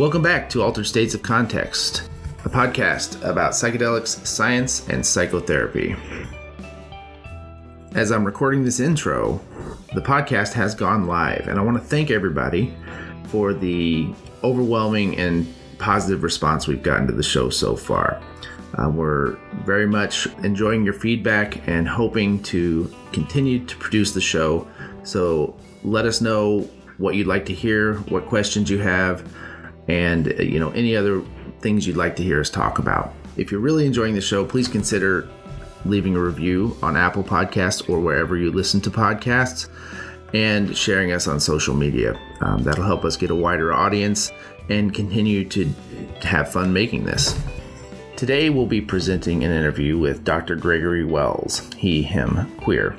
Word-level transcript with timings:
Welcome 0.00 0.22
back 0.22 0.48
to 0.48 0.62
Altered 0.62 0.86
States 0.86 1.12
of 1.12 1.22
Context, 1.22 2.08
a 2.46 2.48
podcast 2.48 3.22
about 3.22 3.52
psychedelics, 3.52 4.26
science, 4.26 4.88
and 4.88 5.04
psychotherapy. 5.04 5.94
As 7.94 8.10
I'm 8.10 8.24
recording 8.24 8.64
this 8.64 8.80
intro, 8.80 9.42
the 9.94 10.00
podcast 10.00 10.54
has 10.54 10.74
gone 10.74 11.06
live, 11.06 11.48
and 11.48 11.58
I 11.58 11.62
want 11.62 11.76
to 11.76 11.84
thank 11.84 12.10
everybody 12.10 12.74
for 13.26 13.52
the 13.52 14.08
overwhelming 14.42 15.18
and 15.18 15.46
positive 15.76 16.22
response 16.22 16.66
we've 16.66 16.82
gotten 16.82 17.06
to 17.06 17.12
the 17.12 17.22
show 17.22 17.50
so 17.50 17.76
far. 17.76 18.22
Uh, 18.78 18.88
we're 18.88 19.36
very 19.66 19.86
much 19.86 20.26
enjoying 20.42 20.82
your 20.82 20.94
feedback 20.94 21.68
and 21.68 21.86
hoping 21.86 22.42
to 22.44 22.90
continue 23.12 23.66
to 23.66 23.76
produce 23.76 24.12
the 24.12 24.20
show. 24.22 24.66
So 25.02 25.54
let 25.84 26.06
us 26.06 26.22
know 26.22 26.70
what 26.96 27.16
you'd 27.16 27.26
like 27.26 27.44
to 27.46 27.52
hear, 27.52 27.96
what 28.08 28.24
questions 28.24 28.70
you 28.70 28.78
have, 28.78 29.30
and 29.90 30.28
uh, 30.28 30.42
you 30.42 30.60
know 30.60 30.70
any 30.70 30.96
other 30.96 31.22
things 31.60 31.86
you'd 31.86 31.96
like 31.96 32.16
to 32.16 32.22
hear 32.22 32.40
us 32.40 32.48
talk 32.48 32.78
about. 32.78 33.12
If 33.36 33.50
you're 33.50 33.60
really 33.60 33.84
enjoying 33.84 34.14
the 34.14 34.20
show, 34.20 34.44
please 34.44 34.68
consider 34.68 35.28
leaving 35.84 36.14
a 36.14 36.20
review 36.20 36.76
on 36.82 36.96
Apple 36.96 37.24
Podcasts 37.24 37.88
or 37.88 38.00
wherever 38.00 38.36
you 38.36 38.52
listen 38.52 38.80
to 38.82 38.90
podcasts 38.90 39.68
and 40.32 40.76
sharing 40.76 41.12
us 41.12 41.26
on 41.26 41.40
social 41.40 41.74
media. 41.74 42.18
Um, 42.40 42.62
that'll 42.62 42.84
help 42.84 43.04
us 43.04 43.16
get 43.16 43.30
a 43.30 43.34
wider 43.34 43.72
audience 43.72 44.30
and 44.68 44.94
continue 44.94 45.44
to 45.48 45.68
have 46.22 46.52
fun 46.52 46.72
making 46.72 47.04
this. 47.04 47.38
Today, 48.16 48.50
we'll 48.50 48.66
be 48.66 48.82
presenting 48.82 49.42
an 49.42 49.50
interview 49.50 49.98
with 49.98 50.24
Dr. 50.24 50.54
Gregory 50.54 51.04
Wells, 51.04 51.72
he, 51.74 52.02
him, 52.02 52.54
queer. 52.58 52.96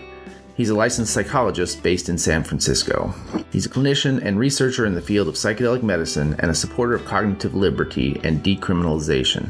He's 0.62 0.70
a 0.70 0.76
licensed 0.76 1.12
psychologist 1.12 1.82
based 1.82 2.08
in 2.08 2.20
San 2.20 2.44
Francisco. 2.44 3.16
He's 3.50 3.66
a 3.66 3.70
clinician 3.70 4.24
and 4.24 4.38
researcher 4.38 4.86
in 4.86 4.94
the 4.94 5.02
field 5.02 5.28
of 5.28 5.34
psychedelic 5.34 5.82
medicine 5.82 6.36
and 6.38 6.52
a 6.52 6.54
supporter 6.54 6.94
of 6.94 7.04
cognitive 7.04 7.56
liberty 7.56 8.22
and 8.24 8.44
decriminalization. 8.44 9.50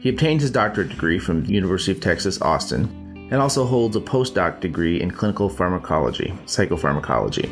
He 0.00 0.08
obtained 0.08 0.40
his 0.40 0.50
doctorate 0.50 0.88
degree 0.88 1.20
from 1.20 1.44
the 1.44 1.52
University 1.52 1.92
of 1.92 2.00
Texas, 2.00 2.42
Austin, 2.42 3.28
and 3.30 3.40
also 3.40 3.64
holds 3.64 3.94
a 3.94 4.00
postdoc 4.00 4.58
degree 4.58 5.00
in 5.00 5.12
clinical 5.12 5.48
pharmacology, 5.48 6.34
psychopharmacology. 6.46 7.48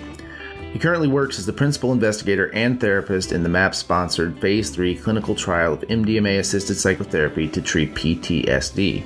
He 0.72 0.80
currently 0.80 1.06
works 1.06 1.38
as 1.38 1.46
the 1.46 1.52
principal 1.52 1.92
investigator 1.92 2.52
and 2.52 2.80
therapist 2.80 3.30
in 3.30 3.44
the 3.44 3.48
MAPS 3.48 3.78
sponsored 3.78 4.40
Phase 4.40 4.68
3 4.70 4.96
clinical 4.96 5.36
trial 5.36 5.74
of 5.74 5.82
MDMA 5.82 6.40
assisted 6.40 6.74
psychotherapy 6.74 7.46
to 7.46 7.62
treat 7.62 7.94
PTSD. 7.94 9.04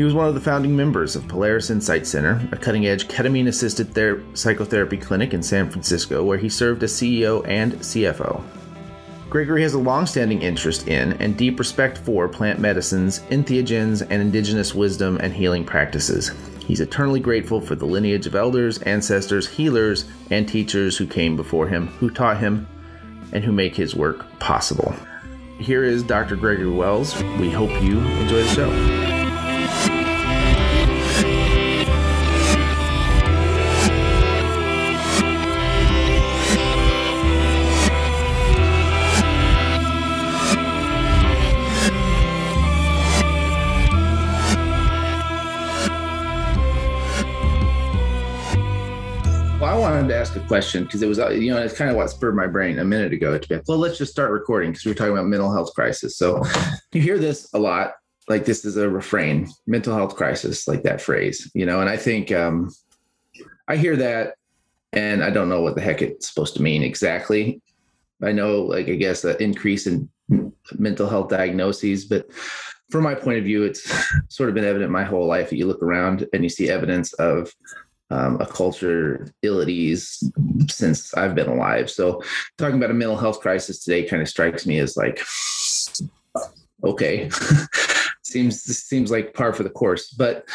He 0.00 0.04
was 0.04 0.14
one 0.14 0.28
of 0.28 0.32
the 0.32 0.40
founding 0.40 0.74
members 0.74 1.14
of 1.14 1.28
Polaris 1.28 1.68
Insight 1.68 2.06
Center, 2.06 2.40
a 2.52 2.56
cutting 2.56 2.86
edge 2.86 3.06
ketamine 3.06 3.48
assisted 3.48 3.92
ther- 3.92 4.22
psychotherapy 4.32 4.96
clinic 4.96 5.34
in 5.34 5.42
San 5.42 5.68
Francisco, 5.68 6.24
where 6.24 6.38
he 6.38 6.48
served 6.48 6.82
as 6.82 6.94
CEO 6.94 7.46
and 7.46 7.74
CFO. 7.74 8.42
Gregory 9.28 9.60
has 9.60 9.74
a 9.74 9.78
long-standing 9.78 10.40
interest 10.40 10.88
in 10.88 11.12
and 11.20 11.36
deep 11.36 11.58
respect 11.58 11.98
for 11.98 12.28
plant 12.28 12.58
medicines, 12.58 13.20
entheogens, 13.28 14.00
and 14.00 14.22
indigenous 14.22 14.74
wisdom 14.74 15.18
and 15.18 15.34
healing 15.34 15.66
practices. 15.66 16.30
He's 16.60 16.80
eternally 16.80 17.20
grateful 17.20 17.60
for 17.60 17.74
the 17.74 17.84
lineage 17.84 18.26
of 18.26 18.34
elders, 18.34 18.78
ancestors, 18.78 19.46
healers, 19.46 20.06
and 20.30 20.48
teachers 20.48 20.96
who 20.96 21.06
came 21.06 21.36
before 21.36 21.68
him, 21.68 21.88
who 21.88 22.08
taught 22.08 22.38
him, 22.38 22.66
and 23.34 23.44
who 23.44 23.52
make 23.52 23.76
his 23.76 23.94
work 23.94 24.24
possible. 24.38 24.94
Here 25.58 25.84
is 25.84 26.02
Dr. 26.02 26.36
Gregory 26.36 26.70
Wells. 26.70 27.22
We 27.38 27.50
hope 27.50 27.82
you 27.82 27.98
enjoy 27.98 28.44
the 28.44 28.48
show. 28.48 29.19
Ask 49.78 50.36
a 50.36 50.40
question 50.40 50.84
because 50.84 51.02
it 51.02 51.08
was, 51.08 51.18
uh, 51.18 51.30
you 51.30 51.52
know, 51.52 51.60
it's 51.60 51.76
kind 51.76 51.90
of 51.90 51.96
what 51.96 52.10
spurred 52.10 52.36
my 52.36 52.46
brain 52.46 52.78
a 52.78 52.84
minute 52.84 53.12
ago 53.12 53.38
to 53.38 53.48
be 53.48 53.54
like, 53.56 53.64
well, 53.68 53.78
let's 53.78 53.98
just 53.98 54.12
start 54.12 54.30
recording 54.30 54.70
because 54.70 54.84
we 54.84 54.90
were 54.90 54.96
talking 54.96 55.12
about 55.12 55.26
mental 55.26 55.52
health 55.52 55.72
crisis. 55.74 56.16
So 56.16 56.42
you 56.92 57.00
hear 57.00 57.18
this 57.18 57.48
a 57.54 57.58
lot. 57.58 57.92
Like 58.28 58.44
this 58.44 58.64
is 58.64 58.76
a 58.76 58.88
refrain, 58.88 59.48
mental 59.66 59.94
health 59.94 60.14
crisis, 60.14 60.68
like 60.68 60.82
that 60.84 61.00
phrase, 61.00 61.50
you 61.54 61.66
know, 61.66 61.80
and 61.80 61.90
I 61.90 61.96
think 61.96 62.30
um, 62.30 62.70
I 63.66 63.76
hear 63.76 63.96
that 63.96 64.34
and 64.92 65.22
I 65.22 65.30
don't 65.30 65.48
know 65.48 65.62
what 65.62 65.74
the 65.74 65.80
heck 65.80 66.02
it's 66.02 66.28
supposed 66.28 66.54
to 66.56 66.62
mean 66.62 66.82
exactly. 66.82 67.60
I 68.22 68.32
know, 68.32 68.62
like, 68.62 68.88
I 68.88 68.94
guess, 68.94 69.24
an 69.24 69.36
increase 69.40 69.86
in 69.86 70.08
mental 70.78 71.08
health 71.08 71.30
diagnoses, 71.30 72.04
but 72.04 72.30
from 72.90 73.04
my 73.04 73.14
point 73.14 73.38
of 73.38 73.44
view, 73.44 73.64
it's 73.64 73.90
sort 74.28 74.48
of 74.48 74.54
been 74.54 74.64
evident 74.64 74.90
my 74.90 75.04
whole 75.04 75.26
life. 75.26 75.52
You 75.52 75.66
look 75.66 75.82
around 75.82 76.26
and 76.32 76.42
you 76.42 76.48
see 76.48 76.70
evidence 76.70 77.12
of 77.14 77.52
um, 78.10 78.40
a 78.40 78.46
culture 78.46 79.32
ill 79.42 79.60
at 79.60 79.68
ease 79.68 80.22
since 80.68 81.14
I've 81.14 81.34
been 81.34 81.48
alive. 81.48 81.90
So 81.90 82.22
talking 82.58 82.76
about 82.76 82.90
a 82.90 82.94
mental 82.94 83.16
health 83.16 83.40
crisis 83.40 83.82
today 83.84 84.04
kind 84.04 84.22
of 84.22 84.28
strikes 84.28 84.66
me 84.66 84.78
as 84.78 84.96
like, 84.96 85.20
okay, 86.84 87.30
seems 88.22 88.62
seems 88.62 89.10
like 89.10 89.34
par 89.34 89.52
for 89.52 89.62
the 89.62 89.70
course. 89.70 90.10
But 90.10 90.48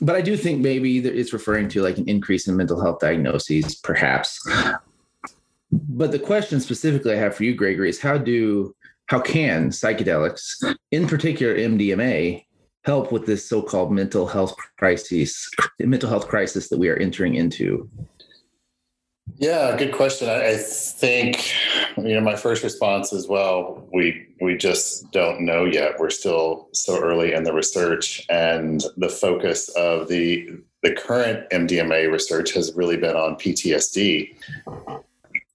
but 0.00 0.14
I 0.14 0.20
do 0.20 0.36
think 0.36 0.60
maybe 0.60 0.98
it's 0.98 1.32
referring 1.32 1.68
to 1.70 1.82
like 1.82 1.98
an 1.98 2.08
increase 2.08 2.46
in 2.46 2.56
mental 2.56 2.80
health 2.80 3.00
diagnoses, 3.00 3.74
perhaps. 3.74 4.40
But 5.70 6.12
the 6.12 6.18
question 6.18 6.60
specifically 6.60 7.12
I 7.12 7.16
have 7.16 7.34
for 7.34 7.44
you, 7.44 7.54
Gregory, 7.54 7.88
is 7.88 8.00
how 8.00 8.18
do 8.18 8.74
how 9.06 9.20
can 9.20 9.70
psychedelics, 9.70 10.62
in 10.90 11.08
particular 11.08 11.56
MDMA, 11.56 12.44
help 12.88 13.12
with 13.12 13.26
this 13.26 13.46
so-called 13.46 13.92
mental 13.92 14.26
health 14.26 14.56
crisis 14.78 15.50
mental 15.78 16.08
health 16.08 16.26
crisis 16.26 16.70
that 16.70 16.78
we 16.78 16.88
are 16.88 16.96
entering 16.96 17.34
into? 17.34 17.86
Yeah 19.36 19.76
good 19.76 19.92
question. 19.92 20.26
I, 20.30 20.56
think 20.56 21.52
you 21.98 22.14
know 22.14 22.22
my 22.22 22.34
first 22.34 22.64
response 22.64 23.12
is 23.12 23.28
well 23.28 23.86
we 23.92 24.26
we 24.40 24.56
just 24.56 25.12
don't 25.12 25.42
know 25.42 25.66
yet. 25.66 26.00
We're 26.00 26.08
still 26.08 26.68
so 26.72 26.98
early 26.98 27.34
in 27.34 27.42
the 27.42 27.52
research 27.52 28.24
and 28.30 28.82
the 28.96 29.10
focus 29.10 29.68
of 29.76 30.08
the 30.08 30.28
the 30.82 30.94
current 30.94 31.38
mdma 31.50 32.10
research 32.10 32.52
has 32.54 32.72
really 32.74 32.96
been 32.96 33.16
on 33.16 33.34
ptsd 33.34 34.34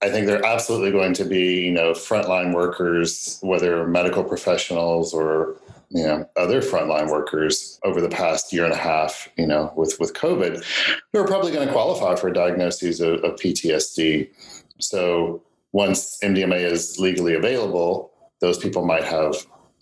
I 0.02 0.10
think 0.10 0.26
there 0.26 0.38
are 0.38 0.44
absolutely 0.44 0.90
going 0.90 1.14
to 1.14 1.24
be, 1.24 1.62
you 1.64 1.72
know, 1.72 1.92
frontline 1.92 2.52
workers, 2.52 3.38
whether 3.40 3.86
medical 3.86 4.22
professionals 4.22 5.14
or 5.14 5.56
you 5.94 6.04
know 6.04 6.28
other 6.36 6.60
frontline 6.60 7.10
workers 7.10 7.78
over 7.84 8.00
the 8.00 8.08
past 8.08 8.52
year 8.52 8.64
and 8.64 8.74
a 8.74 8.76
half 8.76 9.28
you 9.38 9.46
know 9.46 9.72
with 9.76 9.96
with 10.00 10.12
covid 10.12 10.62
who 11.12 11.18
are 11.18 11.26
probably 11.26 11.52
going 11.52 11.66
to 11.66 11.72
qualify 11.72 12.14
for 12.14 12.30
diagnoses 12.30 13.00
of, 13.00 13.22
of 13.24 13.36
ptsd 13.36 14.28
so 14.80 15.40
once 15.72 16.18
mdma 16.22 16.60
is 16.60 16.98
legally 16.98 17.34
available 17.34 18.10
those 18.40 18.58
people 18.58 18.84
might 18.84 19.04
have 19.04 19.34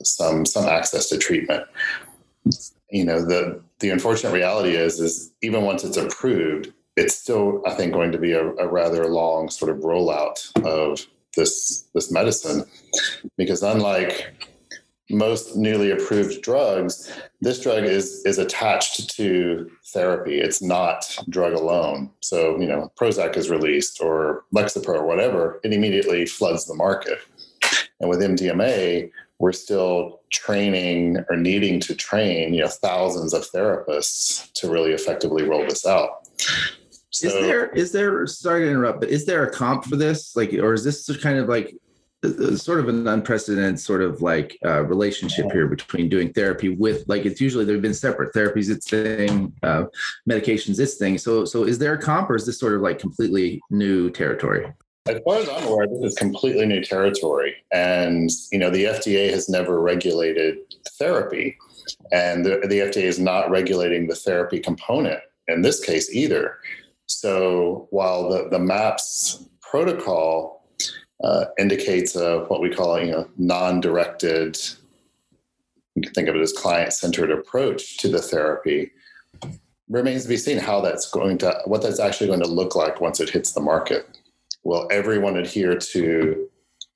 some 0.04 0.44
some 0.44 0.66
access 0.66 1.08
to 1.08 1.18
treatment. 1.18 1.64
You 2.90 3.04
know 3.04 3.24
the 3.24 3.60
the 3.80 3.90
unfortunate 3.90 4.32
reality 4.32 4.76
is 4.76 5.00
is 5.00 5.32
even 5.42 5.62
once 5.62 5.82
it's 5.84 5.96
approved 5.96 6.72
it's 6.96 7.16
still 7.16 7.62
i 7.66 7.72
think 7.72 7.92
going 7.92 8.12
to 8.12 8.18
be 8.18 8.32
a, 8.32 8.46
a 8.56 8.68
rather 8.68 9.06
long 9.06 9.48
sort 9.48 9.70
of 9.70 9.78
rollout 9.78 10.38
of 10.64 11.06
this 11.36 11.88
this 11.94 12.10
medicine. 12.10 12.64
Because 13.36 13.62
unlike 13.62 14.51
most 15.12 15.56
newly 15.56 15.90
approved 15.90 16.42
drugs, 16.42 17.12
this 17.40 17.60
drug 17.60 17.84
is 17.84 18.24
is 18.24 18.38
attached 18.38 19.10
to 19.16 19.70
therapy. 19.92 20.40
It's 20.40 20.62
not 20.62 21.18
drug 21.28 21.52
alone. 21.52 22.10
So, 22.20 22.58
you 22.58 22.66
know, 22.66 22.90
Prozac 22.98 23.36
is 23.36 23.50
released 23.50 24.00
or 24.00 24.44
Lexapro 24.54 25.00
or 25.00 25.06
whatever, 25.06 25.60
it 25.62 25.72
immediately 25.72 26.26
floods 26.26 26.66
the 26.66 26.74
market. 26.74 27.18
And 28.00 28.08
with 28.08 28.20
MDMA, 28.20 29.10
we're 29.38 29.52
still 29.52 30.20
training 30.30 31.18
or 31.28 31.36
needing 31.36 31.80
to 31.80 31.94
train, 31.94 32.54
you 32.54 32.62
know, 32.62 32.68
thousands 32.68 33.34
of 33.34 33.42
therapists 33.50 34.52
to 34.54 34.70
really 34.70 34.92
effectively 34.92 35.42
roll 35.42 35.64
this 35.64 35.86
out. 35.86 36.28
So, 37.10 37.26
is 37.26 37.34
there 37.34 37.66
is 37.70 37.92
there 37.92 38.26
sorry 38.26 38.64
to 38.64 38.70
interrupt, 38.70 39.00
but 39.00 39.10
is 39.10 39.26
there 39.26 39.44
a 39.44 39.50
comp 39.50 39.84
for 39.84 39.96
this? 39.96 40.34
Like, 40.34 40.54
or 40.54 40.72
is 40.72 40.82
this 40.82 41.14
kind 41.18 41.38
of 41.38 41.48
like 41.48 41.76
sort 42.56 42.78
of 42.78 42.88
an 42.88 43.06
unprecedented 43.08 43.80
sort 43.80 44.00
of 44.00 44.22
like 44.22 44.58
uh, 44.64 44.84
relationship 44.84 45.50
here 45.50 45.66
between 45.66 46.08
doing 46.08 46.32
therapy 46.32 46.68
with 46.68 47.04
like 47.08 47.26
it's 47.26 47.40
usually 47.40 47.64
they've 47.64 47.82
been 47.82 47.94
separate. 47.94 48.32
Therapies 48.32 48.70
its 48.70 48.88
thing 48.88 49.52
uh, 49.62 49.84
medications 50.28 50.78
its 50.78 50.94
thing. 50.94 51.18
So 51.18 51.44
so 51.44 51.64
is 51.64 51.78
there 51.78 51.94
a 51.94 52.00
comp 52.00 52.30
or 52.30 52.36
is 52.36 52.46
this 52.46 52.58
sort 52.58 52.74
of 52.74 52.80
like 52.80 52.98
completely 52.98 53.60
new 53.70 54.10
territory? 54.10 54.72
As 55.06 55.20
far 55.24 55.38
as 55.38 55.48
i'm 55.48 55.66
aware 55.66 55.88
this 55.88 56.12
is 56.12 56.14
completely 56.14 56.64
new 56.64 56.82
territory. 56.82 57.56
And 57.72 58.30
you 58.52 58.58
know 58.58 58.70
the 58.70 58.84
fda 58.84 59.30
has 59.30 59.48
never 59.48 59.80
regulated 59.80 60.58
therapy. 60.98 61.56
And 62.12 62.46
the, 62.46 62.60
the 62.68 62.78
fda 62.78 63.02
is 63.02 63.18
not 63.18 63.50
regulating 63.50 64.06
the 64.06 64.14
therapy 64.14 64.60
component 64.60 65.20
in 65.48 65.62
this 65.62 65.84
case 65.84 66.14
either. 66.14 66.58
So 67.06 67.88
while 67.90 68.28
the, 68.28 68.48
the 68.48 68.60
maps 68.60 69.44
protocol 69.60 70.61
uh, 71.22 71.46
indicates 71.58 72.16
of 72.16 72.48
what 72.50 72.60
we 72.60 72.70
call 72.70 73.00
you 73.00 73.12
know 73.12 73.28
non-directed 73.36 74.58
you 75.94 76.02
can 76.02 76.12
think 76.14 76.28
of 76.28 76.34
it 76.34 76.40
as 76.40 76.52
client-centered 76.52 77.30
approach 77.30 77.98
to 77.98 78.08
the 78.08 78.20
therapy 78.20 78.90
remains 79.92 80.22
to 80.22 80.28
be 80.28 80.36
seen 80.36 80.58
how 80.58 80.80
that's 80.80 81.08
going 81.10 81.38
to 81.38 81.60
what 81.66 81.82
that's 81.82 82.00
actually 82.00 82.26
going 82.26 82.40
to 82.40 82.48
look 82.48 82.74
like 82.74 83.00
once 83.00 83.20
it 83.20 83.30
hits 83.30 83.52
the 83.52 83.60
market. 83.60 84.18
Will 84.64 84.88
everyone 84.90 85.36
adhere 85.36 85.76
to 85.76 86.48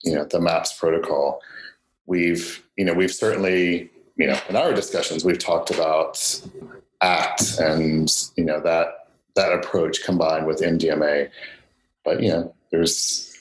you 0.02 0.14
know 0.14 0.24
the 0.24 0.40
maps 0.40 0.76
protocol? 0.78 1.40
We've 2.06 2.64
you 2.76 2.84
know 2.84 2.94
we've 2.94 3.12
certainly 3.12 3.90
you 4.16 4.26
know 4.26 4.38
in 4.48 4.56
our 4.56 4.72
discussions 4.72 5.24
we've 5.24 5.38
talked 5.38 5.70
about 5.70 6.40
act 7.02 7.58
and 7.58 8.10
you 8.36 8.44
know 8.44 8.60
that 8.60 9.08
that 9.34 9.52
approach 9.52 10.02
combined 10.02 10.46
with 10.46 10.62
mdma 10.62 11.28
but 12.06 12.22
you 12.22 12.30
know 12.30 12.54
there's 12.70 13.35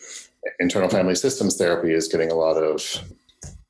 internal 0.60 0.90
family 0.90 1.16
systems 1.16 1.58
therapy 1.58 1.92
is 1.92 2.08
getting 2.08 2.32
a 2.32 2.36
lot 2.36 2.58
of 2.58 3.02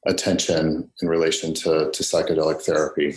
attention 0.05 0.89
in 1.01 1.07
relation 1.07 1.53
to, 1.53 1.89
to 1.91 2.03
psychedelic 2.03 2.61
therapy. 2.61 3.13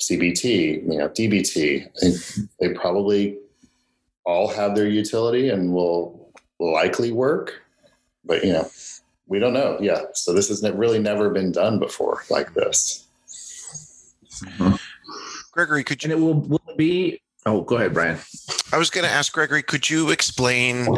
Cbt 0.00 0.82
you 0.90 0.98
know 0.98 1.10
dbt 1.10 1.86
I 1.86 1.90
think 2.00 2.48
they 2.58 2.70
probably 2.70 3.36
all 4.24 4.48
have 4.48 4.74
their 4.74 4.88
utility 4.88 5.50
and 5.50 5.74
will 5.74 6.32
likely 6.58 7.12
work 7.12 7.62
but 8.24 8.42
you 8.42 8.52
know 8.52 8.68
we 9.26 9.38
don't 9.38 9.52
know. 9.52 9.78
Yeah 9.80 10.02
so 10.14 10.32
this 10.32 10.48
has 10.48 10.62
really 10.72 10.98
never 10.98 11.28
been 11.30 11.52
done 11.52 11.78
before 11.78 12.22
like 12.30 12.54
this. 12.54 13.06
Mm-hmm. 14.42 14.76
gregory 15.52 15.84
could 15.84 16.02
you 16.02 16.10
and 16.10 16.18
it 16.18 16.24
will, 16.24 16.40
will 16.40 16.76
be 16.76 17.20
oh 17.44 17.60
go 17.60 17.76
ahead 17.76 17.92
brian. 17.92 18.18
I 18.72 18.78
was 18.78 18.88
going 18.88 19.04
to 19.04 19.10
ask 19.12 19.32
gregory 19.34 19.62
could 19.62 19.90
you 19.90 20.10
explain 20.10 20.88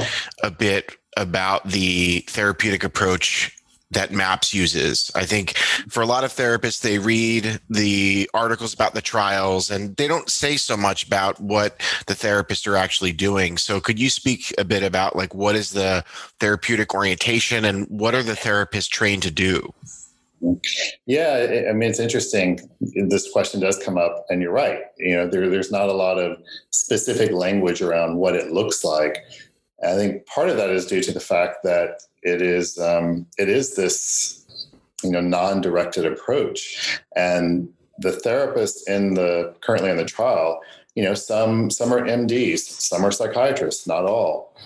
a 0.44 0.50
bit 0.50 0.96
about 1.16 1.68
the 1.68 2.20
therapeutic 2.28 2.84
approach 2.84 3.56
that 3.92 4.10
MAPS 4.10 4.54
uses. 4.54 5.10
I 5.14 5.26
think 5.26 5.56
for 5.88 6.02
a 6.02 6.06
lot 6.06 6.24
of 6.24 6.32
therapists, 6.32 6.80
they 6.80 6.98
read 6.98 7.60
the 7.68 8.28
articles 8.32 8.72
about 8.72 8.94
the 8.94 9.02
trials 9.02 9.70
and 9.70 9.94
they 9.96 10.08
don't 10.08 10.30
say 10.30 10.56
so 10.56 10.76
much 10.76 11.06
about 11.06 11.38
what 11.40 11.78
the 12.06 12.14
therapists 12.14 12.66
are 12.66 12.76
actually 12.76 13.12
doing. 13.12 13.58
So 13.58 13.80
could 13.80 14.00
you 14.00 14.08
speak 14.08 14.54
a 14.56 14.64
bit 14.64 14.82
about 14.82 15.14
like 15.14 15.34
what 15.34 15.54
is 15.54 15.72
the 15.72 16.04
therapeutic 16.40 16.94
orientation 16.94 17.66
and 17.66 17.86
what 17.88 18.14
are 18.14 18.22
the 18.22 18.32
therapists 18.32 18.88
trained 18.88 19.22
to 19.24 19.30
do? 19.30 19.72
Yeah, 21.06 21.66
I 21.70 21.72
mean 21.72 21.88
it's 21.88 22.00
interesting. 22.00 22.58
This 22.80 23.30
question 23.30 23.60
does 23.60 23.78
come 23.78 23.96
up, 23.96 24.26
and 24.28 24.42
you're 24.42 24.50
right. 24.50 24.80
You 24.98 25.14
know, 25.14 25.28
there, 25.28 25.48
there's 25.48 25.70
not 25.70 25.88
a 25.88 25.92
lot 25.92 26.18
of 26.18 26.36
specific 26.70 27.30
language 27.30 27.80
around 27.80 28.16
what 28.16 28.34
it 28.34 28.50
looks 28.50 28.82
like. 28.82 29.18
I 29.84 29.94
think 29.94 30.26
part 30.26 30.48
of 30.48 30.56
that 30.56 30.70
is 30.70 30.86
due 30.86 31.02
to 31.02 31.12
the 31.12 31.20
fact 31.20 31.58
that 31.64 32.02
it 32.22 32.40
is 32.40 32.78
um, 32.78 33.26
it 33.38 33.48
is 33.48 33.74
this 33.74 34.46
you 35.02 35.10
know 35.10 35.20
non-directed 35.20 36.06
approach, 36.06 37.00
and 37.16 37.68
the 37.98 38.10
therapists 38.10 38.88
in 38.88 39.14
the 39.14 39.54
currently 39.60 39.90
in 39.90 39.96
the 39.96 40.04
trial, 40.04 40.60
you 40.94 41.02
know, 41.02 41.14
some 41.14 41.70
some 41.70 41.92
are 41.92 42.02
MDs, 42.02 42.58
some 42.58 43.04
are 43.04 43.10
psychiatrists, 43.10 43.86
not 43.86 44.04
all. 44.04 44.56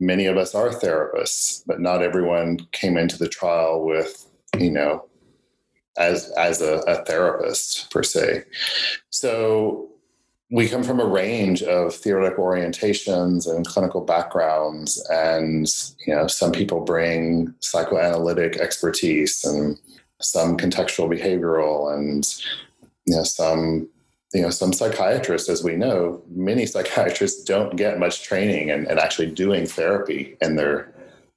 Many 0.00 0.26
of 0.26 0.36
us 0.36 0.54
are 0.54 0.68
therapists, 0.68 1.62
but 1.66 1.80
not 1.80 2.02
everyone 2.02 2.58
came 2.72 2.96
into 2.96 3.18
the 3.18 3.28
trial 3.28 3.84
with 3.84 4.26
you 4.58 4.70
know 4.70 5.06
as 5.96 6.30
as 6.32 6.60
a, 6.60 6.78
a 6.86 7.04
therapist 7.04 7.90
per 7.90 8.02
se. 8.02 8.44
So 9.10 9.88
we 10.50 10.68
come 10.68 10.84
from 10.84 11.00
a 11.00 11.06
range 11.06 11.62
of 11.62 11.94
theoretical 11.94 12.44
orientations 12.44 13.52
and 13.52 13.66
clinical 13.66 14.00
backgrounds 14.00 15.04
and 15.10 15.66
you 16.06 16.14
know 16.14 16.26
some 16.26 16.52
people 16.52 16.80
bring 16.80 17.52
psychoanalytic 17.60 18.56
expertise 18.56 19.44
and 19.44 19.78
some 20.20 20.56
contextual 20.56 21.08
behavioral 21.08 21.92
and 21.92 22.36
you 23.06 23.16
know 23.16 23.24
some 23.24 23.88
you 24.32 24.42
know 24.42 24.50
some 24.50 24.72
psychiatrists 24.72 25.48
as 25.48 25.64
we 25.64 25.76
know 25.76 26.22
many 26.28 26.66
psychiatrists 26.66 27.42
don't 27.42 27.76
get 27.76 27.98
much 27.98 28.22
training 28.22 28.70
and, 28.70 28.86
actually 28.98 29.30
doing 29.30 29.66
therapy 29.66 30.36
in 30.40 30.56
their 30.56 30.92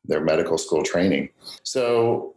their 0.05 0.21
medical 0.21 0.57
school 0.57 0.83
training. 0.83 1.29
So 1.63 2.35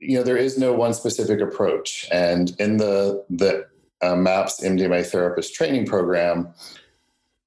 you 0.00 0.16
know 0.18 0.24
there 0.24 0.36
is 0.36 0.58
no 0.58 0.72
one 0.72 0.94
specific 0.94 1.40
approach. 1.40 2.08
And 2.10 2.54
in 2.58 2.78
the 2.78 3.24
the 3.30 3.66
uh, 4.04 4.16
MAPS 4.16 4.60
MDMA 4.60 5.06
therapist 5.06 5.54
training 5.54 5.86
program, 5.86 6.48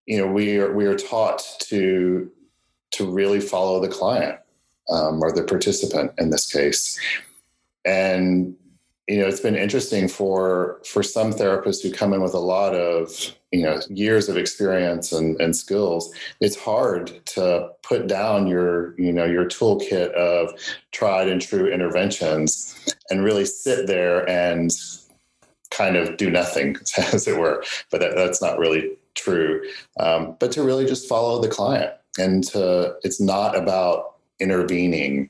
you 0.06 0.18
know, 0.18 0.28
we 0.28 0.58
are 0.58 0.74
we 0.74 0.86
are 0.86 0.98
taught 0.98 1.44
to 1.62 2.32
to 2.92 3.12
really 3.12 3.40
follow 3.40 3.80
the 3.80 3.88
client 3.88 4.40
um, 4.90 5.22
or 5.22 5.32
the 5.32 5.44
participant 5.44 6.12
in 6.18 6.30
this 6.30 6.52
case, 6.52 7.00
and 7.86 8.56
you 9.08 9.20
know, 9.20 9.28
it's 9.28 9.40
been 9.40 9.56
interesting 9.56 10.08
for 10.08 10.82
for 10.86 11.04
some 11.04 11.32
therapists 11.32 11.82
who 11.82 11.92
come 11.92 12.14
in 12.14 12.22
with 12.22 12.34
a 12.34 12.40
lot 12.40 12.74
of 12.74 13.12
you 13.52 13.64
know 13.64 13.80
years 13.90 14.28
of 14.28 14.38
experience 14.38 15.12
and, 15.12 15.40
and 15.40 15.56
skills. 15.56 16.14
It's 16.42 16.58
hard 16.58 17.26
to 17.28 17.70
put 17.84 18.08
down 18.08 18.48
your 18.48 19.00
you 19.00 19.14
know 19.14 19.26
your 19.26 19.46
toolkit 19.46 20.12
of 20.12 20.54
tried 20.92 21.30
and 21.30 21.42
true 21.42 21.72
interventions 21.72 22.96
and 23.10 23.24
really 23.24 23.46
sit 23.46 23.88
there 23.88 24.28
and 24.30 24.72
kind 25.72 25.96
of 25.96 26.18
do 26.18 26.30
nothing, 26.30 26.78
as 27.14 27.28
it 27.28 27.38
were. 27.38 27.64
But 27.92 28.02
that, 28.02 28.16
that's 28.16 28.42
not 28.42 28.60
really 28.60 28.92
true. 29.16 29.64
Um, 30.00 30.36
but 30.40 30.52
to 30.54 30.64
really 30.64 30.86
just 30.86 31.08
follow 31.08 31.42
the 31.42 31.48
client, 31.48 31.94
and 32.18 32.44
to 32.46 32.96
it's 33.04 33.22
not 33.22 33.58
about 33.58 34.16
intervening. 34.40 35.30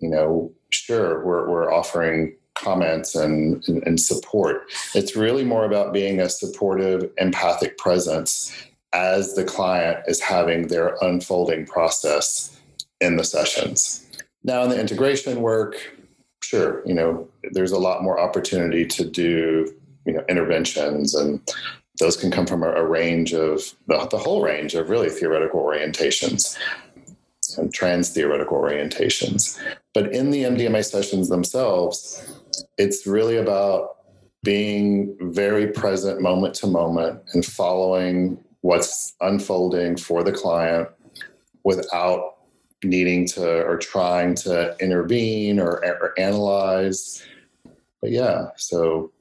You 0.00 0.10
know, 0.10 0.52
sure, 0.70 1.24
we're 1.24 1.48
we're 1.48 1.72
offering 1.72 2.36
comments 2.54 3.14
and, 3.14 3.66
and, 3.68 3.82
and 3.86 4.00
support. 4.00 4.70
It's 4.94 5.16
really 5.16 5.44
more 5.44 5.64
about 5.64 5.92
being 5.92 6.20
a 6.20 6.28
supportive, 6.28 7.10
empathic 7.16 7.78
presence 7.78 8.54
as 8.92 9.34
the 9.34 9.44
client 9.44 10.00
is 10.06 10.20
having 10.20 10.66
their 10.66 10.96
unfolding 11.00 11.64
process 11.66 12.58
in 13.00 13.16
the 13.16 13.24
sessions. 13.24 14.06
Now, 14.42 14.62
in 14.62 14.70
the 14.70 14.80
integration 14.80 15.40
work, 15.42 15.76
sure, 16.42 16.82
you 16.86 16.94
know, 16.94 17.28
there's 17.52 17.72
a 17.72 17.78
lot 17.78 18.02
more 18.02 18.20
opportunity 18.20 18.86
to 18.86 19.04
do, 19.04 19.74
you 20.06 20.12
know, 20.12 20.24
interventions 20.28 21.14
and 21.14 21.40
those 21.98 22.16
can 22.16 22.30
come 22.30 22.46
from 22.46 22.62
a, 22.62 22.70
a 22.70 22.84
range 22.84 23.32
of 23.32 23.62
the, 23.86 24.08
the, 24.10 24.18
whole 24.18 24.42
range 24.42 24.74
of 24.74 24.88
really 24.88 25.10
theoretical 25.10 25.62
orientations 25.62 26.56
and 27.58 27.72
trans 27.74 28.10
theoretical 28.10 28.58
orientations. 28.58 29.58
But 29.92 30.12
in 30.12 30.30
the 30.30 30.44
MDMA 30.44 30.84
sessions 30.84 31.28
themselves, 31.28 32.40
it's 32.78 33.06
really 33.06 33.36
about 33.36 33.96
being 34.42 35.16
very 35.20 35.66
present 35.66 36.22
moment 36.22 36.54
to 36.54 36.66
moment 36.66 37.20
and 37.34 37.44
following 37.44 38.42
what's 38.62 39.14
unfolding 39.20 39.96
for 39.96 40.22
the 40.22 40.32
client 40.32 40.88
without 41.64 42.36
needing 42.84 43.26
to 43.28 43.62
or 43.64 43.76
trying 43.76 44.34
to 44.34 44.76
intervene 44.80 45.60
or, 45.60 45.84
or 45.84 46.14
analyze. 46.18 47.22
But 48.00 48.10
yeah, 48.10 48.48
so 48.56 49.12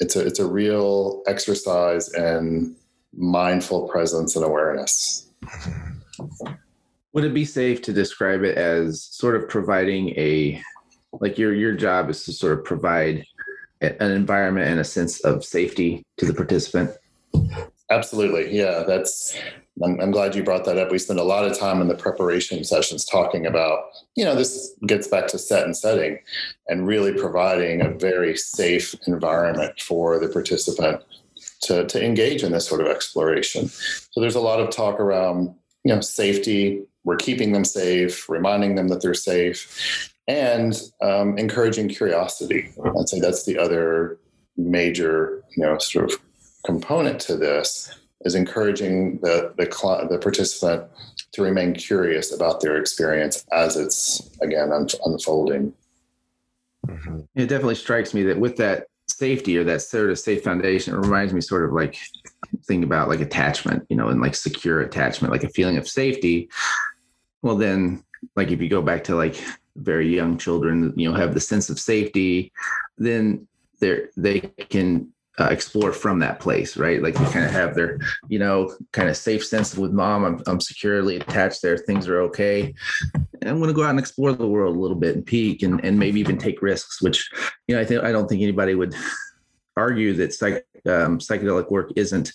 it's 0.00 0.16
a 0.16 0.26
it's 0.26 0.38
a 0.38 0.46
real 0.46 1.22
exercise 1.26 2.12
in 2.14 2.76
mindful 3.16 3.88
presence 3.88 4.36
and 4.36 4.44
awareness. 4.44 5.28
Would 7.12 7.24
it 7.24 7.34
be 7.34 7.44
safe 7.44 7.82
to 7.82 7.92
describe 7.92 8.44
it 8.44 8.56
as 8.56 9.02
sort 9.02 9.34
of 9.34 9.48
providing 9.48 10.10
a 10.10 10.62
like 11.20 11.38
your 11.38 11.54
your 11.54 11.74
job 11.74 12.08
is 12.10 12.24
to 12.24 12.32
sort 12.32 12.58
of 12.58 12.64
provide 12.64 13.24
an 13.80 14.10
environment 14.10 14.68
and 14.68 14.78
a 14.78 14.84
sense 14.84 15.20
of 15.20 15.44
safety 15.44 16.04
to 16.18 16.26
the 16.26 16.34
participant? 16.34 16.90
Absolutely. 17.90 18.56
Yeah, 18.56 18.84
that's 18.86 19.36
I'm, 19.82 20.00
I'm, 20.00 20.10
glad 20.10 20.34
you 20.34 20.42
brought 20.42 20.64
that 20.66 20.78
up. 20.78 20.90
We 20.90 20.98
spend 20.98 21.18
a 21.18 21.24
lot 21.24 21.44
of 21.44 21.58
time 21.58 21.80
in 21.80 21.88
the 21.88 21.94
preparation 21.94 22.62
sessions 22.64 23.04
talking 23.04 23.46
about, 23.46 23.84
you 24.14 24.24
know, 24.24 24.34
this 24.34 24.74
gets 24.86 25.08
back 25.08 25.26
to 25.28 25.38
set 25.38 25.64
and 25.64 25.76
setting 25.76 26.18
and 26.68 26.86
really 26.86 27.12
providing 27.12 27.80
a 27.80 27.90
very 27.90 28.36
safe 28.36 28.94
environment 29.06 29.80
for 29.80 30.18
the 30.18 30.28
participant 30.28 31.02
to, 31.62 31.86
to 31.86 32.04
engage 32.04 32.42
in 32.42 32.52
this 32.52 32.66
sort 32.66 32.80
of 32.80 32.88
exploration. 32.88 33.68
So 33.68 34.20
there's 34.20 34.34
a 34.34 34.40
lot 34.40 34.60
of 34.60 34.70
talk 34.70 35.00
around, 35.00 35.54
you 35.84 35.94
know, 35.94 36.00
safety. 36.00 36.82
We're 37.04 37.16
keeping 37.16 37.52
them 37.52 37.64
safe, 37.64 38.28
reminding 38.28 38.74
them 38.74 38.88
that 38.88 39.00
they're 39.00 39.14
safe, 39.14 40.12
and 40.28 40.80
um, 41.02 41.38
encouraging 41.38 41.88
curiosity. 41.88 42.70
I'd 42.98 43.08
say 43.08 43.20
that's 43.20 43.44
the 43.44 43.58
other 43.58 44.18
major, 44.56 45.42
you 45.56 45.64
know, 45.64 45.78
sort 45.78 46.12
of 46.12 46.20
component 46.64 47.20
to 47.20 47.36
this 47.36 47.90
is 48.22 48.34
encouraging 48.34 49.18
the 49.20 49.52
the, 49.56 50.06
the 50.10 50.18
participant 50.18 50.84
to 51.32 51.42
remain 51.42 51.74
curious 51.74 52.34
about 52.34 52.60
their 52.60 52.76
experience 52.76 53.44
as 53.52 53.76
it's 53.76 54.36
again 54.40 54.72
un- 54.72 54.86
unfolding. 55.04 55.72
Mm-hmm. 56.86 57.20
It 57.34 57.46
definitely 57.46 57.74
strikes 57.76 58.14
me 58.14 58.22
that 58.24 58.38
with 58.38 58.56
that 58.56 58.86
safety 59.08 59.58
or 59.58 59.64
that 59.64 59.82
sort 59.82 60.10
of 60.10 60.18
safe 60.18 60.42
foundation, 60.42 60.94
it 60.94 60.98
reminds 60.98 61.32
me 61.32 61.40
sort 61.40 61.64
of 61.64 61.72
like 61.72 61.96
thinking 62.64 62.84
about 62.84 63.08
like 63.08 63.20
attachment, 63.20 63.86
you 63.88 63.96
know, 63.96 64.08
and 64.08 64.20
like 64.20 64.34
secure 64.34 64.80
attachment, 64.80 65.32
like 65.32 65.44
a 65.44 65.48
feeling 65.48 65.76
of 65.76 65.88
safety. 65.88 66.48
Well, 67.42 67.56
then 67.56 68.02
like 68.36 68.50
if 68.50 68.60
you 68.60 68.68
go 68.68 68.82
back 68.82 69.04
to 69.04 69.16
like 69.16 69.42
very 69.76 70.14
young 70.14 70.38
children, 70.38 70.92
you 70.96 71.08
know, 71.08 71.16
have 71.16 71.34
the 71.34 71.40
sense 71.40 71.70
of 71.70 71.78
safety, 71.78 72.52
then 72.98 73.46
they're 73.80 74.10
they 74.16 74.40
can 74.68 75.12
uh, 75.38 75.48
explore 75.50 75.92
from 75.92 76.18
that 76.18 76.40
place, 76.40 76.76
right? 76.76 77.02
Like 77.02 77.14
they 77.14 77.24
kind 77.26 77.44
of 77.44 77.50
have 77.50 77.74
their, 77.74 77.98
you 78.28 78.38
know, 78.38 78.74
kind 78.92 79.08
of 79.08 79.16
safe 79.16 79.44
sense 79.44 79.76
with 79.76 79.92
mom. 79.92 80.24
I'm, 80.24 80.42
I'm 80.46 80.60
securely 80.60 81.16
attached 81.16 81.62
there. 81.62 81.78
Things 81.78 82.08
are 82.08 82.20
okay. 82.22 82.74
I'm 83.42 83.58
going 83.58 83.68
to 83.68 83.74
go 83.74 83.84
out 83.84 83.90
and 83.90 83.98
explore 83.98 84.32
the 84.32 84.46
world 84.46 84.76
a 84.76 84.78
little 84.78 84.96
bit 84.96 85.16
and 85.16 85.24
peek 85.24 85.62
and, 85.62 85.82
and 85.84 85.98
maybe 85.98 86.20
even 86.20 86.36
take 86.36 86.60
risks, 86.60 87.00
which, 87.00 87.30
you 87.66 87.74
know, 87.74 87.80
I 87.80 87.84
think, 87.84 88.04
I 88.04 88.12
don't 88.12 88.28
think 88.28 88.42
anybody 88.42 88.74
would 88.74 88.94
argue 89.76 90.12
that 90.14 90.34
psych, 90.34 90.66
um, 90.86 91.18
psychedelic 91.18 91.70
work 91.70 91.92
isn't 91.96 92.32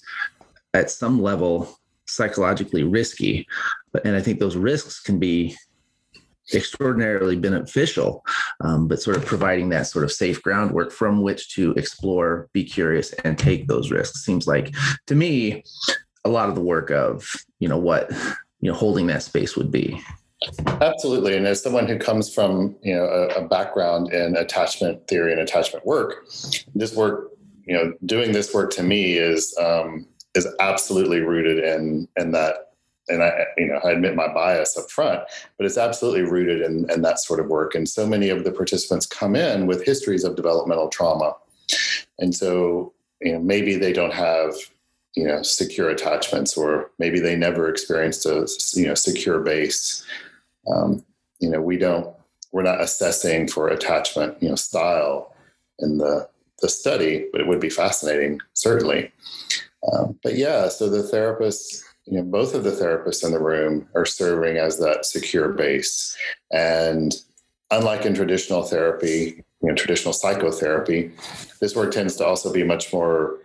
at 0.74 0.90
some 0.90 1.22
level 1.22 1.78
psychologically 2.08 2.84
risky. 2.84 3.48
But, 3.92 4.06
and 4.06 4.16
I 4.16 4.22
think 4.22 4.40
those 4.40 4.56
risks 4.56 5.00
can 5.00 5.20
be 5.20 5.56
extraordinarily 6.54 7.36
beneficial, 7.36 8.24
um, 8.62 8.88
but 8.88 9.02
sort 9.02 9.18
of 9.18 9.26
providing 9.26 9.70
that 9.70 9.88
sort 9.88 10.06
of 10.06 10.12
safe 10.12 10.42
groundwork 10.42 10.92
from 10.92 11.22
which 11.22 11.54
to 11.56 11.72
explore, 11.74 12.50
be 12.54 12.64
curious, 12.64 13.14
and 13.24 13.38
take 13.38 13.68
those 13.68 13.92
risks 13.92 14.24
seems 14.24 14.48
like 14.48 14.74
to 15.08 15.16
me 15.16 15.64
a 16.24 16.30
lot 16.30 16.50
of 16.50 16.56
the 16.56 16.62
work 16.62 16.90
of 16.92 17.30
you 17.60 17.68
know 17.68 17.78
what 17.78 18.12
you 18.60 18.72
know 18.72 18.74
holding 18.74 19.08
that 19.08 19.24
space 19.24 19.56
would 19.56 19.72
be. 19.72 20.02
Absolutely, 20.68 21.36
and 21.36 21.48
as 21.48 21.62
someone 21.62 21.88
who 21.88 21.98
comes 21.98 22.34
from 22.34 22.76
you 22.84 22.96
know 22.96 23.06
a, 23.06 23.28
a 23.44 23.48
background 23.48 24.14
in 24.14 24.36
attachment 24.36 25.08
theory 25.08 25.32
and 25.32 25.42
attachment 25.42 25.86
work, 25.86 26.26
this 26.76 26.96
work 26.96 27.32
you 27.66 27.76
know 27.76 27.94
doing 28.06 28.32
this 28.32 28.54
work 28.54 28.72
to 28.72 28.84
me 28.84 29.18
is 29.18 29.56
um, 29.60 30.06
is 30.36 30.48
absolutely 30.60 31.22
rooted 31.22 31.64
in 31.64 32.08
in 32.18 32.32
that 32.32 32.65
and 33.08 33.24
I, 33.24 33.46
you 33.58 33.68
know, 33.68 33.80
I 33.84 33.92
admit 33.92 34.16
my 34.16 34.28
bias 34.28 34.78
up 34.78 34.90
front, 34.90 35.22
but 35.58 35.66
it's 35.66 35.78
absolutely 35.78 36.24
rooted 36.24 36.62
in, 36.62 36.90
in 36.90 37.02
that 37.04 37.20
sort 37.20 37.40
of 37.40 37.48
work. 37.48 37.76
And 37.76 37.88
so 37.88 38.08
many 38.08 38.30
of 38.30 38.44
the 38.44 38.52
participants 38.52 39.06
come 39.06 39.36
in 39.36 39.68
with 39.68 39.86
histories 39.86 40.24
of 40.24 40.36
developmental 40.36 40.90
trauma, 40.90 41.36
and 42.20 42.34
so 42.34 42.94
you 43.22 43.34
know 43.34 43.40
maybe 43.40 43.76
they 43.76 43.94
don't 43.94 44.14
have 44.14 44.54
you 45.16 45.28
know 45.28 45.42
secure 45.42 45.90
attachments, 45.90 46.58
or 46.58 46.92
maybe 47.00 47.20
they 47.20 47.36
never 47.36 47.70
experienced 47.70 48.26
a 48.26 48.48
you 48.74 48.88
know 48.88 48.96
secure 48.96 49.40
base. 49.40 50.06
Um, 50.74 51.06
you 51.40 51.50
know, 51.50 51.62
we 51.62 51.78
don't 51.78 52.14
we're 52.52 52.64
not 52.64 52.82
assessing 52.82 53.48
for 53.48 53.68
attachment 53.68 54.42
you 54.42 54.50
know 54.50 54.56
style 54.56 55.36
in 55.80 55.98
the 55.98 56.28
the 56.62 56.70
study, 56.70 57.28
but 57.32 57.42
it 57.42 57.48
would 57.48 57.60
be 57.60 57.70
fascinating 57.70 58.40
certainly. 58.54 59.12
Um, 59.92 60.18
but 60.24 60.36
yeah, 60.36 60.70
so 60.70 60.90
the 60.90 61.04
therapists 61.04 61.84
you 62.06 62.18
know, 62.18 62.24
both 62.24 62.54
of 62.54 62.64
the 62.64 62.72
therapists 62.72 63.24
in 63.26 63.32
the 63.32 63.40
room 63.40 63.88
are 63.96 64.06
serving 64.06 64.58
as 64.58 64.78
that 64.78 65.06
secure 65.06 65.50
base. 65.50 66.16
And 66.52 67.14
unlike 67.72 68.06
in 68.06 68.14
traditional 68.14 68.64
therapy, 68.64 69.44
you 69.62 69.70
know, 69.70 69.76
traditional 69.76 70.14
psychotherapy, 70.14 71.12
this 71.60 71.76
work 71.76 71.92
tends 71.92 72.16
to 72.18 72.26
also 72.26 72.54
be 72.54 72.64
much 72.64 72.94
more 72.94 73.40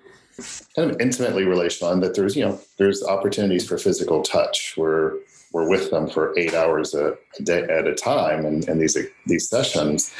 kind 0.76 0.90
of 0.90 1.00
intimately 1.00 1.44
relational 1.44 1.92
and 1.92 2.02
that 2.02 2.14
there's, 2.14 2.36
you 2.36 2.44
know, 2.44 2.60
there's 2.78 3.02
opportunities 3.02 3.66
for 3.66 3.78
physical 3.78 4.22
touch. 4.22 4.74
We're 4.76 5.14
we're 5.52 5.68
with 5.68 5.90
them 5.90 6.08
for 6.08 6.32
eight 6.38 6.54
hours 6.54 6.94
a, 6.94 7.14
a 7.38 7.42
day 7.42 7.62
at 7.62 7.86
a 7.86 7.94
time 7.94 8.46
in, 8.46 8.68
in 8.68 8.78
these 8.78 8.96
these 9.26 9.48
sessions. 9.48 10.12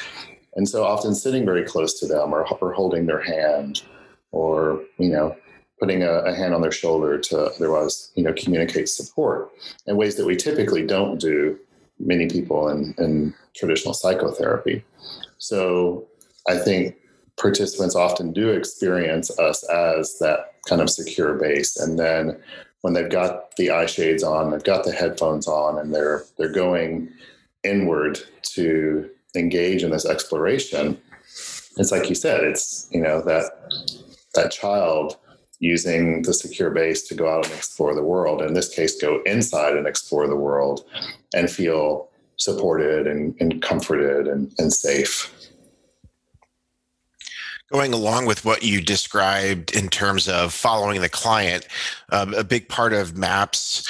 And 0.55 0.67
so 0.67 0.83
often 0.83 1.15
sitting 1.15 1.45
very 1.45 1.63
close 1.63 1.97
to 1.99 2.07
them 2.07 2.33
or, 2.33 2.45
or 2.59 2.73
holding 2.73 3.05
their 3.05 3.21
hand 3.21 3.83
or, 4.31 4.83
you 4.97 5.09
know, 5.09 5.35
putting 5.81 6.03
a, 6.03 6.11
a, 6.11 6.35
hand 6.35 6.53
on 6.53 6.61
their 6.61 6.71
shoulder 6.71 7.17
to 7.17 7.45
otherwise, 7.55 8.11
you 8.13 8.23
know, 8.23 8.33
communicate 8.33 8.87
support 8.87 9.51
in 9.87 9.97
ways 9.97 10.15
that 10.15 10.27
we 10.27 10.35
typically 10.35 10.85
don't 10.85 11.19
do 11.19 11.59
many 11.99 12.29
people 12.29 12.69
in, 12.69 12.93
in 12.99 13.33
traditional 13.55 13.93
psychotherapy. 13.93 14.83
So 15.39 16.07
I 16.47 16.57
think 16.57 16.95
participants 17.35 17.95
often 17.95 18.31
do 18.31 18.49
experience 18.49 19.37
us 19.39 19.67
as 19.69 20.19
that 20.19 20.53
kind 20.69 20.81
of 20.81 20.89
secure 20.89 21.33
base. 21.33 21.77
And 21.77 21.97
then 21.97 22.39
when 22.81 22.93
they've 22.93 23.09
got 23.09 23.55
the 23.55 23.71
eye 23.71 23.87
shades 23.87 24.23
on, 24.23 24.51
they've 24.51 24.63
got 24.63 24.85
the 24.85 24.91
headphones 24.91 25.47
on, 25.47 25.79
and 25.79 25.93
they're 25.93 26.23
they're 26.37 26.51
going 26.51 27.09
inward 27.63 28.19
to 28.53 29.09
engage 29.35 29.83
in 29.83 29.91
this 29.91 30.05
exploration, 30.05 30.99
it's 31.77 31.91
like 31.91 32.09
you 32.09 32.15
said, 32.15 32.43
it's 32.43 32.87
you 32.91 33.01
know 33.01 33.21
that 33.21 33.45
that 34.35 34.51
child 34.51 35.17
using 35.61 36.23
the 36.23 36.33
secure 36.33 36.71
base 36.71 37.03
to 37.03 37.15
go 37.15 37.29
out 37.31 37.45
and 37.45 37.53
explore 37.53 37.93
the 37.93 38.03
world. 38.03 38.41
In 38.41 38.53
this 38.53 38.73
case, 38.73 38.99
go 38.99 39.21
inside 39.25 39.77
and 39.77 39.87
explore 39.87 40.27
the 40.27 40.35
world 40.35 40.83
and 41.33 41.49
feel 41.49 42.09
supported 42.37 43.05
and, 43.05 43.35
and 43.39 43.61
comforted 43.61 44.27
and, 44.27 44.51
and 44.57 44.73
safe. 44.73 45.31
Going 47.71 47.93
along 47.93 48.25
with 48.25 48.43
what 48.43 48.63
you 48.63 48.81
described 48.81 49.73
in 49.73 49.87
terms 49.87 50.27
of 50.27 50.51
following 50.51 50.99
the 50.99 51.07
client, 51.07 51.67
um, 52.11 52.33
a 52.33 52.43
big 52.43 52.67
part 52.67 52.91
of 52.91 53.15
MAPS 53.15 53.89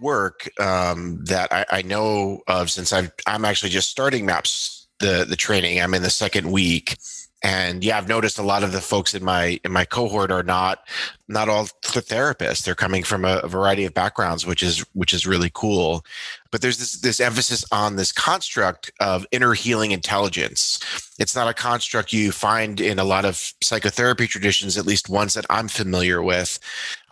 work 0.00 0.50
um, 0.60 1.24
that 1.24 1.52
I, 1.52 1.64
I, 1.70 1.82
know 1.82 2.40
of 2.48 2.70
since 2.70 2.92
i 2.92 3.10
am 3.26 3.44
actually 3.44 3.68
just 3.68 3.90
starting 3.90 4.26
MAPS 4.26 4.88
the 4.98 5.24
the 5.28 5.36
training. 5.36 5.80
I'm 5.80 5.94
in 5.94 6.02
the 6.02 6.10
second 6.10 6.50
week 6.50 6.98
and 7.42 7.82
yeah 7.84 7.96
i've 7.96 8.08
noticed 8.08 8.38
a 8.38 8.42
lot 8.42 8.62
of 8.62 8.72
the 8.72 8.80
folks 8.80 9.14
in 9.14 9.24
my 9.24 9.60
in 9.64 9.72
my 9.72 9.84
cohort 9.84 10.30
are 10.30 10.42
not 10.42 10.84
not 11.30 11.48
all 11.48 11.64
therapists. 11.64 12.64
They're 12.64 12.74
coming 12.74 13.04
from 13.04 13.24
a, 13.24 13.36
a, 13.38 13.48
variety 13.48 13.84
of 13.84 13.94
backgrounds 13.94 14.44
which 14.44 14.62
is 14.62 14.84
which 14.94 15.14
is 15.14 15.26
really 15.26 15.50
cool. 15.54 16.04
But 16.50 16.60
there's 16.60 16.78
this 16.78 17.00
this 17.00 17.20
emphasis 17.20 17.64
on 17.70 17.96
this 17.96 18.10
construct 18.10 18.90
of 19.00 19.24
inner 19.30 19.54
healing 19.54 19.92
intelligence. 19.92 20.80
It's 21.18 21.36
not 21.36 21.48
a 21.48 21.54
construct 21.54 22.12
you 22.12 22.32
find 22.32 22.80
in 22.80 22.98
a 22.98 23.04
lot 23.04 23.24
of 23.24 23.52
psychotherapy 23.62 24.26
traditions 24.26 24.76
at 24.76 24.86
least 24.86 25.08
ones 25.08 25.34
that 25.34 25.46
i'm 25.48 25.68
familiar 25.68 26.20
with. 26.20 26.58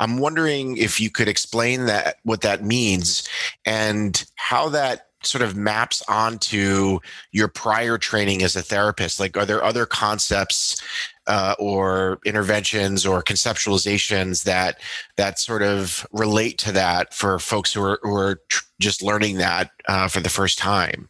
I'm 0.01 0.19
wondering 0.19 0.77
if 0.77 1.01
you 1.01 1.11
could 1.11 1.29
explain 1.29 1.87
that 1.87 2.17
what 2.25 2.41
that 2.41 2.65
means 2.65 3.29
and 3.65 4.25
how 4.35 4.69
that 4.71 5.08
sort 5.29 5.43
of 5.43 5.57
maps 5.57 6.03
onto 6.09 6.99
your 7.33 7.49
prior 7.49 7.99
training 7.99 8.43
as 8.43 8.57
a 8.57 8.63
therapist? 8.63 9.21
Like, 9.21 9.37
are 9.37 9.47
there 9.47 9.63
other 9.63 9.87
concepts 9.87 10.83
uh, 11.27 11.55
or 11.59 12.19
interventions 12.25 13.05
or 13.05 13.23
conceptualizations 13.23 14.45
that 14.45 14.81
that 15.17 15.39
sort 15.39 15.63
of 15.63 16.07
relate 16.13 16.59
to 16.59 16.73
that 16.73 17.15
for 17.15 17.39
folks 17.39 17.73
who 17.73 17.83
are 17.83 18.01
who 18.03 18.15
are 18.15 18.41
tr- 18.49 18.65
just 18.81 19.03
learning 19.03 19.37
that 19.37 19.71
uh, 19.89 20.09
for 20.09 20.21
the 20.21 20.31
first 20.31 20.59
time? 20.59 21.09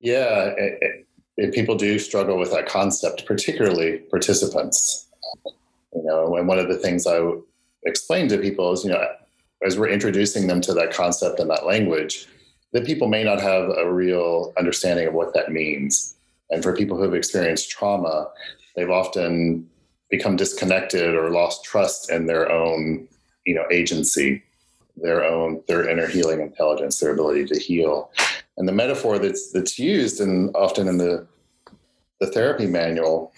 Yeah, 0.00 0.52
it, 0.56 1.06
it, 1.36 1.54
people 1.54 1.76
do 1.76 1.98
struggle 1.98 2.36
with 2.36 2.50
that 2.50 2.66
concept, 2.66 3.24
particularly 3.24 3.98
participants. 4.10 5.06
You 5.94 6.02
know, 6.04 6.36
and 6.36 6.48
one 6.48 6.58
of 6.58 6.68
the 6.68 6.76
things 6.76 7.06
I 7.06 7.20
explain 7.84 8.28
to 8.28 8.38
people 8.38 8.72
is, 8.72 8.84
you 8.84 8.90
know, 8.90 9.06
as 9.64 9.78
we're 9.78 9.88
introducing 9.88 10.46
them 10.46 10.60
to 10.62 10.74
that 10.74 10.92
concept 10.92 11.38
and 11.38 11.48
that 11.50 11.66
language, 11.66 12.26
that 12.72 12.86
people 12.86 13.08
may 13.08 13.22
not 13.22 13.40
have 13.40 13.70
a 13.70 13.92
real 13.92 14.52
understanding 14.58 15.06
of 15.06 15.14
what 15.14 15.34
that 15.34 15.52
means. 15.52 16.16
And 16.50 16.62
for 16.62 16.74
people 16.74 16.96
who 16.96 17.04
have 17.04 17.14
experienced 17.14 17.70
trauma, 17.70 18.28
they've 18.74 18.90
often 18.90 19.68
become 20.10 20.36
disconnected 20.36 21.14
or 21.14 21.30
lost 21.30 21.64
trust 21.64 22.10
in 22.10 22.26
their 22.26 22.50
own, 22.50 23.08
you 23.46 23.54
know, 23.54 23.64
agency, 23.70 24.42
their 24.96 25.24
own 25.24 25.62
their 25.68 25.88
inner 25.88 26.06
healing 26.06 26.40
intelligence, 26.40 27.00
their 27.00 27.12
ability 27.12 27.46
to 27.46 27.58
heal. 27.58 28.10
And 28.56 28.68
the 28.68 28.72
metaphor 28.72 29.18
that's 29.18 29.52
that's 29.52 29.78
used 29.78 30.20
and 30.20 30.54
often 30.54 30.88
in 30.88 30.98
the 30.98 31.26
the 32.20 32.26
therapy 32.26 32.66
manual 32.66 33.32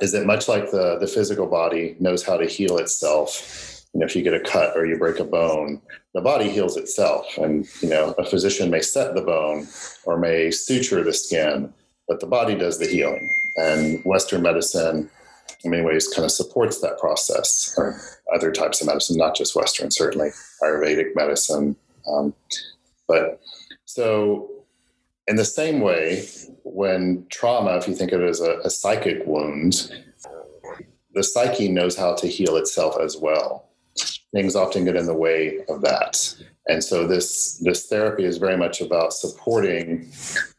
is 0.00 0.12
that 0.12 0.26
much 0.26 0.48
like 0.48 0.70
the 0.70 0.98
the 0.98 1.06
physical 1.06 1.46
body 1.46 1.96
knows 2.00 2.22
how 2.22 2.36
to 2.36 2.46
heal 2.46 2.78
itself 2.78 3.77
you 3.98 4.02
know, 4.02 4.06
if 4.06 4.14
you 4.14 4.22
get 4.22 4.32
a 4.32 4.38
cut 4.38 4.76
or 4.76 4.86
you 4.86 4.96
break 4.96 5.18
a 5.18 5.24
bone, 5.24 5.82
the 6.14 6.20
body 6.20 6.48
heals 6.48 6.76
itself. 6.76 7.36
And, 7.36 7.66
you 7.82 7.88
know, 7.88 8.14
a 8.16 8.24
physician 8.24 8.70
may 8.70 8.80
set 8.80 9.16
the 9.16 9.22
bone 9.22 9.66
or 10.04 10.16
may 10.16 10.52
suture 10.52 11.02
the 11.02 11.12
skin, 11.12 11.74
but 12.06 12.20
the 12.20 12.28
body 12.28 12.54
does 12.54 12.78
the 12.78 12.86
healing. 12.86 13.28
And 13.56 14.00
Western 14.04 14.42
medicine, 14.42 15.10
in 15.64 15.70
many 15.72 15.82
ways, 15.82 16.06
kind 16.06 16.24
of 16.24 16.30
supports 16.30 16.80
that 16.80 16.96
process, 17.00 17.74
or 17.76 18.00
other 18.32 18.52
types 18.52 18.80
of 18.80 18.86
medicine, 18.86 19.16
not 19.16 19.34
just 19.34 19.56
Western, 19.56 19.90
certainly 19.90 20.30
Ayurvedic 20.62 21.16
medicine. 21.16 21.74
Um, 22.08 22.34
but 23.08 23.40
so, 23.84 24.48
in 25.26 25.34
the 25.34 25.44
same 25.44 25.80
way, 25.80 26.28
when 26.62 27.26
trauma, 27.30 27.76
if 27.78 27.88
you 27.88 27.96
think 27.96 28.12
of 28.12 28.20
it 28.20 28.28
as 28.28 28.40
a, 28.40 28.60
a 28.60 28.70
psychic 28.70 29.26
wound, 29.26 29.92
the 31.14 31.24
psyche 31.24 31.68
knows 31.68 31.96
how 31.96 32.14
to 32.14 32.28
heal 32.28 32.54
itself 32.54 32.96
as 33.00 33.16
well 33.16 33.67
things 34.32 34.56
often 34.56 34.84
get 34.84 34.96
in 34.96 35.06
the 35.06 35.14
way 35.14 35.60
of 35.68 35.80
that. 35.82 36.34
And 36.68 36.84
so 36.84 37.06
this 37.06 37.58
this 37.58 37.86
therapy 37.86 38.24
is 38.24 38.36
very 38.36 38.56
much 38.56 38.80
about 38.80 39.12
supporting 39.12 40.10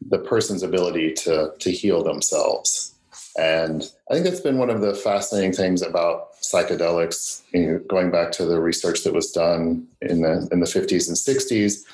the 0.08 0.18
person's 0.18 0.62
ability 0.62 1.12
to 1.14 1.52
to 1.58 1.70
heal 1.70 2.02
themselves. 2.02 2.94
And 3.38 3.88
I 4.10 4.14
think 4.14 4.24
that's 4.24 4.40
been 4.40 4.58
one 4.58 4.70
of 4.70 4.80
the 4.80 4.94
fascinating 4.94 5.52
things 5.52 5.82
about 5.82 6.34
psychedelics. 6.42 7.42
You 7.52 7.66
know, 7.66 7.78
going 7.88 8.10
back 8.10 8.32
to 8.32 8.44
the 8.44 8.60
research 8.60 9.04
that 9.04 9.14
was 9.14 9.30
done 9.30 9.86
in 10.02 10.22
the 10.22 10.48
in 10.50 10.60
the 10.60 10.66
50s 10.66 11.08
and 11.08 11.16
60s, 11.16 11.84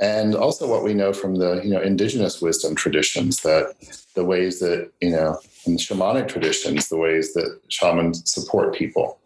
and 0.00 0.34
also 0.34 0.68
what 0.68 0.84
we 0.84 0.92
know 0.92 1.12
from 1.12 1.36
the 1.36 1.62
you 1.64 1.70
know 1.70 1.80
indigenous 1.80 2.42
wisdom 2.42 2.74
traditions 2.74 3.40
that 3.42 3.74
the 4.14 4.24
ways 4.24 4.58
that 4.60 4.90
you 5.00 5.10
know 5.10 5.38
in 5.64 5.76
shamanic 5.76 6.28
traditions 6.28 6.88
the 6.88 6.96
ways 6.96 7.32
that 7.34 7.58
shamans 7.68 8.22
support 8.30 8.74
people 8.74 9.18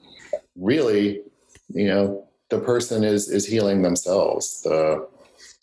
really 0.54 1.22
you 1.68 1.86
know 1.86 2.26
the 2.50 2.58
person 2.60 3.04
is 3.04 3.28
is 3.28 3.46
healing 3.46 3.82
themselves. 3.82 4.62
The 4.62 5.06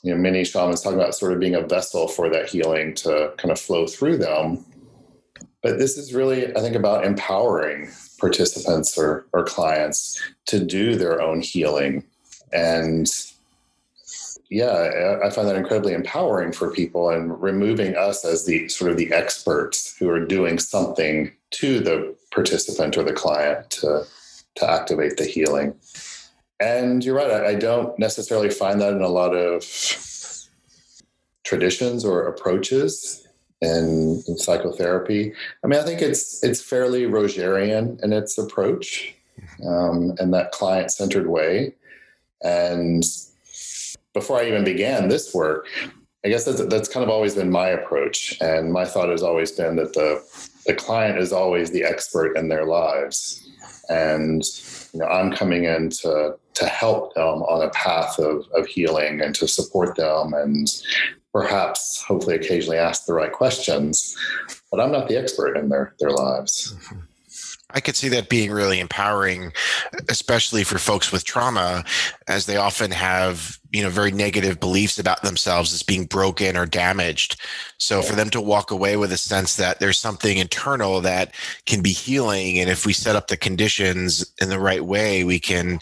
you 0.01 0.13
know 0.13 0.19
many 0.19 0.43
shamans 0.43 0.81
talk 0.81 0.93
about 0.93 1.15
sort 1.15 1.33
of 1.33 1.39
being 1.39 1.55
a 1.55 1.61
vessel 1.61 2.07
for 2.07 2.29
that 2.29 2.49
healing 2.49 2.93
to 2.95 3.33
kind 3.37 3.51
of 3.51 3.59
flow 3.59 3.87
through 3.87 4.17
them. 4.17 4.65
But 5.61 5.77
this 5.79 5.97
is 5.97 6.13
really 6.13 6.53
i 6.57 6.59
think 6.59 6.75
about 6.75 7.05
empowering 7.05 7.89
participants 8.19 8.97
or, 8.97 9.25
or 9.33 9.43
clients 9.43 10.21
to 10.47 10.59
do 10.59 10.95
their 10.95 11.21
own 11.21 11.41
healing. 11.41 12.03
And 12.51 13.09
yeah, 14.49 15.19
I 15.23 15.29
find 15.29 15.47
that 15.47 15.55
incredibly 15.55 15.93
empowering 15.93 16.51
for 16.51 16.71
people 16.71 17.09
and 17.09 17.41
removing 17.41 17.95
us 17.95 18.23
as 18.23 18.45
the 18.45 18.69
sort 18.69 18.91
of 18.91 18.97
the 18.97 19.11
experts 19.11 19.97
who 19.97 20.09
are 20.09 20.25
doing 20.25 20.59
something 20.59 21.31
to 21.51 21.79
the 21.79 22.15
participant 22.31 22.97
or 22.97 23.03
the 23.03 23.13
client 23.13 23.69
to, 23.71 24.05
to 24.55 24.69
activate 24.69 25.17
the 25.17 25.25
healing. 25.25 25.75
And 26.59 27.03
you're 27.03 27.15
right, 27.15 27.31
I, 27.31 27.47
I 27.49 27.55
don't 27.55 27.97
necessarily 27.99 28.49
find 28.49 28.79
that 28.81 28.93
in 28.93 29.01
a 29.01 29.07
lot 29.07 29.35
of 29.35 29.63
traditions 31.43 32.05
or 32.05 32.27
approaches 32.27 33.27
in, 33.61 34.23
in, 34.27 34.37
psychotherapy. 34.37 35.33
I 35.63 35.67
mean, 35.67 35.79
I 35.79 35.83
think 35.83 36.01
it's 36.01 36.43
it's 36.43 36.61
fairly 36.61 37.03
Rogerian 37.03 38.01
in 38.03 38.13
its 38.13 38.37
approach 38.37 39.15
um, 39.65 40.15
in 40.19 40.31
that 40.31 40.51
client 40.51 40.91
centered 40.91 41.27
way. 41.27 41.75
And 42.43 43.03
before 44.13 44.39
I 44.39 44.47
even 44.47 44.63
began 44.63 45.07
this 45.07 45.33
work, 45.33 45.67
I 46.25 46.29
guess 46.29 46.45
that's, 46.45 46.65
that's 46.65 46.87
kind 46.87 47.03
of 47.03 47.09
always 47.09 47.35
been 47.35 47.51
my 47.51 47.69
approach. 47.69 48.37
And 48.41 48.71
my 48.71 48.85
thought 48.85 49.09
has 49.09 49.23
always 49.23 49.51
been 49.51 49.75
that 49.77 49.93
the, 49.93 50.23
the 50.65 50.73
client 50.73 51.17
is 51.17 51.33
always 51.33 51.71
the 51.71 51.83
expert 51.83 52.37
in 52.37 52.47
their 52.47 52.65
lives. 52.65 53.49
And 53.89 54.43
you 54.93 54.99
know, 54.99 55.07
I'm 55.07 55.31
coming 55.31 55.65
in 55.65 55.89
to, 55.89 56.35
to 56.53 56.65
help 56.65 57.13
them 57.15 57.43
on 57.43 57.65
a 57.65 57.69
path 57.71 58.19
of, 58.19 58.45
of 58.53 58.67
healing 58.67 59.21
and 59.21 59.33
to 59.35 59.47
support 59.47 59.95
them 59.95 60.33
and 60.33 60.67
perhaps 61.33 62.01
hopefully 62.03 62.35
occasionally 62.35 62.77
ask 62.77 63.05
the 63.05 63.13
right 63.13 63.31
questions. 63.31 64.15
But 64.71 64.79
I'm 64.79 64.91
not 64.91 65.07
the 65.07 65.17
expert 65.17 65.57
in 65.57 65.69
their, 65.69 65.95
their 65.99 66.11
lives. 66.11 66.75
Mm-hmm. 66.75 66.99
I 67.73 67.79
could 67.79 67.95
see 67.95 68.09
that 68.09 68.29
being 68.29 68.51
really 68.51 68.79
empowering, 68.79 69.51
especially 70.09 70.63
for 70.63 70.77
folks 70.77 71.11
with 71.11 71.25
trauma, 71.25 71.83
as 72.27 72.45
they 72.45 72.57
often 72.57 72.91
have, 72.91 73.57
you 73.71 73.81
know, 73.81 73.89
very 73.89 74.11
negative 74.11 74.59
beliefs 74.59 74.99
about 74.99 75.23
themselves 75.23 75.73
as 75.73 75.81
being 75.81 76.05
broken 76.05 76.55
or 76.55 76.67
damaged. 76.67 77.41
So 77.77 77.97
yeah. 77.97 78.03
for 78.03 78.15
them 78.15 78.29
to 78.29 78.41
walk 78.41 78.69
away 78.69 78.95
with 78.95 79.11
a 79.11 79.17
sense 79.17 79.55
that 79.55 79.79
there's 79.79 79.97
something 79.97 80.37
internal 80.37 81.01
that 81.01 81.33
can 81.65 81.81
be 81.81 81.91
healing, 81.91 82.59
and 82.59 82.69
if 82.69 82.85
we 82.85 82.93
set 82.93 83.15
up 83.15 83.27
the 83.27 83.37
conditions 83.37 84.31
in 84.39 84.49
the 84.49 84.59
right 84.59 84.85
way, 84.85 85.23
we 85.23 85.39
can 85.39 85.79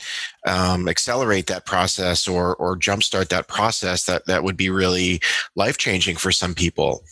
um, 0.48 0.88
accelerate 0.88 1.48
that 1.48 1.66
process 1.66 2.28
or 2.28 2.56
or 2.56 2.78
jumpstart 2.78 3.28
that 3.30 3.48
process. 3.48 4.06
That 4.06 4.26
that 4.28 4.44
would 4.44 4.58
be 4.58 4.70
really 4.70 5.22
life 5.56 5.78
changing 5.78 6.16
for 6.16 6.32
some 6.32 6.56
people. 6.56 7.04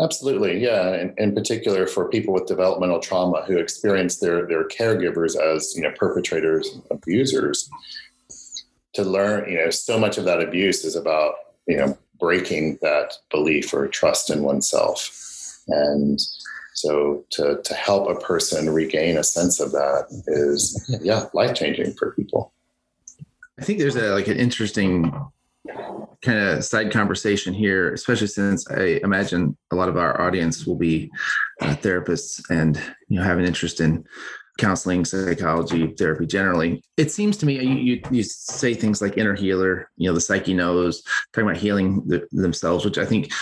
Absolutely, 0.00 0.62
yeah. 0.62 0.94
In, 0.94 1.14
in, 1.18 1.34
particular, 1.34 1.86
for 1.86 2.08
people 2.08 2.32
with 2.32 2.46
developmental 2.46 3.00
trauma 3.00 3.42
who 3.46 3.58
experience 3.58 4.18
their 4.18 4.46
their 4.46 4.66
caregivers 4.68 5.36
as 5.36 5.74
you 5.74 5.82
know 5.82 5.90
perpetrators, 5.90 6.78
abusers, 6.90 7.68
to 8.94 9.02
learn, 9.02 9.50
you 9.50 9.56
know, 9.56 9.70
so 9.70 9.98
much 9.98 10.16
of 10.16 10.24
that 10.24 10.40
abuse 10.40 10.84
is 10.84 10.94
about 10.94 11.34
you 11.66 11.76
know 11.76 11.98
breaking 12.20 12.78
that 12.80 13.14
belief 13.30 13.74
or 13.74 13.88
trust 13.88 14.30
in 14.30 14.42
oneself, 14.42 15.10
and 15.66 16.20
so 16.74 17.24
to 17.30 17.60
to 17.64 17.74
help 17.74 18.08
a 18.08 18.20
person 18.20 18.70
regain 18.70 19.16
a 19.16 19.24
sense 19.24 19.58
of 19.58 19.72
that 19.72 20.06
is 20.28 20.96
yeah 21.02 21.26
life 21.34 21.56
changing 21.56 21.92
for 21.94 22.12
people. 22.12 22.52
I 23.58 23.64
think 23.64 23.80
there's 23.80 23.96
a 23.96 24.14
like 24.14 24.28
an 24.28 24.38
interesting 24.38 25.12
kind 26.22 26.38
of 26.38 26.64
side 26.64 26.92
conversation 26.92 27.54
here, 27.54 27.92
especially 27.92 28.26
since 28.26 28.68
I 28.70 29.00
imagine 29.02 29.56
a 29.70 29.76
lot 29.76 29.88
of 29.88 29.96
our 29.96 30.20
audience 30.20 30.66
will 30.66 30.76
be 30.76 31.10
uh, 31.60 31.76
therapists 31.76 32.42
and 32.50 32.76
you 33.08 33.18
know 33.18 33.24
have 33.24 33.38
an 33.38 33.44
interest 33.44 33.80
in 33.80 34.04
counseling, 34.58 35.04
psychology, 35.04 35.94
therapy 35.96 36.26
generally. 36.26 36.82
It 36.96 37.12
seems 37.12 37.36
to 37.38 37.46
me 37.46 37.62
you, 37.64 37.74
you, 37.74 38.02
you 38.10 38.22
say 38.24 38.74
things 38.74 39.00
like 39.00 39.16
inner 39.16 39.34
healer, 39.34 39.88
you 39.96 40.08
know, 40.08 40.14
the 40.14 40.20
psyche 40.20 40.52
knows, 40.52 41.02
talking 41.32 41.48
about 41.48 41.60
healing 41.60 42.02
the, 42.06 42.26
themselves, 42.32 42.84
which 42.84 42.98
I 42.98 43.06
think 43.06 43.32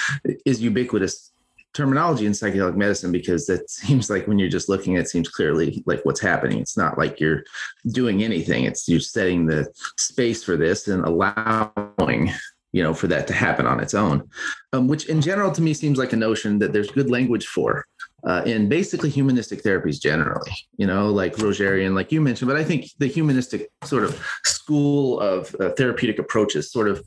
is 0.45 0.61
ubiquitous 0.61 1.33
terminology 1.77 2.27
in 2.27 2.33
psychedelic 2.33 2.75
medicine 2.77 3.13
because 3.13 3.49
it 3.49 3.69
seems 3.71 4.11
like 4.11 4.27
when 4.27 4.39
you're 4.39 4.49
just 4.49 4.69
looking 4.69 4.95
it 4.95 5.09
seems 5.09 5.29
clearly 5.29 5.83
like 5.87 6.05
what's 6.05 6.21
happening. 6.21 6.59
It's 6.59 6.77
not 6.77 6.99
like 6.99 7.21
you're 7.21 7.45
doing 7.93 8.23
anything. 8.23 8.65
It's 8.65 8.89
you're 8.89 9.01
setting 9.01 9.47
the 9.47 9.69
space 9.97 10.43
for 10.43 10.57
this 10.57 10.89
and 10.89 11.05
allowing 11.05 12.33
you 12.73 12.83
know 12.83 12.95
for 12.95 13.07
that 13.07 13.27
to 13.29 13.33
happen 13.33 13.65
on 13.65 13.81
its 13.81 13.95
own 13.95 14.29
um, 14.73 14.89
which 14.89 15.07
in 15.07 15.21
general 15.21 15.53
to 15.53 15.63
me 15.63 15.73
seems 15.73 15.99
like 15.99 16.13
a 16.13 16.17
notion 16.17 16.59
that 16.59 16.73
there's 16.73 16.91
good 16.91 17.11
language 17.11 17.47
for 17.47 17.87
uh, 18.27 18.43
in 18.45 18.69
basically 18.69 19.09
humanistic 19.09 19.63
therapies 19.63 20.01
generally, 20.01 20.51
you 20.77 20.87
know, 20.87 21.11
like 21.11 21.37
Rogerian, 21.37 21.95
like 21.95 22.11
you 22.11 22.21
mentioned, 22.21 22.49
but 22.49 22.57
I 22.57 22.65
think 22.65 22.91
the 22.99 23.07
humanistic 23.07 23.71
sort 23.85 24.03
of 24.03 24.21
school 24.45 25.21
of 25.21 25.55
uh, 25.61 25.71
therapeutic 25.71 26.19
approaches 26.19 26.73
sort 26.73 26.89
of 26.89 27.05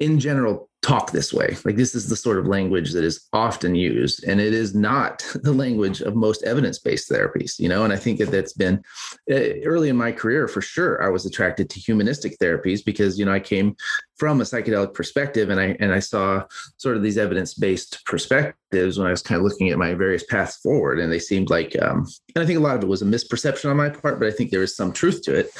in 0.00 0.20
general 0.20 0.67
talk 0.82 1.10
this 1.10 1.32
way. 1.32 1.56
Like 1.64 1.76
this 1.76 1.94
is 1.94 2.08
the 2.08 2.16
sort 2.16 2.38
of 2.38 2.46
language 2.46 2.92
that 2.92 3.04
is 3.04 3.26
often 3.32 3.74
used, 3.74 4.24
and 4.24 4.40
it 4.40 4.54
is 4.54 4.74
not 4.74 5.26
the 5.42 5.52
language 5.52 6.00
of 6.00 6.14
most 6.14 6.42
evidence-based 6.44 7.10
therapies. 7.10 7.58
You 7.58 7.68
know, 7.68 7.84
and 7.84 7.92
I 7.92 7.96
think 7.96 8.18
that 8.18 8.30
that's 8.30 8.52
been 8.52 8.82
uh, 9.30 9.60
early 9.64 9.88
in 9.88 9.96
my 9.96 10.12
career 10.12 10.46
for 10.48 10.60
sure. 10.60 11.02
I 11.02 11.08
was 11.08 11.26
attracted 11.26 11.68
to 11.70 11.80
humanistic 11.80 12.38
therapies 12.38 12.84
because 12.84 13.18
you 13.18 13.24
know 13.24 13.32
I 13.32 13.40
came 13.40 13.76
from 14.18 14.40
a 14.40 14.44
psychedelic 14.44 14.94
perspective, 14.94 15.50
and 15.50 15.60
I 15.60 15.76
and 15.80 15.92
I 15.92 15.98
saw 15.98 16.44
sort 16.76 16.96
of 16.96 17.02
these 17.02 17.18
evidence-based 17.18 18.04
perspectives 18.04 18.98
when 18.98 19.08
I 19.08 19.10
was 19.10 19.22
kind 19.22 19.38
of 19.38 19.44
looking 19.44 19.70
at 19.70 19.78
my 19.78 19.94
various 19.94 20.24
paths 20.24 20.56
forward, 20.56 21.00
and 21.00 21.12
they 21.12 21.18
seemed 21.18 21.50
like, 21.50 21.76
um, 21.82 22.06
and 22.34 22.42
I 22.42 22.46
think 22.46 22.58
a 22.58 22.62
lot 22.62 22.76
of 22.76 22.84
it 22.84 22.88
was 22.88 23.02
a 23.02 23.06
misperception 23.06 23.70
on 23.70 23.76
my 23.76 23.88
part, 23.88 24.20
but 24.20 24.28
I 24.28 24.30
think 24.30 24.50
there 24.50 24.62
is 24.62 24.76
some 24.76 24.92
truth 24.92 25.22
to 25.22 25.34
it. 25.34 25.50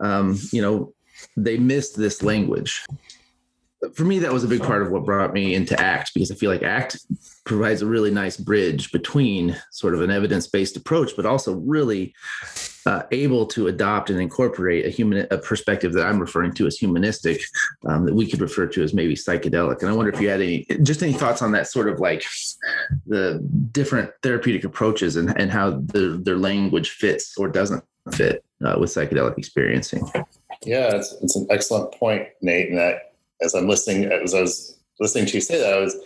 Um, 0.00 0.38
you 0.50 0.60
know, 0.60 0.92
they 1.36 1.58
missed 1.58 1.96
this 1.96 2.22
language 2.22 2.84
for 3.90 4.04
me, 4.04 4.18
that 4.20 4.32
was 4.32 4.44
a 4.44 4.48
big 4.48 4.62
part 4.62 4.82
of 4.82 4.90
what 4.90 5.04
brought 5.04 5.32
me 5.32 5.54
into 5.54 5.78
ACT 5.80 6.12
because 6.14 6.30
I 6.30 6.34
feel 6.34 6.50
like 6.50 6.62
ACT 6.62 6.98
provides 7.44 7.82
a 7.82 7.86
really 7.86 8.10
nice 8.10 8.36
bridge 8.36 8.90
between 8.92 9.56
sort 9.70 9.94
of 9.94 10.00
an 10.00 10.10
evidence 10.10 10.46
based 10.46 10.76
approach, 10.76 11.12
but 11.16 11.26
also 11.26 11.54
really 11.54 12.14
uh, 12.86 13.02
able 13.12 13.46
to 13.46 13.68
adopt 13.68 14.10
and 14.10 14.20
incorporate 14.20 14.86
a 14.86 14.90
human 14.90 15.26
a 15.30 15.38
perspective 15.38 15.92
that 15.94 16.06
I'm 16.06 16.20
referring 16.20 16.52
to 16.54 16.66
as 16.66 16.76
humanistic, 16.76 17.40
um, 17.86 18.06
that 18.06 18.14
we 18.14 18.28
could 18.28 18.40
refer 18.40 18.66
to 18.66 18.82
as 18.82 18.94
maybe 18.94 19.14
psychedelic. 19.14 19.80
And 19.80 19.88
I 19.88 19.92
wonder 19.92 20.12
if 20.12 20.20
you 20.20 20.28
had 20.28 20.40
any 20.40 20.66
just 20.82 21.02
any 21.02 21.12
thoughts 21.12 21.42
on 21.42 21.52
that 21.52 21.68
sort 21.68 21.88
of 21.88 22.00
like 22.00 22.24
the 23.06 23.38
different 23.72 24.10
therapeutic 24.22 24.64
approaches 24.64 25.16
and, 25.16 25.38
and 25.38 25.50
how 25.50 25.70
the, 25.70 26.20
their 26.22 26.36
language 26.38 26.90
fits 26.90 27.34
or 27.38 27.48
doesn't 27.48 27.84
fit 28.12 28.44
uh, 28.64 28.76
with 28.78 28.90
psychedelic 28.90 29.38
experiencing. 29.38 30.06
Yeah, 30.64 30.94
it's, 30.94 31.14
it's 31.22 31.36
an 31.36 31.46
excellent 31.50 31.92
point, 31.92 32.28
Nate. 32.40 32.68
And 32.70 32.78
that 32.78 33.13
as 33.40 33.54
I'm 33.54 33.68
listening, 33.68 34.04
as 34.04 34.34
I 34.34 34.40
was 34.40 34.78
listening 35.00 35.26
to 35.26 35.34
you 35.34 35.40
say 35.40 35.58
that, 35.58 35.74
I 35.74 35.80
was 35.80 35.96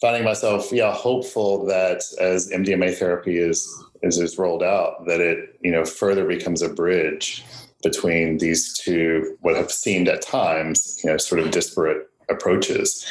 finding 0.00 0.24
myself, 0.24 0.72
yeah, 0.72 0.92
hopeful 0.92 1.66
that 1.66 2.02
as 2.20 2.50
MDMA 2.50 2.94
therapy 2.94 3.38
is 3.38 3.66
is, 4.02 4.18
is 4.18 4.38
rolled 4.38 4.62
out, 4.62 5.06
that 5.06 5.20
it 5.20 5.58
you 5.60 5.70
know 5.70 5.84
further 5.84 6.26
becomes 6.26 6.62
a 6.62 6.68
bridge 6.68 7.44
between 7.82 8.38
these 8.38 8.76
two 8.78 9.36
what 9.40 9.56
have 9.56 9.70
seemed 9.70 10.08
at 10.08 10.22
times 10.22 11.00
you 11.04 11.10
know 11.10 11.16
sort 11.16 11.40
of 11.40 11.50
disparate 11.50 12.08
approaches. 12.28 13.06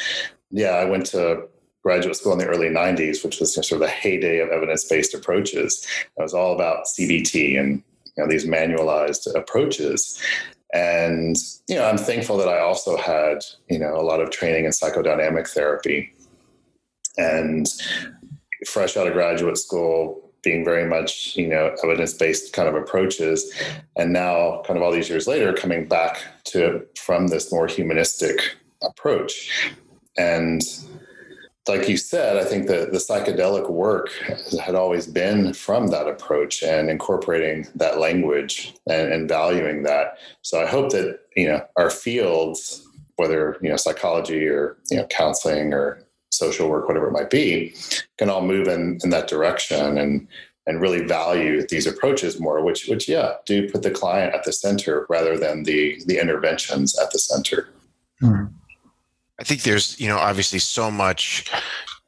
Yeah, 0.50 0.70
I 0.70 0.84
went 0.84 1.06
to 1.06 1.48
graduate 1.82 2.16
school 2.16 2.32
in 2.32 2.38
the 2.38 2.46
early 2.46 2.68
90s, 2.68 3.24
which 3.24 3.38
was 3.38 3.54
sort 3.54 3.70
of 3.70 3.78
the 3.78 3.88
heyday 3.88 4.40
of 4.40 4.48
evidence-based 4.48 5.14
approaches. 5.14 5.86
It 6.18 6.22
was 6.22 6.34
all 6.34 6.52
about 6.52 6.86
CBT 6.86 7.60
and 7.60 7.80
you 8.16 8.24
know, 8.24 8.28
these 8.28 8.44
manualized 8.44 9.32
approaches. 9.36 10.20
And, 10.72 11.36
you 11.68 11.76
know, 11.76 11.84
I'm 11.84 11.98
thankful 11.98 12.36
that 12.38 12.48
I 12.48 12.60
also 12.60 12.96
had, 12.96 13.44
you 13.68 13.78
know, 13.78 13.96
a 13.96 14.02
lot 14.02 14.20
of 14.20 14.30
training 14.30 14.64
in 14.64 14.72
psychodynamic 14.72 15.48
therapy. 15.48 16.12
And 17.16 17.66
fresh 18.66 18.96
out 18.96 19.06
of 19.06 19.12
graduate 19.12 19.58
school, 19.58 20.26
being 20.42 20.64
very 20.64 20.86
much, 20.88 21.36
you 21.36 21.48
know, 21.48 21.74
evidence 21.82 22.14
based 22.14 22.52
kind 22.52 22.68
of 22.68 22.74
approaches. 22.74 23.52
And 23.96 24.12
now, 24.12 24.62
kind 24.66 24.76
of 24.76 24.82
all 24.82 24.92
these 24.92 25.08
years 25.08 25.26
later, 25.26 25.52
coming 25.52 25.86
back 25.86 26.22
to 26.44 26.86
from 26.96 27.28
this 27.28 27.50
more 27.50 27.66
humanistic 27.66 28.56
approach. 28.82 29.74
And 30.16 30.62
like 31.68 31.88
you 31.88 31.96
said, 31.96 32.36
I 32.36 32.44
think 32.44 32.68
that 32.68 32.92
the 32.92 32.98
psychedelic 32.98 33.68
work 33.70 34.10
had 34.62 34.74
always 34.74 35.06
been 35.06 35.52
from 35.52 35.88
that 35.88 36.06
approach 36.06 36.62
and 36.62 36.88
incorporating 36.88 37.66
that 37.74 37.98
language 37.98 38.74
and, 38.88 39.12
and, 39.12 39.28
valuing 39.28 39.82
that. 39.82 40.18
So 40.42 40.62
I 40.62 40.66
hope 40.66 40.90
that 40.92 41.20
you 41.36 41.48
know 41.48 41.66
our 41.76 41.90
fields 41.90 42.86
whether 43.16 43.56
you 43.60 43.68
know 43.68 43.76
psychology 43.76 44.46
or 44.46 44.76
you 44.90 44.98
know 44.98 45.06
counseling 45.06 45.72
or 45.72 46.02
social 46.30 46.68
work, 46.68 46.86
whatever 46.86 47.08
it 47.08 47.12
might 47.12 47.30
be, 47.30 47.74
can 48.18 48.30
all 48.30 48.42
move 48.42 48.68
in 48.68 48.98
in 49.02 49.10
that 49.10 49.28
direction 49.28 49.98
and 49.98 50.28
and 50.66 50.80
really 50.80 51.04
value 51.04 51.64
these 51.66 51.86
approaches 51.86 52.40
more, 52.40 52.62
which 52.62 52.86
which 52.86 53.08
yeah, 53.08 53.34
do 53.44 53.68
put 53.70 53.82
the 53.82 53.90
client 53.90 54.34
at 54.34 54.44
the 54.44 54.52
center 54.52 55.06
rather 55.08 55.38
than 55.38 55.64
the 55.64 56.00
the 56.06 56.20
interventions 56.20 56.98
at 56.98 57.10
the 57.10 57.18
center. 57.18 57.68
Mm-hmm. 58.22 58.46
I 59.38 59.44
think 59.44 59.62
there's, 59.62 59.98
you 60.00 60.08
know, 60.08 60.18
obviously 60.18 60.58
so 60.58 60.90
much 60.90 61.50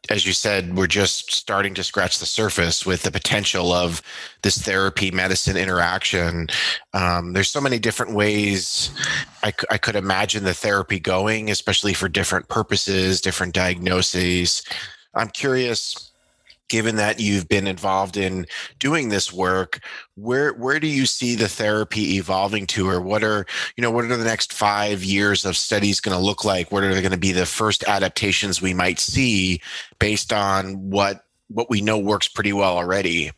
as 0.09 0.25
you 0.25 0.33
said, 0.33 0.75
we're 0.75 0.87
just 0.87 1.33
starting 1.33 1.75
to 1.75 1.85
scratch 1.85 2.19
the 2.19 2.27
surface 2.27 2.87
with 2.87 3.03
the 3.03 3.11
potential 3.11 3.73
of 3.73 4.01
this 4.43 4.57
therapy 4.59 5.11
medicine 5.11 5.57
interaction. 5.57 6.49
Um, 6.95 7.35
there's 7.35 7.51
so 7.51 7.61
many 7.61 7.79
different 7.79 8.15
ways 8.15 8.91
I, 9.43 9.53
I 9.71 9.77
could 9.77 9.97
imagine 9.97 10.45
the 10.45 10.55
therapy 10.55 10.99
going, 10.99 11.51
especially 11.51 11.93
for 11.93 12.09
different 12.09 12.49
purposes, 12.49 13.21
different 13.21 13.55
diagnoses. 13.55 14.63
I'm 15.15 15.29
curious 15.29 16.08
given 16.69 16.97
that 16.97 17.21
you've 17.21 17.49
been 17.49 17.67
involved 17.67 18.17
in 18.17 18.47
doing 18.79 19.09
this 19.09 19.33
work 19.33 19.81
where 20.19 20.53
where 20.55 20.81
do 20.81 20.87
you 20.87 21.07
see 21.07 21.35
the 21.35 21.49
therapy 21.49 22.17
evolving 22.17 22.67
to? 22.67 22.89
Or 22.89 23.01
what 23.01 23.23
are 23.23 23.47
you 23.77 23.83
know 23.83 23.91
what 23.91 24.05
are 24.05 24.17
the 24.17 24.25
next 24.25 24.53
five 24.53 25.05
years 25.05 25.45
of 25.45 25.57
studies 25.57 26.01
going 26.01 26.17
to 26.17 26.23
look 26.23 26.45
like? 26.45 26.73
What 26.73 26.83
are 26.83 26.93
they 26.93 27.01
going 27.01 27.13
to 27.13 27.19
be 27.19 27.33
the 27.33 27.47
first 27.47 27.85
adaptations 27.85 28.61
we 28.61 28.75
might 28.75 28.99
see 28.99 29.61
based 29.99 30.33
on 30.33 30.91
what 30.91 31.25
what 31.49 31.71
we 31.71 31.81
know 31.81 31.99
works 31.99 32.29
pretty 32.29 32.53
well 32.53 32.77
already? 32.77 33.31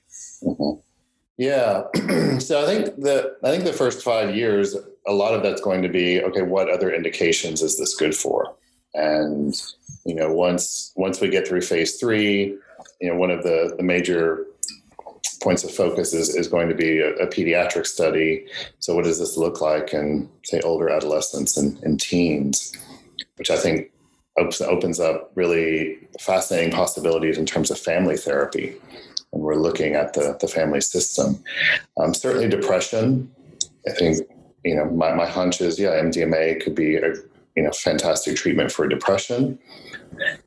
Mm-hmm. 0.43 0.81
yeah. 1.37 1.85
So 2.41 2.63
i 2.63 2.65
think 2.65 2.97
the 2.97 3.37
i 3.45 3.51
think 3.51 3.65
the 3.65 3.73
first 3.73 4.03
five 4.03 4.35
years 4.35 4.75
a 5.07 5.13
lot 5.13 5.35
of 5.35 5.43
that's 5.43 5.61
going 5.61 5.83
to 5.83 5.91
be 5.91 6.23
okay 6.23 6.41
what 6.41 6.71
other 6.71 6.91
indications 6.91 7.61
is 7.61 7.79
this 7.79 7.95
good 7.95 8.15
for? 8.15 8.57
And 8.95 9.55
you 10.07 10.15
know 10.15 10.33
once 10.33 10.93
once 10.97 11.21
we 11.21 11.29
get 11.29 11.47
through 11.47 11.61
phase 11.61 11.97
three 11.97 12.57
you 13.01 13.09
know, 13.09 13.17
one 13.17 13.31
of 13.31 13.43
the, 13.43 13.75
the 13.77 13.83
major 13.83 14.47
points 15.43 15.65
of 15.65 15.71
focus 15.71 16.13
is, 16.13 16.35
is 16.35 16.49
going 16.49 16.69
to 16.69 16.75
be 16.75 17.01
a, 17.01 17.15
a, 17.17 17.27
pediatric 17.27 17.87
study. 17.87 18.47
So, 18.79 18.95
what 18.95 19.05
does 19.05 19.19
this 19.19 19.37
look 19.37 19.61
like 19.61 19.95
in, 19.95 20.29
say, 20.45 20.61
older 20.61 20.91
adolescents 20.91 21.57
and, 21.57 21.83
and 21.83 21.99
teens, 21.99 22.77
which 23.37 23.51
I 23.51 23.57
think 23.57 23.91
op- 24.39 24.61
opens 24.61 25.01
up 25.01 25.33
really 25.35 25.99
fascinating 26.21 26.73
possibilities 26.73 27.39
in 27.39 27.47
terms 27.47 27.71
of 27.71 27.79
family 27.79 28.17
therapy. 28.17 28.77
And 29.33 29.43
we're 29.43 29.57
looking 29.57 29.95
at 29.95 30.13
the, 30.13 30.37
the 30.41 30.49
family 30.49 30.81
system. 30.81 31.43
Um, 31.97 32.13
certainly, 32.13 32.49
depression. 32.49 33.31
I 33.89 33.93
think, 33.93 34.19
you 34.65 34.75
know, 34.75 34.85
my, 34.91 35.15
my 35.15 35.27
hunch 35.27 35.63
is, 35.63 35.79
yeah, 35.79 35.93
MDMA 35.93 36.63
could 36.63 36.75
be 36.75 36.97
a 36.97 37.15
you 37.57 37.63
know 37.65 37.71
fantastic 37.73 38.37
treatment 38.37 38.71
for 38.71 38.87
depression. 38.87 39.59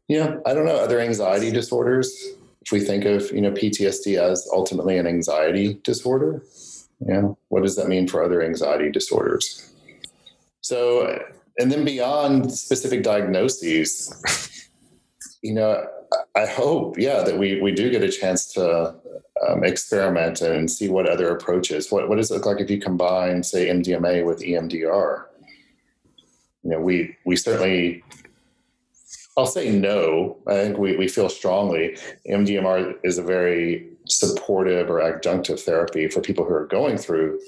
Yeah, 0.08 0.38
I 0.46 0.54
don't 0.54 0.66
know. 0.66 0.76
Other 0.76 1.00
anxiety 1.00 1.52
disorders 1.52 2.36
if 2.64 2.72
we 2.72 2.80
think 2.80 3.06
of 3.06 3.32
you 3.32 3.42
know 3.42 3.52
PTSD 3.52 4.18
as 4.18 4.48
ultimately 4.54 4.98
an 4.98 5.08
anxiety 5.08 5.80
disorder, 5.84 6.44
yeah, 7.00 7.30
what 7.50 7.64
does 7.64 7.76
that 7.76 7.88
mean 7.88 8.08
for 8.08 8.24
other 8.24 8.42
anxiety 8.42 8.90
disorders? 8.90 9.74
So, 10.62 11.20
and 11.58 11.72
then 11.72 11.84
beyond 11.84 12.52
specific 12.54 13.04
diagnoses, 13.04 14.70
you 15.42 15.54
know, 15.54 15.86
I 16.36 16.46
hope, 16.46 16.98
yeah, 16.98 17.24
that 17.24 17.38
we 17.38 17.62
we 17.62 17.72
do 17.72 17.90
get 17.90 18.04
a 18.04 18.10
chance 18.10 18.46
to 18.54 18.96
um, 19.48 19.64
experiment 19.64 20.42
and 20.42 20.70
see 20.70 20.88
what 20.88 21.10
other 21.10 21.30
approaches. 21.36 21.92
What 21.92 22.08
what 22.08 22.16
does 22.16 22.32
it 22.32 22.36
look 22.36 22.46
like 22.46 22.62
if 22.62 22.70
you 22.70 22.80
combine, 22.80 23.44
say, 23.44 23.68
MDMA 23.68 24.26
with 24.26 24.40
EMDR? 24.40 25.26
You 26.64 26.70
know, 26.70 26.80
we 26.80 27.18
we 27.26 27.36
certainly 27.36 28.04
I'll 29.38 29.46
say 29.46 29.72
no. 29.72 30.38
I 30.48 30.54
think 30.54 30.78
we, 30.78 30.96
we 30.96 31.08
feel 31.08 31.30
strongly 31.30 31.98
MDMR 32.30 32.96
is 33.04 33.18
a 33.18 33.24
very 33.24 33.90
supportive 34.08 34.90
or 34.90 35.00
adjunctive 35.00 35.60
therapy 35.60 36.08
for 36.08 36.22
people 36.22 36.46
who 36.46 36.54
are 36.54 36.68
going 36.68 36.98
through 36.98 37.40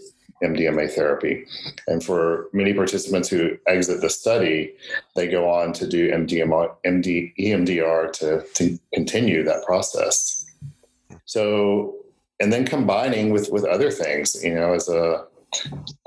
MDMA 0.43 0.91
therapy. 0.91 1.45
And 1.87 2.03
for 2.03 2.47
many 2.53 2.73
participants 2.73 3.29
who 3.29 3.57
exit 3.67 4.01
the 4.01 4.09
study, 4.09 4.73
they 5.15 5.27
go 5.27 5.49
on 5.49 5.73
to 5.73 5.87
do 5.87 6.11
MDMR, 6.11 6.75
MD, 6.85 7.33
EMDR 7.37 8.11
to, 8.13 8.45
to 8.55 8.79
continue 8.93 9.43
that 9.43 9.63
process. 9.63 10.45
So, 11.25 11.95
and 12.39 12.51
then 12.51 12.65
combining 12.65 13.29
with, 13.29 13.49
with 13.51 13.63
other 13.63 13.91
things, 13.91 14.43
you 14.43 14.53
know, 14.53 14.73
as 14.73 14.89
a, 14.89 15.25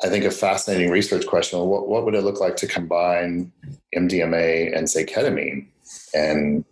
I 0.02 0.08
think 0.08 0.24
a 0.24 0.30
fascinating 0.30 0.90
research 0.90 1.26
question. 1.26 1.58
What, 1.60 1.88
what 1.88 2.04
would 2.04 2.14
it 2.14 2.24
look 2.24 2.40
like 2.40 2.56
to 2.56 2.66
combine 2.66 3.52
MDMA 3.94 4.76
and 4.76 4.88
say 4.88 5.04
ketamine 5.04 5.66
and 6.14 6.64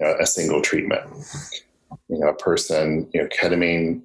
you 0.00 0.06
know, 0.06 0.16
a 0.20 0.26
single 0.26 0.62
treatment? 0.62 1.02
You 2.08 2.18
know, 2.18 2.28
a 2.28 2.34
person, 2.34 3.08
you 3.12 3.22
know, 3.22 3.28
ketamine, 3.28 4.02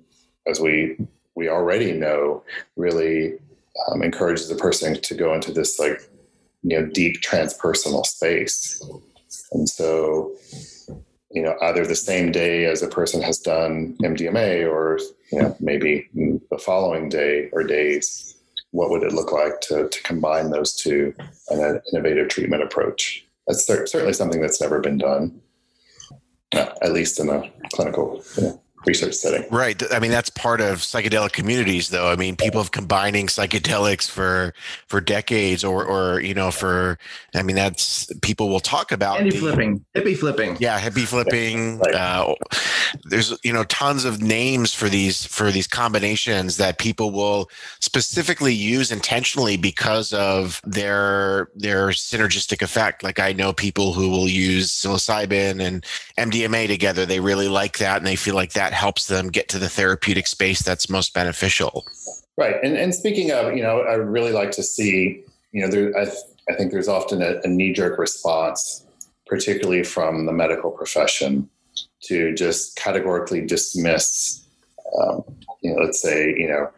as 0.48 0.60
we 0.60 0.98
we 1.36 1.48
already 1.48 1.94
know, 1.94 2.44
really 2.76 3.40
um, 3.88 4.04
encourages 4.04 4.50
a 4.52 4.56
person 4.56 5.00
to 5.00 5.16
go 5.16 5.34
into 5.34 5.52
this 5.52 5.80
like 5.80 6.02
you 6.64 6.80
know 6.80 6.86
deep 6.88 7.22
transpersonal 7.22 8.06
space, 8.06 8.82
and 9.54 9.70
so 9.70 10.36
you 11.32 11.42
know 11.42 11.56
either 11.62 11.86
the 11.86 11.96
same 11.96 12.32
day 12.32 12.66
as 12.66 12.82
a 12.82 12.88
person 12.88 13.22
has 13.22 13.40
done 13.40 13.96
MDMA 14.02 14.70
or 14.70 15.00
you 15.32 15.42
know 15.42 15.56
maybe 15.60 16.10
the 16.14 16.58
following 16.58 17.10
day 17.10 17.50
or 17.52 17.64
days 17.64 18.36
what 18.72 18.92
would 18.92 19.02
it 19.02 19.14
look 19.14 19.32
like 19.32 19.60
to, 19.62 19.90
to 19.90 20.04
combine 20.04 20.52
those 20.52 20.76
two 20.76 21.14
in 21.50 21.60
an 21.60 21.82
innovative 21.92 22.28
treatment 22.28 22.64
approach 22.64 23.26
that's 23.48 23.66
certainly 23.66 24.14
something 24.14 24.42
that's 24.42 24.62
never 24.62 24.80
been 24.80 24.98
done 24.98 25.42
at 26.52 26.92
least 26.92 27.20
in 27.20 27.30
a 27.30 27.52
clinical 27.74 28.24
you 28.38 28.44
know, 28.44 28.62
research 28.86 29.14
setting. 29.14 29.46
Right. 29.50 29.82
I 29.92 30.00
mean, 30.00 30.12
that's 30.12 30.30
part 30.30 30.62
of 30.62 30.80
psychedelic 30.80 31.32
communities, 31.32 31.90
though. 31.90 32.10
I 32.10 32.16
mean, 32.16 32.36
people 32.36 32.62
have 32.62 32.72
combining 32.72 33.28
psychedelics 33.28 34.10
for 34.10 34.54
for 34.88 35.02
decades, 35.02 35.64
or 35.64 35.86
or 35.86 36.22
you 36.22 36.34
know, 36.34 36.52
for 36.52 36.98
I 37.36 37.44
mean, 37.44 37.56
that's 37.56 38.12
people 38.22 38.50
will 38.50 38.60
talk 38.60 38.92
about 38.92 39.20
hippie 39.20 39.38
flipping, 39.38 39.86
hippie 39.96 40.18
flipping. 40.18 40.58
Yeah, 40.60 40.80
hippie 40.80 41.06
flipping. 41.06 41.80
Right. 41.80 41.96
Uh, 41.96 42.36
there's 43.06 43.38
you 43.44 43.54
know 43.54 43.64
tons 43.66 44.06
of 44.06 44.22
names 44.22 44.74
for 44.74 44.90
these 44.90 45.26
for 45.26 45.52
these 45.52 45.68
combinations 45.68 46.58
that 46.58 46.78
people 46.78 47.12
will 47.12 47.50
specifically 47.80 48.54
use 48.54 48.92
intentionally 48.92 49.58
because 49.58 50.14
of 50.14 50.62
their 50.64 51.50
their 51.56 51.90
synergistic 51.90 52.62
effect. 52.62 53.04
Like 53.04 53.20
I 53.20 53.34
know 53.34 53.54
people 53.54 53.94
who 53.94 54.10
will 54.10 54.28
use 54.28 54.72
psilocybin 54.72 55.62
and 55.62 55.86
MDMA 56.18 56.68
together. 56.68 57.06
They 57.06 57.20
really 57.20 57.48
like 57.48 57.78
that, 57.80 57.98
and 57.98 58.08
they 58.08 58.16
feel 58.16 58.36
like 58.36 58.54
that 58.54 58.74
helps 58.74 59.08
them 59.08 59.30
get 59.30 59.50
to 59.50 59.60
the 59.60 59.70
therapeutic 59.70 60.28
space 60.28 60.62
that's 60.62 60.90
most 60.90 61.14
beneficial. 61.14 61.86
Right. 62.40 62.56
And, 62.64 62.78
and 62.78 62.96
speaking 62.96 63.32
of, 63.32 63.54
you 63.54 63.62
know, 63.62 63.82
I 63.82 63.96
really 63.96 64.32
like 64.32 64.52
to 64.52 64.64
see, 64.64 65.26
you 65.52 65.62
know, 65.62 65.68
there, 65.70 65.98
I, 65.98 66.10
I 66.50 66.56
think 66.56 66.72
there's 66.72 66.88
often 66.88 67.22
a, 67.22 67.42
a 67.44 67.48
knee 67.50 67.74
jerk 67.74 68.00
response, 68.00 68.86
particularly 69.28 69.84
from 69.84 70.26
the 70.26 70.32
medical 70.32 70.72
profession, 70.72 71.50
to 72.04 72.34
just 72.34 72.76
categorically 72.76 73.46
dismiss, 73.46 74.46
um, 75.02 75.24
you 75.62 75.74
know, 75.74 75.84
let's 75.84 76.02
say, 76.02 76.30
you 76.38 76.48
know, 76.48 76.70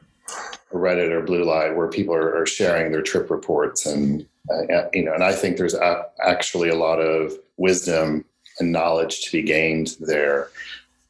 Reddit 0.74 1.12
or 1.12 1.22
Bluelight, 1.22 1.76
where 1.76 1.88
people 1.88 2.14
are, 2.14 2.36
are 2.36 2.46
sharing 2.46 2.92
their 2.92 3.02
trip 3.02 3.30
reports, 3.30 3.86
and 3.86 4.26
uh, 4.50 4.88
you 4.94 5.04
know, 5.04 5.14
and 5.14 5.24
I 5.24 5.34
think 5.34 5.58
there's 5.58 5.74
a, 5.74 6.06
actually 6.24 6.70
a 6.70 6.76
lot 6.76 7.00
of 7.00 7.34
wisdom 7.58 8.26
and 8.60 8.72
knowledge 8.72 9.24
to 9.24 9.32
be 9.32 9.42
gained 9.42 9.98
there. 10.00 10.50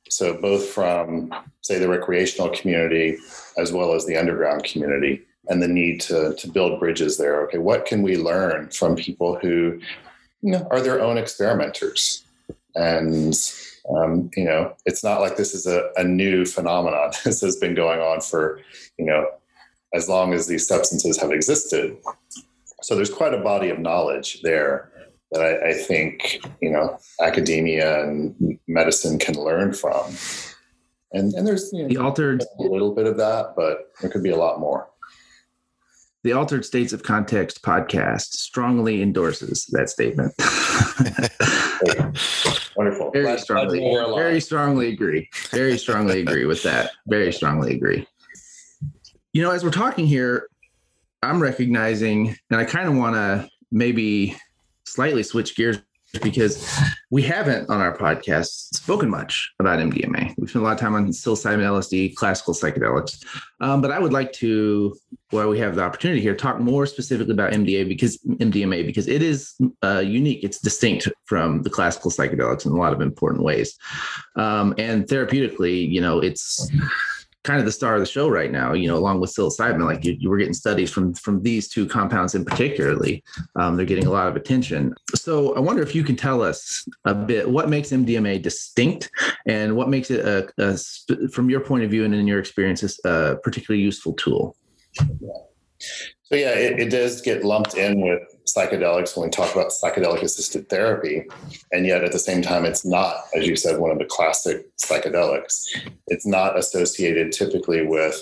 So, 0.09 0.33
both 0.33 0.67
from, 0.67 1.33
say, 1.61 1.79
the 1.79 1.87
recreational 1.87 2.49
community 2.49 3.17
as 3.57 3.71
well 3.71 3.93
as 3.93 4.05
the 4.05 4.17
underground 4.17 4.63
community, 4.63 5.21
and 5.47 5.61
the 5.61 5.67
need 5.67 6.01
to, 6.01 6.33
to 6.35 6.47
build 6.49 6.79
bridges 6.79 7.17
there. 7.17 7.41
Okay, 7.43 7.57
what 7.57 7.85
can 7.85 8.01
we 8.01 8.17
learn 8.17 8.69
from 8.69 8.95
people 8.95 9.37
who 9.37 9.79
you 10.41 10.51
know, 10.51 10.67
are 10.71 10.81
their 10.81 11.01
own 11.01 11.17
experimenters? 11.17 12.23
And, 12.75 13.35
um, 13.89 14.29
you 14.35 14.43
know, 14.43 14.75
it's 14.85 15.03
not 15.03 15.21
like 15.21 15.37
this 15.37 15.53
is 15.53 15.65
a, 15.65 15.89
a 15.97 16.03
new 16.03 16.45
phenomenon. 16.45 17.11
This 17.23 17.41
has 17.41 17.55
been 17.55 17.75
going 17.75 17.99
on 17.99 18.21
for, 18.21 18.59
you 18.97 19.05
know, 19.05 19.25
as 19.93 20.07
long 20.07 20.33
as 20.33 20.47
these 20.47 20.67
substances 20.67 21.19
have 21.19 21.31
existed. 21.31 21.97
So, 22.81 22.95
there's 22.95 23.09
quite 23.09 23.33
a 23.33 23.41
body 23.41 23.69
of 23.69 23.79
knowledge 23.79 24.41
there 24.41 24.91
that 25.31 25.41
I, 25.41 25.69
I, 25.69 25.73
think 25.73 26.41
you 26.61 26.69
know 26.69 26.97
academia 27.21 28.03
and 28.03 28.59
medicine 28.67 29.17
can 29.17 29.35
learn 29.35 29.73
from. 29.73 30.13
And 31.13 31.33
and 31.33 31.47
there's 31.47 31.71
you 31.73 31.83
know, 31.83 31.89
the 31.89 31.97
altered 31.97 32.43
a 32.59 32.63
little 32.63 32.93
bit 32.93 33.05
of 33.05 33.17
that, 33.17 33.53
but 33.55 33.91
there 34.01 34.09
could 34.09 34.23
be 34.23 34.31
a 34.31 34.37
lot 34.37 34.59
more. 34.59 34.89
The 36.23 36.33
Altered 36.33 36.65
States 36.65 36.93
of 36.93 37.01
Context 37.01 37.63
podcast 37.63 38.33
strongly 38.33 39.01
endorses 39.01 39.65
that 39.71 39.89
statement. 39.89 40.33
Wonderful. 42.75 43.11
Very 43.11 43.39
strongly. 43.39 43.79
Very 43.79 44.39
strongly 44.39 44.89
agree. 44.89 45.29
Very 45.49 45.77
strongly 45.77 46.21
agree 46.21 46.45
with 46.45 46.61
that. 46.63 46.91
Very 47.07 47.33
strongly 47.33 47.75
agree. 47.75 48.07
You 49.33 49.41
know, 49.41 49.51
as 49.51 49.63
we're 49.63 49.71
talking 49.71 50.05
here, 50.05 50.47
I'm 51.23 51.41
recognizing, 51.41 52.35
and 52.49 52.59
I 52.59 52.65
kind 52.65 52.87
of 52.87 52.95
want 52.95 53.15
to 53.15 53.49
maybe 53.71 54.35
slightly 54.85 55.23
switch 55.23 55.55
gears 55.55 55.79
because 56.21 56.67
we 57.09 57.21
haven't 57.21 57.69
on 57.69 57.79
our 57.81 57.97
podcast 57.97 58.75
spoken 58.75 59.09
much 59.09 59.51
about 59.59 59.79
MDMA. 59.79 60.33
We've 60.37 60.49
spent 60.49 60.63
a 60.63 60.67
lot 60.67 60.73
of 60.73 60.79
time 60.79 60.95
on 60.95 61.07
psilocybin, 61.07 61.59
LSD, 61.59 62.15
classical 62.15 62.53
psychedelics, 62.53 63.23
um, 63.61 63.81
but 63.81 63.91
I 63.91 63.99
would 63.99 64.13
like 64.13 64.33
to, 64.33 64.95
while 65.29 65.49
we 65.49 65.59
have 65.59 65.75
the 65.75 65.83
opportunity 65.83 66.21
here, 66.21 66.35
talk 66.35 66.59
more 66.59 66.85
specifically 66.85 67.33
about 67.33 67.53
MDA 67.53 67.87
because 67.87 68.17
MDMA 68.25 68.85
because 68.85 69.07
it 69.07 69.21
is 69.21 69.53
uh, 69.83 70.03
unique. 70.05 70.43
It's 70.43 70.59
distinct 70.59 71.07
from 71.25 71.63
the 71.63 71.69
classical 71.69 72.11
psychedelics 72.11 72.65
in 72.65 72.71
a 72.71 72.75
lot 72.75 72.93
of 72.93 73.01
important 73.01 73.43
ways, 73.43 73.77
um, 74.35 74.73
and 74.77 75.05
therapeutically, 75.05 75.89
you 75.89 76.01
know, 76.01 76.19
it's 76.19 76.69
kind 77.43 77.59
of 77.59 77.65
the 77.65 77.71
star 77.71 77.95
of 77.95 77.99
the 77.99 78.05
show 78.05 78.29
right 78.29 78.51
now. 78.51 78.73
You 78.73 78.87
know, 78.87 78.97
along 78.97 79.19
with 79.19 79.33
psilocybin, 79.33 79.85
like 79.85 80.03
you, 80.03 80.15
you 80.19 80.29
were 80.29 80.37
getting 80.37 80.53
studies 80.53 80.91
from 80.91 81.13
from 81.13 81.41
these 81.41 81.67
two 81.67 81.87
compounds 81.87 82.35
in 82.35 82.45
particularly. 82.45 83.23
Um, 83.55 83.77
they're 83.77 83.85
getting 83.85 84.07
a 84.07 84.11
lot 84.11 84.27
of 84.27 84.35
attention. 84.35 84.93
So 85.15 85.55
I 85.55 85.59
wonder 85.59 85.81
if 85.81 85.95
you 85.95 86.03
can 86.03 86.15
tell 86.15 86.41
us 86.41 86.87
a 87.05 87.13
bit 87.13 87.49
what 87.49 87.69
makes 87.69 87.89
MDMA 87.89 88.41
distinct 88.41 89.09
and 89.47 89.75
what 89.75 89.89
makes 89.89 90.11
it 90.11 90.25
a, 90.25 90.49
a 90.57 90.77
from 91.29 91.49
your 91.49 91.61
point 91.61 91.83
of 91.83 91.91
view 91.91 92.05
and 92.05 92.13
in 92.13 92.27
your 92.27 92.39
experiences 92.39 92.99
a 93.05 93.35
particularly 93.43 93.83
useful 93.83 94.13
tool. 94.13 94.55
So 96.23 96.35
yeah, 96.37 96.53
it, 96.53 96.79
it 96.79 96.89
does 96.89 97.21
get 97.21 97.43
lumped 97.43 97.75
in 97.75 98.01
with 98.01 98.21
psychedelics 98.47 99.15
when 99.15 99.27
we 99.27 99.31
talk 99.31 99.53
about 99.53 99.71
psychedelic 99.71 100.21
assisted 100.21 100.69
therapy. 100.69 101.25
And 101.71 101.85
yet 101.85 102.03
at 102.03 102.11
the 102.11 102.19
same 102.19 102.41
time, 102.41 102.65
it's 102.65 102.85
not, 102.85 103.15
as 103.35 103.47
you 103.47 103.55
said, 103.55 103.79
one 103.79 103.91
of 103.91 103.99
the 103.99 104.05
classic 104.05 104.65
psychedelics. 104.77 105.63
It's 106.07 106.25
not 106.25 106.57
associated 106.57 107.31
typically 107.31 107.85
with, 107.85 108.21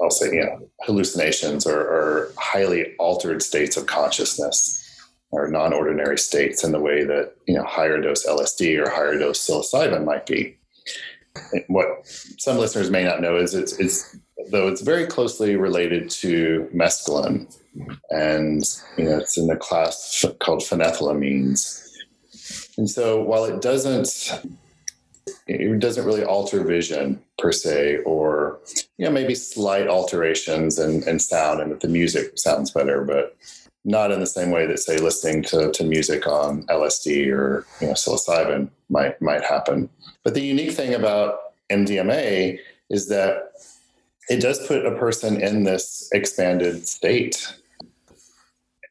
I'll 0.00 0.10
say, 0.10 0.34
you 0.34 0.44
know, 0.44 0.68
hallucinations 0.82 1.66
or, 1.66 1.80
or 1.80 2.32
highly 2.38 2.94
altered 2.96 3.42
states 3.42 3.76
of 3.76 3.86
consciousness 3.86 4.80
or 5.30 5.48
non-ordinary 5.48 6.18
states 6.18 6.62
in 6.62 6.72
the 6.72 6.80
way 6.80 7.04
that, 7.04 7.34
you 7.46 7.54
know, 7.54 7.64
higher 7.64 8.00
dose 8.00 8.26
LSD 8.26 8.78
or 8.78 8.90
higher 8.90 9.18
dose 9.18 9.44
psilocybin 9.46 10.04
might 10.04 10.26
be. 10.26 10.56
What 11.66 12.06
some 12.38 12.58
listeners 12.58 12.90
may 12.90 13.02
not 13.02 13.20
know 13.20 13.36
is 13.36 13.54
it's, 13.54 13.72
it's 13.80 14.16
though 14.50 14.68
it's 14.68 14.82
very 14.82 15.06
closely 15.06 15.56
related 15.56 16.08
to 16.10 16.68
mescaline, 16.72 17.52
and 18.10 18.62
you 18.96 19.04
know 19.04 19.18
it's 19.18 19.36
in 19.36 19.50
a 19.50 19.56
class 19.56 20.24
called 20.40 20.60
phenethylamines. 20.60 21.80
And 22.76 22.88
so 22.88 23.22
while 23.22 23.44
it 23.44 23.60
doesn't 23.60 24.32
it 25.46 25.78
doesn't 25.78 26.04
really 26.04 26.24
alter 26.24 26.62
vision 26.64 27.20
per 27.38 27.52
se, 27.52 27.98
or 27.98 28.60
you 28.98 29.04
know 29.04 29.12
maybe 29.12 29.34
slight 29.34 29.88
alterations 29.88 30.78
in, 30.78 31.06
in 31.08 31.18
sound, 31.18 31.60
and 31.60 31.70
that 31.70 31.80
the 31.80 31.88
music 31.88 32.38
sounds 32.38 32.70
better, 32.70 33.04
but 33.04 33.36
not 33.84 34.10
in 34.10 34.20
the 34.20 34.26
same 34.26 34.50
way 34.50 34.66
that 34.66 34.78
say 34.78 34.98
listening 34.98 35.42
to, 35.42 35.70
to 35.72 35.84
music 35.84 36.26
on 36.26 36.62
LSD 36.64 37.30
or 37.30 37.66
you 37.80 37.88
know 37.88 37.92
psilocybin 37.92 38.70
might 38.88 39.20
might 39.20 39.44
happen. 39.44 39.88
But 40.22 40.34
the 40.34 40.40
unique 40.40 40.72
thing 40.72 40.94
about 40.94 41.38
MDMA 41.70 42.58
is 42.90 43.08
that 43.08 43.52
it 44.28 44.40
does 44.40 44.66
put 44.66 44.86
a 44.86 44.96
person 44.96 45.40
in 45.40 45.64
this 45.64 46.08
expanded 46.12 46.88
state. 46.88 47.54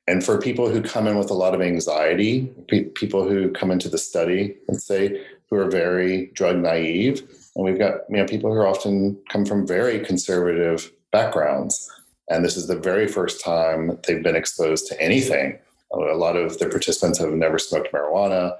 And 0.07 0.23
for 0.23 0.37
people 0.37 0.69
who 0.69 0.81
come 0.81 1.07
in 1.07 1.17
with 1.17 1.29
a 1.29 1.35
lot 1.35 1.55
of 1.55 1.61
anxiety, 1.61 2.51
pe- 2.67 2.85
people 2.85 3.27
who 3.27 3.51
come 3.51 3.71
into 3.71 3.87
the 3.87 3.97
study, 3.97 4.55
let's 4.67 4.85
say, 4.85 5.21
who 5.49 5.57
are 5.57 5.69
very 5.69 6.27
drug 6.33 6.57
naive, 6.57 7.21
and 7.55 7.63
we've 7.63 7.79
got 7.79 8.01
you 8.09 8.17
know 8.17 8.25
people 8.25 8.53
who 8.53 8.61
often 8.61 9.17
come 9.29 9.45
from 9.45 9.65
very 9.65 9.99
conservative 9.99 10.91
backgrounds, 11.11 11.89
and 12.29 12.43
this 12.43 12.57
is 12.57 12.67
the 12.67 12.75
very 12.77 13.07
first 13.07 13.43
time 13.43 13.97
they've 14.05 14.23
been 14.23 14.35
exposed 14.35 14.87
to 14.87 15.01
anything. 15.01 15.57
A 15.93 15.97
lot 15.97 16.35
of 16.35 16.57
the 16.57 16.67
participants 16.67 17.19
have 17.19 17.31
never 17.33 17.59
smoked 17.59 17.93
marijuana, 17.93 18.57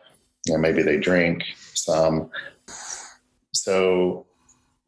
know, 0.52 0.58
maybe 0.58 0.82
they 0.82 0.98
drink 0.98 1.44
some. 1.74 2.30
So, 3.54 4.26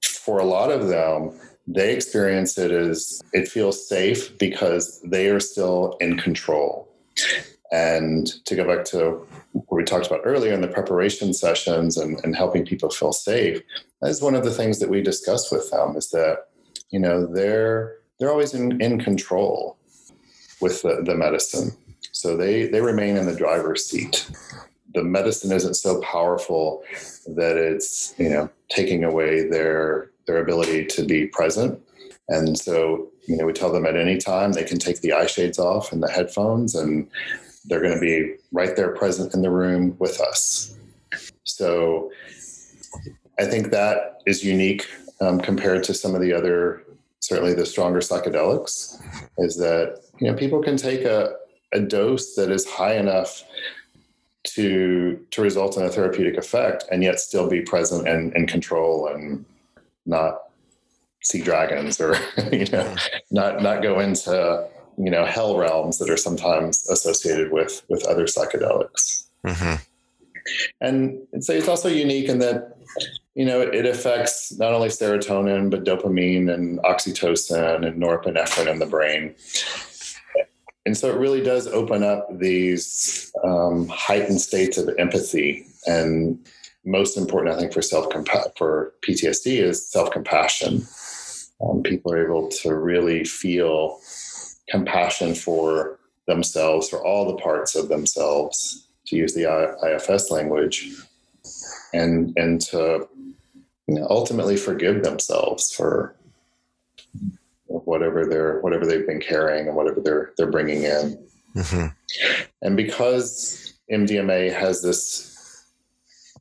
for 0.04 0.40
a 0.40 0.44
lot 0.44 0.72
of 0.72 0.88
them, 0.88 1.32
they 1.68 1.94
experience 1.94 2.58
it 2.58 2.72
as 2.72 3.22
it 3.34 3.48
feels 3.48 3.88
safe 3.88 4.38
because 4.38 5.02
they 5.02 5.30
are 5.30 5.40
still 5.40 5.98
in 6.00 6.18
control. 6.18 6.88
And 7.72 8.28
to 8.46 8.56
go 8.56 8.66
back 8.66 8.86
to 8.86 9.28
what 9.52 9.78
we 9.78 9.84
talked 9.84 10.08
about 10.08 10.22
earlier 10.24 10.54
in 10.54 10.62
the 10.62 10.68
preparation 10.68 11.34
sessions 11.34 11.98
and, 11.98 12.24
and 12.24 12.36
helping 12.36 12.66
people 12.66 12.90
feel 12.90 13.12
safe, 13.12 13.62
that 14.02 14.10
is 14.10 14.22
one 14.22 14.36
of 14.36 14.44
the 14.44 14.52
things 14.52 14.80
that 14.80 14.90
we 14.90 15.02
discuss 15.02 15.52
with 15.52 15.72
them 15.72 15.96
is 15.98 16.12
that, 16.12 16.48
you 16.90 17.00
know, 17.00 17.26
they're 17.26 17.98
they're 18.20 18.32
always 18.32 18.54
in, 18.54 18.80
in 18.82 19.02
control 19.02 19.78
with 20.62 20.84
the, 20.84 21.02
the 21.04 21.16
medicine. 21.16 21.72
So 22.12 22.38
they 22.38 22.68
they 22.68 22.82
remain 22.82 23.18
in 23.18 23.26
the 23.26 23.36
driver's 23.36 23.86
seat. 23.86 24.30
The 24.94 25.04
medicine 25.04 25.52
isn't 25.52 25.74
so 25.74 26.00
powerful 26.02 26.84
that 27.36 27.58
it's, 27.58 28.14
you 28.18 28.30
know, 28.30 28.50
taking 28.70 29.04
away 29.04 29.50
their 29.50 30.12
their 30.28 30.42
ability 30.42 30.86
to 30.86 31.06
be 31.06 31.28
present. 31.28 31.80
And 32.30 32.58
so, 32.58 33.12
you 33.28 33.38
know, 33.38 33.46
we 33.46 33.54
tell 33.54 33.72
them 33.72 33.86
at 33.86 33.96
any 33.96 34.18
time 34.18 34.52
they 34.52 34.64
can 34.64 34.80
take 34.80 35.02
the 35.02 35.14
eye 35.14 35.28
shades 35.28 35.60
off 35.60 35.92
and 35.92 36.02
the 36.02 36.10
headphones, 36.10 36.76
and 36.76 37.08
they're 37.66 37.82
going 37.82 37.94
to 37.94 38.00
be 38.00 38.36
right 38.52 38.76
there 38.76 38.90
present 38.96 39.34
in 39.34 39.42
the 39.42 39.50
room 39.50 39.96
with 40.00 40.20
us. 40.22 40.76
So 41.44 42.12
I 43.40 43.46
think 43.46 43.72
that 43.72 44.22
is 44.26 44.44
unique 44.44 44.88
um, 45.22 45.40
compared 45.40 45.84
to 45.86 45.94
some 45.94 46.16
of 46.16 46.22
the 46.22 46.34
other, 46.34 46.84
certainly 47.20 47.54
the 47.54 47.66
stronger 47.66 48.00
psychedelics, 48.00 49.02
is 49.38 49.56
that, 49.58 50.02
you 50.20 50.28
know, 50.28 50.38
people 50.38 50.62
can 50.62 50.78
take 50.78 51.04
a, 51.04 51.36
a 51.74 51.80
dose 51.80 52.36
that 52.36 52.52
is 52.52 52.66
high 52.66 52.96
enough 52.96 53.44
to 54.46 55.26
to 55.32 55.42
result 55.42 55.76
in 55.76 55.84
a 55.84 55.90
therapeutic 55.90 56.38
effect 56.38 56.86
and 56.92 57.04
yet 57.04 57.20
still 57.20 57.50
be 57.50 57.62
present 57.62 58.08
and 58.08 58.34
in 58.36 58.46
control 58.46 59.08
and 59.08 59.44
not 60.06 60.40
see 61.22 61.42
dragons 61.42 62.00
or 62.00 62.16
you 62.52 62.66
know 62.66 62.96
not 63.32 63.62
not 63.62 63.82
go 63.82 64.00
into 64.00 64.68
you 64.98 65.10
know 65.10 65.26
hell 65.26 65.58
realms 65.58 65.98
that 65.98 66.10
are 66.10 66.18
sometimes 66.18 66.88
associated 66.90 67.52
with 67.52 67.84
with 67.90 68.06
other 68.06 68.26
psychedelics. 68.26 69.24
Mm-hmm. 69.46 69.76
and 70.82 71.20
so 71.40 71.54
it's 71.54 71.68
also 71.68 71.88
unique 71.88 72.30
in 72.30 72.40
that 72.40 72.78
you 73.36 73.46
know 73.46 73.62
it 73.62 73.86
affects 73.86 74.58
not 74.58 74.74
only 74.74 74.90
serotonin 74.90 75.70
but 75.70 75.84
dopamine 75.84 76.52
and 76.52 76.80
oxytocin 76.80 77.86
and 77.86 78.02
norepinephrine 78.02 78.72
in 78.72 78.80
the 78.80 78.86
brain. 78.86 79.36
And 80.88 80.96
so 80.96 81.10
it 81.10 81.18
really 81.18 81.42
does 81.42 81.66
open 81.68 82.04
up 82.04 82.28
these 82.32 83.32
um, 83.44 83.88
heightened 83.88 84.40
states 84.40 84.78
of 84.78 84.88
empathy 85.00 85.66
and 85.88 86.38
most 86.86 87.18
important, 87.18 87.56
I 87.56 87.60
think, 87.60 87.74
for 87.74 87.82
self 87.82 88.12
for 88.58 88.94
PTSD 89.08 89.62
is 89.62 89.88
self 89.88 90.12
compassion. 90.12 90.86
Um, 91.62 91.84
people 91.84 92.12
are 92.12 92.24
able 92.24 92.50
to 92.50 92.76
really 92.76 93.24
feel 93.24 94.00
compassion 94.70 95.36
for 95.36 96.00
themselves, 96.28 96.90
for 96.90 97.04
all 97.04 97.26
the 97.26 97.42
parts 97.42 97.76
of 97.76 97.88
themselves, 97.88 98.88
to 99.08 99.16
use 99.16 99.34
the 99.34 99.46
IFS 99.84 100.32
language, 100.32 100.92
and 101.94 102.34
and 102.38 102.62
to 102.62 103.08
you 103.88 103.96
know, 103.96 104.08
ultimately 104.10 104.58
forgive 104.58 105.04
themselves 105.04 105.74
for 105.74 106.16
whatever 107.68 108.26
they're 108.26 108.60
whatever 108.62 108.86
they've 108.86 109.08
been 109.08 109.22
carrying 109.22 109.68
and 109.68 109.76
whatever 109.76 110.02
they're 110.02 110.34
they're 110.38 110.52
bringing 110.52 110.84
in. 110.84 111.26
Mm-hmm. 111.56 111.88
And 112.62 112.78
because 112.78 113.74
MDMA 113.92 114.54
has 114.54 114.82
this 114.82 115.35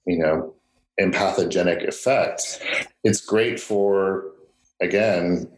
you 0.07 0.19
know, 0.19 0.55
empathogenic 1.01 1.87
effect, 1.87 2.61
it's 3.03 3.21
great 3.21 3.59
for, 3.59 4.25
again, 4.81 5.49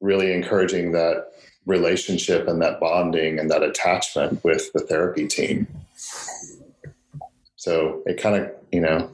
really 0.00 0.32
encouraging 0.32 0.92
that 0.92 1.32
relationship 1.66 2.46
and 2.46 2.62
that 2.62 2.80
bonding 2.80 3.38
and 3.38 3.50
that 3.50 3.62
attachment 3.62 4.42
with 4.44 4.72
the 4.72 4.80
therapy 4.80 5.26
team. 5.26 5.66
So 7.56 8.02
it 8.06 8.20
kind 8.20 8.36
of, 8.36 8.52
you 8.70 8.80
know, 8.80 9.10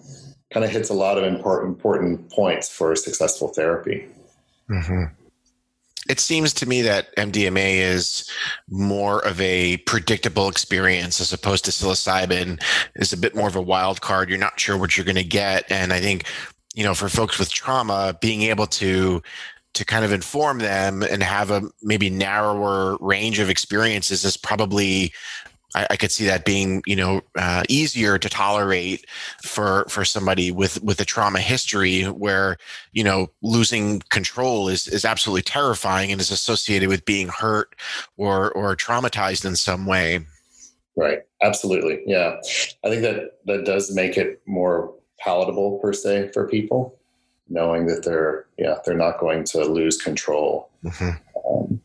kind 0.52 0.64
of 0.64 0.70
hits 0.70 0.90
a 0.90 0.94
lot 0.94 1.16
of 1.16 1.24
important 1.24 1.70
important 1.70 2.30
points 2.30 2.68
for 2.68 2.94
successful 2.94 3.48
therapy. 3.48 4.06
Mm-hmm 4.68 5.21
it 6.08 6.18
seems 6.18 6.52
to 6.54 6.66
me 6.66 6.82
that 6.82 7.14
MDMA 7.16 7.76
is 7.76 8.28
more 8.68 9.24
of 9.24 9.40
a 9.40 9.76
predictable 9.78 10.48
experience 10.48 11.20
as 11.20 11.32
opposed 11.32 11.64
to 11.66 11.70
psilocybin 11.70 12.62
is 12.96 13.12
a 13.12 13.16
bit 13.16 13.36
more 13.36 13.48
of 13.48 13.56
a 13.56 13.62
wild 13.62 14.00
card. 14.00 14.28
You're 14.28 14.38
not 14.38 14.58
sure 14.58 14.76
what 14.76 14.96
you're 14.96 15.06
going 15.06 15.14
to 15.16 15.24
get. 15.24 15.70
And 15.70 15.92
I 15.92 16.00
think, 16.00 16.24
you 16.74 16.82
know, 16.82 16.94
for 16.94 17.08
folks 17.08 17.38
with 17.38 17.52
trauma, 17.52 18.16
being 18.20 18.42
able 18.42 18.66
to 18.68 19.22
to 19.74 19.84
kind 19.86 20.04
of 20.04 20.12
inform 20.12 20.58
them 20.58 21.02
and 21.02 21.22
have 21.22 21.50
a 21.50 21.62
maybe 21.82 22.10
narrower 22.10 22.98
range 23.00 23.38
of 23.38 23.48
experiences 23.48 24.22
is 24.22 24.36
probably 24.36 25.14
I, 25.74 25.86
I, 25.90 25.96
could 25.96 26.12
see 26.12 26.26
that 26.26 26.44
being 26.44 26.82
you 26.86 26.96
know 26.96 27.22
uh, 27.36 27.62
easier 27.68 28.18
to 28.18 28.28
tolerate 28.28 29.06
for 29.42 29.84
for 29.88 30.04
somebody 30.04 30.50
with 30.50 30.82
with 30.82 31.00
a 31.00 31.04
trauma 31.04 31.40
history 31.40 32.04
where 32.04 32.56
you 32.92 33.04
know 33.04 33.30
losing 33.42 34.00
control 34.10 34.68
is 34.68 34.88
is 34.88 35.04
absolutely 35.04 35.42
terrifying 35.42 36.12
and 36.12 36.20
is 36.20 36.30
associated 36.30 36.88
with 36.88 37.04
being 37.04 37.28
hurt 37.28 37.74
or 38.16 38.52
or 38.52 38.76
traumatized 38.76 39.44
in 39.44 39.56
some 39.56 39.86
way 39.86 40.24
Right. 40.96 41.20
Absolutely. 41.42 42.02
Yeah. 42.06 42.36
I 42.84 42.88
think 42.88 43.02
that 43.02 43.38
that 43.46 43.64
does 43.64 43.94
make 43.94 44.16
it 44.16 44.42
more 44.46 44.94
palatable 45.18 45.78
per 45.78 45.92
se 45.92 46.30
for 46.32 46.48
people, 46.48 46.98
knowing 47.48 47.86
that 47.86 48.04
they're 48.04 48.46
yeah 48.58 48.76
they're 48.84 48.96
not 48.96 49.18
going 49.18 49.44
to 49.44 49.64
lose 49.64 49.96
control. 49.96 50.70
Mm-hmm. 50.84 51.10
Um, 51.48 51.80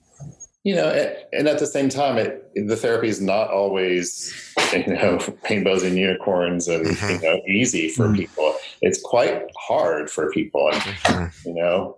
you 0.68 0.76
know, 0.76 0.90
and 1.32 1.48
at 1.48 1.60
the 1.60 1.66
same 1.66 1.88
time, 1.88 2.18
it, 2.18 2.52
the 2.54 2.76
therapy 2.76 3.08
is 3.08 3.22
not 3.22 3.50
always 3.50 4.34
you 4.74 4.86
know 4.88 5.18
rainbows 5.50 5.82
and 5.82 5.98
unicorns 5.98 6.68
and 6.68 6.86
mm-hmm. 6.86 7.24
you 7.24 7.32
know 7.32 7.42
easy 7.48 7.88
for 7.88 8.08
mm-hmm. 8.08 8.18
people. 8.18 8.54
It's 8.82 9.02
quite 9.02 9.44
hard 9.58 10.10
for 10.10 10.30
people, 10.32 10.70
and 10.70 10.82
mm-hmm. 10.82 11.48
you 11.48 11.56
know 11.56 11.98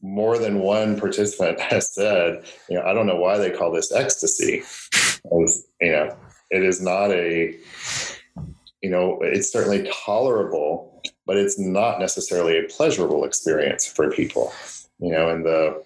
more 0.00 0.38
than 0.38 0.60
one 0.60 0.98
participant 0.98 1.60
has 1.72 1.92
said, 1.92 2.42
you 2.70 2.76
know, 2.78 2.84
I 2.86 2.94
don't 2.94 3.06
know 3.06 3.16
why 3.16 3.36
they 3.36 3.50
call 3.50 3.70
this 3.70 3.92
ecstasy. 3.92 4.62
Was, 5.24 5.66
you 5.78 5.92
know, 5.92 6.16
it 6.50 6.62
is 6.62 6.80
not 6.80 7.10
a, 7.10 7.54
you 8.80 8.88
know, 8.88 9.18
it's 9.20 9.52
certainly 9.52 9.86
tolerable, 10.06 11.02
but 11.26 11.36
it's 11.36 11.58
not 11.58 12.00
necessarily 12.00 12.58
a 12.58 12.62
pleasurable 12.62 13.24
experience 13.24 13.86
for 13.86 14.10
people. 14.10 14.54
You 15.00 15.12
know, 15.12 15.28
and 15.28 15.44
the 15.44 15.82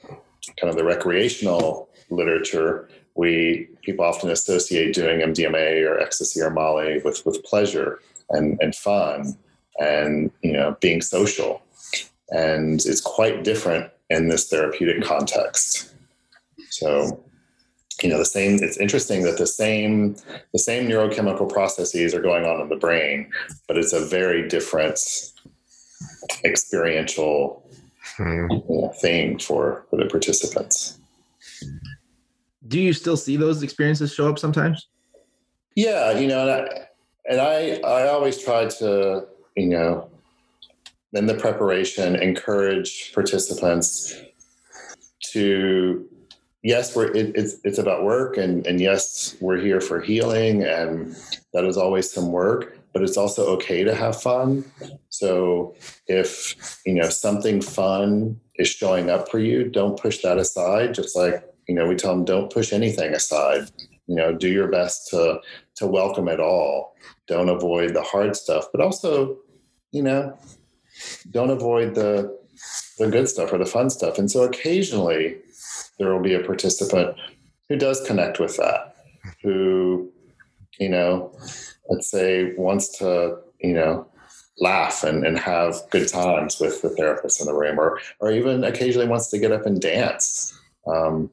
kind 0.59 0.71
of 0.71 0.77
the 0.77 0.85
recreational 0.85 1.89
literature, 2.11 2.89
we 3.15 3.69
people 3.83 4.05
often 4.05 4.31
associate 4.31 4.95
doing 4.95 5.21
MDMA 5.21 5.89
or 5.89 5.99
ecstasy 6.01 6.41
or 6.41 6.51
Molly 6.51 7.01
with 7.05 7.25
with 7.27 7.43
pleasure 7.45 8.01
and 8.31 8.59
and 8.61 8.75
fun 8.75 9.37
and 9.79 10.31
you 10.43 10.53
know 10.53 10.77
being 10.81 11.01
social, 11.01 11.63
and 12.31 12.85
it's 12.85 13.01
quite 13.01 13.45
different 13.45 13.91
in 14.11 14.29
this 14.29 14.49
therapeutic 14.49 15.03
context. 15.03 15.95
So, 16.71 17.23
you 18.03 18.09
know, 18.09 18.19
the 18.19 18.25
same. 18.25 18.63
It's 18.63 18.79
interesting 18.79 19.23
that 19.25 19.39
the 19.39 19.47
same 19.47 20.17
the 20.53 20.59
same 20.59 20.89
neurochemical 20.89 21.51
processes 21.51 22.15
are 22.15 22.23
going 22.23 22.45
on 22.45 22.61
in 22.61 22.69
the 22.69 22.77
brain, 22.77 23.31
but 23.69 23.77
it's 23.77 23.93
a 23.93 24.05
very 24.05 24.49
different 24.49 24.99
experiential 26.45 27.63
hmm. 28.17 28.47
thing 29.01 29.39
for 29.39 29.87
for 29.91 29.97
the 29.97 30.07
participants. 30.07 30.99
Do 32.69 32.81
you 32.81 32.93
still 32.93 33.17
see 33.17 33.37
those 33.37 33.63
experiences 33.63 34.13
show 34.13 34.29
up 34.29 34.39
sometimes? 34.39 34.89
Yeah, 35.75 36.19
you 36.19 36.29
know, 36.29 36.43
and 36.43 36.51
I, 36.51 36.87
and 37.29 37.41
I 37.41 37.89
I 37.89 38.09
always 38.09 38.43
try 38.43 38.67
to 38.67 39.27
you 39.57 39.69
know 39.69 40.11
in 41.13 41.27
the 41.27 41.35
preparation 41.35 42.17
encourage 42.17 43.13
participants 43.13 44.15
to 45.33 46.09
yes 46.63 46.97
we're 46.97 47.15
it, 47.15 47.33
it's 47.35 47.57
it's 47.65 47.79
about 47.79 48.05
work 48.05 48.37
and 48.37 48.67
and 48.67 48.81
yes 48.81 49.37
we're 49.41 49.59
here 49.59 49.81
for 49.81 50.01
healing 50.01 50.63
and 50.63 51.17
that 51.53 51.65
is 51.65 51.77
always 51.77 52.11
some 52.11 52.33
work 52.33 52.79
but 52.93 53.03
it's 53.03 53.17
also 53.17 53.47
okay 53.55 53.85
to 53.85 53.95
have 53.95 54.21
fun. 54.21 54.65
So 55.09 55.75
if 56.07 56.81
you 56.85 56.95
know 56.95 57.09
something 57.09 57.61
fun 57.61 58.41
is 58.57 58.69
showing 58.69 59.11
up 59.11 59.31
for 59.31 59.39
you 59.39 59.69
don't 59.69 59.99
push 59.99 60.23
that 60.23 60.39
aside. 60.39 60.95
Just 60.95 61.17
like 61.17 61.45
you 61.69 61.75
know 61.75 61.87
we 61.87 61.97
tell 61.97 62.15
them 62.15 62.25
don't 62.25 62.53
push 62.53 62.73
anything 62.73 63.15
aside. 63.15 63.69
You 64.07 64.17
know 64.17 64.33
do 64.33 64.49
your 64.49 64.69
best 64.69 65.09
to 65.11 65.41
to 65.77 65.87
welcome 65.87 66.29
it 66.29 66.41
all. 66.41 66.95
Don't 67.29 67.49
avoid 67.49 67.95
the 67.95 68.03
hard 68.03 68.37
stuff 68.37 68.67
but 68.73 68.81
also 68.81 69.39
you 69.91 70.03
know 70.03 70.39
don't 71.31 71.51
avoid 71.51 71.95
the 71.95 72.37
the 72.99 73.09
good 73.09 73.29
stuff 73.29 73.53
or 73.53 73.59
the 73.59 73.67
fun 73.67 73.91
stuff. 73.91 74.19
And 74.19 74.31
so 74.31 74.43
occasionally 74.43 75.39
there 75.99 76.13
will 76.13 76.23
be 76.23 76.35
a 76.35 76.45
participant 76.45 77.17
who 77.69 77.77
does 77.77 78.01
connect 78.07 78.39
with 78.39 78.57
that, 78.57 78.97
who, 79.43 80.11
you 80.79 80.89
know, 80.89 81.33
let's 81.89 82.11
say 82.11 82.55
wants 82.57 82.99
to, 82.99 83.39
you 83.61 83.75
know, 83.75 84.07
laugh 84.59 85.03
and, 85.03 85.27
and 85.27 85.39
have 85.39 85.77
good 85.91 86.09
times 86.09 86.61
with 86.61 86.83
the 86.83 86.91
therapist 86.91 87.41
in 87.41 87.47
the 87.47 87.55
room 87.55 87.79
or 87.79 87.99
or 88.21 88.31
even 88.31 88.65
occasionally 88.65 89.09
wants 89.09 89.29
to 89.29 89.39
get 89.39 89.53
up 89.53 89.67
and 89.67 89.81
dance. 89.81 90.59
Um, 90.87 91.31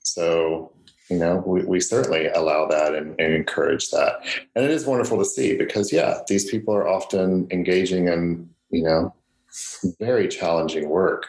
so 0.00 0.72
you 1.08 1.18
know 1.18 1.42
we, 1.46 1.64
we 1.64 1.80
certainly 1.80 2.28
allow 2.28 2.66
that 2.66 2.94
and, 2.94 3.18
and, 3.18 3.34
encourage 3.34 3.90
that 3.90 4.20
and 4.54 4.64
it 4.64 4.70
is 4.70 4.86
wonderful 4.86 5.18
to 5.18 5.24
see 5.24 5.56
because 5.56 5.92
yeah 5.92 6.20
these 6.28 6.48
people 6.50 6.74
are 6.74 6.86
often 6.86 7.48
engaging 7.50 8.06
in 8.06 8.48
you 8.70 8.82
know, 8.82 9.14
very 9.98 10.28
challenging 10.28 10.88
work. 10.88 11.26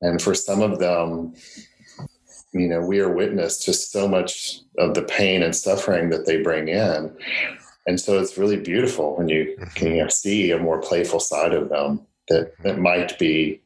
And 0.00 0.20
for 0.20 0.34
some 0.34 0.60
of 0.62 0.78
them, 0.78 1.34
you 2.52 2.68
know, 2.68 2.80
we 2.80 3.00
are 3.00 3.12
witness 3.12 3.58
to 3.64 3.72
so 3.72 4.08
much 4.08 4.60
of 4.78 4.94
the 4.94 5.02
pain 5.02 5.42
and 5.42 5.54
suffering 5.54 6.10
that 6.10 6.26
they 6.26 6.42
bring 6.42 6.68
in. 6.68 7.14
And 7.86 8.00
so 8.00 8.18
it's 8.18 8.38
really 8.38 8.56
beautiful 8.56 9.16
when 9.16 9.28
you 9.28 9.56
can 9.74 9.94
you 9.94 10.02
know, 10.02 10.08
see 10.08 10.50
a 10.50 10.58
more 10.58 10.80
playful 10.80 11.20
side 11.20 11.52
of 11.52 11.68
them 11.68 12.00
that, 12.28 12.52
that 12.62 12.78
might 12.78 13.18
be 13.18 13.60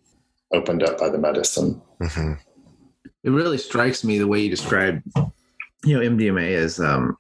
opened 0.52 0.83
up 0.83 0.98
by 0.98 1.09
the 1.09 1.18
medicine. 1.18 1.81
Mm-hmm. 2.00 2.33
It 3.22 3.31
really 3.31 3.59
strikes 3.59 4.02
me 4.02 4.18
the 4.18 4.26
way 4.26 4.40
you 4.40 4.50
describe, 4.50 5.02
you 5.85 5.94
know, 5.94 6.00
MDMA 6.00 6.54
as 6.54 6.81
um, 6.81 7.16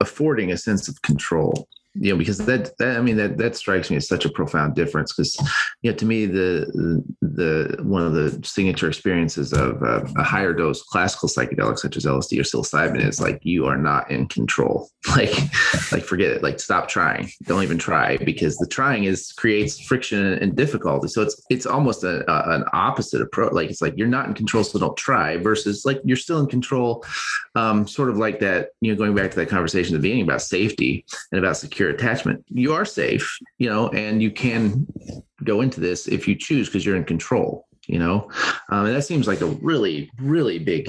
affording 0.00 0.50
a 0.50 0.56
sense 0.56 0.88
of 0.88 1.02
control 1.02 1.68
you 2.00 2.12
know 2.12 2.18
because 2.18 2.38
that, 2.38 2.76
that 2.78 2.96
i 2.96 3.00
mean 3.00 3.16
that 3.16 3.36
that 3.36 3.56
strikes 3.56 3.90
me 3.90 3.96
as 3.96 4.08
such 4.08 4.24
a 4.24 4.30
profound 4.30 4.74
difference 4.74 5.12
because 5.12 5.36
you 5.82 5.90
know 5.90 5.96
to 5.96 6.04
me 6.04 6.26
the 6.26 7.04
the 7.20 7.76
one 7.82 8.02
of 8.02 8.12
the 8.12 8.40
signature 8.44 8.88
experiences 8.88 9.52
of 9.52 9.82
uh, 9.82 10.04
a 10.16 10.22
higher 10.22 10.52
dose 10.52 10.82
classical 10.82 11.28
psychedelic 11.28 11.78
such 11.78 11.96
as 11.96 12.04
lsd 12.04 12.38
or 12.38 12.42
psilocybin 12.42 13.04
is 13.04 13.20
like 13.20 13.40
you 13.42 13.66
are 13.66 13.76
not 13.76 14.10
in 14.10 14.26
control. 14.26 14.90
Like 15.16 15.34
like 15.90 16.04
forget 16.04 16.32
it. 16.32 16.42
Like 16.42 16.60
stop 16.60 16.86
trying. 16.86 17.30
Don't 17.44 17.62
even 17.62 17.78
try 17.78 18.18
because 18.18 18.58
the 18.58 18.66
trying 18.66 19.04
is 19.04 19.32
creates 19.32 19.80
friction 19.80 20.34
and 20.34 20.54
difficulty. 20.54 21.08
So 21.08 21.22
it's 21.22 21.42
it's 21.48 21.64
almost 21.64 22.04
a, 22.04 22.30
a, 22.30 22.56
an 22.56 22.64
opposite 22.74 23.22
approach 23.22 23.54
like 23.54 23.70
it's 23.70 23.80
like 23.80 23.94
you're 23.96 24.06
not 24.06 24.26
in 24.26 24.34
control 24.34 24.64
so 24.64 24.78
don't 24.78 24.96
try 24.98 25.38
versus 25.38 25.86
like 25.86 26.00
you're 26.04 26.18
still 26.18 26.40
in 26.40 26.46
control. 26.46 27.04
Um 27.54 27.88
sort 27.88 28.10
of 28.10 28.18
like 28.18 28.38
that 28.40 28.70
you 28.82 28.92
know 28.92 28.98
going 28.98 29.14
back 29.14 29.30
to 29.30 29.36
that 29.36 29.48
conversation 29.48 29.94
at 29.94 30.02
the 30.02 30.08
beginning 30.08 30.24
about 30.24 30.42
safety 30.42 31.06
and 31.32 31.38
about 31.38 31.56
security 31.56 31.87
attachment, 31.88 32.44
you 32.48 32.72
are 32.72 32.84
safe, 32.84 33.38
you 33.58 33.68
know, 33.68 33.88
and 33.90 34.22
you 34.22 34.30
can 34.30 34.86
go 35.44 35.60
into 35.60 35.80
this 35.80 36.08
if 36.08 36.26
you 36.26 36.34
choose 36.34 36.68
because 36.68 36.84
you're 36.84 36.96
in 36.96 37.04
control, 37.04 37.66
you 37.86 37.98
know. 37.98 38.30
Um, 38.70 38.86
and 38.86 38.96
that 38.96 39.02
seems 39.02 39.26
like 39.26 39.40
a 39.40 39.46
really, 39.46 40.10
really 40.20 40.58
big, 40.58 40.88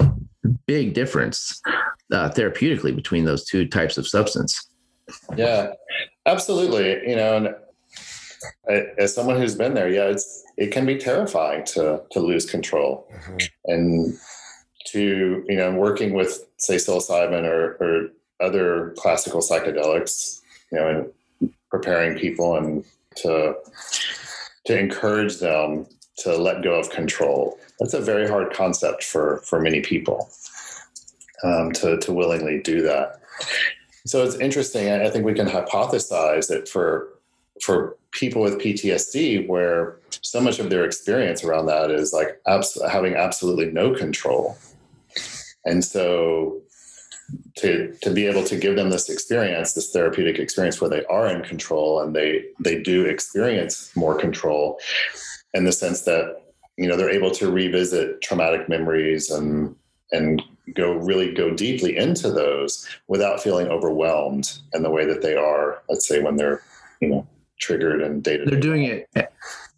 big 0.66 0.94
difference 0.94 1.60
uh, 2.12 2.30
therapeutically 2.30 2.94
between 2.94 3.24
those 3.24 3.44
two 3.44 3.66
types 3.66 3.98
of 3.98 4.06
substance. 4.06 4.68
Yeah, 5.36 5.72
absolutely. 6.26 7.08
You 7.08 7.16
know, 7.16 7.36
and 7.36 7.54
as 8.98 9.14
someone 9.14 9.36
who's 9.36 9.54
been 9.54 9.74
there, 9.74 9.88
yeah, 9.88 10.04
it's 10.04 10.44
it 10.56 10.68
can 10.68 10.86
be 10.86 10.96
terrifying 10.96 11.64
to 11.66 12.02
to 12.10 12.20
lose 12.20 12.46
control, 12.46 13.08
mm-hmm. 13.12 13.36
and 13.66 14.18
to 14.86 15.44
you 15.48 15.56
know 15.56 15.72
working 15.72 16.12
with 16.12 16.46
say 16.56 16.76
psilocybin 16.76 17.44
or, 17.44 17.76
or 17.80 18.08
other 18.40 18.94
classical 18.96 19.40
psychedelics 19.40 20.39
you 20.72 20.78
know, 20.78 20.88
and 21.40 21.52
preparing 21.70 22.18
people 22.18 22.56
and 22.56 22.84
to 23.16 23.54
to 24.66 24.78
encourage 24.78 25.38
them 25.38 25.86
to 26.18 26.36
let 26.36 26.62
go 26.62 26.78
of 26.78 26.90
control. 26.90 27.58
That's 27.78 27.94
a 27.94 28.00
very 28.00 28.28
hard 28.28 28.52
concept 28.52 29.04
for 29.04 29.38
for 29.46 29.60
many 29.60 29.80
people 29.80 30.30
um, 31.42 31.72
to 31.72 31.98
to 31.98 32.12
willingly 32.12 32.60
do 32.60 32.82
that. 32.82 33.20
So 34.06 34.24
it's 34.24 34.36
interesting. 34.36 34.90
I 34.90 35.10
think 35.10 35.24
we 35.24 35.34
can 35.34 35.48
hypothesize 35.48 36.48
that 36.48 36.68
for 36.68 37.08
for 37.62 37.96
people 38.12 38.42
with 38.42 38.58
PTSD, 38.58 39.46
where 39.46 39.96
so 40.22 40.40
much 40.40 40.58
of 40.58 40.70
their 40.70 40.84
experience 40.84 41.44
around 41.44 41.66
that 41.66 41.90
is 41.90 42.12
like 42.12 42.40
abs- 42.46 42.80
having 42.90 43.14
absolutely 43.14 43.66
no 43.66 43.94
control, 43.94 44.56
and 45.64 45.84
so 45.84 46.60
to 47.56 47.94
to 48.02 48.10
be 48.10 48.26
able 48.26 48.44
to 48.44 48.56
give 48.56 48.76
them 48.76 48.90
this 48.90 49.08
experience 49.08 49.72
this 49.74 49.90
therapeutic 49.92 50.38
experience 50.38 50.80
where 50.80 50.90
they 50.90 51.04
are 51.06 51.28
in 51.28 51.42
control 51.42 52.00
and 52.00 52.14
they 52.14 52.44
they 52.60 52.80
do 52.80 53.04
experience 53.04 53.94
more 53.96 54.18
control 54.18 54.78
in 55.54 55.64
the 55.64 55.72
sense 55.72 56.02
that 56.02 56.42
you 56.76 56.88
know 56.88 56.96
they're 56.96 57.10
able 57.10 57.30
to 57.30 57.50
revisit 57.50 58.20
traumatic 58.22 58.68
memories 58.68 59.30
and 59.30 59.74
and 60.12 60.42
go 60.74 60.92
really 60.92 61.32
go 61.34 61.50
deeply 61.50 61.96
into 61.96 62.30
those 62.30 62.88
without 63.08 63.42
feeling 63.42 63.68
overwhelmed 63.68 64.58
in 64.74 64.82
the 64.82 64.90
way 64.90 65.04
that 65.04 65.22
they 65.22 65.34
are 65.34 65.82
let's 65.88 66.06
say 66.06 66.20
when 66.20 66.36
they're 66.36 66.62
you 67.00 67.08
know 67.08 67.26
triggered 67.58 68.00
and 68.00 68.22
data 68.22 68.44
they're 68.46 68.58
doing 68.58 68.84
it 68.84 69.08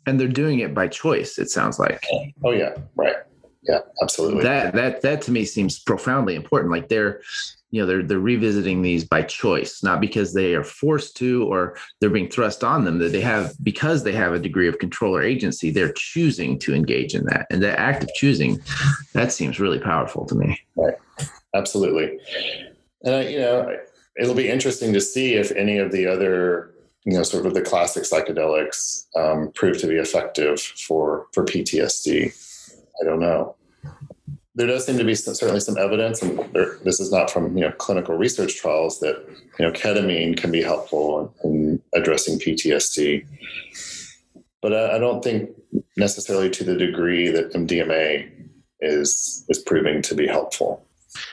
and 0.07 0.19
they're 0.21 0.29
doing 0.29 0.61
it 0.61 0.75
by 0.75 0.87
choice 0.87 1.39
it 1.39 1.51
sounds 1.51 1.79
like. 1.79 2.05
Oh 2.45 2.53
yeah 2.53 2.75
right 2.97 3.17
yeah 3.63 3.81
absolutely. 4.03 4.43
That 4.43 4.75
that 4.75 5.03
that 5.03 5.23
to 5.23 5.33
me 5.33 5.45
seems 5.45 5.79
profoundly 5.79 6.35
important. 6.35 6.73
Like 6.73 6.89
they're 6.89 7.21
you 7.71 7.81
know 7.81 7.87
they're 7.87 8.03
they're 8.03 8.19
revisiting 8.19 8.83
these 8.83 9.05
by 9.05 9.23
choice 9.23 9.83
not 9.83 10.01
because 10.01 10.35
they 10.35 10.55
are 10.55 10.63
forced 10.63 11.17
to 11.17 11.45
or 11.45 11.77
they're 12.01 12.11
being 12.11 12.29
thrust 12.29 12.63
on 12.63 12.85
them 12.85 12.99
that 12.99 13.13
they 13.13 13.21
have 13.21 13.55
because 13.63 14.05
they 14.05 14.13
have 14.13 14.35
a 14.35 14.39
degree 14.39 14.69
of 14.69 14.79
control 14.79 15.17
or 15.17 15.23
agency 15.23 15.71
they're 15.71 15.93
choosing 15.93 16.59
to 16.61 16.75
engage 16.75 17.15
in 17.15 17.25
that. 17.27 17.47
And 17.51 17.63
that 17.63 17.79
act 17.79 18.05
of 18.05 18.11
choosing 18.15 18.61
that 19.15 19.33
seems 19.33 19.59
really 19.59 19.81
powerful 19.81 20.27
to 20.27 20.35
me. 20.35 20.61
Right. 20.77 20.95
Absolutely. 21.55 22.19
And 23.03 23.15
I, 23.15 23.29
you 23.29 23.39
know 23.39 23.77
it'll 24.21 24.35
be 24.35 24.49
interesting 24.49 24.93
to 24.93 25.01
see 25.01 25.35
if 25.35 25.51
any 25.53 25.79
of 25.79 25.91
the 25.91 26.07
other 26.07 26.75
you 27.05 27.15
know 27.15 27.23
sort 27.23 27.47
of 27.47 27.55
the 27.55 27.63
classic 27.63 28.05
psychedelics 28.05 29.07
um, 29.17 29.51
prove 29.55 29.79
to 29.79 29.87
be 29.87 29.97
effective 29.97 30.61
for 30.61 31.27
for 31.33 31.45
PTSD. 31.45 32.33
I 33.01 33.05
don't 33.05 33.21
know. 33.21 33.57
There 34.55 34.67
does 34.67 34.85
seem 34.85 34.99
to 34.99 35.05
be 35.05 35.15
some, 35.15 35.35
certainly 35.35 35.61
some 35.61 35.79
evidence, 35.79 36.21
and 36.21 36.39
there, 36.53 36.77
this 36.85 37.01
is 37.01 37.11
not 37.11 37.31
from 37.31 37.57
you 37.57 37.65
know 37.65 37.73
clinical 37.73 38.17
research 38.17 38.57
trials 38.57 39.01
that 39.01 39.25
you 39.59 39.65
know 39.65 39.73
ketamine 39.73 40.37
can 40.37 40.51
be 40.51 40.63
helpful 40.63 41.35
in 41.43 41.83
addressing 41.95 42.39
PTSD. 42.39 43.27
But 44.61 44.75
I, 44.75 44.97
I 44.97 44.99
don't 44.99 45.25
think 45.25 45.51
necessarily 45.97 46.51
to 46.51 46.65
the 46.65 46.77
degree 46.77 47.29
that 47.31 47.53
MDMA 47.53 48.31
is 48.81 49.45
is 49.49 49.59
proving 49.59 50.03
to 50.03 50.15
be 50.15 50.27
helpful. 50.27 50.85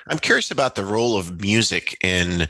I'm 0.08 0.20
curious 0.20 0.52
about 0.52 0.76
the 0.76 0.86
role 0.86 1.18
of 1.18 1.42
music 1.42 1.98
in 2.04 2.48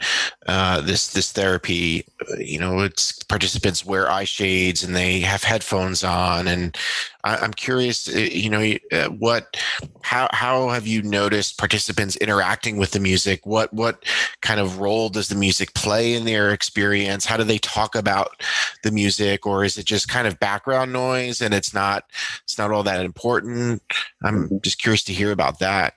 uh, 0.47 0.81
this 0.81 1.13
this 1.13 1.31
therapy. 1.31 2.05
You 2.37 2.59
know, 2.59 2.79
it's 2.79 3.23
participants 3.23 3.85
wear 3.85 4.09
eye 4.09 4.23
shades 4.23 4.83
and 4.83 4.95
they 4.95 5.19
have 5.21 5.43
headphones 5.43 6.03
on, 6.03 6.47
and 6.47 6.77
I, 7.23 7.43
am 7.43 7.53
curious. 7.53 8.07
Uh, 8.07 8.19
you 8.19 8.49
know, 8.49 8.73
uh, 8.91 9.09
what 9.09 9.57
how 10.01 10.29
how 10.31 10.69
have 10.69 10.87
you 10.87 11.01
noticed 11.01 11.57
participants 11.57 12.15
interacting 12.17 12.77
with 12.77 12.91
the 12.91 12.99
music? 12.99 13.45
What 13.45 13.73
what 13.73 14.05
kind 14.41 14.59
of 14.59 14.79
role 14.79 15.09
does 15.09 15.27
the 15.27 15.35
music 15.35 15.73
play 15.73 16.15
in 16.15 16.25
their 16.25 16.51
experience? 16.51 17.25
How 17.25 17.37
do 17.37 17.43
they 17.43 17.57
talk 17.57 17.95
about 17.95 18.41
the 18.83 18.91
music, 18.91 19.45
or 19.45 19.63
is 19.63 19.77
it 19.77 19.85
just 19.85 20.07
kind 20.07 20.27
of 20.27 20.39
background 20.39 20.93
noise 20.93 21.41
and 21.41 21.53
it's 21.53 21.73
not 21.73 22.05
it's 22.43 22.57
not 22.57 22.71
all 22.71 22.83
that 22.83 23.03
important? 23.05 23.81
I'm 24.23 24.59
just 24.61 24.81
curious 24.81 25.03
to 25.03 25.13
hear 25.13 25.31
about 25.31 25.59
that. 25.59 25.95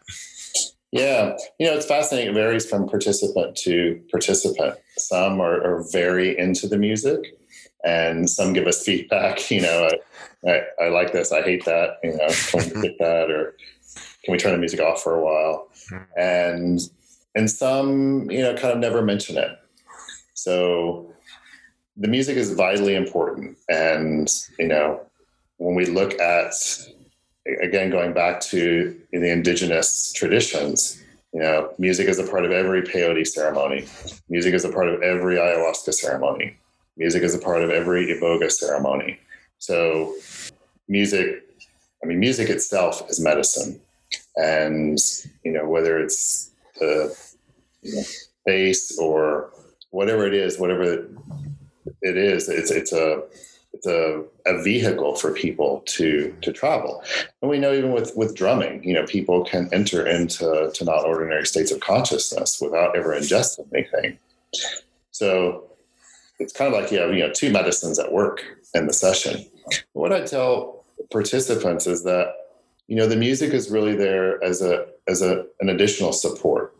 Yeah, 0.92 1.38
you 1.58 1.66
know, 1.66 1.74
it's 1.74 1.86
fascinating. 1.86 2.32
It 2.32 2.34
varies 2.34 2.68
from 2.68 2.86
participant 2.86 3.56
to 3.58 3.98
participant. 4.10 4.78
Some 4.98 5.40
are, 5.40 5.58
are 5.64 5.84
very 5.90 6.38
into 6.38 6.68
the 6.68 6.76
music, 6.76 7.34
and 7.82 8.28
some 8.28 8.52
give 8.52 8.66
us 8.66 8.84
feedback. 8.84 9.40
You 9.50 9.62
know, 9.62 9.88
I, 10.46 10.50
I, 10.50 10.84
I 10.84 10.88
like 10.88 11.12
this. 11.12 11.32
I 11.32 11.40
hate 11.40 11.64
that. 11.64 11.98
You 12.04 12.16
know, 12.16 12.28
can 12.28 12.74
we 12.74 12.88
get 12.88 12.98
that, 12.98 13.30
or 13.30 13.56
can 14.22 14.32
we 14.32 14.38
turn 14.38 14.52
the 14.52 14.58
music 14.58 14.80
off 14.80 15.02
for 15.02 15.14
a 15.14 15.24
while? 15.24 15.68
And 16.16 16.78
and 17.34 17.50
some, 17.50 18.30
you 18.30 18.42
know, 18.42 18.54
kind 18.54 18.74
of 18.74 18.78
never 18.78 19.00
mention 19.00 19.38
it. 19.38 19.58
So 20.34 21.10
the 21.96 22.08
music 22.08 22.36
is 22.36 22.52
vitally 22.52 22.96
important, 22.96 23.56
and 23.70 24.30
you 24.58 24.68
know, 24.68 25.00
when 25.56 25.74
we 25.74 25.86
look 25.86 26.20
at 26.20 26.52
again, 27.46 27.90
going 27.90 28.12
back 28.12 28.40
to 28.40 28.96
the 29.12 29.30
indigenous 29.30 30.12
traditions, 30.12 31.02
you 31.32 31.40
know, 31.40 31.72
music 31.78 32.08
is 32.08 32.18
a 32.18 32.26
part 32.26 32.44
of 32.44 32.50
every 32.50 32.82
peyote 32.82 33.26
ceremony. 33.26 33.86
Music 34.28 34.54
is 34.54 34.64
a 34.64 34.68
part 34.72 34.88
of 34.88 35.02
every 35.02 35.36
ayahuasca 35.36 35.94
ceremony. 35.94 36.56
Music 36.96 37.22
is 37.22 37.34
a 37.34 37.38
part 37.38 37.62
of 37.62 37.70
every 37.70 38.06
iboga 38.08 38.50
ceremony. 38.50 39.18
So, 39.58 40.14
music, 40.88 41.42
I 42.02 42.06
mean, 42.06 42.20
music 42.20 42.50
itself 42.50 43.08
is 43.08 43.18
medicine. 43.20 43.80
And, 44.36 44.98
you 45.44 45.52
know, 45.52 45.66
whether 45.68 45.98
it's 45.98 46.50
the 46.78 47.16
you 47.82 47.94
know, 47.94 48.02
bass 48.44 48.98
or 48.98 49.50
whatever 49.90 50.26
it 50.26 50.34
is, 50.34 50.58
whatever 50.58 51.06
it 52.02 52.16
is, 52.16 52.48
it's, 52.48 52.70
it's 52.70 52.92
a, 52.92 53.22
a, 53.86 54.22
a 54.46 54.62
vehicle 54.62 55.16
for 55.16 55.32
people 55.32 55.82
to 55.86 56.34
to 56.42 56.52
travel. 56.52 57.02
And 57.40 57.50
we 57.50 57.58
know 57.58 57.72
even 57.72 57.92
with 57.92 58.16
with 58.16 58.34
drumming 58.34 58.84
you 58.84 58.94
know 58.94 59.04
people 59.06 59.44
can 59.44 59.68
enter 59.72 60.06
into 60.06 60.70
to 60.72 60.84
not 60.84 61.04
ordinary 61.04 61.46
states 61.46 61.70
of 61.70 61.80
consciousness 61.80 62.60
without 62.60 62.96
ever 62.96 63.14
ingesting 63.14 63.66
anything. 63.72 64.18
So 65.10 65.64
it's 66.38 66.52
kind 66.52 66.72
of 66.72 66.80
like 66.80 66.90
you 66.90 66.98
have 66.98 67.12
you 67.12 67.26
know 67.26 67.32
two 67.32 67.50
medicines 67.50 67.98
at 67.98 68.12
work 68.12 68.42
in 68.74 68.86
the 68.86 68.92
session. 68.92 69.44
What 69.92 70.12
i 70.12 70.20
tell 70.20 70.84
participants 71.10 71.86
is 71.86 72.04
that 72.04 72.34
you 72.88 72.96
know 72.96 73.06
the 73.06 73.16
music 73.16 73.52
is 73.52 73.70
really 73.70 73.94
there 73.94 74.42
as 74.42 74.62
a 74.62 74.86
as 75.08 75.22
a 75.22 75.46
an 75.60 75.68
additional 75.68 76.12
support 76.12 76.74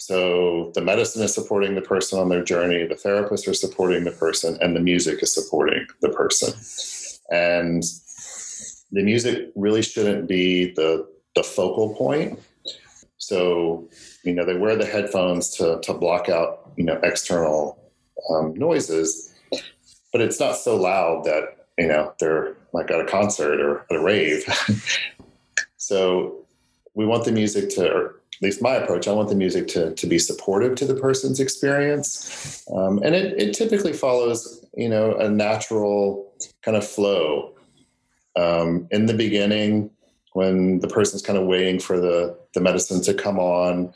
so 0.00 0.72
the 0.74 0.80
medicine 0.80 1.22
is 1.22 1.34
supporting 1.34 1.74
the 1.74 1.82
person 1.82 2.18
on 2.18 2.30
their 2.30 2.42
journey, 2.42 2.86
the 2.86 2.94
therapists 2.94 3.46
are 3.46 3.52
supporting 3.52 4.04
the 4.04 4.12
person, 4.12 4.56
and 4.62 4.74
the 4.74 4.80
music 4.80 5.22
is 5.22 5.34
supporting 5.34 5.86
the 6.00 6.08
person. 6.08 6.54
And 7.30 7.82
the 8.90 9.02
music 9.02 9.50
really 9.54 9.82
shouldn't 9.82 10.26
be 10.26 10.72
the 10.72 11.06
the 11.34 11.42
focal 11.42 11.94
point. 11.96 12.40
So, 13.18 13.90
you 14.24 14.32
know, 14.32 14.46
they 14.46 14.56
wear 14.56 14.74
the 14.74 14.86
headphones 14.86 15.50
to 15.58 15.80
to 15.82 15.92
block 15.92 16.30
out, 16.30 16.72
you 16.78 16.84
know, 16.84 16.98
external 17.02 17.78
um, 18.30 18.54
noises, 18.54 19.34
but 20.12 20.22
it's 20.22 20.40
not 20.40 20.56
so 20.56 20.76
loud 20.76 21.24
that 21.24 21.66
you 21.76 21.88
know 21.88 22.14
they're 22.18 22.56
like 22.72 22.90
at 22.90 23.00
a 23.00 23.04
concert 23.04 23.60
or 23.60 23.80
at 23.90 23.96
a 23.96 24.02
rave. 24.02 24.44
so, 25.76 26.46
we 26.94 27.04
want 27.04 27.26
the 27.26 27.32
music 27.32 27.68
to 27.74 28.14
at 28.40 28.44
least 28.44 28.62
my 28.62 28.74
approach, 28.74 29.06
I 29.06 29.12
want 29.12 29.28
the 29.28 29.34
music 29.34 29.68
to, 29.68 29.94
to 29.94 30.06
be 30.06 30.18
supportive 30.18 30.74
to 30.76 30.86
the 30.86 30.94
person's 30.94 31.40
experience. 31.40 32.64
Um, 32.74 32.98
and 33.02 33.14
it, 33.14 33.38
it 33.38 33.52
typically 33.52 33.92
follows, 33.92 34.64
you 34.74 34.88
know, 34.88 35.14
a 35.16 35.28
natural 35.28 36.32
kind 36.62 36.74
of 36.74 36.86
flow. 36.86 37.52
Um, 38.36 38.88
in 38.90 39.04
the 39.04 39.12
beginning, 39.12 39.90
when 40.32 40.78
the 40.78 40.88
person's 40.88 41.20
kind 41.20 41.38
of 41.38 41.46
waiting 41.46 41.78
for 41.78 42.00
the, 42.00 42.38
the 42.54 42.62
medicine 42.62 43.02
to 43.02 43.12
come 43.12 43.38
on, 43.38 43.92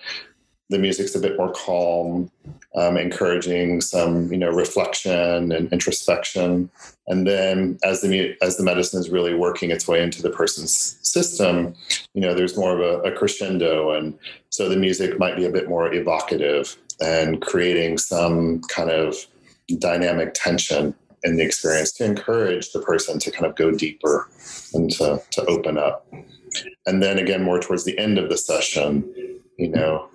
the 0.70 0.78
music's 0.78 1.14
a 1.14 1.20
bit 1.20 1.36
more 1.36 1.52
calm, 1.52 2.30
um, 2.74 2.96
encouraging 2.96 3.80
some 3.80 4.32
you 4.32 4.38
know 4.38 4.50
reflection 4.50 5.52
and 5.52 5.72
introspection. 5.72 6.70
And 7.06 7.26
then 7.26 7.78
as 7.84 8.00
the 8.00 8.36
as 8.42 8.56
the 8.56 8.64
medicine 8.64 9.00
is 9.00 9.10
really 9.10 9.34
working 9.34 9.70
its 9.70 9.86
way 9.86 10.02
into 10.02 10.22
the 10.22 10.30
person's 10.30 10.98
system, 11.02 11.74
you 12.14 12.20
know 12.20 12.34
there's 12.34 12.56
more 12.56 12.72
of 12.72 12.80
a, 12.80 13.08
a 13.08 13.12
crescendo, 13.12 13.92
and 13.92 14.18
so 14.50 14.68
the 14.68 14.76
music 14.76 15.18
might 15.18 15.36
be 15.36 15.44
a 15.44 15.50
bit 15.50 15.68
more 15.68 15.92
evocative 15.92 16.76
and 17.00 17.42
creating 17.42 17.98
some 17.98 18.60
kind 18.62 18.90
of 18.90 19.16
dynamic 19.78 20.32
tension 20.34 20.94
in 21.24 21.36
the 21.36 21.42
experience 21.42 21.90
to 21.92 22.04
encourage 22.04 22.72
the 22.72 22.80
person 22.80 23.18
to 23.18 23.30
kind 23.30 23.46
of 23.46 23.56
go 23.56 23.70
deeper 23.70 24.28
and 24.74 24.90
to, 24.90 25.20
to 25.30 25.44
open 25.46 25.78
up. 25.78 26.06
And 26.86 27.02
then 27.02 27.18
again, 27.18 27.42
more 27.42 27.58
towards 27.60 27.84
the 27.84 27.98
end 27.98 28.18
of 28.18 28.28
the 28.28 28.36
session, 28.36 29.12
you 29.58 29.68
know, 29.68 30.08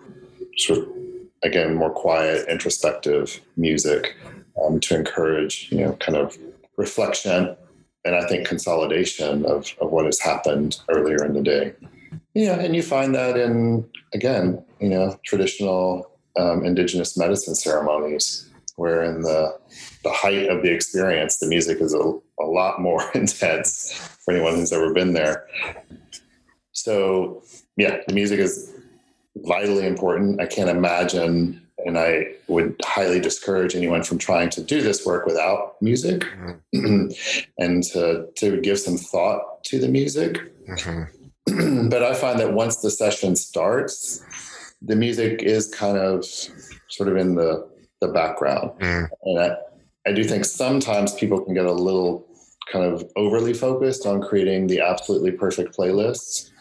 sort 0.57 0.79
of 0.79 0.87
again 1.43 1.75
more 1.75 1.91
quiet, 1.91 2.47
introspective 2.47 3.39
music 3.57 4.15
um, 4.63 4.79
to 4.81 4.95
encourage 4.95 5.69
you 5.71 5.79
know 5.79 5.93
kind 5.93 6.17
of 6.17 6.37
reflection 6.77 7.55
and 8.05 8.15
I 8.15 8.25
think 8.27 8.47
consolidation 8.47 9.45
of, 9.45 9.73
of 9.81 9.91
what 9.91 10.05
has 10.05 10.19
happened 10.19 10.79
earlier 10.89 11.23
in 11.25 11.33
the 11.33 11.41
day. 11.41 11.73
Yeah, 12.33 12.59
and 12.59 12.75
you 12.75 12.81
find 12.81 13.13
that 13.15 13.37
in 13.37 13.87
again, 14.13 14.63
you 14.79 14.89
know, 14.89 15.19
traditional 15.25 16.09
um, 16.37 16.63
indigenous 16.63 17.17
medicine 17.17 17.55
ceremonies, 17.55 18.49
where 18.75 19.03
in 19.03 19.21
the 19.21 19.57
the 20.03 20.11
height 20.11 20.49
of 20.49 20.63
the 20.63 20.71
experience, 20.71 21.37
the 21.37 21.47
music 21.47 21.81
is 21.81 21.93
a, 21.93 22.13
a 22.39 22.45
lot 22.45 22.81
more 22.81 23.03
intense 23.15 23.93
for 24.23 24.33
anyone 24.33 24.55
who's 24.55 24.71
ever 24.71 24.93
been 24.93 25.13
there. 25.13 25.47
So 26.71 27.43
yeah, 27.77 27.97
the 28.07 28.13
music 28.13 28.39
is 28.39 28.73
vitally 29.37 29.85
important. 29.85 30.41
I 30.41 30.45
can't 30.45 30.69
imagine, 30.69 31.61
and 31.85 31.97
I 31.97 32.27
would 32.47 32.75
highly 32.83 33.19
discourage 33.19 33.75
anyone 33.75 34.03
from 34.03 34.17
trying 34.17 34.49
to 34.51 34.63
do 34.63 34.81
this 34.81 35.05
work 35.05 35.25
without 35.25 35.81
music 35.81 36.25
mm-hmm. 36.75 37.07
and 37.57 37.83
to, 37.83 38.27
to 38.35 38.61
give 38.61 38.79
some 38.79 38.97
thought 38.97 39.63
to 39.65 39.79
the 39.79 39.87
music. 39.87 40.39
Mm-hmm. 40.67 41.87
but 41.89 42.03
I 42.03 42.13
find 42.13 42.39
that 42.39 42.53
once 42.53 42.77
the 42.77 42.91
session 42.91 43.35
starts, 43.35 44.23
the 44.81 44.95
music 44.95 45.41
is 45.41 45.73
kind 45.73 45.97
of 45.97 46.25
sort 46.89 47.09
of 47.09 47.17
in 47.17 47.35
the, 47.35 47.67
the 48.01 48.07
background. 48.07 48.71
Mm. 48.79 49.09
And 49.23 49.39
I, 49.39 49.57
I 50.07 50.13
do 50.13 50.23
think 50.23 50.45
sometimes 50.45 51.13
people 51.13 51.41
can 51.41 51.53
get 51.53 51.65
a 51.65 51.71
little 51.71 52.25
kind 52.71 52.85
of 52.85 53.03
overly 53.15 53.53
focused 53.53 54.05
on 54.05 54.21
creating 54.21 54.67
the 54.67 54.79
absolutely 54.79 55.31
perfect 55.31 55.75
playlists 55.75 56.51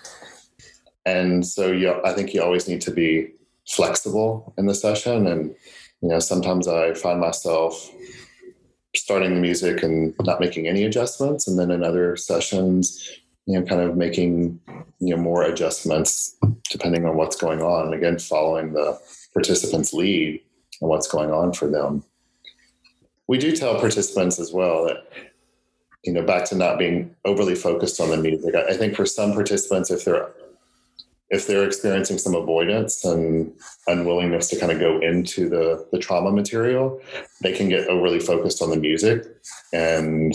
and 1.09 1.47
so 1.47 1.73
you, 1.73 2.01
I 2.05 2.13
think 2.13 2.35
you 2.35 2.43
always 2.43 2.69
need 2.69 2.83
to 2.83 2.91
be 2.91 3.33
flexible 3.67 4.53
in 4.59 4.67
the 4.67 4.75
session. 4.75 5.27
And, 5.27 5.55
you 6.01 6.09
know, 6.09 6.19
sometimes 6.19 6.69
I 6.69 6.95
find 6.95 7.21
myself 7.21 7.91
starting 8.97 9.35
the 9.35 9.41
music 9.41 9.83
and 9.83 10.15
not 10.21 10.41
making 10.41 10.67
any 10.67 10.85
adjustments. 10.85 11.47
And 11.47 11.59
then 11.59 11.71
in 11.71 11.85
other 11.85 12.17
sessions, 12.17 13.11
you 13.47 13.59
know, 13.59 13.65
kind 13.65 13.81
of 13.81 13.97
making, 13.97 14.61
you 15.01 15.15
know, 15.15 15.23
more 15.23 15.43
adjustments 15.45 16.37
depending 16.71 17.07
on 17.07 17.17
what's 17.17 17.37
going 17.37 17.63
on. 17.63 17.87
And 17.87 17.95
again, 17.95 18.19
following 18.19 18.73
the 18.73 18.99
participants' 19.33 19.93
lead 19.93 20.43
and 20.81 20.91
what's 20.91 21.09
going 21.09 21.31
on 21.31 21.53
for 21.53 21.69
them. 21.69 22.05
We 23.27 23.39
do 23.39 23.55
tell 23.55 23.79
participants 23.79 24.39
as 24.39 24.53
well 24.53 24.87
that, 24.87 25.09
you 26.05 26.13
know, 26.13 26.23
back 26.23 26.45
to 26.47 26.57
not 26.57 26.79
being 26.79 27.15
overly 27.25 27.55
focused 27.55 28.01
on 28.01 28.11
the 28.11 28.17
music. 28.17 28.55
I 28.55 28.77
think 28.77 28.95
for 28.97 29.05
some 29.05 29.33
participants, 29.33 29.91
if 29.91 30.05
they're 30.05 30.31
if 31.31 31.47
they're 31.47 31.67
experiencing 31.67 32.17
some 32.17 32.35
avoidance 32.35 33.05
and 33.05 33.53
unwillingness 33.87 34.49
to 34.49 34.59
kind 34.59 34.73
of 34.73 34.81
go 34.81 34.99
into 35.01 35.49
the, 35.49 35.87
the 35.93 35.99
trauma 35.99 36.33
material, 36.33 37.01
they 37.43 37.53
can 37.53 37.69
get 37.69 37.87
overly 37.89 38.19
focused 38.19 38.63
on 38.63 38.71
the 38.71 38.77
music 38.77 39.25
and 39.73 40.35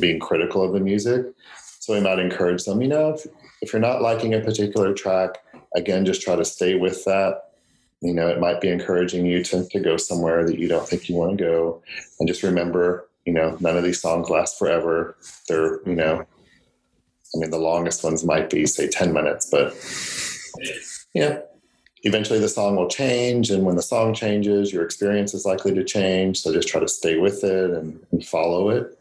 being 0.00 0.18
critical 0.18 0.64
of 0.64 0.72
the 0.72 0.80
music. 0.80 1.26
So 1.78 1.94
we 1.94 2.00
might 2.00 2.18
encourage 2.18 2.64
them, 2.64 2.82
you 2.82 2.88
know, 2.88 3.10
if, 3.10 3.26
if 3.60 3.72
you're 3.72 3.80
not 3.80 4.02
liking 4.02 4.34
a 4.34 4.40
particular 4.40 4.92
track, 4.92 5.38
again, 5.76 6.04
just 6.04 6.22
try 6.22 6.34
to 6.34 6.44
stay 6.44 6.74
with 6.74 7.04
that. 7.04 7.42
You 8.00 8.12
know, 8.12 8.26
it 8.26 8.40
might 8.40 8.60
be 8.60 8.68
encouraging 8.68 9.26
you 9.26 9.44
to, 9.44 9.68
to 9.68 9.80
go 9.80 9.96
somewhere 9.96 10.44
that 10.44 10.58
you 10.58 10.66
don't 10.66 10.88
think 10.88 11.08
you 11.08 11.14
want 11.14 11.38
to 11.38 11.44
go. 11.44 11.82
And 12.18 12.28
just 12.28 12.42
remember, 12.42 13.08
you 13.24 13.32
know, 13.32 13.56
none 13.60 13.76
of 13.76 13.84
these 13.84 14.00
songs 14.00 14.28
last 14.28 14.58
forever. 14.58 15.16
They're, 15.48 15.80
you 15.86 15.94
know, 15.94 16.24
I 17.34 17.38
mean, 17.38 17.50
the 17.50 17.58
longest 17.58 18.02
ones 18.04 18.24
might 18.24 18.50
be, 18.50 18.66
say, 18.66 18.88
10 18.88 19.12
minutes, 19.12 19.48
but 19.50 19.72
yeah, 21.14 21.40
eventually 22.02 22.38
the 22.38 22.48
song 22.48 22.76
will 22.76 22.88
change. 22.88 23.50
And 23.50 23.64
when 23.64 23.76
the 23.76 23.82
song 23.82 24.14
changes, 24.14 24.72
your 24.72 24.84
experience 24.84 25.34
is 25.34 25.44
likely 25.44 25.74
to 25.74 25.84
change. 25.84 26.40
So 26.40 26.50
just 26.52 26.68
try 26.68 26.80
to 26.80 26.88
stay 26.88 27.18
with 27.18 27.44
it 27.44 27.70
and, 27.70 28.00
and 28.12 28.24
follow 28.24 28.70
it. 28.70 28.98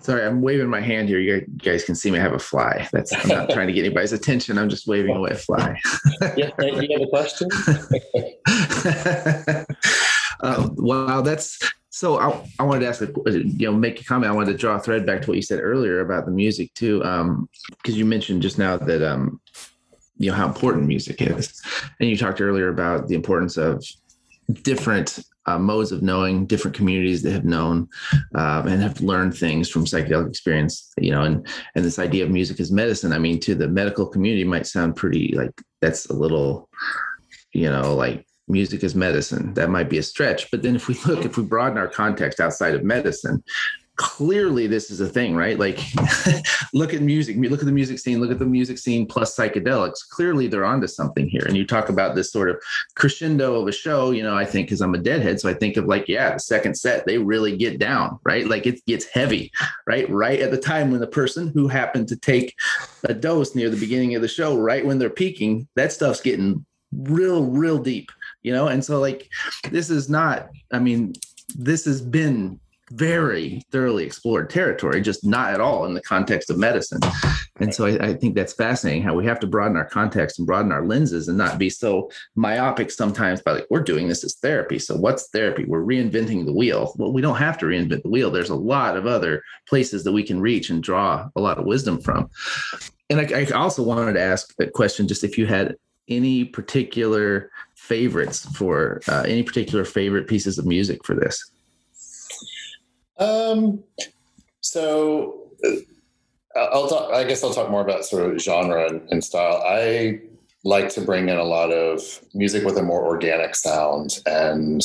Sorry, 0.00 0.24
I'm 0.26 0.40
waving 0.42 0.68
my 0.68 0.80
hand 0.80 1.08
here. 1.08 1.20
You 1.20 1.46
guys 1.58 1.84
can 1.84 1.94
see 1.94 2.10
me. 2.10 2.18
I 2.18 2.22
have 2.22 2.32
a 2.32 2.38
fly. 2.38 2.88
That's 2.92 3.12
I'm 3.12 3.28
not 3.28 3.50
trying 3.50 3.68
to 3.68 3.72
get 3.72 3.84
anybody's 3.84 4.12
attention. 4.12 4.58
I'm 4.58 4.68
just 4.68 4.88
waving 4.88 5.14
away 5.14 5.30
a 5.30 5.36
fly. 5.36 5.80
yeah, 6.36 6.50
you 6.58 6.88
have 6.90 7.02
a 7.02 7.06
question? 7.06 7.48
uh, 10.40 10.68
wow, 10.74 11.20
that's 11.20 11.60
so. 11.92 12.18
I, 12.18 12.28
I 12.58 12.64
wanted 12.64 12.80
to 12.80 12.88
ask, 12.88 13.02
a, 13.02 13.10
you 13.30 13.66
know, 13.66 13.72
make 13.72 14.00
a 14.00 14.04
comment. 14.04 14.32
I 14.32 14.34
wanted 14.34 14.52
to 14.52 14.58
draw 14.58 14.76
a 14.76 14.80
thread 14.80 15.06
back 15.06 15.22
to 15.22 15.28
what 15.28 15.36
you 15.36 15.42
said 15.42 15.60
earlier 15.60 16.00
about 16.00 16.24
the 16.26 16.32
music 16.32 16.72
too, 16.74 16.98
because 16.98 17.20
um, 17.20 17.48
you 17.84 18.04
mentioned 18.04 18.42
just 18.42 18.58
now 18.58 18.76
that 18.76 19.02
um, 19.02 19.40
you 20.16 20.30
know 20.30 20.36
how 20.36 20.46
important 20.46 20.86
music 20.86 21.20
is, 21.22 21.60
and 22.00 22.08
you 22.08 22.16
talked 22.16 22.40
earlier 22.40 22.68
about 22.68 23.08
the 23.08 23.14
importance 23.14 23.56
of 23.56 23.84
different 24.62 25.18
uh, 25.46 25.58
modes 25.58 25.92
of 25.92 26.02
knowing, 26.02 26.46
different 26.46 26.76
communities 26.76 27.22
that 27.22 27.32
have 27.32 27.44
known 27.44 27.88
um, 28.34 28.68
and 28.68 28.80
have 28.80 29.00
learned 29.00 29.36
things 29.36 29.68
from 29.68 29.84
psychedelic 29.84 30.28
experience. 30.28 30.92
You 30.98 31.10
know, 31.10 31.22
and 31.22 31.46
and 31.74 31.84
this 31.84 31.98
idea 31.98 32.24
of 32.24 32.30
music 32.30 32.60
as 32.60 32.70
medicine. 32.70 33.12
I 33.12 33.18
mean, 33.18 33.40
to 33.40 33.54
the 33.54 33.68
medical 33.68 34.06
community, 34.06 34.44
might 34.44 34.66
sound 34.66 34.96
pretty 34.96 35.34
like 35.36 35.52
that's 35.80 36.06
a 36.06 36.14
little, 36.14 36.68
you 37.52 37.68
know, 37.68 37.94
like 37.94 38.26
music 38.48 38.82
is 38.84 38.94
medicine. 38.94 39.54
That 39.54 39.70
might 39.70 39.88
be 39.88 39.98
a 39.98 40.02
stretch, 40.02 40.50
but 40.50 40.62
then 40.62 40.76
if 40.76 40.88
we 40.88 40.94
look, 41.06 41.24
if 41.24 41.36
we 41.36 41.44
broaden 41.44 41.78
our 41.78 41.88
context 41.88 42.40
outside 42.40 42.74
of 42.74 42.84
medicine, 42.84 43.42
clearly 43.96 44.66
this 44.66 44.90
is 44.90 45.00
a 45.00 45.08
thing, 45.08 45.36
right? 45.36 45.58
Like, 45.58 45.78
look 46.74 46.94
at 46.94 47.02
music, 47.02 47.36
look 47.38 47.60
at 47.60 47.66
the 47.66 47.72
music 47.72 47.98
scene, 47.98 48.20
look 48.20 48.30
at 48.30 48.38
the 48.38 48.46
music 48.46 48.78
scene 48.78 49.06
plus 49.06 49.36
psychedelics. 49.36 50.08
Clearly, 50.08 50.48
they're 50.48 50.64
onto 50.64 50.86
something 50.86 51.28
here. 51.28 51.44
And 51.46 51.56
you 51.56 51.66
talk 51.66 51.88
about 51.88 52.14
this 52.14 52.32
sort 52.32 52.48
of 52.48 52.60
crescendo 52.96 53.60
of 53.60 53.68
a 53.68 53.72
show, 53.72 54.10
you 54.10 54.22
know, 54.22 54.36
I 54.36 54.44
think 54.44 54.66
because 54.66 54.80
I'm 54.80 54.94
a 54.94 54.98
deadhead. 54.98 55.40
So 55.40 55.48
I 55.48 55.54
think 55.54 55.76
of 55.76 55.84
like, 55.86 56.08
yeah, 56.08 56.32
the 56.32 56.40
second 56.40 56.76
set, 56.76 57.06
they 57.06 57.18
really 57.18 57.56
get 57.56 57.78
down, 57.78 58.18
right? 58.24 58.46
Like 58.46 58.66
it 58.66 58.84
gets 58.86 59.04
heavy, 59.04 59.52
right? 59.86 60.08
Right 60.10 60.40
at 60.40 60.50
the 60.50 60.58
time 60.58 60.90
when 60.90 61.00
the 61.00 61.06
person 61.06 61.48
who 61.48 61.68
happened 61.68 62.08
to 62.08 62.16
take 62.16 62.54
a 63.04 63.14
dose 63.14 63.54
near 63.54 63.70
the 63.70 63.76
beginning 63.76 64.14
of 64.14 64.22
the 64.22 64.28
show, 64.28 64.56
right 64.56 64.84
when 64.84 64.98
they're 64.98 65.10
peaking, 65.10 65.68
that 65.76 65.92
stuff's 65.92 66.20
getting 66.20 66.64
real, 66.92 67.44
real 67.44 67.78
deep, 67.78 68.10
you 68.42 68.52
know? 68.52 68.68
And 68.68 68.84
so, 68.84 69.00
like, 69.00 69.28
this 69.70 69.90
is 69.90 70.08
not, 70.08 70.50
I 70.72 70.78
mean, 70.78 71.14
this 71.56 71.84
has 71.84 72.00
been 72.00 72.58
very 72.92 73.62
thoroughly 73.70 74.04
explored 74.04 74.50
territory, 74.50 75.00
just 75.00 75.24
not 75.24 75.52
at 75.54 75.60
all 75.60 75.86
in 75.86 75.94
the 75.94 76.02
context 76.02 76.50
of 76.50 76.58
medicine. 76.58 77.00
And 77.56 77.74
so 77.74 77.86
I, 77.86 78.08
I, 78.08 78.14
think 78.14 78.34
that's 78.34 78.52
fascinating 78.52 79.02
how 79.02 79.14
we 79.14 79.24
have 79.24 79.40
to 79.40 79.46
broaden 79.46 79.76
our 79.76 79.84
context 79.84 80.38
and 80.38 80.46
broaden 80.46 80.72
our 80.72 80.84
lenses 80.84 81.28
and 81.28 81.38
not 81.38 81.58
be 81.58 81.70
so 81.70 82.10
myopic 82.34 82.90
sometimes 82.90 83.40
by 83.40 83.52
like, 83.52 83.66
we're 83.70 83.80
doing 83.80 84.08
this 84.08 84.24
as 84.24 84.36
therapy. 84.36 84.78
So 84.78 84.96
what's 84.96 85.28
therapy? 85.28 85.64
We're 85.64 85.84
reinventing 85.84 86.44
the 86.44 86.52
wheel. 86.52 86.92
Well, 86.96 87.12
we 87.12 87.22
don't 87.22 87.36
have 87.36 87.56
to 87.58 87.66
reinvent 87.66 88.02
the 88.02 88.10
wheel. 88.10 88.30
There's 88.30 88.50
a 88.50 88.54
lot 88.54 88.96
of 88.96 89.06
other 89.06 89.42
places 89.68 90.04
that 90.04 90.12
we 90.12 90.22
can 90.22 90.40
reach 90.40 90.70
and 90.70 90.82
draw 90.82 91.28
a 91.34 91.40
lot 91.40 91.58
of 91.58 91.64
wisdom 91.64 92.00
from. 92.00 92.28
And 93.08 93.20
I, 93.20 93.40
I 93.40 93.44
also 93.52 93.82
wanted 93.82 94.14
to 94.14 94.20
ask 94.20 94.52
a 94.60 94.66
question 94.66 95.08
just 95.08 95.24
if 95.24 95.38
you 95.38 95.46
had 95.46 95.76
any 96.08 96.44
particular 96.44 97.50
favorites 97.82 98.46
for 98.54 99.00
uh, 99.08 99.24
any 99.26 99.42
particular 99.42 99.84
favorite 99.84 100.28
pieces 100.28 100.56
of 100.56 100.64
music 100.64 101.04
for 101.04 101.16
this. 101.16 101.50
Um, 103.18 103.82
so 104.60 105.50
uh, 105.64 106.68
I'll 106.72 106.88
talk, 106.88 107.12
I 107.12 107.24
guess 107.24 107.42
I'll 107.42 107.52
talk 107.52 107.70
more 107.70 107.82
about 107.82 108.04
sort 108.04 108.32
of 108.32 108.40
genre 108.40 108.88
and, 108.88 109.02
and, 109.10 109.22
style. 109.22 109.62
I 109.66 110.20
like 110.62 110.90
to 110.90 111.00
bring 111.00 111.28
in 111.28 111.36
a 111.36 111.44
lot 111.44 111.72
of 111.72 112.00
music 112.34 112.64
with 112.64 112.78
a 112.78 112.82
more 112.82 113.04
organic 113.04 113.56
sound 113.56 114.20
and 114.26 114.80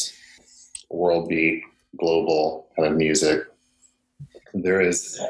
world 0.89 1.29
beat, 1.29 1.61
global 1.97 2.67
kind 2.75 2.87
of 2.91 2.97
music. 2.97 3.43
There 4.55 4.81
is 4.81 5.21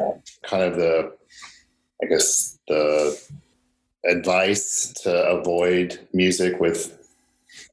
kind 0.43 0.63
of 0.63 0.77
the, 0.77 1.11
I 2.01 2.05
guess, 2.05 2.57
the 2.69 3.19
advice 4.05 4.93
to 5.03 5.11
avoid 5.27 5.99
music 6.13 6.61
with 6.61 6.96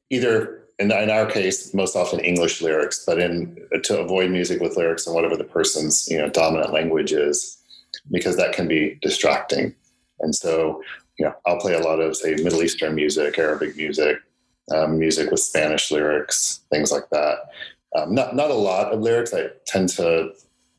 either 0.09 0.65
in, 0.79 0.91
in 0.91 1.09
our 1.09 1.25
case, 1.25 1.73
most 1.73 1.95
often 1.95 2.19
English 2.19 2.61
lyrics, 2.61 3.03
but 3.05 3.19
in 3.19 3.57
to 3.83 3.99
avoid 3.99 4.31
music 4.31 4.59
with 4.61 4.77
lyrics 4.77 5.05
and 5.05 5.15
whatever 5.15 5.37
the 5.37 5.43
person's 5.43 6.07
you 6.09 6.17
know 6.17 6.29
dominant 6.29 6.73
language 6.73 7.11
is, 7.11 7.57
because 8.11 8.37
that 8.37 8.53
can 8.53 8.67
be 8.67 8.97
distracting. 9.01 9.73
And 10.19 10.35
so, 10.35 10.81
you 11.17 11.25
know, 11.25 11.33
I'll 11.45 11.59
play 11.59 11.73
a 11.73 11.79
lot 11.79 11.99
of 11.99 12.15
say 12.15 12.35
Middle 12.35 12.63
Eastern 12.63 12.95
music, 12.95 13.37
Arabic 13.37 13.75
music, 13.75 14.17
um, 14.73 14.99
music 14.99 15.31
with 15.31 15.39
Spanish 15.39 15.91
lyrics, 15.91 16.61
things 16.69 16.91
like 16.91 17.09
that. 17.11 17.37
Um, 17.95 18.13
not 18.13 18.35
not 18.35 18.51
a 18.51 18.55
lot 18.55 18.91
of 18.91 19.01
lyrics. 19.01 19.33
I 19.33 19.47
tend 19.65 19.89
to 19.89 20.33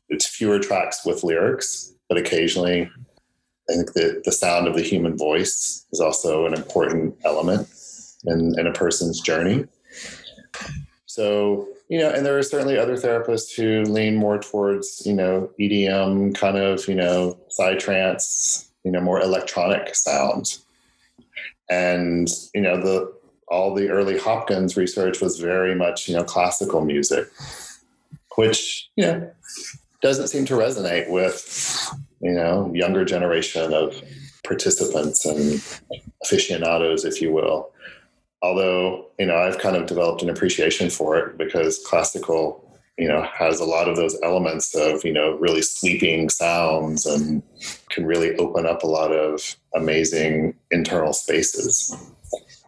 it's 0.09 0.27
fewer 0.27 0.59
tracks 0.59 1.05
with 1.05 1.23
lyrics, 1.23 1.93
but 2.07 2.17
occasionally, 2.17 2.89
I 3.69 3.73
think 3.73 3.93
the 3.93 4.21
the 4.23 4.31
sound 4.31 4.67
of 4.67 4.75
the 4.75 4.83
human 4.83 5.17
voice 5.17 5.85
is 5.91 5.99
also 5.99 6.45
an 6.45 6.53
important 6.53 7.15
element 7.25 7.67
in 8.25 8.67
a 8.67 8.73
person's 8.73 9.21
journey. 9.21 9.65
So, 11.05 11.67
you 11.89 11.99
know, 11.99 12.09
and 12.09 12.25
there 12.25 12.37
are 12.37 12.43
certainly 12.43 12.77
other 12.77 12.95
therapists 12.95 13.55
who 13.55 13.89
lean 13.91 14.15
more 14.15 14.37
towards, 14.37 15.03
you 15.05 15.13
know, 15.13 15.49
EDM 15.59 16.35
kind 16.35 16.57
of, 16.57 16.87
you 16.87 16.95
know, 16.95 17.37
psytrance, 17.57 18.67
you 18.83 18.91
know, 18.91 19.01
more 19.01 19.21
electronic 19.21 19.95
sounds. 19.95 20.63
And, 21.69 22.27
you 22.53 22.61
know, 22.61 22.77
the 22.77 23.13
all 23.49 23.73
the 23.73 23.89
early 23.89 24.17
Hopkins 24.17 24.75
research 24.75 25.21
was 25.21 25.39
very 25.39 25.73
much, 25.73 26.09
you 26.09 26.15
know, 26.15 26.23
classical 26.23 26.81
music, 26.83 27.29
which, 28.35 28.89
you 28.95 29.05
know, 29.05 29.31
doesn't 30.01 30.27
seem 30.27 30.45
to 30.45 30.53
resonate 30.53 31.09
with, 31.09 31.89
you 32.19 32.31
know, 32.31 32.71
younger 32.73 33.05
generation 33.05 33.73
of 33.73 34.01
participants 34.43 35.25
and 35.25 35.63
aficionados, 36.21 37.05
if 37.05 37.21
you 37.21 37.31
will 37.31 37.71
although 38.41 39.07
you 39.17 39.25
know 39.25 39.37
i've 39.37 39.57
kind 39.57 39.75
of 39.75 39.85
developed 39.85 40.21
an 40.21 40.29
appreciation 40.29 40.89
for 40.89 41.17
it 41.17 41.37
because 41.37 41.79
classical 41.85 42.63
you 42.97 43.07
know 43.07 43.21
has 43.33 43.59
a 43.59 43.65
lot 43.65 43.87
of 43.87 43.95
those 43.95 44.17
elements 44.23 44.75
of 44.75 45.03
you 45.03 45.13
know 45.13 45.37
really 45.37 45.61
sweeping 45.61 46.29
sounds 46.29 47.05
and 47.05 47.41
can 47.89 48.05
really 48.05 48.35
open 48.37 48.65
up 48.65 48.83
a 48.83 48.87
lot 48.87 49.11
of 49.11 49.55
amazing 49.75 50.53
internal 50.71 51.13
spaces 51.13 51.95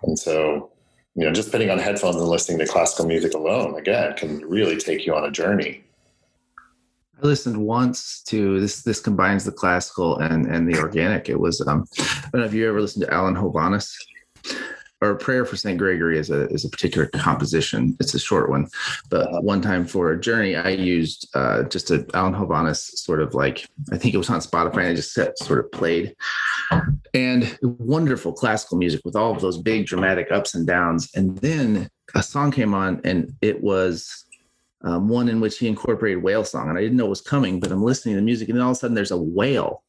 and 0.03 0.17
so 0.17 0.71
you 1.15 1.25
know 1.25 1.33
just 1.33 1.51
putting 1.51 1.69
on 1.69 1.77
headphones 1.77 2.15
and 2.15 2.25
listening 2.25 2.59
to 2.59 2.67
classical 2.67 3.05
music 3.05 3.33
alone 3.33 3.77
again 3.77 4.15
can 4.15 4.39
really 4.47 4.77
take 4.77 5.05
you 5.05 5.13
on 5.13 5.25
a 5.25 5.31
journey 5.31 5.83
I 7.21 7.27
listened 7.27 7.57
once 7.57 8.21
to 8.27 8.61
this. 8.61 8.81
This 8.83 9.01
combines 9.01 9.43
the 9.43 9.51
classical 9.51 10.19
and 10.19 10.45
and 10.45 10.65
the 10.65 10.79
organic. 10.79 11.27
It 11.27 11.37
was 11.37 11.59
um, 11.67 11.85
I 11.99 12.29
don't 12.31 12.39
know 12.39 12.47
if 12.47 12.53
you 12.53 12.65
ever 12.69 12.79
listened 12.79 13.03
to 13.03 13.13
Alan 13.13 13.35
Hovhaness 13.35 13.93
or 15.01 15.15
prayer 15.15 15.45
for 15.45 15.55
Saint 15.55 15.77
Gregory 15.77 16.17
is 16.17 16.29
a 16.29 16.47
is 16.47 16.65
a 16.65 16.69
particular 16.69 17.07
composition. 17.07 17.95
It's 17.99 18.13
a 18.13 18.19
short 18.19 18.49
one, 18.49 18.67
but 19.09 19.43
one 19.43 19.61
time 19.61 19.85
for 19.85 20.11
a 20.11 20.19
journey, 20.19 20.55
I 20.55 20.69
used 20.69 21.29
uh, 21.35 21.63
just 21.63 21.91
a 21.91 22.05
Alan 22.13 22.33
Hovhaness 22.33 22.97
sort 22.97 23.21
of 23.21 23.33
like 23.33 23.67
I 23.91 23.97
think 23.97 24.13
it 24.13 24.17
was 24.17 24.29
on 24.29 24.41
Spotify. 24.41 24.79
And 24.79 24.87
I 24.87 24.95
just 24.95 25.13
set, 25.13 25.37
sort 25.39 25.59
of 25.59 25.71
played, 25.71 26.15
and 27.13 27.57
wonderful 27.61 28.33
classical 28.33 28.77
music 28.77 29.01
with 29.05 29.15
all 29.15 29.33
of 29.33 29.41
those 29.41 29.57
big 29.57 29.85
dramatic 29.85 30.31
ups 30.31 30.55
and 30.55 30.67
downs. 30.67 31.09
And 31.15 31.37
then 31.37 31.89
a 32.15 32.23
song 32.23 32.51
came 32.51 32.73
on, 32.73 33.01
and 33.05 33.33
it 33.41 33.61
was 33.63 34.25
um, 34.81 35.07
one 35.07 35.29
in 35.29 35.39
which 35.39 35.59
he 35.59 35.67
incorporated 35.67 36.23
whale 36.23 36.43
song, 36.43 36.69
and 36.69 36.77
I 36.77 36.81
didn't 36.81 36.97
know 36.97 37.05
it 37.05 37.09
was 37.09 37.21
coming, 37.21 37.59
but 37.59 37.71
I'm 37.71 37.83
listening 37.83 38.15
to 38.15 38.21
the 38.21 38.25
music, 38.25 38.49
and 38.49 38.57
then 38.57 38.63
all 38.63 38.71
of 38.71 38.77
a 38.77 38.79
sudden 38.79 38.95
there's 38.95 39.11
a 39.11 39.17
whale 39.17 39.83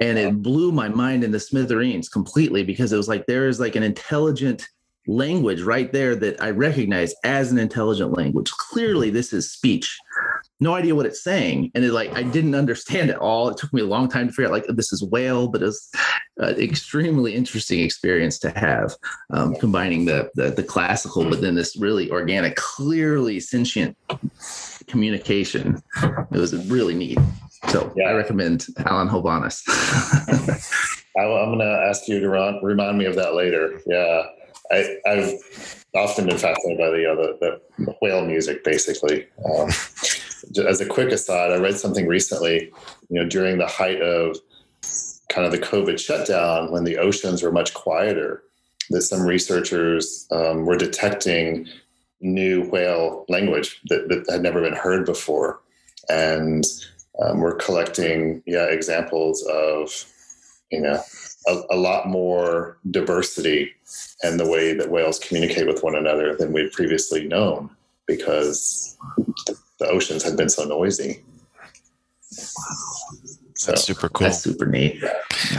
and 0.00 0.18
it 0.18 0.42
blew 0.42 0.72
my 0.72 0.88
mind 0.88 1.24
in 1.24 1.30
the 1.30 1.40
smithereens 1.40 2.08
completely 2.08 2.62
because 2.62 2.92
it 2.92 2.96
was 2.96 3.08
like 3.08 3.26
there 3.26 3.48
is 3.48 3.60
like 3.60 3.76
an 3.76 3.82
intelligent 3.82 4.68
language 5.06 5.62
right 5.62 5.92
there 5.92 6.16
that 6.16 6.40
I 6.42 6.50
recognize 6.50 7.14
as 7.24 7.52
an 7.52 7.58
intelligent 7.58 8.16
language. 8.16 8.50
Clearly, 8.50 9.10
this 9.10 9.32
is 9.32 9.50
speech. 9.50 9.98
no 10.58 10.74
idea 10.74 10.94
what 10.94 11.06
it's 11.06 11.22
saying. 11.22 11.70
And 11.74 11.84
it 11.84 11.92
like 11.92 12.12
i 12.12 12.22
didn't 12.22 12.54
understand 12.54 13.10
it 13.10 13.18
all. 13.18 13.48
It 13.48 13.56
took 13.56 13.72
me 13.72 13.82
a 13.82 13.86
long 13.86 14.08
time 14.08 14.28
to 14.28 14.32
figure 14.32 14.46
out 14.46 14.52
like 14.52 14.66
this 14.68 14.92
is 14.92 15.02
whale 15.02 15.48
but 15.48 15.62
it's 15.62 15.90
an 16.38 16.58
extremely 16.60 17.34
interesting 17.34 17.80
experience 17.80 18.38
to 18.40 18.50
have 18.50 18.94
um, 19.32 19.54
combining 19.56 20.06
the, 20.06 20.30
the 20.34 20.50
the 20.50 20.62
classical 20.62 21.28
but 21.28 21.40
then 21.40 21.54
this 21.54 21.76
really 21.76 22.10
organic 22.10 22.56
clearly 22.56 23.38
sentient 23.40 23.96
communication. 24.86 25.82
It 26.02 26.38
was 26.38 26.54
really 26.68 26.94
neat 26.94 27.18
so 27.68 27.92
yeah. 27.96 28.08
i 28.08 28.12
recommend 28.12 28.66
alan 28.86 29.08
hovhaness 29.08 29.62
i'm 31.18 31.24
going 31.24 31.58
to 31.58 31.84
ask 31.88 32.08
you 32.08 32.20
to 32.20 32.28
run, 32.28 32.62
remind 32.62 32.98
me 32.98 33.04
of 33.04 33.14
that 33.14 33.34
later 33.34 33.80
yeah 33.86 34.22
I, 34.70 34.98
have 35.06 35.84
often 35.94 36.26
been 36.26 36.38
fascinated 36.38 36.78
by 36.78 36.90
the, 36.90 37.10
uh, 37.10 37.14
the, 37.14 37.60
the 37.78 37.96
whale 38.02 38.24
music, 38.24 38.64
basically. 38.64 39.26
Um, 39.44 39.68
as 40.66 40.80
a 40.80 40.86
quick 40.86 41.10
aside, 41.12 41.52
I 41.52 41.56
read 41.56 41.78
something 41.78 42.06
recently, 42.06 42.72
you 43.08 43.22
know, 43.22 43.28
during 43.28 43.58
the 43.58 43.66
height 43.66 44.00
of 44.00 44.36
kind 45.28 45.46
of 45.46 45.52
the 45.52 45.58
COVID 45.58 45.98
shutdown 45.98 46.70
when 46.70 46.84
the 46.84 46.98
oceans 46.98 47.42
were 47.42 47.52
much 47.52 47.74
quieter, 47.74 48.42
that 48.90 49.02
some 49.02 49.22
researchers 49.22 50.26
um, 50.30 50.64
were 50.64 50.76
detecting 50.76 51.66
new 52.20 52.68
whale 52.70 53.24
language 53.28 53.80
that, 53.86 54.08
that, 54.08 54.24
had 54.30 54.42
never 54.42 54.60
been 54.60 54.74
heard 54.74 55.04
before. 55.04 55.60
And 56.08 56.64
um, 57.22 57.40
we're 57.40 57.54
collecting, 57.56 58.42
yeah, 58.46 58.64
examples 58.64 59.42
of, 59.46 60.04
you 60.70 60.80
know, 60.80 61.00
a, 61.46 61.62
a 61.70 61.76
lot 61.76 62.08
more 62.08 62.78
diversity 62.90 63.72
and 64.22 64.38
the 64.38 64.48
way 64.48 64.74
that 64.74 64.90
whales 64.90 65.18
communicate 65.18 65.66
with 65.66 65.82
one 65.82 65.94
another 65.94 66.34
than 66.34 66.52
we'd 66.52 66.72
previously 66.72 67.26
known 67.26 67.70
because 68.06 68.96
the 69.78 69.88
oceans 69.88 70.22
had 70.22 70.36
been 70.36 70.48
so 70.48 70.64
noisy. 70.64 71.22
So, 73.54 73.72
That's 73.72 73.84
super 73.84 74.08
cool. 74.10 74.26
That's 74.26 74.42
super 74.42 74.66
neat. 74.66 75.02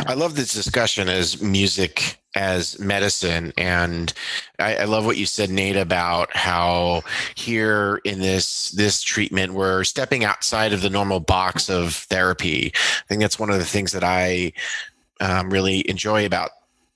I 0.05 0.14
love 0.14 0.36
this 0.36 0.53
discussion 0.53 1.10
as 1.10 1.41
music 1.41 2.20
as 2.38 2.79
medicine. 2.79 3.51
And 3.57 4.13
I, 4.59 4.77
I, 4.77 4.83
love 4.83 5.05
what 5.05 5.17
you 5.17 5.25
said, 5.25 5.49
Nate, 5.49 5.75
about 5.75 6.35
how 6.35 7.01
here 7.33 7.99
in 8.05 8.19
this 8.19 8.69
this 8.71 9.01
treatment, 9.01 9.53
we're 9.53 9.83
stepping 9.83 10.23
outside 10.23 10.71
of 10.71 10.81
the 10.81 10.89
normal 10.89 11.19
box 11.19 11.67
of 11.69 11.95
therapy. 11.95 12.71
I 12.75 13.07
think 13.07 13.21
that's 13.21 13.39
one 13.39 13.49
of 13.49 13.57
the 13.57 13.65
things 13.65 13.91
that 13.91 14.03
I 14.03 14.53
um, 15.19 15.49
really 15.49 15.88
enjoy 15.89 16.25
about 16.25 16.51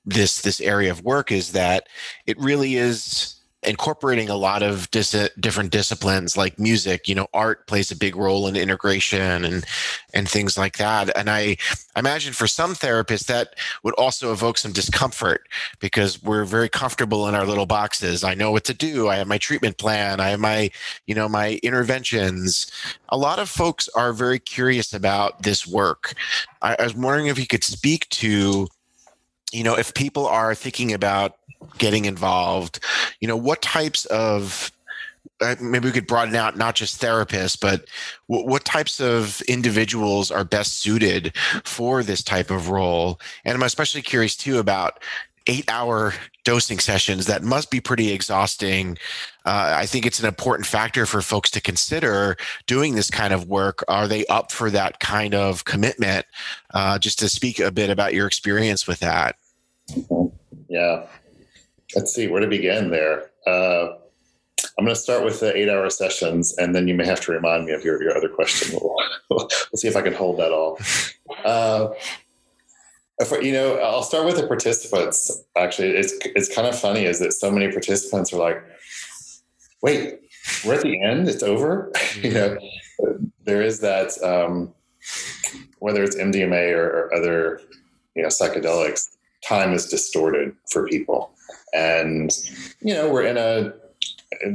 this 0.05 0.41
this 0.41 0.61
area 0.61 0.91
of 0.91 1.03
work 1.03 1.31
is 1.31 1.53
that 1.53 1.87
it 2.27 2.39
really 2.39 2.75
is 2.75 3.40
incorporating 3.63 4.29
a 4.29 4.35
lot 4.35 4.63
of 4.63 4.89
dis- 4.91 5.29
different 5.39 5.71
disciplines 5.71 6.35
like 6.35 6.57
music 6.57 7.07
you 7.07 7.13
know 7.13 7.27
art 7.33 7.67
plays 7.67 7.91
a 7.91 7.95
big 7.95 8.15
role 8.15 8.47
in 8.47 8.55
integration 8.55 9.45
and 9.45 9.65
and 10.13 10.27
things 10.27 10.57
like 10.57 10.77
that. 10.77 11.15
And 11.15 11.29
i 11.29 11.57
imagine 11.95 12.33
for 12.33 12.47
some 12.47 12.73
therapists 12.73 13.25
that 13.25 13.55
would 13.83 13.93
also 13.95 14.31
evoke 14.31 14.57
some 14.57 14.71
discomfort 14.71 15.47
because 15.79 16.21
we're 16.23 16.45
very 16.45 16.69
comfortable 16.69 17.27
in 17.27 17.35
our 17.35 17.45
little 17.45 17.65
boxes. 17.65 18.23
I 18.23 18.33
know 18.33 18.51
what 18.51 18.63
to 18.65 18.73
do. 18.73 19.09
I 19.09 19.17
have 19.17 19.27
my 19.27 19.37
treatment 19.37 19.77
plan. 19.77 20.19
I 20.19 20.29
have 20.29 20.39
my 20.39 20.71
you 21.05 21.15
know 21.15 21.29
my 21.29 21.59
interventions. 21.63 22.71
A 23.09 23.17
lot 23.17 23.39
of 23.39 23.49
folks 23.49 23.89
are 23.95 24.13
very 24.13 24.39
curious 24.39 24.93
about 24.93 25.43
this 25.43 25.67
work. 25.67 26.13
I, 26.61 26.75
I 26.79 26.83
was 26.83 26.95
wondering 26.95 27.27
if 27.27 27.39
you 27.39 27.47
could 27.47 27.63
speak 27.63 28.07
to 28.09 28.67
you 29.51 29.63
know 29.63 29.77
if 29.77 29.93
people 29.93 30.27
are 30.27 30.55
thinking 30.55 30.93
about 30.93 31.37
getting 31.77 32.05
involved 32.05 32.79
you 33.19 33.27
know 33.27 33.37
what 33.37 33.61
types 33.61 34.05
of 34.05 34.71
uh, 35.39 35.55
maybe 35.59 35.87
we 35.87 35.91
could 35.91 36.07
broaden 36.07 36.35
out 36.35 36.57
not 36.57 36.75
just 36.75 37.01
therapists 37.01 37.59
but 37.59 37.85
w- 38.29 38.47
what 38.47 38.65
types 38.65 38.99
of 38.99 39.41
individuals 39.41 40.31
are 40.31 40.43
best 40.43 40.79
suited 40.79 41.35
for 41.63 42.03
this 42.03 42.23
type 42.23 42.51
of 42.51 42.69
role? 42.69 43.19
And 43.45 43.55
i'm 43.55 43.63
especially 43.63 44.01
curious 44.01 44.35
too 44.35 44.59
about 44.59 45.01
eight 45.47 45.69
hour 45.71 46.13
dosing 46.43 46.77
sessions 46.77 47.25
that 47.25 47.41
must 47.41 47.71
be 47.71 47.81
pretty 47.81 48.11
exhausting. 48.11 48.97
Uh, 49.45 49.73
i 49.77 49.85
think 49.85 50.05
it's 50.05 50.19
an 50.19 50.27
important 50.27 50.67
factor 50.67 51.05
for 51.05 51.21
folks 51.21 51.49
to 51.49 51.61
consider 51.61 52.37
doing 52.67 52.95
this 52.95 53.09
kind 53.09 53.33
of 53.33 53.47
work. 53.47 53.83
Are 53.87 54.07
they 54.07 54.25
up 54.27 54.51
for 54.51 54.69
that 54.69 54.99
kind 54.99 55.33
of 55.33 55.65
commitment? 55.65 56.25
Uh, 56.73 56.99
just 56.99 57.19
to 57.19 57.29
speak 57.29 57.59
a 57.59 57.71
bit 57.71 57.89
about 57.89 58.13
your 58.13 58.27
experience 58.27 58.87
with 58.87 58.99
that 58.99 59.35
yeah 60.69 61.05
let's 61.95 62.13
see 62.13 62.27
where 62.27 62.41
to 62.41 62.47
begin 62.47 62.89
there. 62.89 63.31
Uh, 63.45 63.93
I'm 64.77 64.85
going 64.85 64.95
to 64.95 65.01
start 65.01 65.23
with 65.23 65.39
the 65.39 65.55
eight 65.55 65.69
hour 65.69 65.89
sessions, 65.89 66.57
and 66.57 66.73
then 66.73 66.87
you 66.87 66.95
may 66.95 67.05
have 67.05 67.21
to 67.21 67.31
remind 67.31 67.65
me 67.65 67.73
of 67.73 67.83
your, 67.83 68.01
your 68.01 68.15
other 68.15 68.29
question. 68.29 68.77
We'll, 68.81 68.95
we'll 69.29 69.49
see 69.75 69.87
if 69.87 69.95
I 69.95 70.01
can 70.01 70.13
hold 70.13 70.39
that 70.39 70.51
all. 70.51 70.79
Uh, 71.43 71.89
for, 73.27 73.41
you 73.41 73.51
know, 73.51 73.75
I'll 73.77 74.03
start 74.03 74.25
with 74.25 74.37
the 74.37 74.47
participants. 74.47 75.43
Actually, 75.55 75.89
it's 75.89 76.13
it's 76.25 76.53
kind 76.53 76.67
of 76.67 76.79
funny 76.79 77.05
is 77.05 77.19
that 77.19 77.33
so 77.33 77.51
many 77.51 77.71
participants 77.71 78.33
are 78.33 78.37
like, 78.37 78.63
"Wait, 79.83 80.21
we're 80.65 80.73
at 80.73 80.81
the 80.81 80.99
end. 80.99 81.27
It's 81.27 81.43
over." 81.43 81.91
you 82.15 82.31
know, 82.31 82.57
there 83.43 83.61
is 83.61 83.79
that 83.81 84.11
um, 84.23 84.73
whether 85.77 86.03
it's 86.03 86.15
MDMA 86.15 86.71
or, 86.75 86.87
or 86.87 87.13
other 87.13 87.61
you 88.15 88.23
know 88.23 88.29
psychedelics, 88.29 89.07
time 89.47 89.73
is 89.73 89.87
distorted 89.87 90.55
for 90.69 90.87
people 90.87 91.31
and 91.73 92.31
you 92.81 92.93
know 92.93 93.09
we're 93.09 93.23
in 93.23 93.37
a 93.37 93.73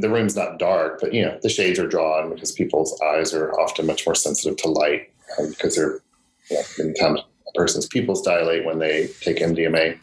the 0.01 0.09
room's 0.09 0.37
not 0.37 0.59
dark, 0.59 1.01
but 1.01 1.13
you 1.13 1.23
know 1.23 1.39
the 1.43 1.49
shades 1.49 1.79
are 1.79 1.89
drawn 1.89 2.31
because 2.33 2.53
people's 2.53 2.99
eyes 3.03 3.35
are 3.35 3.53
often 3.61 3.87
much 3.87 4.07
more 4.07 4.15
sensitive 4.15 4.57
to 4.59 4.69
light 4.69 5.11
um, 5.39 5.51
because 5.51 5.77
they're 5.77 6.01
you 6.51 6.57
know, 6.57 6.63
many 6.79 6.93
times 6.95 7.21
a 7.21 7.59
person's 7.59 7.87
pupils 7.87 8.23
dilate 8.23 8.65
when 8.65 8.79
they 8.79 9.09
take 9.21 9.39
MDMA. 9.39 9.99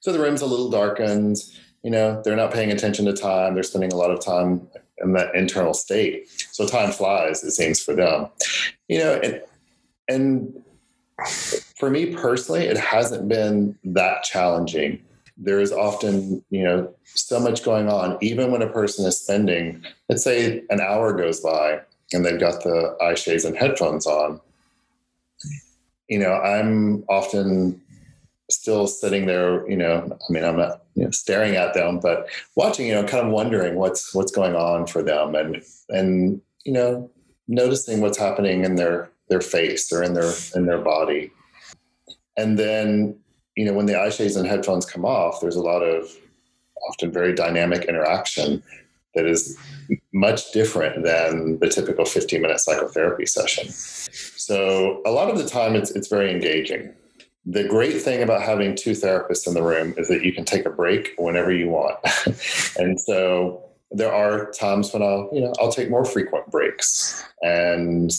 So 0.00 0.12
the 0.12 0.20
room's 0.20 0.42
a 0.42 0.46
little 0.46 0.70
darkened. 0.70 1.38
You 1.82 1.90
know 1.90 2.22
they're 2.22 2.36
not 2.36 2.52
paying 2.52 2.72
attention 2.72 3.04
to 3.06 3.12
time. 3.12 3.54
They're 3.54 3.62
spending 3.62 3.92
a 3.92 3.96
lot 3.96 4.10
of 4.10 4.24
time 4.24 4.66
in 4.98 5.12
that 5.12 5.34
internal 5.34 5.74
state. 5.74 6.28
So 6.52 6.66
time 6.66 6.92
flies. 6.92 7.44
It 7.44 7.52
seems 7.52 7.82
for 7.82 7.94
them. 7.94 8.28
You 8.88 8.98
know, 8.98 9.20
and 9.22 9.42
and 10.08 10.62
for 11.26 11.90
me 11.90 12.14
personally, 12.14 12.64
it 12.64 12.76
hasn't 12.76 13.28
been 13.28 13.78
that 13.84 14.22
challenging. 14.22 15.02
There 15.38 15.60
is 15.60 15.72
often 15.72 16.42
you 16.50 16.64
know 16.64 16.94
so 17.04 17.38
much 17.38 17.62
going 17.62 17.88
on. 17.88 18.18
Even 18.20 18.50
when 18.50 18.62
a 18.62 18.68
person 18.68 19.04
is 19.06 19.20
spending 19.20 19.84
let's 20.08 20.24
say 20.24 20.62
an 20.70 20.80
hour 20.80 21.12
goes 21.12 21.40
by 21.40 21.80
and 22.12 22.24
they've 22.24 22.40
got 22.40 22.62
the 22.62 22.96
eye 23.00 23.14
shades 23.14 23.44
and 23.44 23.56
headphones 23.56 24.06
on 24.06 24.40
you 26.08 26.18
know 26.18 26.34
i'm 26.34 27.04
often 27.08 27.80
still 28.50 28.86
sitting 28.86 29.26
there 29.26 29.68
you 29.68 29.76
know 29.76 30.16
i 30.28 30.32
mean 30.32 30.44
i'm 30.44 30.56
not 30.56 30.82
you 30.94 31.04
know, 31.04 31.10
staring 31.10 31.56
at 31.56 31.74
them 31.74 31.98
but 31.98 32.28
watching 32.54 32.86
you 32.86 32.94
know 32.94 33.04
kind 33.04 33.26
of 33.26 33.32
wondering 33.32 33.74
what's 33.74 34.14
what's 34.14 34.32
going 34.32 34.54
on 34.54 34.86
for 34.86 35.02
them 35.02 35.34
and 35.34 35.62
and 35.88 36.40
you 36.64 36.72
know 36.72 37.10
noticing 37.48 38.00
what's 38.00 38.18
happening 38.18 38.64
in 38.64 38.76
their 38.76 39.10
their 39.28 39.40
face 39.40 39.92
or 39.92 40.02
in 40.02 40.14
their 40.14 40.32
in 40.54 40.66
their 40.66 40.80
body 40.80 41.30
and 42.36 42.58
then 42.58 43.18
you 43.56 43.64
know, 43.64 43.72
when 43.72 43.86
the 43.86 43.98
eye 43.98 44.10
shades 44.10 44.36
and 44.36 44.46
headphones 44.46 44.84
come 44.84 45.04
off, 45.04 45.40
there's 45.40 45.56
a 45.56 45.62
lot 45.62 45.80
of 45.80 46.14
often 46.88 47.10
very 47.10 47.34
dynamic 47.34 47.86
interaction 47.86 48.62
that 49.14 49.26
is 49.26 49.58
much 50.12 50.52
different 50.52 51.02
than 51.02 51.58
the 51.58 51.68
typical 51.68 52.04
15 52.04 52.42
minute 52.42 52.60
psychotherapy 52.60 53.24
session. 53.24 53.70
So 53.70 55.02
a 55.06 55.10
lot 55.10 55.30
of 55.30 55.38
the 55.38 55.48
time 55.48 55.74
it's 55.74 55.90
it's 55.90 56.08
very 56.08 56.30
engaging. 56.30 56.92
The 57.46 57.64
great 57.64 58.02
thing 58.02 58.22
about 58.22 58.42
having 58.42 58.74
two 58.74 58.90
therapists 58.90 59.46
in 59.46 59.54
the 59.54 59.62
room 59.62 59.94
is 59.96 60.08
that 60.08 60.22
you 60.22 60.32
can 60.32 60.44
take 60.44 60.66
a 60.66 60.70
break 60.70 61.14
whenever 61.16 61.52
you 61.52 61.68
want. 61.68 61.96
and 62.78 63.00
so 63.00 63.62
there 63.92 64.12
are 64.12 64.50
times 64.50 64.92
when 64.92 65.02
I'll, 65.02 65.30
you 65.32 65.40
know, 65.40 65.54
I'll 65.60 65.70
take 65.70 65.88
more 65.88 66.04
frequent 66.04 66.50
breaks. 66.50 67.24
And 67.42 68.10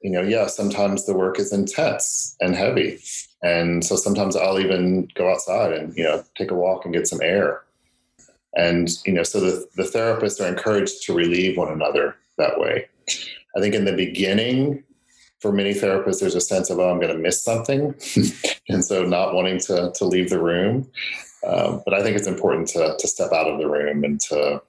you 0.00 0.10
know, 0.10 0.22
yeah, 0.22 0.46
sometimes 0.46 1.06
the 1.06 1.16
work 1.16 1.38
is 1.38 1.52
intense 1.52 2.36
and 2.40 2.54
heavy. 2.54 3.00
And 3.42 3.84
so 3.84 3.96
sometimes 3.96 4.36
I'll 4.36 4.60
even 4.60 5.08
go 5.14 5.30
outside 5.30 5.72
and, 5.72 5.96
you 5.96 6.04
know, 6.04 6.24
take 6.36 6.50
a 6.50 6.54
walk 6.54 6.84
and 6.84 6.94
get 6.94 7.08
some 7.08 7.20
air. 7.22 7.62
And, 8.56 8.88
you 9.04 9.12
know, 9.12 9.22
so 9.22 9.40
the, 9.40 9.66
the 9.76 9.82
therapists 9.84 10.40
are 10.40 10.48
encouraged 10.48 11.02
to 11.04 11.14
relieve 11.14 11.56
one 11.56 11.72
another 11.72 12.16
that 12.38 12.58
way. 12.58 12.86
I 13.56 13.60
think 13.60 13.74
in 13.74 13.84
the 13.84 13.92
beginning, 13.92 14.84
for 15.40 15.52
many 15.52 15.72
therapists, 15.72 16.20
there's 16.20 16.34
a 16.34 16.40
sense 16.40 16.70
of, 16.70 16.78
oh, 16.78 16.90
I'm 16.90 17.00
going 17.00 17.14
to 17.14 17.22
miss 17.22 17.42
something. 17.42 17.94
and 18.68 18.84
so 18.84 19.04
not 19.04 19.34
wanting 19.34 19.58
to, 19.60 19.92
to 19.94 20.04
leave 20.04 20.30
the 20.30 20.42
room. 20.42 20.90
Um, 21.46 21.82
but 21.84 21.94
I 21.94 22.02
think 22.02 22.16
it's 22.16 22.26
important 22.26 22.68
to, 22.68 22.96
to 22.98 23.08
step 23.08 23.32
out 23.32 23.48
of 23.48 23.58
the 23.58 23.68
room 23.68 24.02
and 24.02 24.20
to, 24.22 24.60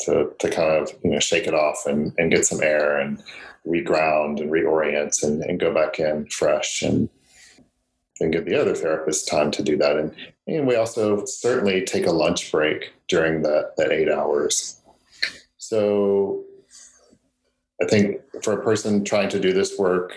to, 0.00 0.32
to 0.38 0.50
kind 0.50 0.82
of, 0.82 0.90
you 1.04 1.10
know, 1.10 1.18
shake 1.18 1.46
it 1.46 1.54
off 1.54 1.84
and, 1.86 2.14
and 2.16 2.30
get 2.30 2.46
some 2.46 2.62
air 2.62 2.98
and 2.98 3.22
reground 3.66 4.40
and 4.40 4.50
reorient 4.50 5.22
and, 5.22 5.42
and 5.42 5.60
go 5.60 5.72
back 5.74 5.98
in 5.98 6.26
fresh. 6.26 6.82
And, 6.82 7.08
and 8.20 8.32
give 8.32 8.46
the 8.46 8.60
other 8.60 8.74
therapist 8.74 9.28
time 9.28 9.50
to 9.50 9.62
do 9.62 9.76
that. 9.76 9.96
And, 9.96 10.14
and 10.46 10.66
we 10.66 10.76
also 10.76 11.24
certainly 11.24 11.82
take 11.82 12.06
a 12.06 12.12
lunch 12.12 12.50
break 12.50 12.92
during 13.08 13.42
that, 13.42 13.76
that 13.76 13.92
eight 13.92 14.10
hours. 14.10 14.80
So 15.58 16.44
I 17.82 17.86
think 17.86 18.20
for 18.42 18.54
a 18.54 18.62
person 18.62 19.04
trying 19.04 19.28
to 19.30 19.40
do 19.40 19.52
this 19.52 19.78
work, 19.78 20.14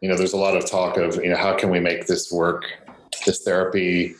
you 0.00 0.08
know, 0.08 0.16
there's 0.16 0.32
a 0.32 0.38
lot 0.38 0.56
of 0.56 0.66
talk 0.66 0.96
of, 0.96 1.16
you 1.16 1.30
know, 1.30 1.36
how 1.36 1.56
can 1.56 1.70
we 1.70 1.80
make 1.80 2.06
this 2.06 2.30
work, 2.30 2.64
this 3.26 3.42
therapy 3.42 4.14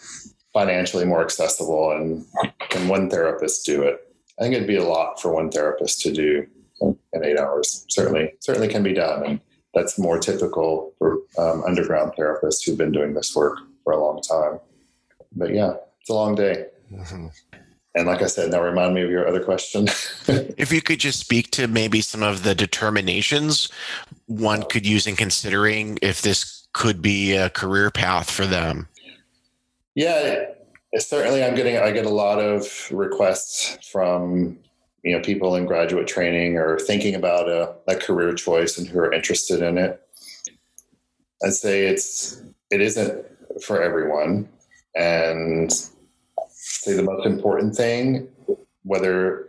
financially 0.53 1.05
more 1.05 1.23
accessible 1.23 1.93
and 1.93 2.27
can 2.71 2.89
one 2.89 3.09
therapist 3.09 3.65
do 3.65 3.83
it? 3.83 4.01
I 4.39 4.43
think 4.43 4.55
it'd 4.55 4.67
be 4.67 4.77
a 4.77 4.85
lot 4.85 5.21
for 5.21 5.33
one 5.33 5.51
therapist 5.51 6.01
to 6.03 6.13
do 6.13 6.47
in 6.81 7.25
eight 7.25 7.39
hours. 7.39 7.85
Certainly, 7.89 8.35
certainly 8.41 8.69
can 8.69 8.83
be 8.83 8.95
done. 8.95 9.25
And 9.25 9.41
that's 9.75 9.99
more 9.99 10.19
typical 10.19 10.93
for 10.99 11.19
um, 11.39 11.63
underground 11.65 12.13
therapists 12.19 12.65
who've 12.65 12.79
been 12.79 12.93
doing 12.93 13.15
this 13.15 13.35
work 13.35 13.59
for 13.85 13.93
a 13.93 14.01
long 14.01 14.21
time. 14.23 14.59
But 15.35 15.55
yeah, 15.55 15.75
it's 16.01 16.11
a 16.11 16.15
long 16.15 16.35
day. 16.35 16.67
Mm-hmm. 16.93 17.29
And 17.95 18.07
like 18.07 18.23
I 18.23 18.27
said, 18.27 18.53
now 18.53 18.63
remind 18.63 18.95
me 18.95 19.03
of 19.03 19.11
your 19.11 19.27
other 19.27 19.43
question. 19.43 19.89
if 20.29 20.73
you 20.73 20.81
could 20.81 21.01
just 21.01 21.19
speak 21.19 21.51
to 21.53 21.67
maybe 21.67 22.01
some 22.01 22.23
of 22.23 22.45
the 22.45 22.55
determinations 22.55 23.69
one 24.27 24.63
could 24.63 24.87
use 24.87 25.09
in 25.09 25.17
considering 25.17 25.99
if 26.01 26.23
this 26.23 26.69
could 26.73 27.03
be 27.03 27.35
a 27.35 27.51
career 27.51 27.91
path 27.91 28.31
for 28.31 28.47
them. 28.47 28.87
Yeah, 29.97 30.47
certainly 30.99 31.43
I'm 31.43 31.57
getting 31.57 31.79
I 31.79 31.91
get 31.91 32.07
a 32.07 32.11
lot 32.11 32.39
of 32.39 32.89
requests 32.93 33.77
from 33.91 34.59
you 35.03 35.17
know 35.17 35.23
people 35.23 35.57
in 35.57 35.67
graduate 35.67 36.07
training 36.07 36.57
or 36.57 36.79
thinking 36.79 37.15
about 37.15 37.49
a, 37.49 37.75
a 37.89 37.97
career 37.97 38.33
choice 38.35 38.79
and 38.79 38.87
who 38.87 38.99
are 38.99 39.13
interested 39.13 39.63
in 39.63 39.79
it. 39.79 40.01
I'd 41.43 41.55
say 41.55 41.87
it's 41.87 42.43
it 42.71 42.81
isn't 42.81 43.25
for 43.65 43.83
everyone. 43.83 44.49
And 44.95 45.73
say 46.49 46.95
the 46.95 47.03
most 47.03 47.27
important 47.27 47.75
thing, 47.75 48.29
whether 48.83 49.47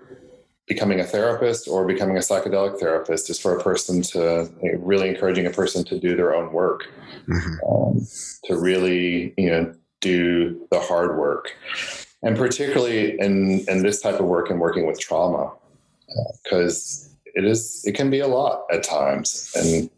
becoming 0.68 1.00
a 1.00 1.04
therapist 1.04 1.68
or 1.68 1.86
becoming 1.86 2.18
a 2.18 2.22
psychedelic 2.22 2.80
therapist, 2.80 3.30
is 3.30 3.40
for 3.40 3.58
a 3.58 3.64
person 3.64 4.02
to 4.02 4.50
really 4.80 5.10
encouraging 5.10 5.46
a 5.46 5.50
person 5.50 5.84
to 5.86 6.00
do 6.00 6.16
their 6.16 6.34
own 6.34 6.52
work, 6.54 6.88
mm-hmm. 7.28 7.72
um, 7.72 8.06
to 8.46 8.60
really 8.60 9.34
you 9.38 9.50
know 9.50 9.74
do 10.00 10.68
the 10.72 10.80
hard 10.80 11.18
work, 11.18 11.56
and 12.24 12.38
particularly 12.38 13.20
in 13.20 13.66
in 13.68 13.84
this 13.84 14.02
type 14.02 14.20
of 14.20 14.26
work 14.26 14.50
and 14.50 14.60
working 14.60 14.86
with 14.86 15.00
trauma, 15.00 15.52
because 16.44 17.10
uh, 17.10 17.32
it 17.36 17.46
is 17.46 17.84
it 17.86 17.96
can 17.96 18.10
be 18.10 18.20
a 18.20 18.28
lot 18.28 18.66
at 18.72 18.84
times, 18.84 19.52
and 19.56 19.90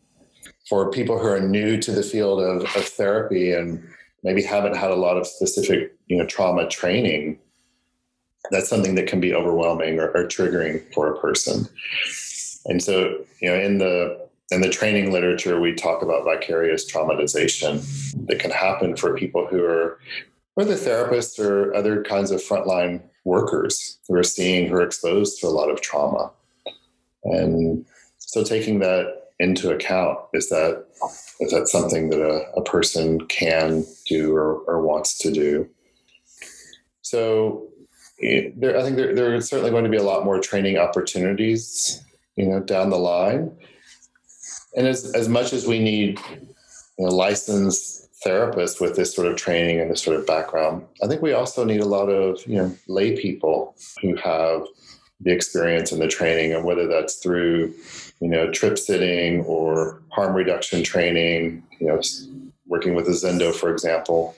for 0.70 0.90
people 0.92 1.20
who 1.20 1.28
are 1.28 1.40
new 1.40 1.78
to 1.78 1.92
the 1.92 2.04
field 2.04 2.40
of, 2.40 2.64
of 2.76 2.86
therapy 2.86 3.52
and 3.52 3.84
maybe 4.24 4.42
haven't 4.42 4.76
had 4.76 4.92
a 4.92 4.96
lot 4.96 5.18
of 5.18 5.28
specific 5.28 5.94
you 6.08 6.18
know 6.18 6.26
trauma 6.26 6.68
training 6.68 7.38
that's 8.52 8.70
something 8.70 8.96
that 8.96 9.08
can 9.08 9.20
be 9.20 9.34
overwhelming 9.34 10.00
or, 10.00 10.10
or 10.10 10.26
triggering 10.26 10.84
for 10.94 11.14
a 11.14 11.20
person. 11.20 11.68
And 12.66 12.82
so 12.82 13.26
you 13.42 13.50
know 13.50 13.60
in 13.60 13.78
the 13.78 14.28
in 14.52 14.62
the 14.62 14.70
training 14.70 15.12
literature 15.12 15.60
we 15.60 15.74
talk 15.74 16.02
about 16.02 16.26
vicarious 16.26 16.90
traumatization 16.90 17.82
that 18.28 18.40
can 18.40 18.52
happen 18.52 18.96
for 18.96 19.16
people 19.16 19.48
who 19.48 19.64
are 19.64 20.00
whether 20.56 20.76
therapists 20.76 21.40
or 21.40 21.74
other 21.74 22.04
kinds 22.04 22.32
of 22.32 22.42
frontline 22.42 23.02
workers 23.26 24.00
who 24.08 24.16
are 24.16 24.24
seeing 24.24 24.72
are 24.72 24.82
exposed 24.82 25.40
to 25.40 25.48
a 25.48 25.50
lot 25.50 25.70
of 25.70 25.82
trauma 25.82 26.32
and 27.24 27.86
so 28.18 28.44
taking 28.44 28.80
that 28.80 29.30
into 29.40 29.72
account 29.72 30.18
is 30.34 30.50
that 30.50 30.86
is 31.40 31.52
that 31.52 31.68
something 31.68 32.10
that 32.10 32.22
a, 32.22 32.52
a 32.58 32.64
person 32.64 33.20
can 33.28 33.84
do 34.08 34.36
or, 34.36 34.60
or 34.68 34.82
wants 34.82 35.18
to 35.18 35.32
do 35.32 35.68
so 37.02 37.68
there, 38.56 38.78
I 38.78 38.84
think 38.84 38.96
there, 38.96 39.14
there 39.14 39.36
are 39.36 39.42
certainly 39.42 39.72
going 39.72 39.84
to 39.84 39.90
be 39.90 39.98
a 39.98 40.04
lot 40.04 40.26
more 40.26 40.40
training 40.40 40.78
opportunities, 40.78 42.02
you 42.36 42.48
know, 42.48 42.60
down 42.60 42.90
the 42.90 42.98
line. 42.98 43.52
And 44.76 44.88
as, 44.88 45.14
as 45.14 45.28
much 45.28 45.54
as 45.54 45.68
we 45.68 45.80
need 45.80 46.20
you 46.98 47.06
know, 47.06 47.14
licensed 47.14 48.03
therapists 48.26 48.80
with 48.82 48.96
this 48.96 49.14
sort 49.14 49.28
of 49.28 49.36
training 49.36 49.80
and 49.80 49.92
this 49.92 50.02
sort 50.02 50.18
of 50.18 50.26
background, 50.26 50.86
I 51.04 51.08
think 51.08 51.22
we 51.22 51.34
also 51.34 51.64
need 51.64 51.82
a 51.82 51.86
lot 51.86 52.10
of, 52.10 52.46
you 52.48 52.56
know, 52.56 52.76
lay 52.88 53.16
people 53.18 53.76
who 54.02 54.16
have 54.16 54.66
the 55.22 55.32
experience 55.32 55.92
and 55.92 56.02
the 56.02 56.08
training, 56.08 56.54
and 56.54 56.66
whether 56.66 56.88
that's 56.88 57.16
through, 57.16 57.74
you 58.20 58.28
know, 58.28 58.52
trip 58.52 58.78
sitting 58.78 59.42
or 59.46 60.02
harm 60.10 60.36
reduction 60.36 60.84
training, 60.84 61.64
you 61.80 61.88
know, 61.88 62.02
working 62.68 62.94
with 62.94 63.08
a 63.08 63.12
Zendo, 63.12 63.54
for 63.54 63.72
example. 63.72 64.36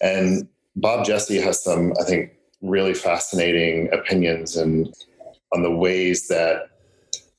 And 0.00 0.48
Bob 0.76 1.04
Jesse 1.04 1.40
has 1.40 1.62
some, 1.62 1.92
I 2.00 2.04
think, 2.04 2.32
really 2.62 2.94
fascinating 2.94 3.88
opinions 3.92 4.56
and 4.56 4.94
on 5.52 5.62
the 5.62 5.74
ways 5.74 6.28
that 6.28 6.70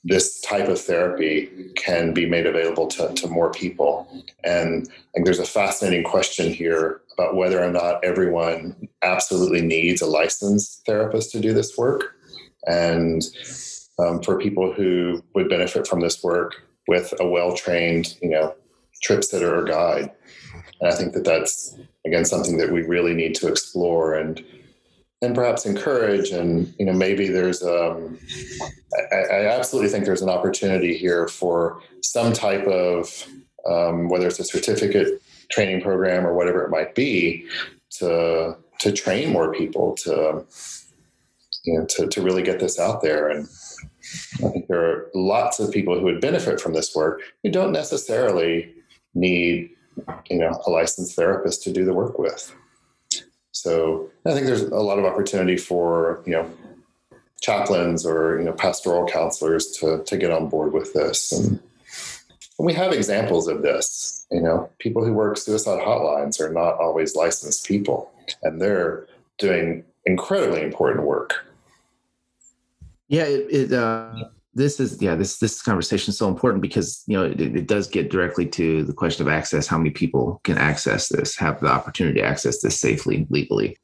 this 0.03 0.39
type 0.41 0.67
of 0.69 0.79
therapy 0.79 1.71
can 1.75 2.13
be 2.13 2.25
made 2.25 2.45
available 2.45 2.87
to, 2.87 3.13
to 3.13 3.27
more 3.27 3.51
people. 3.51 4.07
And 4.43 4.87
I 4.87 5.11
think 5.13 5.25
there's 5.25 5.39
a 5.39 5.45
fascinating 5.45 6.05
question 6.05 6.53
here 6.53 7.01
about 7.13 7.35
whether 7.35 7.61
or 7.61 7.69
not 7.69 8.03
everyone 8.03 8.87
absolutely 9.01 9.61
needs 9.61 10.01
a 10.01 10.05
licensed 10.05 10.85
therapist 10.85 11.31
to 11.31 11.39
do 11.41 11.53
this 11.53 11.77
work. 11.77 12.15
And 12.65 13.21
um, 13.99 14.21
for 14.23 14.39
people 14.39 14.71
who 14.71 15.21
would 15.35 15.49
benefit 15.49 15.85
from 15.85 15.99
this 15.99 16.23
work 16.23 16.63
with 16.87 17.13
a 17.19 17.27
well 17.27 17.53
trained, 17.53 18.17
you 18.21 18.29
know, 18.29 18.55
trip 19.01 19.23
sitter 19.23 19.53
or 19.53 19.63
guide. 19.63 20.11
And 20.79 20.91
I 20.91 20.95
think 20.95 21.13
that 21.13 21.25
that's 21.25 21.77
again 22.05 22.25
something 22.25 22.57
that 22.57 22.71
we 22.71 22.83
really 22.83 23.13
need 23.13 23.35
to 23.35 23.47
explore 23.47 24.15
and 24.15 24.43
and 25.21 25.35
perhaps 25.35 25.65
encourage 25.65 26.31
and 26.31 26.73
you 26.79 26.85
know 26.85 26.93
maybe 26.93 27.27
there's 27.27 27.61
um 27.63 28.17
I, 29.11 29.45
absolutely 29.47 29.89
think 29.89 30.05
there's 30.05 30.21
an 30.21 30.29
opportunity 30.29 30.97
here 30.97 31.27
for 31.27 31.81
some 32.01 32.33
type 32.33 32.65
of 32.65 33.27
um, 33.67 34.07
whether 34.09 34.27
it's 34.27 34.39
a 34.39 34.45
certificate 34.45 35.21
training 35.51 35.81
program 35.81 36.25
or 36.25 36.33
whatever 36.33 36.63
it 36.63 36.69
might 36.69 36.95
be 36.95 37.45
to 37.91 38.55
to 38.79 38.91
train 38.91 39.31
more 39.31 39.53
people 39.53 39.93
to 39.97 40.45
you 41.65 41.79
know 41.79 41.85
to, 41.85 42.07
to 42.07 42.21
really 42.21 42.43
get 42.43 42.59
this 42.59 42.79
out 42.79 43.01
there 43.01 43.29
and 43.29 43.47
I 44.43 44.49
think 44.49 44.67
there 44.67 44.83
are 44.83 45.09
lots 45.13 45.59
of 45.59 45.71
people 45.71 45.97
who 45.97 46.05
would 46.05 46.21
benefit 46.21 46.59
from 46.59 46.73
this 46.73 46.95
work 46.95 47.21
who 47.43 47.51
don't 47.51 47.71
necessarily 47.71 48.73
need 49.13 49.71
you 50.29 50.37
know 50.39 50.61
a 50.65 50.69
licensed 50.69 51.15
therapist 51.15 51.63
to 51.63 51.73
do 51.73 51.85
the 51.85 51.93
work 51.93 52.17
with. 52.17 52.55
So 53.61 54.09
I 54.25 54.33
think 54.33 54.45
there's 54.45 54.63
a 54.63 54.75
lot 54.75 54.99
of 54.99 55.05
opportunity 55.05 55.57
for 55.57 56.21
you 56.25 56.33
know 56.33 56.49
chaplains 57.41 58.05
or 58.05 58.39
you 58.39 58.45
know 58.45 58.53
pastoral 58.53 59.05
counselors 59.05 59.67
to 59.77 60.03
to 60.05 60.17
get 60.17 60.31
on 60.31 60.49
board 60.49 60.73
with 60.73 60.93
this, 60.93 61.31
and, 61.31 61.59
and 62.57 62.65
we 62.65 62.73
have 62.73 62.93
examples 62.93 63.47
of 63.47 63.61
this. 63.61 64.25
You 64.31 64.41
know, 64.41 64.69
people 64.79 65.03
who 65.03 65.13
work 65.13 65.37
suicide 65.37 65.81
hotlines 65.81 66.39
are 66.39 66.53
not 66.53 66.79
always 66.79 67.15
licensed 67.15 67.67
people, 67.67 68.11
and 68.43 68.61
they're 68.61 69.07
doing 69.37 69.83
incredibly 70.05 70.61
important 70.61 71.05
work. 71.05 71.45
Yeah, 73.07 73.23
it, 73.23 73.47
it 73.49 73.73
uh, 73.73 74.25
this 74.59 74.79
is 74.79 75.01
yeah 75.01 75.15
this 75.15 75.39
this 75.39 75.61
conversation 75.61 76.11
is 76.11 76.17
so 76.17 76.27
important 76.27 76.61
because 76.61 77.03
you 77.07 77.17
know 77.17 77.25
it, 77.25 77.39
it, 77.39 77.67
does 77.67 77.87
get 77.87 78.11
directly 78.11 78.45
to 78.45 78.83
the 78.83 78.93
question 78.93 79.25
of 79.25 79.31
access 79.31 79.67
how 79.67 79.77
many 79.77 79.89
people 79.89 80.41
can 80.43 80.57
access 80.57 81.07
this 81.07 81.37
have 81.37 81.59
the 81.61 81.67
opportunity 81.67 82.19
to 82.19 82.25
access 82.25 82.61
this 82.61 82.77
safely 82.79 83.25
legally. 83.29 83.77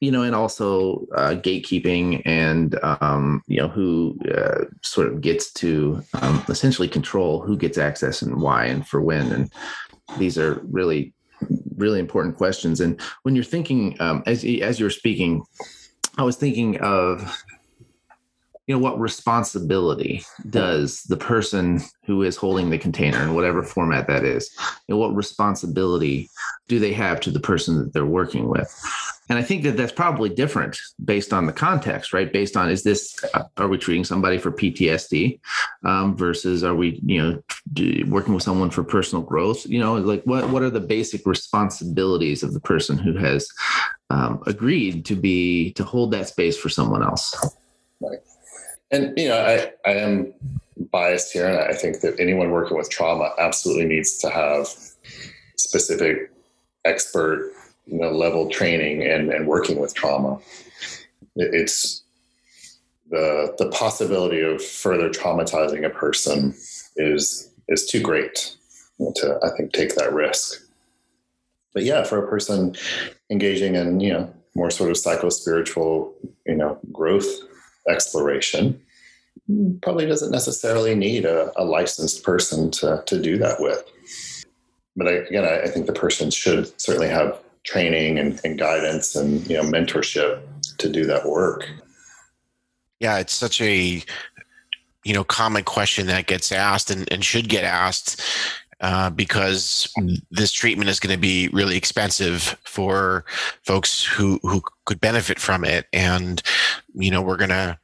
You 0.00 0.10
know 0.10 0.22
and 0.22 0.34
also 0.34 1.06
uh, 1.14 1.34
gatekeeping 1.36 2.22
and 2.24 2.78
um, 2.82 3.42
you 3.46 3.58
know 3.58 3.68
who 3.68 4.18
uh, 4.34 4.64
sort 4.82 5.08
of 5.08 5.20
gets 5.20 5.52
to 5.54 6.02
um, 6.20 6.42
essentially 6.48 6.88
control 6.88 7.40
who 7.40 7.56
gets 7.56 7.78
access 7.78 8.22
and 8.22 8.40
why 8.40 8.64
and 8.64 8.86
for 8.86 9.00
when. 9.02 9.30
And 9.32 9.52
these 10.18 10.38
are 10.38 10.60
really 10.64 11.12
really 11.76 12.00
important 12.00 12.36
questions. 12.36 12.80
And 12.80 12.98
when 13.22 13.34
you're 13.34 13.44
thinking 13.44 14.00
um, 14.00 14.22
as 14.26 14.44
as 14.44 14.80
you're 14.80 14.90
speaking 14.90 15.44
i 16.18 16.22
was 16.22 16.36
thinking 16.36 16.78
of 16.80 17.20
you 18.66 18.74
know 18.74 18.80
what 18.80 18.98
responsibility 18.98 20.24
does 20.50 21.02
the 21.04 21.16
person 21.16 21.80
who 22.04 22.22
is 22.22 22.36
holding 22.36 22.68
the 22.70 22.78
container 22.78 23.22
in 23.22 23.34
whatever 23.34 23.62
format 23.62 24.08
that 24.08 24.24
is 24.24 24.50
you 24.58 24.94
know 24.94 24.98
what 24.98 25.14
responsibility 25.14 26.28
do 26.68 26.80
they 26.80 26.92
have 26.92 27.20
to 27.20 27.30
the 27.30 27.40
person 27.40 27.78
that 27.78 27.92
they're 27.92 28.04
working 28.04 28.48
with? 28.48 28.72
And 29.28 29.38
i 29.38 29.42
think 29.42 29.62
that 29.62 29.76
that's 29.76 29.92
probably 29.92 30.28
different 30.28 30.78
based 31.04 31.32
on 31.32 31.46
the 31.46 31.52
context 31.52 32.12
right? 32.12 32.32
Based 32.32 32.56
on 32.56 32.68
is 32.68 32.82
this 32.82 33.16
uh, 33.34 33.44
are 33.56 33.68
we 33.68 33.78
treating 33.78 34.04
somebody 34.04 34.38
for 34.38 34.50
ptsd 34.50 35.38
um, 35.84 36.16
versus 36.16 36.64
are 36.64 36.74
we 36.74 37.00
you 37.04 37.22
know 37.22 37.42
working 38.08 38.34
with 38.34 38.42
someone 38.42 38.70
for 38.70 38.82
personal 38.82 39.22
growth? 39.22 39.64
You 39.66 39.78
know 39.78 39.94
like 39.94 40.24
what 40.24 40.50
what 40.50 40.62
are 40.62 40.70
the 40.70 40.80
basic 40.80 41.24
responsibilities 41.24 42.42
of 42.42 42.52
the 42.52 42.60
person 42.60 42.98
who 42.98 43.16
has 43.16 43.48
um, 44.10 44.42
agreed 44.46 45.04
to 45.06 45.14
be 45.14 45.72
to 45.74 45.84
hold 45.84 46.12
that 46.12 46.28
space 46.28 46.56
for 46.56 46.68
someone 46.68 47.02
else 47.02 47.34
and 48.90 49.16
you 49.16 49.28
know, 49.28 49.38
I, 49.38 49.72
I 49.88 49.94
am 49.94 50.32
biased 50.92 51.32
here, 51.32 51.46
and 51.46 51.58
I 51.58 51.74
think 51.74 52.00
that 52.00 52.18
anyone 52.20 52.50
working 52.50 52.76
with 52.76 52.90
trauma 52.90 53.32
absolutely 53.38 53.86
needs 53.86 54.18
to 54.18 54.30
have 54.30 54.68
specific 55.56 56.30
expert 56.84 57.52
you 57.86 57.98
know 57.98 58.10
level 58.10 58.48
training 58.48 59.02
and, 59.02 59.30
and 59.30 59.46
working 59.46 59.80
with 59.80 59.94
trauma. 59.94 60.38
It's 61.36 62.02
the 63.10 63.54
the 63.58 63.68
possibility 63.70 64.40
of 64.40 64.62
further 64.64 65.08
traumatizing 65.08 65.84
a 65.84 65.90
person 65.90 66.54
is 66.96 67.50
is 67.68 67.86
too 67.86 68.00
great 68.00 68.56
to 69.16 69.38
I 69.42 69.50
think 69.56 69.72
take 69.72 69.94
that 69.96 70.12
risk. 70.12 70.62
But 71.74 71.84
yeah, 71.84 72.04
for 72.04 72.24
a 72.24 72.28
person 72.28 72.76
engaging 73.30 73.74
in 73.74 74.00
you 74.00 74.12
know 74.12 74.32
more 74.54 74.70
sort 74.70 74.90
of 74.90 74.96
psycho 74.96 75.28
spiritual 75.28 76.14
you 76.46 76.56
know 76.56 76.78
growth 76.92 77.26
exploration, 77.88 78.80
probably 79.82 80.06
doesn't 80.06 80.30
necessarily 80.30 80.94
need 80.94 81.24
a, 81.24 81.52
a 81.60 81.64
licensed 81.64 82.22
person 82.22 82.70
to 82.72 83.02
to 83.06 83.20
do 83.20 83.38
that 83.38 83.60
with. 83.60 83.84
But 84.96 85.08
I, 85.08 85.12
again, 85.12 85.44
I, 85.44 85.62
I 85.62 85.68
think 85.68 85.86
the 85.86 85.92
person 85.92 86.30
should 86.30 86.80
certainly 86.80 87.08
have 87.08 87.40
training 87.64 88.18
and, 88.18 88.40
and 88.44 88.58
guidance 88.58 89.14
and 89.16 89.46
you 89.48 89.56
know 89.56 89.62
mentorship 89.62 90.42
to 90.78 90.88
do 90.88 91.04
that 91.06 91.26
work. 91.26 91.68
Yeah, 93.00 93.18
it's 93.18 93.34
such 93.34 93.60
a 93.60 94.02
you 95.04 95.14
know 95.14 95.24
common 95.24 95.64
question 95.64 96.06
that 96.06 96.26
gets 96.26 96.50
asked 96.50 96.90
and, 96.90 97.10
and 97.12 97.24
should 97.24 97.48
get 97.48 97.64
asked 97.64 98.22
uh, 98.80 99.10
because 99.10 99.92
this 100.30 100.52
treatment 100.52 100.90
is 100.90 101.00
going 101.00 101.14
to 101.14 101.20
be 101.20 101.48
really 101.48 101.76
expensive 101.76 102.58
for 102.64 103.24
folks 103.62 104.04
who 104.04 104.38
who 104.42 104.62
could 104.84 105.00
benefit 105.00 105.38
from 105.38 105.64
it, 105.64 105.86
and 105.92 106.42
you 106.94 107.10
know 107.10 107.22
we're 107.22 107.36
going 107.36 107.50
to 107.50 107.78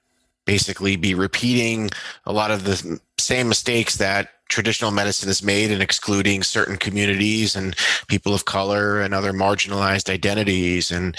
basically 0.45 0.97
be 0.97 1.15
repeating 1.15 1.89
a 2.27 2.33
lot 2.33 2.51
of 2.51 2.65
the 2.65 3.01
same 3.19 3.49
mistakes 3.49 3.97
that 3.97 4.31
traditional 4.49 4.91
medicine 4.91 5.29
has 5.29 5.43
made 5.43 5.71
in 5.71 5.81
excluding 5.81 6.43
certain 6.43 6.77
communities 6.77 7.57
and 7.57 7.75
people 8.07 8.35
of 8.35 8.45
color 8.45 9.01
and 9.01 9.15
other 9.15 9.33
marginalized 9.33 10.11
identities. 10.11 10.91
And 10.91 11.17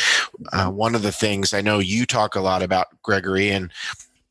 uh, 0.52 0.70
one 0.70 0.94
of 0.94 1.02
the 1.02 1.12
things 1.12 1.52
I 1.52 1.62
know 1.62 1.80
you 1.80 2.06
talk 2.06 2.36
a 2.36 2.42
lot 2.42 2.62
about, 2.62 2.88
Gregory, 3.02 3.50
and 3.50 3.72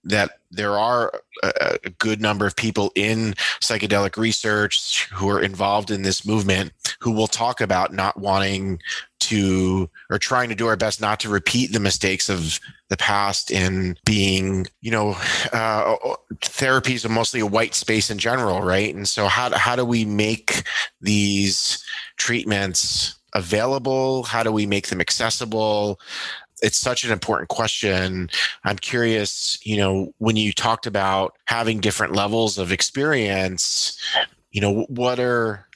that 0.04 0.38
there 0.52 0.78
are 0.78 1.12
a, 1.42 1.78
a, 1.84 1.90
good 1.90 2.20
number 2.20 2.46
of 2.46 2.54
people 2.54 2.92
in 2.94 3.34
psychedelic 3.60 4.16
research 4.16 5.08
who 5.12 5.28
are 5.28 5.40
involved 5.40 5.90
in 5.90 6.02
this 6.02 6.26
movement 6.26 6.72
who 7.00 7.10
will 7.10 7.26
talk 7.26 7.60
about 7.60 7.92
not 7.92 8.20
wanting 8.20 8.78
to 9.18 9.88
or 10.10 10.18
trying 10.18 10.48
to 10.48 10.54
do 10.54 10.66
our 10.66 10.76
best 10.76 11.00
not 11.00 11.18
to 11.20 11.28
repeat 11.28 11.72
the 11.72 11.80
mistakes 11.80 12.28
of 12.28 12.60
the 12.88 12.96
past 12.96 13.50
in 13.50 13.96
being 14.04 14.66
you 14.80 14.90
know 14.90 15.16
uh, 15.52 15.96
therapy 16.42 16.98
mostly 17.08 17.40
a 17.40 17.46
white 17.46 17.74
space 17.74 18.10
in 18.10 18.18
general 18.18 18.62
right? 18.62 18.94
And 18.94 19.08
so 19.08 19.26
how, 19.26 19.56
how 19.56 19.76
do 19.76 19.84
we 19.84 20.04
make 20.04 20.64
these 21.00 21.82
treatments 22.16 23.18
available? 23.34 24.24
How 24.24 24.42
do 24.42 24.52
we 24.52 24.66
make 24.66 24.88
them 24.88 25.00
accessible 25.00 25.98
it's 26.62 26.78
such 26.78 27.04
an 27.04 27.10
important 27.10 27.48
question. 27.48 28.30
I'm 28.64 28.78
curious, 28.78 29.58
you 29.62 29.76
know, 29.76 30.14
when 30.18 30.36
you 30.36 30.52
talked 30.52 30.86
about 30.86 31.36
having 31.46 31.80
different 31.80 32.14
levels 32.14 32.56
of 32.56 32.72
experience, 32.72 33.98
you 34.52 34.60
know, 34.60 34.86
what 34.88 35.18
are 35.18 35.66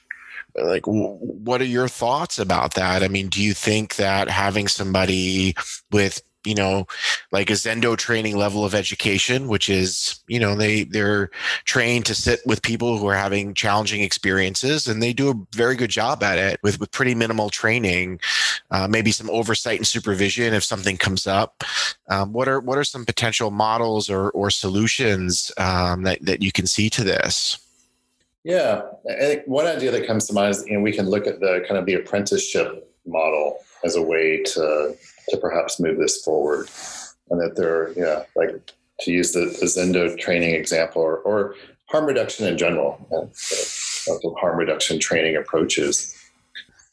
like 0.55 0.85
what 0.85 1.61
are 1.61 1.65
your 1.65 1.87
thoughts 1.87 2.39
about 2.39 2.73
that? 2.75 3.03
I 3.03 3.07
mean, 3.09 3.27
do 3.27 3.43
you 3.43 3.53
think 3.53 3.97
that 3.97 4.29
having 4.29 4.67
somebody 4.67 5.55
with 5.91 6.21
you 6.47 6.55
know 6.55 6.87
like 7.31 7.49
a 7.49 7.53
zendo 7.53 7.97
training 7.97 8.37
level 8.37 8.63
of 8.63 8.73
education 8.73 9.47
which 9.47 9.69
is 9.69 10.19
you 10.27 10.39
know 10.39 10.55
they 10.55 10.83
they're 10.85 11.29
trained 11.65 12.05
to 12.05 12.15
sit 12.15 12.39
with 12.45 12.61
people 12.61 12.97
who 12.97 13.07
are 13.07 13.15
having 13.15 13.53
challenging 13.53 14.01
experiences 14.01 14.87
and 14.87 15.03
they 15.03 15.13
do 15.13 15.29
a 15.29 15.55
very 15.55 15.75
good 15.75 15.89
job 15.89 16.23
at 16.23 16.37
it 16.37 16.59
with 16.63 16.79
with 16.79 16.91
pretty 16.91 17.13
minimal 17.13 17.49
training 17.49 18.19
uh, 18.71 18.87
maybe 18.87 19.11
some 19.11 19.29
oversight 19.29 19.79
and 19.79 19.87
supervision 19.87 20.53
if 20.53 20.63
something 20.63 20.97
comes 20.97 21.27
up. 21.27 21.63
Um, 22.09 22.33
what 22.33 22.47
are 22.47 22.59
what 22.59 22.77
are 22.77 22.83
some 22.83 23.05
potential 23.05 23.51
models 23.51 24.09
or 24.09 24.29
or 24.31 24.49
solutions 24.49 25.51
um, 25.57 26.03
that 26.03 26.23
that 26.25 26.41
you 26.41 26.51
can 26.51 26.67
see 26.67 26.89
to 26.91 27.03
this? 27.03 27.59
Yeah 28.43 28.83
i 29.09 29.19
think 29.19 29.43
one 29.45 29.65
idea 29.65 29.91
that 29.91 30.07
comes 30.07 30.25
to 30.27 30.33
mind 30.33 30.51
is 30.51 30.65
you 30.67 30.77
know 30.77 30.81
we 30.81 30.93
can 30.93 31.09
look 31.09 31.27
at 31.27 31.41
the 31.41 31.65
kind 31.67 31.77
of 31.77 31.85
the 31.85 31.95
apprenticeship 31.95 32.89
model 33.05 33.57
as 33.83 33.97
a 33.97 34.01
way 34.01 34.41
to 34.43 34.95
to 35.29 35.37
perhaps 35.37 35.79
move 35.79 35.97
this 35.97 36.21
forward. 36.23 36.69
And 37.29 37.41
that 37.41 37.55
there, 37.55 37.91
yeah, 37.97 38.23
like 38.35 38.71
to 39.01 39.11
use 39.11 39.31
the, 39.33 39.41
the 39.59 39.65
Zendo 39.65 40.17
training 40.17 40.55
example 40.55 41.01
or, 41.01 41.17
or 41.19 41.55
harm 41.87 42.05
reduction 42.05 42.47
in 42.47 42.57
general, 42.57 43.05
uh, 43.11 44.29
harm 44.39 44.57
reduction 44.57 44.99
training 44.99 45.35
approaches. 45.35 46.13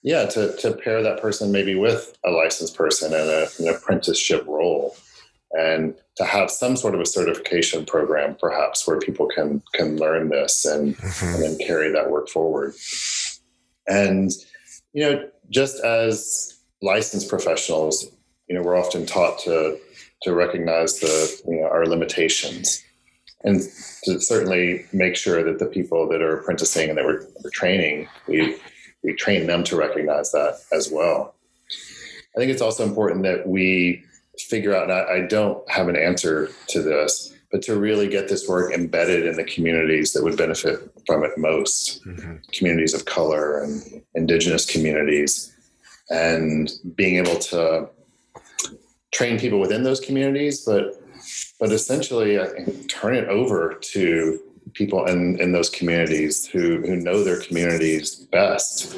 Yeah, 0.03 0.27
to, 0.27 0.55
to 0.57 0.73
pair 0.73 1.03
that 1.03 1.23
person 1.23 1.51
maybe 1.51 1.75
with 1.75 2.17
a 2.25 2.31
licensed 2.31 2.77
person 2.77 3.13
in 3.15 3.21
a, 3.21 3.47
an 3.59 3.75
apprenticeship 3.75 4.45
role 4.47 4.97
and 5.55 5.95
to 6.17 6.25
have 6.25 6.51
some 6.51 6.77
sort 6.77 6.95
of 6.95 7.01
a 7.01 7.07
certification 7.07 7.87
program 7.87 8.37
perhaps 8.39 8.87
where 8.87 8.99
people 8.99 9.29
can 9.35 9.63
can 9.73 9.97
learn 9.97 10.29
this 10.29 10.65
and, 10.65 10.97
mm-hmm. 10.97 11.35
and 11.35 11.43
then 11.43 11.67
carry 11.67 11.91
that 11.93 12.11
work 12.11 12.29
forward 12.29 12.75
and 13.87 14.33
you 14.93 15.03
know 15.03 15.29
just 15.51 15.83
as 15.85 16.59
licensed 16.83 17.29
professionals 17.29 18.07
you 18.49 18.55
know 18.55 18.63
we're 18.63 18.77
often 18.77 19.07
taught 19.07 19.39
to 19.41 19.79
to 20.23 20.35
recognize 20.35 21.01
the 21.01 21.43
you 21.49 21.61
know 21.61 21.69
our 21.69 21.87
limitations 21.87 22.83
and 23.43 23.61
to 24.05 24.21
certainly 24.21 24.87
make 24.93 25.17
sure 25.17 25.43
that 25.43 25.59
the 25.59 25.67
people 25.67 26.09
that 26.09 26.23
are 26.23 26.39
apprenticing 26.39 26.89
and 26.89 26.99
that 26.99 27.05
we're, 27.05 27.27
we're 27.43 27.51
training 27.51 28.09
we 28.29 28.57
we 29.03 29.15
train 29.15 29.47
them 29.47 29.63
to 29.65 29.77
recognize 29.77 30.33
that 30.33 30.59
as 30.73 30.91
well 30.91 31.35
i 32.37 32.39
think 32.39 32.51
it's 32.51 32.63
also 32.63 32.85
important 32.85 33.23
that 33.23 33.47
we 33.47 34.03
figure 34.39 34.75
out 34.75 34.85
and 34.85 34.93
I, 34.93 35.25
I 35.25 35.27
don't 35.27 35.69
have 35.71 35.89
an 35.89 35.97
answer 35.97 36.51
to 36.69 36.83
this 36.83 37.35
but 37.53 37.63
to 37.63 37.79
really 37.79 38.09
get 38.09 38.29
this 38.29 38.49
work 38.49 38.73
embedded 38.73 39.27
in 39.27 39.37
the 39.37 39.45
communities 39.45 40.13
that 40.13 40.25
would 40.25 40.37
benefit 40.37 40.81
from 41.07 41.23
it 41.23 41.31
most 41.37 42.05
mm-hmm. 42.05 42.37
communities 42.53 42.95
of 42.95 43.05
color 43.05 43.63
and 43.63 44.03
indigenous 44.17 44.67
communities 44.67 45.55
and 46.11 46.73
being 46.97 47.17
able 47.17 47.39
to 47.39 47.89
train 49.15 49.39
people 49.39 49.61
within 49.61 49.85
those 49.85 50.01
communities, 50.01 50.65
but 50.65 51.01
but 51.59 51.73
essentially 51.73 52.39
I 52.39 52.47
think, 52.47 52.89
turn 52.91 53.15
it 53.15 53.29
over 53.29 53.79
to 53.81 54.41
people 54.75 55.07
in, 55.07 55.41
in 55.41 55.53
those 55.53 55.71
communities 55.71 56.45
who, 56.47 56.81
who 56.81 56.97
know 56.97 57.23
their 57.23 57.41
communities 57.41 58.17
best. 58.33 58.97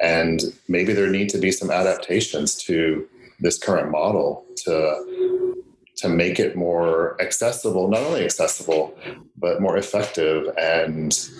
And 0.00 0.40
maybe 0.68 0.92
there 0.94 1.10
need 1.10 1.28
to 1.30 1.38
be 1.38 1.52
some 1.52 1.70
adaptations 1.70 2.56
to 2.64 3.06
this 3.38 3.58
current 3.58 3.90
model 3.90 4.44
to 4.64 5.54
to 5.96 6.08
make 6.08 6.40
it 6.40 6.56
more 6.56 7.20
accessible, 7.20 7.86
not 7.86 8.00
only 8.00 8.24
accessible, 8.24 8.98
but 9.36 9.60
more 9.60 9.76
effective 9.76 10.48
and 10.58 11.30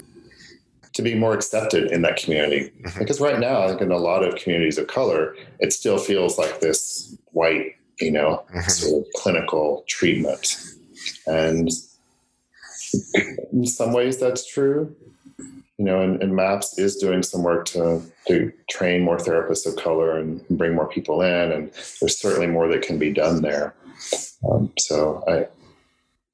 to 0.92 1.02
be 1.02 1.14
more 1.16 1.34
accepted 1.34 1.90
in 1.90 2.02
that 2.02 2.16
community. 2.16 2.70
Mm-hmm. 2.82 2.98
Because 2.98 3.20
right 3.20 3.40
now, 3.40 3.62
I 3.62 3.68
think 3.68 3.80
in 3.80 3.90
a 3.90 3.96
lot 3.96 4.22
of 4.22 4.36
communities 4.36 4.78
of 4.78 4.86
color, 4.86 5.34
it 5.58 5.72
still 5.72 5.98
feels 5.98 6.38
like 6.38 6.60
this 6.60 7.16
white 7.32 7.74
you 8.00 8.10
know, 8.10 8.44
mm-hmm. 8.54 8.68
sort 8.68 9.06
of 9.06 9.12
clinical 9.14 9.84
treatment. 9.88 10.56
And 11.26 11.70
in 13.52 13.66
some 13.66 13.92
ways 13.92 14.18
that's 14.18 14.46
true. 14.46 14.94
You 15.78 15.86
know, 15.86 16.00
and, 16.00 16.22
and, 16.22 16.36
MAPS 16.36 16.78
is 16.78 16.96
doing 16.96 17.22
some 17.22 17.42
work 17.42 17.64
to, 17.66 18.02
to 18.28 18.52
train 18.70 19.02
more 19.02 19.16
therapists 19.16 19.66
of 19.66 19.82
color 19.82 20.18
and 20.18 20.46
bring 20.50 20.74
more 20.74 20.86
people 20.86 21.22
in. 21.22 21.50
And 21.50 21.72
there's 22.00 22.20
certainly 22.20 22.46
more 22.46 22.68
that 22.68 22.82
can 22.82 22.98
be 22.98 23.12
done 23.12 23.42
there. 23.42 23.74
Um, 24.48 24.70
so 24.78 25.24
I, 25.26 25.48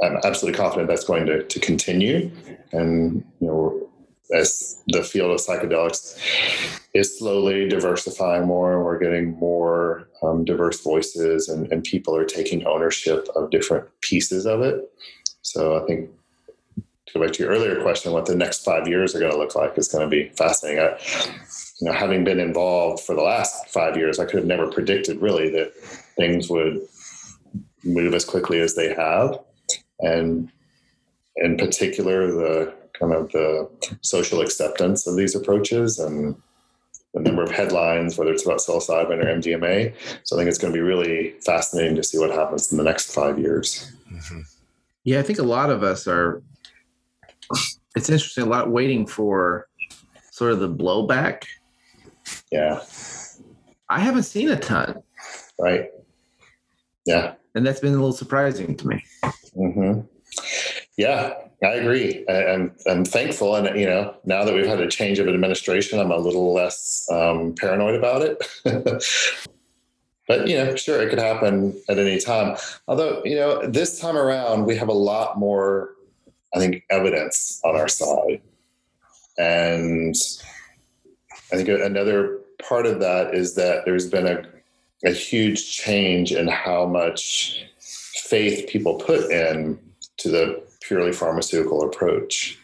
I'm 0.04 0.18
absolutely 0.24 0.58
confident 0.58 0.88
that's 0.88 1.04
going 1.04 1.24
to, 1.26 1.44
to 1.44 1.60
continue. 1.60 2.30
And, 2.72 3.24
you 3.40 3.46
know, 3.46 3.88
as 4.36 4.82
the 4.88 5.02
field 5.02 5.30
of 5.30 5.40
psychedelics 5.40 6.18
is 6.98 7.18
slowly 7.18 7.68
diversifying 7.68 8.46
more 8.46 8.76
and 8.76 8.84
we're 8.84 8.98
getting 8.98 9.38
more 9.38 10.08
um, 10.22 10.44
diverse 10.44 10.82
voices 10.82 11.48
and, 11.48 11.70
and 11.72 11.84
people 11.84 12.14
are 12.16 12.24
taking 12.24 12.66
ownership 12.66 13.28
of 13.36 13.50
different 13.50 13.86
pieces 14.00 14.46
of 14.46 14.60
it. 14.62 14.90
So 15.42 15.82
i 15.82 15.86
think 15.86 16.10
to 16.76 17.14
go 17.14 17.24
back 17.24 17.32
to 17.32 17.42
your 17.42 17.52
earlier 17.52 17.80
question 17.80 18.12
what 18.12 18.26
the 18.26 18.36
next 18.36 18.64
five 18.64 18.86
years 18.86 19.14
are 19.14 19.20
going 19.20 19.32
to 19.32 19.38
look 19.38 19.54
like 19.54 19.78
is 19.78 19.88
going 19.88 20.04
to 20.04 20.10
be 20.10 20.28
fascinating. 20.36 20.80
I, 20.80 20.98
you 21.80 21.86
know 21.86 21.92
having 21.92 22.24
been 22.24 22.40
involved 22.40 23.04
for 23.04 23.14
the 23.14 23.22
last 23.22 23.68
five 23.68 23.96
years 23.96 24.18
i 24.18 24.24
could 24.24 24.40
have 24.40 24.46
never 24.46 24.70
predicted 24.70 25.22
really 25.22 25.48
that 25.50 25.72
things 26.16 26.50
would 26.50 26.80
move 27.84 28.14
as 28.14 28.24
quickly 28.24 28.60
as 28.60 28.74
they 28.74 28.94
have. 28.94 29.38
And 30.00 30.50
in 31.36 31.56
particular 31.56 32.30
the 32.32 32.74
kind 32.98 33.12
of 33.12 33.30
the 33.30 33.68
social 34.00 34.40
acceptance 34.40 35.06
of 35.06 35.16
these 35.16 35.34
approaches 35.34 35.98
and 35.98 36.36
the 37.14 37.20
number 37.20 37.42
of 37.42 37.50
headlines, 37.50 38.18
whether 38.18 38.32
it's 38.32 38.44
about 38.44 38.58
psilocybin 38.58 39.24
or 39.24 39.26
MDMA. 39.26 39.94
So 40.24 40.36
I 40.36 40.38
think 40.38 40.48
it's 40.48 40.58
going 40.58 40.72
to 40.72 40.76
be 40.76 40.82
really 40.82 41.34
fascinating 41.44 41.96
to 41.96 42.02
see 42.02 42.18
what 42.18 42.30
happens 42.30 42.70
in 42.70 42.78
the 42.78 42.84
next 42.84 43.14
five 43.14 43.38
years. 43.38 43.92
Mm-hmm. 44.12 44.40
Yeah, 45.04 45.20
I 45.20 45.22
think 45.22 45.38
a 45.38 45.44
lot 45.44 45.70
of 45.70 45.82
us 45.82 46.06
are. 46.06 46.42
It's 47.96 48.10
interesting. 48.10 48.44
A 48.44 48.46
lot 48.46 48.70
waiting 48.70 49.06
for 49.06 49.68
sort 50.30 50.52
of 50.52 50.60
the 50.60 50.68
blowback. 50.68 51.44
Yeah, 52.52 52.82
I 53.88 54.00
haven't 54.00 54.24
seen 54.24 54.50
a 54.50 54.56
ton. 54.58 55.02
Right. 55.58 55.90
Yeah, 57.06 57.34
and 57.54 57.66
that's 57.66 57.80
been 57.80 57.94
a 57.94 57.96
little 57.96 58.12
surprising 58.12 58.76
to 58.76 58.86
me. 58.86 59.04
Mm-hmm. 59.56 60.00
Yeah, 60.98 61.34
I 61.62 61.74
agree. 61.74 62.24
I, 62.28 62.44
am 62.44 62.72
I'm, 62.86 62.98
I'm 62.98 63.04
thankful, 63.04 63.56
and 63.56 63.78
you 63.78 63.86
know, 63.86 64.14
now 64.24 64.44
that 64.44 64.54
we've 64.54 64.66
had 64.66 64.80
a 64.80 64.88
change 64.88 65.18
of 65.18 65.26
administration, 65.26 65.98
I'm 65.98 66.12
a 66.12 66.16
little 66.16 66.52
less 66.52 67.08
um, 67.10 67.54
paranoid 67.54 67.96
about 67.96 68.22
it. 68.22 68.44
but 70.28 70.46
you 70.46 70.56
know, 70.56 70.76
sure, 70.76 71.02
it 71.02 71.10
could 71.10 71.18
happen 71.18 71.80
at 71.88 71.98
any 71.98 72.20
time. 72.20 72.56
Although, 72.86 73.22
you 73.24 73.34
know, 73.34 73.66
this 73.66 73.98
time 73.98 74.16
around, 74.16 74.66
we 74.66 74.76
have 74.76 74.88
a 74.88 74.92
lot 74.92 75.38
more, 75.38 75.94
I 76.54 76.58
think, 76.60 76.84
evidence 76.90 77.60
on 77.64 77.74
our 77.74 77.88
side, 77.88 78.40
and 79.36 80.14
I 81.52 81.56
think 81.56 81.68
another 81.68 82.38
part 82.62 82.86
of 82.86 83.00
that 83.00 83.34
is 83.34 83.56
that 83.56 83.84
there's 83.84 84.08
been 84.08 84.26
a 84.28 84.44
a 85.04 85.10
huge 85.10 85.76
change 85.76 86.32
in 86.32 86.48
how 86.48 86.86
much 86.86 87.64
faith 87.78 88.68
people 88.68 88.94
put 88.94 89.30
in 89.30 89.78
to 90.18 90.28
the 90.28 90.67
purely 90.88 91.12
pharmaceutical 91.12 91.82
approach. 91.82 92.58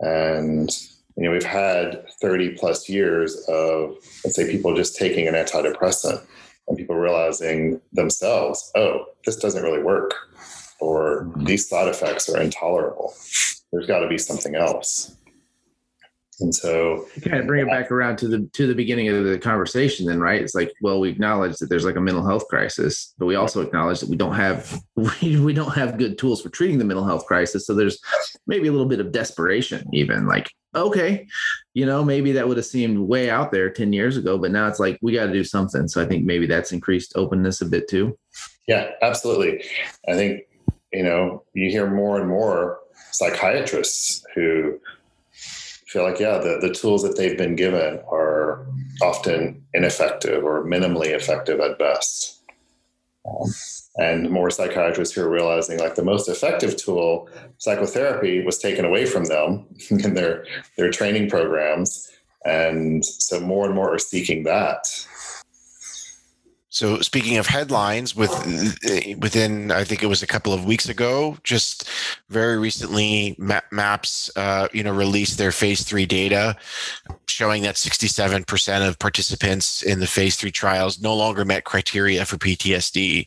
And 0.00 0.70
you 1.16 1.24
know, 1.24 1.32
we've 1.32 1.42
had 1.42 2.08
30 2.22 2.56
plus 2.56 2.88
years 2.88 3.36
of 3.48 3.96
let's 4.24 4.34
say 4.34 4.50
people 4.50 4.74
just 4.74 4.96
taking 4.96 5.28
an 5.28 5.34
antidepressant 5.34 6.24
and 6.66 6.78
people 6.78 6.96
realizing 6.96 7.80
themselves, 7.92 8.72
oh, 8.74 9.04
this 9.26 9.36
doesn't 9.36 9.62
really 9.62 9.82
work, 9.82 10.14
or 10.80 11.24
mm-hmm. 11.24 11.44
these 11.44 11.68
side 11.68 11.88
effects 11.88 12.28
are 12.30 12.40
intolerable. 12.40 13.12
There's 13.70 13.86
got 13.86 14.00
to 14.00 14.08
be 14.08 14.18
something 14.18 14.54
else. 14.54 15.14
And 16.40 16.54
so 16.54 17.06
kind 17.22 17.38
of 17.38 17.46
bring 17.46 17.66
it 17.66 17.70
back 17.70 17.90
around 17.90 18.16
to 18.18 18.28
the 18.28 18.48
to 18.54 18.66
the 18.66 18.74
beginning 18.74 19.08
of 19.08 19.24
the 19.24 19.38
conversation 19.38 20.06
then, 20.06 20.20
right? 20.20 20.40
It's 20.40 20.54
like, 20.54 20.72
well, 20.80 21.00
we 21.00 21.08
acknowledge 21.08 21.58
that 21.58 21.68
there's 21.68 21.84
like 21.84 21.96
a 21.96 22.00
mental 22.00 22.26
health 22.26 22.48
crisis, 22.48 23.14
but 23.18 23.26
we 23.26 23.34
also 23.34 23.60
acknowledge 23.60 24.00
that 24.00 24.08
we 24.08 24.16
don't 24.16 24.34
have 24.34 24.80
we, 24.96 25.38
we 25.38 25.52
don't 25.52 25.74
have 25.74 25.98
good 25.98 26.18
tools 26.18 26.42
for 26.42 26.48
treating 26.48 26.78
the 26.78 26.84
mental 26.84 27.04
health 27.04 27.26
crisis. 27.26 27.66
So 27.66 27.74
there's 27.74 28.00
maybe 28.46 28.68
a 28.68 28.72
little 28.72 28.86
bit 28.86 29.00
of 29.00 29.12
desperation, 29.12 29.86
even 29.92 30.26
like, 30.26 30.50
okay, 30.74 31.26
you 31.74 31.86
know, 31.86 32.04
maybe 32.04 32.32
that 32.32 32.46
would 32.48 32.56
have 32.56 32.66
seemed 32.66 32.98
way 32.98 33.30
out 33.30 33.52
there 33.52 33.70
10 33.70 33.92
years 33.92 34.16
ago, 34.16 34.38
but 34.38 34.50
now 34.50 34.66
it's 34.66 34.80
like 34.80 34.98
we 35.02 35.12
got 35.12 35.26
to 35.26 35.32
do 35.32 35.44
something. 35.44 35.88
So 35.88 36.02
I 36.02 36.06
think 36.06 36.24
maybe 36.24 36.46
that's 36.46 36.72
increased 36.72 37.12
openness 37.16 37.60
a 37.60 37.66
bit 37.66 37.88
too. 37.88 38.18
Yeah, 38.66 38.90
absolutely. 39.02 39.64
I 40.08 40.14
think, 40.14 40.42
you 40.92 41.02
know, 41.02 41.44
you 41.54 41.70
hear 41.70 41.90
more 41.90 42.20
and 42.20 42.28
more 42.28 42.78
psychiatrists 43.12 44.24
who 44.34 44.78
feel 45.90 46.04
like 46.04 46.20
yeah 46.20 46.38
the, 46.38 46.58
the 46.60 46.72
tools 46.72 47.02
that 47.02 47.16
they've 47.16 47.36
been 47.36 47.56
given 47.56 47.98
are 48.10 48.64
often 49.02 49.60
ineffective 49.74 50.44
or 50.44 50.64
minimally 50.64 51.08
effective 51.08 51.60
at 51.60 51.78
best. 51.78 52.42
Um, 53.26 53.50
and 53.96 54.30
more 54.30 54.50
psychiatrists 54.50 55.14
who 55.14 55.22
are 55.22 55.28
realizing 55.28 55.78
like 55.78 55.96
the 55.96 56.04
most 56.04 56.28
effective 56.28 56.76
tool 56.76 57.28
psychotherapy 57.58 58.44
was 58.44 58.58
taken 58.58 58.84
away 58.84 59.04
from 59.04 59.24
them 59.24 59.66
in 59.90 60.14
their 60.14 60.46
their 60.76 60.90
training 60.90 61.28
programs. 61.28 62.08
And 62.44 63.04
so 63.04 63.40
more 63.40 63.66
and 63.66 63.74
more 63.74 63.92
are 63.92 63.98
seeking 63.98 64.44
that 64.44 64.86
so 66.72 67.00
speaking 67.00 67.36
of 67.36 67.48
headlines, 67.48 68.14
with 68.14 68.30
within 69.18 69.72
I 69.72 69.82
think 69.82 70.04
it 70.04 70.06
was 70.06 70.22
a 70.22 70.26
couple 70.26 70.52
of 70.52 70.64
weeks 70.64 70.88
ago, 70.88 71.36
just 71.42 71.90
very 72.28 72.58
recently, 72.58 73.34
MAPS 73.38 74.30
uh, 74.36 74.68
you 74.72 74.84
know 74.84 74.94
released 74.94 75.36
their 75.36 75.50
phase 75.50 75.82
three 75.82 76.06
data, 76.06 76.56
showing 77.26 77.62
that 77.64 77.74
67% 77.74 78.88
of 78.88 78.98
participants 79.00 79.82
in 79.82 79.98
the 79.98 80.06
phase 80.06 80.36
three 80.36 80.52
trials 80.52 81.00
no 81.00 81.12
longer 81.14 81.44
met 81.44 81.64
criteria 81.64 82.24
for 82.24 82.36
PTSD, 82.36 83.26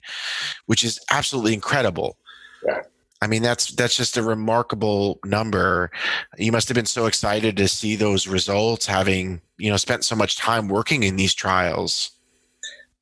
which 0.67 0.85
is 0.85 0.97
absolutely 1.11 1.53
incredible. 1.53 2.17
Yeah. 2.65 2.83
I 3.21 3.27
mean 3.27 3.41
that's 3.41 3.71
that's 3.71 3.97
just 3.97 4.15
a 4.15 4.23
remarkable 4.23 5.19
number. 5.25 5.91
You 6.37 6.53
must 6.53 6.69
have 6.69 6.75
been 6.75 6.85
so 6.85 7.07
excited 7.07 7.57
to 7.57 7.67
see 7.67 7.97
those 7.97 8.25
results, 8.25 8.85
having 8.85 9.41
you 9.57 9.69
know 9.69 9.77
spent 9.77 10.05
so 10.05 10.15
much 10.15 10.37
time 10.37 10.69
working 10.69 11.03
in 11.03 11.17
these 11.17 11.33
trials. 11.33 12.11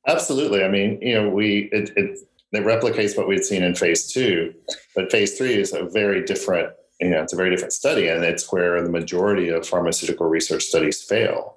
Absolutely. 0.06 0.64
I 0.64 0.68
mean, 0.68 0.98
you 1.00 1.14
know, 1.14 1.28
we 1.28 1.68
it, 1.72 1.90
it, 1.96 2.18
it 2.52 2.64
replicates 2.64 3.16
what 3.16 3.28
we'd 3.28 3.44
seen 3.44 3.62
in 3.62 3.74
phase 3.74 4.12
two, 4.12 4.54
but 4.94 5.10
phase 5.10 5.38
three 5.38 5.54
is 5.54 5.72
a 5.72 5.84
very 5.84 6.24
different. 6.24 6.72
You 7.00 7.10
know, 7.10 7.22
it's 7.22 7.32
a 7.32 7.36
very 7.36 7.50
different 7.50 7.72
study, 7.72 8.08
and 8.08 8.24
it's 8.24 8.52
where 8.52 8.80
the 8.82 8.90
majority 8.90 9.48
of 9.48 9.66
pharmaceutical 9.66 10.26
research 10.28 10.64
studies 10.64 11.02
fail. 11.02 11.56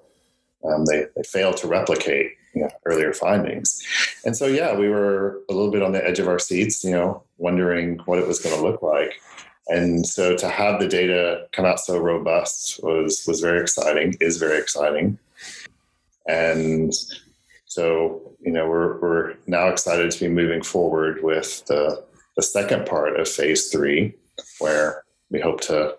Um, 0.64 0.84
they 0.86 1.06
they 1.14 1.22
fail 1.22 1.52
to 1.54 1.68
replicate 1.68 2.32
you 2.54 2.62
know, 2.62 2.70
earlier 2.84 3.12
findings, 3.12 3.82
and 4.24 4.36
so 4.36 4.46
yeah, 4.46 4.76
we 4.76 4.88
were 4.88 5.40
a 5.48 5.52
little 5.52 5.70
bit 5.70 5.82
on 5.82 5.92
the 5.92 6.04
edge 6.06 6.18
of 6.18 6.28
our 6.28 6.38
seats, 6.38 6.82
you 6.82 6.92
know, 6.92 7.22
wondering 7.38 7.98
what 8.06 8.18
it 8.18 8.26
was 8.26 8.40
going 8.40 8.56
to 8.56 8.62
look 8.62 8.82
like. 8.82 9.20
And 9.68 10.06
so 10.06 10.36
to 10.36 10.48
have 10.48 10.80
the 10.80 10.86
data 10.86 11.48
come 11.52 11.64
out 11.64 11.80
so 11.80 11.98
robust 11.98 12.80
was 12.82 13.24
was 13.26 13.40
very 13.40 13.60
exciting, 13.60 14.14
is 14.20 14.38
very 14.38 14.58
exciting. 14.58 15.18
And 16.28 16.92
so, 17.76 18.32
you 18.40 18.50
know, 18.50 18.66
we're, 18.66 18.98
we're 19.00 19.34
now 19.46 19.68
excited 19.68 20.10
to 20.10 20.20
be 20.20 20.28
moving 20.28 20.62
forward 20.62 21.22
with 21.22 21.62
the, 21.66 22.02
the 22.34 22.42
second 22.42 22.86
part 22.86 23.20
of 23.20 23.28
phase 23.28 23.68
three, 23.68 24.14
where 24.60 25.04
we 25.30 25.40
hope 25.40 25.60
to 25.62 25.94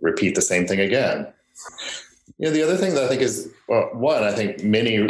repeat 0.00 0.34
the 0.34 0.42
same 0.42 0.66
thing 0.66 0.80
again. 0.80 1.32
You 2.38 2.46
know, 2.46 2.50
the 2.50 2.64
other 2.64 2.76
thing 2.76 2.94
that 2.94 3.04
I 3.04 3.08
think 3.08 3.22
is, 3.22 3.52
well, 3.68 3.90
one, 3.92 4.24
I 4.24 4.32
think 4.32 4.64
many 4.64 5.08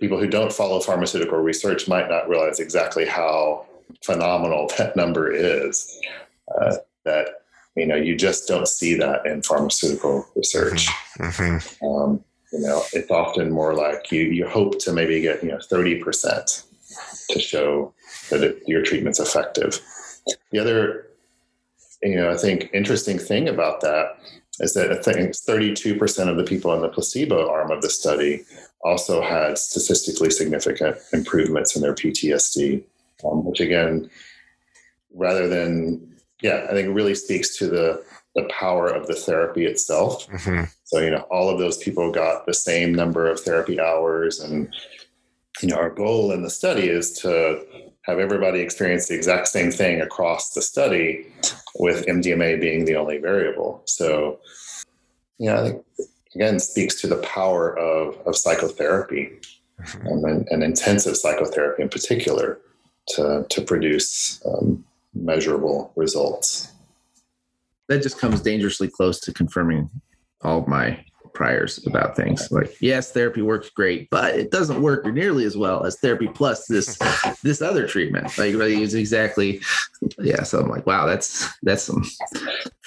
people 0.00 0.18
who 0.20 0.28
don't 0.28 0.52
follow 0.52 0.80
pharmaceutical 0.80 1.38
research 1.38 1.88
might 1.88 2.10
not 2.10 2.28
realize 2.28 2.60
exactly 2.60 3.06
how 3.06 3.64
phenomenal 4.04 4.70
that 4.76 4.96
number 4.96 5.32
is. 5.32 5.98
Uh, 6.60 6.76
that 7.06 7.28
you 7.74 7.86
know, 7.86 7.96
you 7.96 8.16
just 8.16 8.46
don't 8.48 8.68
see 8.68 8.94
that 8.96 9.24
in 9.24 9.40
pharmaceutical 9.40 10.26
research. 10.36 10.88
Mm-hmm. 11.18 11.86
Um, 11.86 12.24
you 12.52 12.60
know, 12.60 12.82
it's 12.92 13.10
often 13.10 13.50
more 13.50 13.74
like 13.74 14.10
you 14.12 14.22
you 14.22 14.46
hope 14.46 14.78
to 14.80 14.92
maybe 14.92 15.20
get 15.20 15.42
you 15.42 15.50
know 15.50 15.58
thirty 15.68 16.02
percent 16.02 16.62
to 17.30 17.40
show 17.40 17.92
that 18.30 18.42
it, 18.42 18.62
your 18.66 18.82
treatment's 18.82 19.20
effective. 19.20 19.80
The 20.50 20.58
other, 20.58 21.06
you 22.02 22.16
know, 22.16 22.30
I 22.30 22.36
think 22.36 22.70
interesting 22.72 23.18
thing 23.18 23.48
about 23.48 23.80
that 23.80 24.16
is 24.60 24.74
that 24.74 24.90
I 24.90 24.96
think 24.96 25.32
32% 25.32 26.28
of 26.28 26.36
the 26.36 26.44
people 26.44 26.72
in 26.72 26.80
the 26.80 26.88
placebo 26.88 27.50
arm 27.50 27.70
of 27.70 27.82
the 27.82 27.90
study 27.90 28.42
also 28.82 29.20
had 29.20 29.58
statistically 29.58 30.30
significant 30.30 30.96
improvements 31.12 31.76
in 31.76 31.82
their 31.82 31.94
PTSD, 31.94 32.82
um, 33.24 33.44
which 33.44 33.60
again, 33.60 34.08
rather 35.14 35.48
than, 35.48 36.16
yeah, 36.42 36.66
I 36.70 36.72
think 36.72 36.94
really 36.94 37.14
speaks 37.14 37.56
to 37.58 37.66
the 37.68 38.04
the 38.34 38.44
power 38.50 38.88
of 38.88 39.06
the 39.06 39.14
therapy 39.14 39.64
itself. 39.64 40.28
Mm-hmm. 40.28 40.64
So, 40.86 41.00
you 41.00 41.10
know, 41.10 41.26
all 41.30 41.50
of 41.50 41.58
those 41.58 41.78
people 41.78 42.12
got 42.12 42.46
the 42.46 42.54
same 42.54 42.94
number 42.94 43.28
of 43.28 43.40
therapy 43.40 43.80
hours. 43.80 44.40
And, 44.40 44.72
you 45.60 45.68
know, 45.68 45.76
our 45.76 45.90
goal 45.90 46.30
in 46.30 46.42
the 46.42 46.50
study 46.50 46.88
is 46.88 47.12
to 47.20 47.64
have 48.02 48.20
everybody 48.20 48.60
experience 48.60 49.08
the 49.08 49.16
exact 49.16 49.48
same 49.48 49.72
thing 49.72 50.00
across 50.00 50.52
the 50.52 50.62
study 50.62 51.26
with 51.74 52.06
MDMA 52.06 52.60
being 52.60 52.84
the 52.84 52.94
only 52.94 53.18
variable. 53.18 53.82
So, 53.86 54.38
you 55.38 55.46
know, 55.46 55.56
I 55.56 55.62
think 55.64 55.84
again 56.36 56.60
speaks 56.60 57.00
to 57.00 57.08
the 57.08 57.16
power 57.16 57.76
of, 57.76 58.16
of 58.24 58.36
psychotherapy 58.36 59.32
mm-hmm. 59.80 60.06
and, 60.06 60.46
and, 60.48 60.62
intensive 60.62 61.16
psychotherapy 61.16 61.82
in 61.82 61.88
particular 61.88 62.60
to, 63.08 63.44
to 63.48 63.60
produce 63.62 64.40
um, 64.46 64.84
measurable 65.14 65.92
results 65.96 66.72
that 67.88 68.02
just 68.02 68.18
comes 68.18 68.40
dangerously 68.40 68.88
close 68.88 69.20
to 69.20 69.32
confirming 69.32 69.90
all 70.42 70.60
of 70.60 70.68
my 70.68 71.02
priors 71.34 71.86
about 71.86 72.16
things 72.16 72.50
like 72.50 72.74
yes 72.80 73.12
therapy 73.12 73.42
works 73.42 73.68
great 73.68 74.08
but 74.08 74.34
it 74.34 74.50
doesn't 74.50 74.80
work 74.80 75.04
nearly 75.04 75.44
as 75.44 75.54
well 75.54 75.84
as 75.84 75.98
therapy 75.98 76.26
plus 76.28 76.66
this 76.66 76.96
this 77.42 77.60
other 77.60 77.86
treatment 77.86 78.26
like 78.38 78.54
really 78.54 78.80
is 78.80 78.94
exactly 78.94 79.60
yeah 80.18 80.42
so 80.42 80.58
i'm 80.58 80.68
like 80.70 80.86
wow 80.86 81.04
that's 81.04 81.46
that's 81.62 81.82
some 81.82 82.02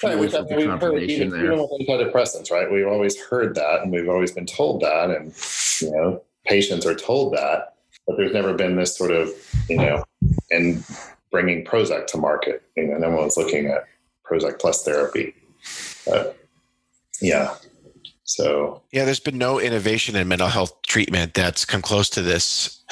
right, 0.02 0.18
we've, 0.18 0.34
we've 0.50 0.80
heard, 0.80 1.00
even, 1.00 1.30
there. 1.30 1.44
even 1.44 1.60
with 1.60 1.88
antidepressants 1.88 2.50
right 2.50 2.70
we've 2.72 2.88
always 2.88 3.20
heard 3.26 3.54
that 3.54 3.82
and 3.82 3.92
we've 3.92 4.08
always 4.08 4.32
been 4.32 4.46
told 4.46 4.80
that 4.80 5.10
and 5.10 5.32
you 5.80 5.96
know 5.96 6.20
patients 6.44 6.84
are 6.84 6.94
told 6.96 7.32
that 7.32 7.76
but 8.04 8.16
there's 8.16 8.32
never 8.32 8.52
been 8.52 8.74
this 8.74 8.96
sort 8.96 9.12
of 9.12 9.30
you 9.68 9.76
know 9.76 10.02
in 10.50 10.82
bringing 11.30 11.64
prozac 11.64 12.04
to 12.08 12.18
market 12.18 12.64
you 12.76 12.88
know 12.88 12.98
no 12.98 13.10
one's 13.10 13.36
looking 13.36 13.66
at 13.66 13.84
Prozac 14.30 14.60
plus 14.60 14.84
therapy. 14.84 15.34
But 16.06 16.38
yeah. 17.20 17.54
So 18.24 18.82
yeah, 18.92 19.04
there's 19.04 19.20
been 19.20 19.38
no 19.38 19.58
innovation 19.58 20.14
in 20.14 20.28
mental 20.28 20.48
health 20.48 20.72
treatment 20.86 21.34
that's 21.34 21.64
come 21.64 21.82
close 21.82 22.08
to 22.10 22.22
this. 22.22 22.82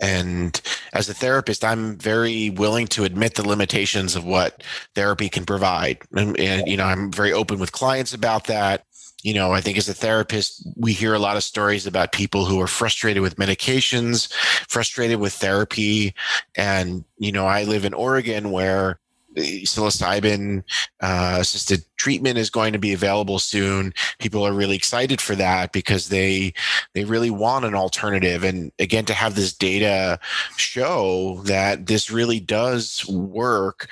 And 0.00 0.60
as 0.92 1.08
a 1.08 1.14
therapist, 1.14 1.64
I'm 1.64 1.96
very 1.96 2.50
willing 2.50 2.86
to 2.88 3.04
admit 3.04 3.34
the 3.34 3.46
limitations 3.46 4.14
of 4.14 4.24
what 4.24 4.62
therapy 4.94 5.28
can 5.28 5.46
provide. 5.46 5.98
And, 6.12 6.38
and 6.38 6.68
you 6.68 6.76
know, 6.76 6.84
I'm 6.84 7.10
very 7.10 7.32
open 7.32 7.58
with 7.58 7.72
clients 7.72 8.14
about 8.14 8.44
that 8.44 8.84
you 9.24 9.32
know, 9.32 9.52
I 9.52 9.62
think 9.62 9.78
as 9.78 9.88
a 9.88 9.94
therapist, 9.94 10.68
we 10.76 10.92
hear 10.92 11.14
a 11.14 11.18
lot 11.18 11.38
of 11.38 11.42
stories 11.42 11.86
about 11.86 12.12
people 12.12 12.44
who 12.44 12.60
are 12.60 12.66
frustrated 12.66 13.22
with 13.22 13.36
medications, 13.36 14.30
frustrated 14.68 15.18
with 15.18 15.32
therapy. 15.32 16.14
And, 16.56 17.04
you 17.16 17.32
know, 17.32 17.46
I 17.46 17.64
live 17.64 17.86
in 17.86 17.94
Oregon 17.94 18.50
where 18.50 19.00
psilocybin 19.34 20.62
uh, 21.00 21.36
assisted 21.40 21.84
treatment 21.96 22.38
is 22.38 22.50
going 22.50 22.72
to 22.72 22.78
be 22.78 22.92
available 22.92 23.38
soon. 23.38 23.94
People 24.18 24.46
are 24.46 24.52
really 24.52 24.76
excited 24.76 25.20
for 25.20 25.34
that 25.36 25.72
because 25.72 26.08
they 26.08 26.52
they 26.92 27.04
really 27.04 27.30
want 27.30 27.64
an 27.64 27.74
alternative. 27.74 28.44
And 28.44 28.72
again, 28.78 29.04
to 29.06 29.14
have 29.14 29.34
this 29.34 29.52
data 29.52 30.18
show 30.56 31.40
that 31.44 31.86
this 31.86 32.10
really 32.10 32.40
does 32.40 33.06
work 33.08 33.88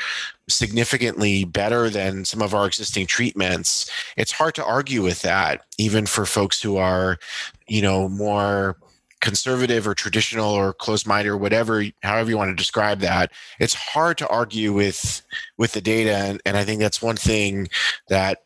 significantly 0.48 1.44
better 1.44 1.88
than 1.88 2.24
some 2.24 2.42
of 2.42 2.54
our 2.54 2.66
existing 2.66 3.06
treatments, 3.06 3.90
it's 4.16 4.32
hard 4.32 4.54
to 4.56 4.64
argue 4.64 5.02
with 5.02 5.22
that, 5.22 5.64
even 5.78 6.06
for 6.06 6.26
folks 6.26 6.60
who 6.60 6.76
are, 6.76 7.18
you 7.66 7.82
know, 7.82 8.08
more 8.08 8.76
conservative 9.22 9.86
or 9.86 9.94
traditional 9.94 10.50
or 10.50 10.74
closed-minded 10.74 11.30
or 11.30 11.36
whatever 11.36 11.84
however 12.02 12.28
you 12.28 12.36
want 12.36 12.50
to 12.50 12.54
describe 12.54 12.98
that 12.98 13.32
it's 13.60 13.72
hard 13.72 14.18
to 14.18 14.28
argue 14.28 14.72
with 14.72 15.22
with 15.56 15.72
the 15.72 15.80
data 15.80 16.14
and, 16.14 16.42
and 16.44 16.56
i 16.56 16.64
think 16.64 16.80
that's 16.80 17.00
one 17.00 17.16
thing 17.16 17.68
that 18.08 18.40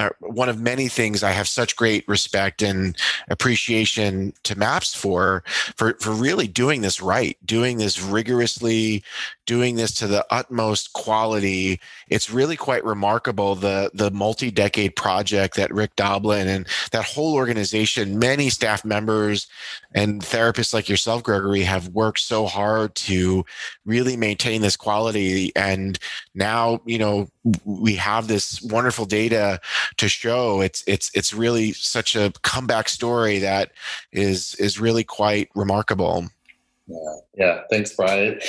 uh, 0.00 0.10
one 0.20 0.48
of 0.48 0.60
many 0.60 0.88
things 0.88 1.22
I 1.22 1.32
have 1.32 1.48
such 1.48 1.76
great 1.76 2.06
respect 2.08 2.62
and 2.62 2.96
appreciation 3.28 4.32
to 4.44 4.56
MAPS 4.56 4.94
for, 4.94 5.42
for 5.76 5.94
for 6.00 6.12
really 6.12 6.48
doing 6.48 6.80
this 6.80 7.00
right, 7.00 7.36
doing 7.44 7.78
this 7.78 8.02
rigorously, 8.02 9.04
doing 9.46 9.76
this 9.76 9.92
to 9.94 10.06
the 10.06 10.24
utmost 10.30 10.92
quality. 10.92 11.80
It's 12.08 12.30
really 12.30 12.56
quite 12.56 12.84
remarkable 12.84 13.54
the 13.54 13.90
the 13.92 14.10
multi-decade 14.10 14.96
project 14.96 15.56
that 15.56 15.74
Rick 15.74 15.96
Doblin 15.96 16.48
and 16.48 16.66
that 16.92 17.04
whole 17.04 17.34
organization, 17.34 18.18
many 18.18 18.50
staff 18.50 18.84
members 18.84 19.46
and 19.94 20.22
therapists 20.22 20.72
like 20.72 20.88
yourself, 20.88 21.22
Gregory, 21.22 21.62
have 21.62 21.88
worked 21.88 22.20
so 22.20 22.46
hard 22.46 22.94
to 22.94 23.44
really 23.84 24.16
maintain 24.16 24.62
this 24.62 24.76
quality. 24.76 25.52
And 25.56 25.98
now, 26.34 26.80
you 26.86 26.98
know, 26.98 27.28
we 27.64 27.94
have 27.96 28.28
this 28.28 28.62
wonderful 28.62 29.04
data 29.04 29.60
to 29.96 30.08
show. 30.08 30.60
It's 30.60 30.84
it's 30.86 31.10
it's 31.14 31.32
really 31.32 31.72
such 31.72 32.16
a 32.16 32.32
comeback 32.42 32.88
story 32.88 33.38
that 33.38 33.72
is 34.12 34.54
is 34.56 34.80
really 34.80 35.04
quite 35.04 35.50
remarkable. 35.54 36.26
Yeah, 36.86 37.16
yeah. 37.36 37.60
Thanks, 37.70 37.94
Brian. 37.94 38.40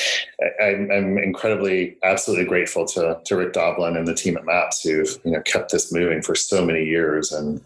I, 0.60 0.70
am 0.70 1.18
incredibly, 1.20 1.98
absolutely 2.04 2.46
grateful 2.46 2.86
to 2.88 3.20
to 3.24 3.36
Rick 3.36 3.54
Doblin 3.54 3.96
and 3.96 4.08
the 4.08 4.16
team 4.16 4.38
at 4.38 4.46
MAPS 4.46 4.82
who've 4.82 5.20
you 5.24 5.32
know 5.32 5.42
kept 5.42 5.72
this 5.72 5.92
moving 5.92 6.22
for 6.22 6.34
so 6.34 6.66
many 6.66 6.84
years, 6.84 7.32
and 7.32 7.62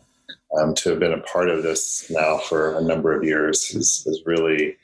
um, 0.60 0.74
to 0.76 0.92
have 0.92 1.00
been 1.00 1.14
a 1.14 1.22
part 1.22 1.50
of 1.50 1.64
this 1.64 2.10
now 2.10 2.38
for 2.38 2.78
a 2.78 2.82
number 2.82 3.16
of 3.16 3.24
years 3.24 3.74
is, 3.76 4.04
is 4.06 4.22
really, 4.26 4.78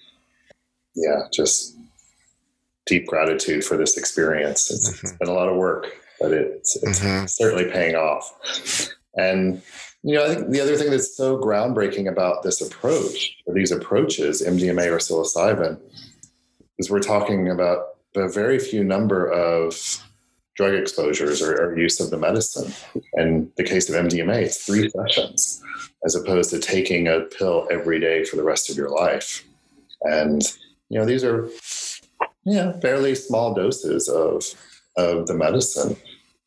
yeah, 0.96 1.22
just 1.32 1.76
deep 2.86 3.08
gratitude 3.08 3.64
for 3.64 3.78
this 3.78 3.98
experience. 3.98 4.70
It's, 4.72 4.89
mm-hmm. 4.89 5.08
it's 5.08 5.18
been 5.18 5.30
a 5.30 5.34
lot 5.34 5.50
of 5.50 5.56
work, 5.56 5.88
but 6.22 6.32
it's, 6.32 6.76
it's 6.84 6.99
mm-hmm. 6.99 7.26
certainly 7.26 7.72
paying 7.72 7.95
off. 7.95 8.32
And 9.15 9.61
you 10.03 10.15
know, 10.15 10.26
I 10.26 10.34
think 10.34 10.49
the 10.49 10.61
other 10.61 10.78
thing 10.78 10.89
that's 10.89 11.15
so 11.15 11.38
groundbreaking 11.38 12.09
about 12.09 12.43
this 12.43 12.61
approach, 12.61 13.36
or 13.45 13.53
these 13.53 13.72
approaches, 13.72 14.41
MDMA 14.41 14.88
or 14.88 14.97
psilocybin, 14.97 15.80
is 16.80 16.89
we're 16.89 17.01
talking 17.01 17.49
about 17.49 17.86
a 18.15 18.28
very 18.28 18.57
few 18.57 18.84
number 18.84 19.30
of 19.30 20.03
drug 20.55 20.74
exposures 20.74 21.41
or, 21.41 21.55
or, 21.55 21.78
use 21.78 21.99
of 21.99 22.09
the 22.09 22.17
medicine. 22.17 22.74
In 23.13 23.51
the 23.55 23.63
case 23.63 23.89
of 23.89 23.95
MDMA, 23.95 24.36
it's 24.36 24.65
three 24.65 24.89
sessions, 24.89 25.63
as 26.03 26.15
opposed 26.15 26.49
to 26.49 26.59
taking 26.59 27.07
a 27.07 27.22
pill 27.22 27.67
every 27.72 27.99
day 27.99 28.26
for 28.26 28.36
the 28.36 28.43
rest 28.43 28.69
of 28.69 28.76
your 28.76 28.89
life. 28.89 29.45
And 30.01 30.41
you 30.89 30.99
know, 30.99 31.05
these 31.05 31.24
are 31.24 31.49
yeah, 32.43 32.74
fairly 32.80 33.15
small 33.15 33.53
doses 33.53 34.09
of 34.09 34.43
of 34.97 35.28
the 35.28 35.34
medicine. 35.34 35.95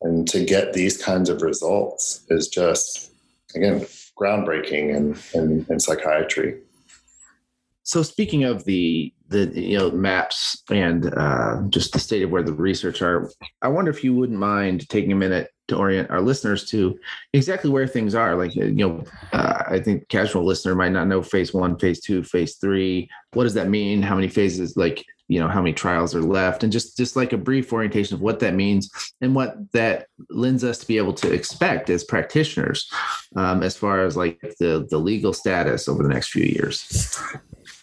And 0.05 0.27
to 0.27 0.45
get 0.45 0.73
these 0.73 1.01
kinds 1.01 1.29
of 1.29 1.41
results 1.41 2.25
is 2.29 2.47
just 2.47 3.11
again, 3.55 3.81
groundbreaking 4.19 4.95
in, 4.95 5.17
in, 5.33 5.65
in 5.69 5.79
psychiatry. 5.79 6.59
So 7.83 8.01
speaking 8.03 8.43
of 8.43 8.65
the 8.65 9.11
the 9.27 9.47
you 9.59 9.77
know 9.77 9.91
MAPS 9.91 10.63
and 10.69 11.11
uh, 11.15 11.61
just 11.69 11.93
the 11.93 11.99
state 11.99 12.23
of 12.23 12.31
where 12.31 12.43
the 12.43 12.53
research 12.53 13.01
are, 13.01 13.31
I 13.61 13.67
wonder 13.67 13.91
if 13.91 14.03
you 14.03 14.13
wouldn't 14.13 14.39
mind 14.39 14.87
taking 14.89 15.11
a 15.11 15.15
minute 15.15 15.49
to 15.67 15.77
orient 15.77 16.09
our 16.09 16.21
listeners 16.21 16.65
to 16.65 16.97
exactly 17.33 17.69
where 17.69 17.87
things 17.87 18.15
are. 18.15 18.35
Like 18.35 18.55
you 18.55 18.71
know, 18.71 19.03
uh, 19.33 19.63
I 19.67 19.79
think 19.79 20.07
casual 20.09 20.45
listener 20.45 20.75
might 20.75 20.93
not 20.93 21.07
know 21.07 21.21
phase 21.21 21.53
one, 21.53 21.77
phase 21.77 22.01
two, 22.01 22.23
phase 22.23 22.55
three. 22.55 23.07
What 23.33 23.43
does 23.43 23.53
that 23.53 23.69
mean? 23.69 24.01
How 24.01 24.15
many 24.15 24.29
phases? 24.29 24.75
Like 24.75 25.03
you 25.27 25.39
know 25.39 25.47
how 25.47 25.61
many 25.61 25.73
trials 25.73 26.13
are 26.13 26.21
left 26.21 26.63
and 26.63 26.71
just 26.71 26.97
just 26.97 27.15
like 27.15 27.33
a 27.33 27.37
brief 27.37 27.73
orientation 27.73 28.15
of 28.15 28.21
what 28.21 28.39
that 28.39 28.53
means 28.53 28.91
and 29.21 29.33
what 29.33 29.55
that 29.71 30.07
lends 30.29 30.63
us 30.63 30.77
to 30.77 30.87
be 30.87 30.97
able 30.97 31.13
to 31.13 31.31
expect 31.33 31.89
as 31.89 32.03
practitioners 32.03 32.89
um, 33.35 33.63
as 33.63 33.75
far 33.75 34.05
as 34.05 34.15
like 34.15 34.39
the 34.59 34.85
the 34.89 34.97
legal 34.97 35.33
status 35.33 35.87
over 35.87 36.03
the 36.03 36.09
next 36.09 36.29
few 36.29 36.45
years. 36.45 37.19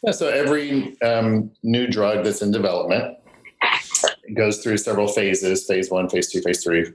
Yeah 0.05 0.13
so 0.13 0.29
every 0.29 1.01
um, 1.03 1.51
new 1.63 1.87
drug 1.87 2.25
that's 2.25 2.43
in 2.43 2.51
development 2.51 3.19
goes 4.35 4.59
through 4.63 4.79
several 4.79 5.07
phases 5.07 5.67
phase 5.67 5.91
one 5.91 6.09
phase 6.09 6.31
two 6.31 6.41
phase 6.43 6.63
three. 6.63 6.93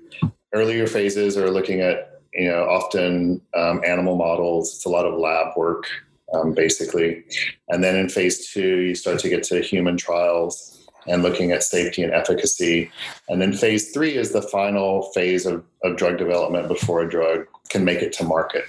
Earlier 0.54 0.88
phases 0.88 1.38
are 1.38 1.50
looking 1.50 1.82
at 1.82 2.22
you 2.34 2.50
know 2.50 2.66
often 2.66 3.42
um, 3.56 3.82
animal 3.86 4.18
models. 4.18 4.76
It's 4.76 4.86
a 4.86 4.90
lot 4.90 5.06
of 5.06 5.18
lab 5.18 5.56
work 5.56 5.86
um, 6.34 6.54
basically. 6.54 7.24
And 7.70 7.84
then 7.84 7.96
in 7.96 8.10
phase 8.10 8.48
two, 8.48 8.80
you 8.80 8.96
start 8.96 9.20
to 9.20 9.30
get 9.30 9.44
to 9.44 9.62
human 9.62 9.98
trials 9.98 10.74
and 11.08 11.24
looking 11.24 11.52
at 11.52 11.64
safety 11.64 12.04
and 12.04 12.14
efficacy. 12.14 12.92
And 13.30 13.42
then 13.42 13.54
phase 13.54 13.92
three 13.92 14.18
is 14.18 14.32
the 14.32 14.42
final 14.42 15.04
phase 15.14 15.46
of, 15.46 15.64
of 15.84 15.96
drug 15.96 16.18
development 16.18 16.68
before 16.68 17.02
a 17.02 17.10
drug 17.10 17.46
can 17.70 17.86
make 17.86 18.02
it 18.02 18.12
to 18.14 18.24
market, 18.24 18.66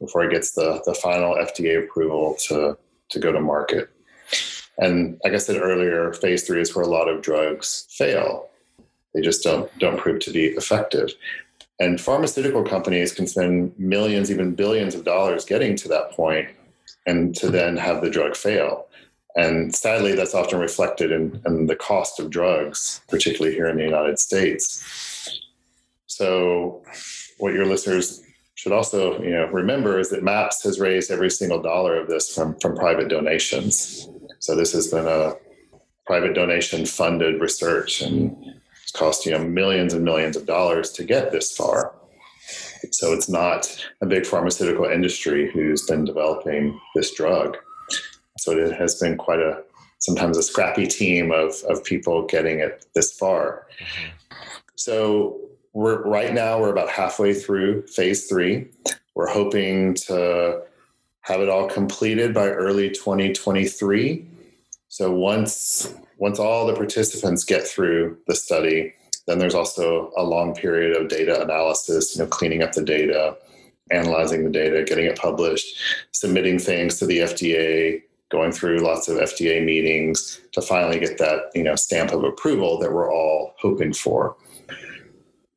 before 0.00 0.24
it 0.24 0.32
gets 0.32 0.52
the, 0.52 0.82
the 0.84 0.94
final 0.94 1.34
FDA 1.36 1.84
approval 1.84 2.36
to, 2.48 2.76
to 3.10 3.18
go 3.20 3.30
to 3.30 3.40
market. 3.40 3.88
And 4.78 5.18
like 5.24 5.32
I 5.32 5.38
said 5.38 5.60
earlier, 5.60 6.12
phase 6.12 6.46
three 6.46 6.60
is 6.60 6.74
where 6.74 6.84
a 6.84 6.88
lot 6.88 7.08
of 7.08 7.22
drugs 7.22 7.86
fail. 7.90 8.48
They 9.14 9.22
just 9.22 9.42
don't 9.42 9.70
don't 9.78 9.98
prove 9.98 10.20
to 10.20 10.30
be 10.30 10.46
effective. 10.48 11.10
And 11.80 12.00
pharmaceutical 12.00 12.62
companies 12.62 13.12
can 13.12 13.26
spend 13.26 13.72
millions, 13.78 14.30
even 14.30 14.54
billions 14.54 14.94
of 14.94 15.04
dollars 15.04 15.44
getting 15.44 15.76
to 15.76 15.88
that 15.88 16.10
point 16.10 16.48
and 17.06 17.34
to 17.36 17.46
mm-hmm. 17.46 17.54
then 17.54 17.76
have 17.76 18.02
the 18.02 18.10
drug 18.10 18.36
fail. 18.36 18.86
And 19.36 19.74
sadly, 19.74 20.14
that's 20.14 20.34
often 20.34 20.58
reflected 20.58 21.12
in, 21.12 21.42
in 21.46 21.66
the 21.66 21.76
cost 21.76 22.18
of 22.18 22.30
drugs, 22.30 23.02
particularly 23.08 23.54
here 23.54 23.68
in 23.68 23.76
the 23.76 23.84
United 23.84 24.18
States. 24.18 24.82
So, 26.06 26.82
what 27.38 27.52
your 27.52 27.66
listeners 27.66 28.22
should 28.54 28.72
also 28.72 29.22
you 29.22 29.30
know 29.30 29.46
remember 29.48 30.00
is 30.00 30.10
that 30.10 30.22
MAPS 30.22 30.64
has 30.64 30.80
raised 30.80 31.10
every 31.10 31.30
single 31.30 31.62
dollar 31.62 31.96
of 31.96 32.08
this 32.08 32.34
from 32.34 32.58
from 32.58 32.74
private 32.74 33.08
donations. 33.08 34.08
So 34.40 34.56
this 34.56 34.72
has 34.72 34.88
been 34.88 35.06
a 35.06 35.34
private 36.06 36.34
donation 36.34 36.86
funded 36.86 37.40
research, 37.40 38.00
and 38.00 38.34
it's 38.82 38.92
cost 38.92 39.26
you 39.26 39.32
know 39.32 39.44
millions 39.44 39.92
and 39.92 40.04
millions 40.04 40.36
of 40.36 40.46
dollars 40.46 40.90
to 40.92 41.04
get 41.04 41.30
this 41.30 41.54
far. 41.54 41.94
So 42.90 43.12
it's 43.12 43.28
not 43.28 43.66
a 44.00 44.06
big 44.06 44.26
pharmaceutical 44.26 44.84
industry 44.84 45.50
who's 45.50 45.86
been 45.86 46.04
developing 46.04 46.80
this 46.94 47.14
drug. 47.14 47.56
So 48.38 48.52
it 48.52 48.72
has 48.72 48.96
been 48.96 49.16
quite 49.16 49.40
a 49.40 49.62
sometimes 49.98 50.36
a 50.36 50.42
scrappy 50.42 50.86
team 50.86 51.32
of, 51.32 51.54
of 51.68 51.82
people 51.82 52.26
getting 52.26 52.60
it 52.60 52.86
this 52.94 53.12
far. 53.12 53.66
Mm-hmm. 53.80 54.36
So 54.76 55.40
we're 55.72 56.02
right 56.02 56.32
now 56.32 56.60
we're 56.60 56.70
about 56.70 56.88
halfway 56.88 57.34
through 57.34 57.86
phase 57.86 58.26
three. 58.26 58.68
We're 59.14 59.28
hoping 59.28 59.94
to 60.06 60.62
have 61.22 61.40
it 61.40 61.48
all 61.48 61.68
completed 61.68 62.32
by 62.32 62.48
early 62.48 62.90
2023. 62.90 64.26
So 64.88 65.10
once 65.12 65.94
once 66.18 66.38
all 66.38 66.66
the 66.66 66.74
participants 66.74 67.44
get 67.44 67.66
through 67.66 68.16
the 68.26 68.34
study, 68.34 68.94
then 69.26 69.38
there's 69.38 69.54
also 69.54 70.12
a 70.16 70.22
long 70.22 70.54
period 70.54 70.96
of 70.96 71.08
data 71.08 71.42
analysis, 71.42 72.16
you 72.16 72.22
know, 72.22 72.28
cleaning 72.28 72.62
up 72.62 72.72
the 72.72 72.84
data, 72.84 73.36
analyzing 73.90 74.44
the 74.44 74.50
data, 74.50 74.84
getting 74.84 75.04
it 75.04 75.18
published, 75.18 75.76
submitting 76.12 76.58
things 76.58 76.98
to 76.98 77.06
the 77.06 77.18
FDA, 77.18 78.02
going 78.28 78.52
through 78.52 78.78
lots 78.78 79.08
of 79.08 79.18
FDA 79.18 79.64
meetings 79.64 80.40
to 80.52 80.62
finally 80.62 80.98
get 80.98 81.18
that, 81.18 81.50
you 81.54 81.62
know, 81.62 81.76
stamp 81.76 82.12
of 82.12 82.24
approval 82.24 82.78
that 82.78 82.92
we're 82.92 83.12
all 83.12 83.54
hoping 83.58 83.92
for. 83.92 84.36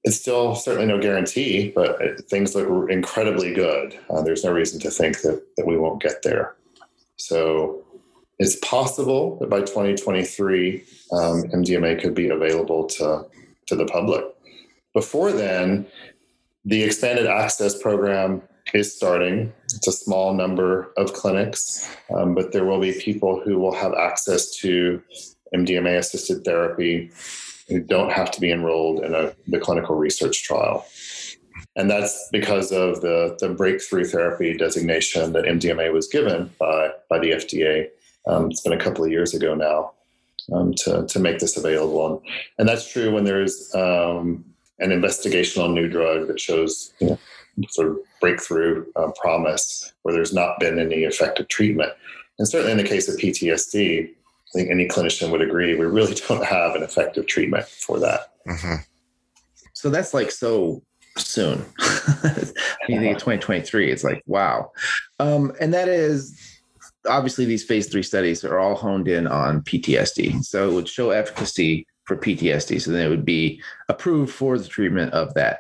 It's 0.04 0.20
still 0.20 0.56
certainly 0.56 0.88
no 0.88 1.00
guarantee, 1.00 1.72
but 1.76 2.00
things 2.30 2.56
look 2.56 2.90
incredibly 2.90 3.54
good. 3.54 4.00
Uh, 4.10 4.22
there's 4.22 4.44
no 4.44 4.52
reason 4.52 4.80
to 4.82 4.92
think 4.92 5.22
that, 5.22 5.44
that 5.58 5.68
we 5.68 5.78
won't 5.78 6.02
get 6.02 6.24
there. 6.24 6.56
So 7.18 7.84
it's 8.40 8.56
possible 8.58 9.38
that 9.40 9.50
by 9.50 9.60
2023, 9.60 10.84
um, 11.12 11.44
MDMA 11.44 12.00
could 12.02 12.16
be 12.16 12.30
available 12.30 12.86
to 12.86 13.26
to 13.70 13.76
the 13.76 13.86
public. 13.86 14.26
Before 14.94 15.32
then, 15.32 15.88
the 16.66 16.84
expanded 16.84 17.28
access 17.28 17.82
program 17.82 18.42
is 18.74 18.96
starting. 18.96 19.54
It's 19.66 19.88
a 19.88 19.92
small 19.92 20.34
number 20.34 20.92
of 20.98 21.14
clinics, 21.14 21.90
um, 22.14 22.36
but 22.36 22.52
there 22.52 22.66
will 22.66 22.80
be 22.80 22.94
people 22.94 23.42
who 23.42 23.58
will 23.58 23.74
have 23.74 23.94
access 23.94 24.56
to 24.58 25.02
MDMA 25.56 25.98
assisted 25.98 26.44
therapy 26.44 27.12
who 27.68 27.80
don't 27.80 28.12
have 28.12 28.32
to 28.32 28.42
be 28.42 28.52
enrolled 28.52 29.04
in 29.04 29.14
a, 29.14 29.34
the 29.48 29.60
clinical 29.60 29.96
research 29.96 30.44
trial. 30.44 30.86
And 31.76 31.90
that's 31.90 32.30
because 32.32 32.72
of 32.72 33.02
the, 33.02 33.38
the 33.40 33.50
breakthrough 33.50 34.06
therapy 34.06 34.58
designation 34.58 35.34
that 35.34 35.46
MDMA 35.46 35.94
was 35.94 36.08
given 36.08 36.52
by, 36.60 36.92
by 37.10 37.20
the 37.20 37.32
FDA. 37.32 37.88
Um, 38.28 38.50
it's 38.50 38.62
been 38.62 38.74
a 38.74 38.80
couple 38.84 39.04
of 39.04 39.12
years 39.12 39.34
ago 39.34 39.54
now 39.56 39.94
um, 40.54 40.74
to, 40.74 41.06
to 41.06 41.20
make 41.20 41.40
this 41.40 41.58
available. 41.58 42.08
And, 42.08 42.20
and 42.58 42.70
that's 42.70 42.92
true 42.92 43.14
when 43.14 43.24
there's 43.24 43.74
um, 43.76 44.46
an 44.80 44.92
investigational 44.92 45.74
new 45.74 45.88
drug 45.88 46.28
that 46.28 46.40
shows 46.40 46.94
you 47.00 47.10
know, 47.10 47.20
sort 47.70 47.90
of 47.90 47.98
breakthrough 48.22 48.86
uh, 48.96 49.12
promise 49.20 49.94
where 50.04 50.14
there's 50.14 50.34
not 50.34 50.60
been 50.60 50.80
any 50.80 51.04
effective 51.04 51.48
treatment. 51.48 51.92
And 52.38 52.48
certainly 52.48 52.72
in 52.72 52.78
the 52.78 52.84
case 52.84 53.08
of 53.10 53.20
PTSD, 53.20 54.10
I 54.10 54.52
think 54.54 54.72
any 54.72 54.88
clinician 54.88 55.32
would 55.32 55.42
agree 55.42 55.76
we 55.76 55.86
really 55.86 56.16
don't 56.28 56.46
have 56.46 56.76
an 56.76 56.84
effective 56.84 57.28
treatment 57.28 57.66
for 57.66 58.00
that. 58.00 58.34
Mm-hmm. 58.48 58.76
So 59.74 59.90
that's 59.90 60.14
like 60.14 60.32
so 60.32 60.82
soon. 61.18 61.66
you 62.88 63.00
think 63.00 63.18
2023, 63.18 63.92
it's 63.92 64.04
like, 64.04 64.24
wow. 64.26 64.72
Um, 65.20 65.54
and 65.60 65.74
that 65.74 65.88
is 65.88 66.49
obviously 67.08 67.46
these 67.46 67.64
phase 67.64 67.88
three 67.88 68.04
studies 68.04 68.44
are 68.44 68.60
all 68.60 68.76
honed 68.76 69.08
in 69.08 69.28
on 69.28 69.62
PTSD. 69.62 70.44
So 70.44 70.70
it 70.70 70.74
would 70.74 70.88
show 70.88 71.12
efficacy 71.12 71.88
for 72.06 72.18
PTSD. 72.18 72.82
So 72.82 72.92
then 72.92 73.06
it 73.06 73.10
would 73.10 73.26
be 73.26 73.62
approved 73.88 74.34
for 74.34 74.58
the 74.58 74.68
treatment 74.68 75.14
of 75.14 75.34
that. 75.36 75.60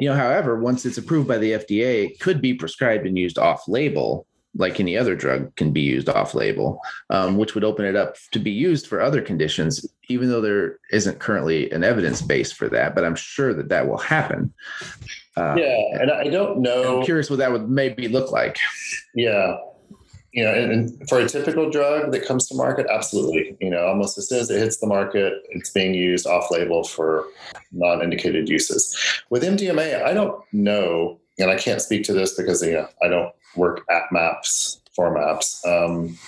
You 0.00 0.08
know, 0.08 0.16
however, 0.16 0.60
once 0.60 0.84
it's 0.84 0.98
approved 0.98 1.28
by 1.28 1.38
the 1.38 1.52
FDA, 1.52 2.10
it 2.10 2.20
could 2.20 2.42
be 2.42 2.54
prescribed 2.54 3.06
and 3.06 3.16
used 3.16 3.38
off 3.38 3.68
label, 3.68 4.26
like 4.56 4.80
any 4.80 4.96
other 4.96 5.14
drug 5.14 5.54
can 5.54 5.72
be 5.72 5.82
used 5.82 6.08
off 6.08 6.34
label, 6.34 6.80
um, 7.10 7.36
which 7.36 7.54
would 7.54 7.62
open 7.62 7.84
it 7.84 7.94
up 7.94 8.16
to 8.32 8.40
be 8.40 8.50
used 8.50 8.86
for 8.88 9.00
other 9.00 9.22
conditions, 9.22 9.86
even 10.08 10.28
though 10.28 10.40
there 10.40 10.78
isn't 10.90 11.20
currently 11.20 11.70
an 11.70 11.84
evidence 11.84 12.20
base 12.20 12.50
for 12.50 12.68
that. 12.68 12.94
But 12.94 13.04
I'm 13.04 13.14
sure 13.14 13.54
that 13.54 13.68
that 13.68 13.86
will 13.86 13.98
happen. 13.98 14.52
Uh, 15.36 15.54
yeah, 15.56 16.00
and 16.00 16.10
I 16.10 16.24
don't 16.24 16.62
know. 16.62 16.98
I'm 16.98 17.04
curious 17.04 17.30
what 17.30 17.38
that 17.38 17.52
would 17.52 17.68
maybe 17.68 18.08
look 18.08 18.32
like. 18.32 18.58
Yeah, 19.14 19.56
you 20.36 20.44
know, 20.44 20.52
and, 20.52 21.08
for 21.08 21.18
a 21.18 21.26
typical 21.26 21.70
drug 21.70 22.12
that 22.12 22.26
comes 22.26 22.46
to 22.46 22.54
market, 22.54 22.86
absolutely. 22.92 23.56
You 23.58 23.70
know, 23.70 23.86
almost 23.86 24.18
as 24.18 24.28
soon 24.28 24.40
as 24.40 24.50
it 24.50 24.58
hits 24.58 24.76
the 24.76 24.86
market, 24.86 25.32
it's 25.48 25.70
being 25.70 25.94
used 25.94 26.26
off 26.26 26.50
label 26.50 26.84
for 26.84 27.24
non 27.72 28.02
indicated 28.02 28.46
uses. 28.46 28.94
With 29.30 29.42
MDMA, 29.42 30.04
I 30.04 30.12
don't 30.12 30.38
know, 30.52 31.18
and 31.38 31.50
I 31.50 31.56
can't 31.56 31.80
speak 31.80 32.04
to 32.04 32.12
this 32.12 32.34
because, 32.34 32.62
you 32.62 32.74
know, 32.74 32.86
I 33.02 33.08
don't 33.08 33.34
work 33.56 33.80
at 33.90 34.12
MAPS 34.12 34.82
for 34.94 35.10
MAPS. 35.10 35.64
Um, 35.64 36.18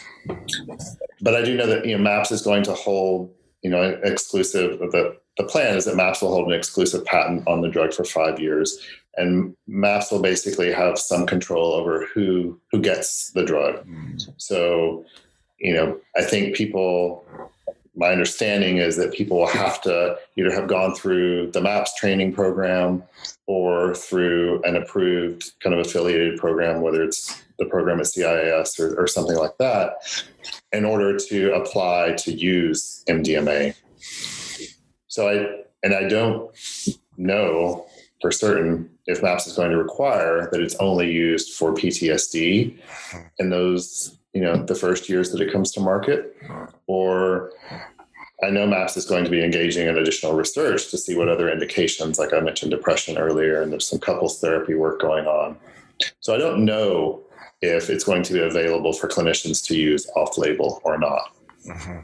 but 1.20 1.34
I 1.34 1.42
do 1.42 1.54
know 1.54 1.66
that, 1.66 1.84
you 1.84 1.94
know, 1.94 2.02
MAPS 2.02 2.32
is 2.32 2.40
going 2.40 2.62
to 2.62 2.72
hold, 2.72 3.30
you 3.62 3.68
know, 3.68 3.82
exclusive, 4.04 4.78
the, 4.78 5.18
the 5.36 5.44
plan 5.44 5.76
is 5.76 5.84
that 5.84 5.96
MAPS 5.96 6.22
will 6.22 6.32
hold 6.32 6.48
an 6.48 6.54
exclusive 6.54 7.04
patent 7.04 7.46
on 7.46 7.60
the 7.60 7.68
drug 7.68 7.92
for 7.92 8.04
five 8.04 8.40
years 8.40 8.78
and 9.18 9.54
MAPS 9.66 10.10
will 10.10 10.22
basically 10.22 10.72
have 10.72 10.98
some 10.98 11.26
control 11.26 11.72
over 11.72 12.06
who 12.06 12.58
who 12.70 12.80
gets 12.80 13.30
the 13.32 13.44
drug 13.44 13.86
mm. 13.86 14.32
so 14.36 15.04
you 15.58 15.74
know 15.74 15.98
i 16.16 16.22
think 16.22 16.54
people 16.54 17.26
my 17.98 18.12
understanding 18.12 18.76
is 18.78 18.96
that 18.96 19.12
people 19.12 19.38
will 19.38 19.48
have 19.48 19.82
to 19.82 20.16
either 20.36 20.52
have 20.52 20.68
gone 20.68 20.94
through 20.94 21.50
the 21.50 21.60
MAPS 21.60 21.96
training 21.96 22.32
program 22.32 23.02
or 23.48 23.92
through 23.96 24.62
an 24.62 24.76
approved 24.76 25.50
kind 25.60 25.74
of 25.74 25.84
affiliated 25.84 26.38
program 26.38 26.80
whether 26.80 27.02
it's 27.02 27.42
the 27.58 27.66
program 27.66 27.98
at 27.98 28.06
CIIS 28.06 28.78
or, 28.78 29.00
or 29.00 29.08
something 29.08 29.36
like 29.36 29.58
that 29.58 29.94
in 30.72 30.84
order 30.84 31.18
to 31.18 31.52
apply 31.54 32.12
to 32.12 32.32
use 32.32 33.02
mdma 33.08 33.74
so 35.08 35.28
i 35.28 35.64
and 35.82 35.94
i 35.94 36.06
don't 36.08 36.50
know 37.16 37.86
for 38.20 38.30
certain 38.30 38.88
if 39.08 39.22
MAPS 39.22 39.46
is 39.46 39.56
going 39.56 39.70
to 39.70 39.78
require 39.78 40.48
that 40.52 40.60
it's 40.60 40.76
only 40.76 41.10
used 41.10 41.54
for 41.54 41.72
PTSD 41.72 42.78
in 43.38 43.50
those, 43.50 44.18
you 44.34 44.42
know, 44.42 44.62
the 44.62 44.74
first 44.74 45.08
years 45.08 45.32
that 45.32 45.40
it 45.40 45.50
comes 45.50 45.72
to 45.72 45.80
market, 45.80 46.36
or 46.86 47.50
I 48.44 48.50
know 48.50 48.66
MAPS 48.66 48.98
is 48.98 49.06
going 49.06 49.24
to 49.24 49.30
be 49.30 49.42
engaging 49.42 49.88
in 49.88 49.96
additional 49.96 50.34
research 50.34 50.90
to 50.90 50.98
see 50.98 51.16
what 51.16 51.30
other 51.30 51.50
indications, 51.50 52.18
like 52.18 52.34
I 52.34 52.40
mentioned 52.40 52.70
depression 52.70 53.16
earlier, 53.16 53.62
and 53.62 53.72
there's 53.72 53.88
some 53.88 53.98
couples 53.98 54.40
therapy 54.40 54.74
work 54.74 55.00
going 55.00 55.26
on. 55.26 55.56
So 56.20 56.34
I 56.34 56.38
don't 56.38 56.64
know 56.64 57.22
if 57.62 57.88
it's 57.90 58.04
going 58.04 58.22
to 58.24 58.32
be 58.34 58.40
available 58.40 58.92
for 58.92 59.08
clinicians 59.08 59.66
to 59.66 59.76
use 59.76 60.06
off 60.16 60.36
label 60.36 60.80
or 60.84 60.98
not. 60.98 61.34
Mm-hmm. 61.66 62.00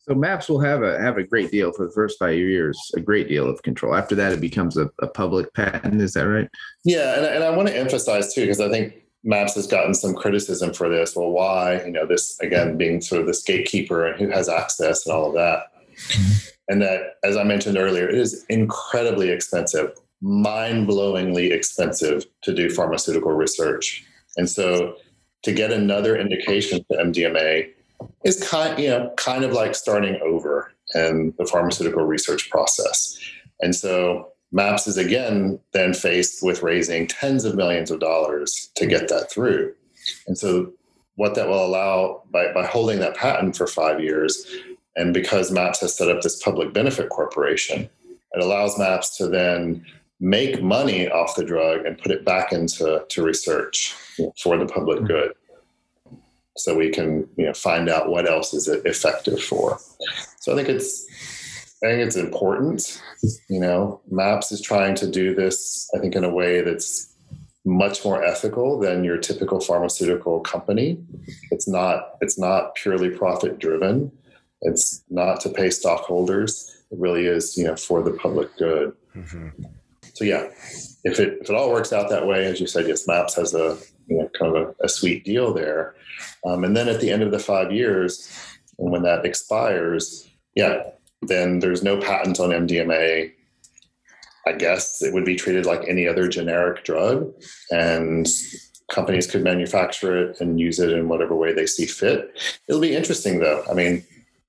So 0.00 0.14
MAPS 0.14 0.48
will 0.48 0.60
have 0.60 0.82
a 0.82 1.00
have 1.00 1.18
a 1.18 1.22
great 1.22 1.50
deal 1.50 1.72
for 1.72 1.86
the 1.86 1.92
first 1.92 2.18
five 2.18 2.36
years, 2.36 2.78
a 2.96 3.00
great 3.00 3.28
deal 3.28 3.48
of 3.48 3.62
control. 3.62 3.94
After 3.94 4.14
that, 4.14 4.32
it 4.32 4.40
becomes 4.40 4.76
a, 4.76 4.90
a 5.00 5.06
public 5.06 5.52
patent. 5.54 6.00
Is 6.00 6.12
that 6.14 6.26
right? 6.26 6.48
Yeah, 6.84 7.16
and, 7.16 7.26
and 7.26 7.44
I 7.44 7.50
want 7.50 7.68
to 7.68 7.76
emphasize 7.76 8.34
too, 8.34 8.42
because 8.42 8.60
I 8.60 8.68
think 8.68 8.94
MAPS 9.24 9.54
has 9.54 9.66
gotten 9.66 9.94
some 9.94 10.14
criticism 10.14 10.72
for 10.72 10.88
this. 10.88 11.16
Well, 11.16 11.30
why? 11.30 11.82
You 11.84 11.92
know, 11.92 12.06
this 12.06 12.38
again 12.40 12.76
being 12.76 13.00
sort 13.00 13.20
of 13.20 13.26
this 13.26 13.42
gatekeeper 13.42 14.06
and 14.06 14.20
who 14.20 14.30
has 14.30 14.48
access 14.48 15.06
and 15.06 15.14
all 15.14 15.28
of 15.28 15.34
that. 15.34 15.64
Mm-hmm. 15.96 16.48
And 16.68 16.82
that, 16.82 17.00
as 17.22 17.36
I 17.36 17.44
mentioned 17.44 17.78
earlier, 17.78 18.08
it 18.08 18.16
is 18.16 18.44
incredibly 18.48 19.30
expensive, 19.30 19.92
mind-blowingly 20.20 21.52
expensive 21.52 22.26
to 22.42 22.52
do 22.52 22.68
pharmaceutical 22.70 23.32
research. 23.32 24.04
And 24.36 24.50
so, 24.50 24.96
to 25.44 25.52
get 25.52 25.70
another 25.70 26.16
indication 26.16 26.84
to 26.90 26.98
MDMA 26.98 27.70
is 28.24 28.48
kind, 28.48 28.78
you 28.78 28.88
know, 28.88 29.12
kind 29.16 29.44
of 29.44 29.52
like 29.52 29.74
starting 29.74 30.20
over 30.22 30.72
in 30.94 31.34
the 31.38 31.46
pharmaceutical 31.46 32.04
research 32.04 32.50
process. 32.50 33.18
And 33.60 33.74
so 33.74 34.32
MAPS 34.52 34.86
is 34.86 34.96
again 34.96 35.58
then 35.72 35.94
faced 35.94 36.42
with 36.42 36.62
raising 36.62 37.06
tens 37.06 37.44
of 37.44 37.54
millions 37.54 37.90
of 37.90 38.00
dollars 38.00 38.70
to 38.76 38.86
get 38.86 39.08
that 39.08 39.30
through. 39.30 39.74
And 40.26 40.38
so 40.38 40.72
what 41.16 41.34
that 41.34 41.48
will 41.48 41.64
allow 41.64 42.22
by, 42.30 42.52
by 42.52 42.64
holding 42.66 43.00
that 43.00 43.16
patent 43.16 43.56
for 43.56 43.66
five 43.66 44.00
years, 44.00 44.46
and 44.96 45.12
because 45.12 45.50
MAPS 45.50 45.80
has 45.80 45.96
set 45.96 46.08
up 46.08 46.20
this 46.22 46.42
public 46.42 46.72
benefit 46.72 47.10
corporation, 47.10 47.88
it 48.32 48.42
allows 48.42 48.78
MAPS 48.78 49.16
to 49.18 49.28
then 49.28 49.84
make 50.20 50.62
money 50.62 51.08
off 51.08 51.36
the 51.36 51.44
drug 51.44 51.84
and 51.84 51.98
put 51.98 52.12
it 52.12 52.24
back 52.24 52.52
into 52.52 53.04
to 53.08 53.22
research 53.22 53.94
for 54.42 54.56
the 54.56 54.66
public 54.66 54.98
mm-hmm. 54.98 55.08
good 55.08 55.32
so 56.56 56.76
we 56.76 56.90
can 56.90 57.28
you 57.36 57.46
know 57.46 57.52
find 57.52 57.88
out 57.88 58.08
what 58.08 58.28
else 58.28 58.54
is 58.54 58.68
it 58.68 58.84
effective 58.84 59.42
for. 59.42 59.78
So 60.40 60.52
i 60.52 60.56
think 60.56 60.68
it's 60.68 61.06
i 61.84 61.88
think 61.88 62.06
it's 62.06 62.16
important 62.16 63.02
you 63.48 63.60
know. 63.60 64.00
MAPS 64.10 64.52
is 64.52 64.60
trying 64.60 64.94
to 64.96 65.10
do 65.10 65.34
this 65.34 65.88
i 65.94 65.98
think 65.98 66.14
in 66.14 66.24
a 66.24 66.30
way 66.30 66.60
that's 66.62 67.12
much 67.64 68.04
more 68.04 68.22
ethical 68.22 68.78
than 68.78 69.02
your 69.02 69.18
typical 69.18 69.58
pharmaceutical 69.58 70.38
company. 70.40 71.04
It's 71.50 71.66
not 71.66 72.16
it's 72.20 72.38
not 72.38 72.74
purely 72.76 73.10
profit 73.10 73.58
driven 73.58 74.12
it's 74.62 75.04
not 75.10 75.40
to 75.40 75.48
pay 75.48 75.70
stockholders. 75.70 76.84
It 76.90 76.98
really 76.98 77.26
is 77.26 77.56
you 77.56 77.64
know 77.64 77.76
for 77.76 78.02
the 78.02 78.12
public 78.12 78.56
good. 78.56 78.92
Mm-hmm. 79.14 79.64
So 80.14 80.24
yeah 80.24 80.48
if 81.04 81.20
it 81.20 81.38
if 81.40 81.50
it 81.50 81.54
all 81.54 81.70
works 81.70 81.92
out 81.92 82.10
that 82.10 82.26
way 82.26 82.46
as 82.46 82.60
you 82.60 82.66
said 82.66 82.88
yes 82.88 83.06
MAPS 83.06 83.34
has 83.34 83.54
a 83.54 83.78
you 84.06 84.18
know, 84.18 84.30
kind 84.38 84.56
of 84.56 84.62
a, 84.80 84.84
a 84.84 84.88
sweet 84.88 85.24
deal 85.24 85.52
there. 85.52 85.94
Um, 86.44 86.64
and 86.64 86.76
then 86.76 86.88
at 86.88 87.00
the 87.00 87.10
end 87.10 87.22
of 87.22 87.30
the 87.30 87.38
five 87.38 87.72
years, 87.72 88.30
and 88.78 88.90
when 88.90 89.02
that 89.02 89.24
expires, 89.24 90.28
yeah, 90.54 90.82
then 91.22 91.58
there's 91.58 91.82
no 91.82 92.00
patent 92.00 92.40
on 92.40 92.50
MDMA. 92.50 93.32
I 94.46 94.52
guess 94.52 95.02
it 95.02 95.12
would 95.12 95.24
be 95.24 95.34
treated 95.34 95.66
like 95.66 95.88
any 95.88 96.06
other 96.06 96.28
generic 96.28 96.84
drug, 96.84 97.32
and 97.72 98.28
companies 98.90 99.26
could 99.26 99.42
manufacture 99.42 100.16
it 100.16 100.40
and 100.40 100.60
use 100.60 100.78
it 100.78 100.92
in 100.92 101.08
whatever 101.08 101.34
way 101.34 101.52
they 101.52 101.66
see 101.66 101.86
fit. 101.86 102.38
It'll 102.68 102.80
be 102.80 102.94
interesting, 102.94 103.40
though. 103.40 103.64
I 103.68 103.74
mean, 103.74 104.04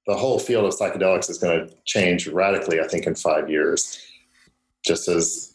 the 0.06 0.16
whole 0.16 0.38
field 0.38 0.66
of 0.66 0.74
psychedelics 0.74 1.30
is 1.32 1.40
going 1.40 1.68
to 1.68 1.74
change 1.86 2.28
radically, 2.28 2.80
I 2.80 2.88
think, 2.88 3.08
in 3.08 3.16
five 3.16 3.50
years. 3.50 4.00
Just 4.86 5.08
as 5.08 5.47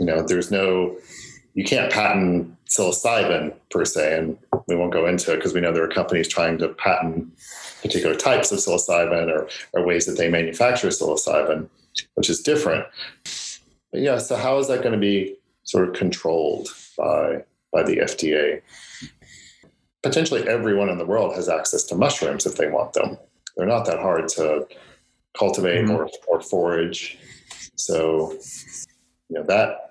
you 0.00 0.06
know, 0.06 0.22
there's 0.22 0.50
no 0.50 0.96
you 1.54 1.64
can't 1.64 1.92
patent 1.92 2.56
psilocybin 2.66 3.54
per 3.70 3.84
se, 3.84 4.18
and 4.18 4.38
we 4.66 4.76
won't 4.76 4.92
go 4.92 5.06
into 5.06 5.32
it 5.32 5.36
because 5.36 5.52
we 5.52 5.60
know 5.60 5.72
there 5.72 5.84
are 5.84 5.88
companies 5.88 6.28
trying 6.28 6.58
to 6.58 6.68
patent 6.68 7.28
particular 7.82 8.14
types 8.14 8.52
of 8.52 8.58
psilocybin 8.58 9.28
or, 9.28 9.48
or 9.72 9.84
ways 9.84 10.06
that 10.06 10.16
they 10.16 10.28
manufacture 10.28 10.88
psilocybin, 10.88 11.68
which 12.14 12.30
is 12.30 12.40
different. 12.40 12.86
But 13.92 14.00
yeah, 14.00 14.18
so 14.18 14.36
how 14.36 14.58
is 14.58 14.68
that 14.68 14.82
going 14.82 14.92
to 14.92 14.98
be 14.98 15.36
sort 15.64 15.88
of 15.88 15.94
controlled 15.94 16.68
by 16.96 17.44
by 17.72 17.82
the 17.82 17.96
FDA? 17.98 18.62
Potentially 20.02 20.48
everyone 20.48 20.88
in 20.88 20.98
the 20.98 21.04
world 21.04 21.34
has 21.34 21.48
access 21.48 21.82
to 21.84 21.94
mushrooms 21.94 22.46
if 22.46 22.56
they 22.56 22.68
want 22.68 22.94
them. 22.94 23.18
They're 23.56 23.66
not 23.66 23.84
that 23.86 23.98
hard 23.98 24.28
to 24.28 24.66
cultivate 25.36 25.84
mm-hmm. 25.84 25.90
or, 25.90 26.08
or 26.28 26.40
forage. 26.40 27.18
So, 27.74 28.32
you 29.28 29.38
know, 29.38 29.42
that 29.44 29.89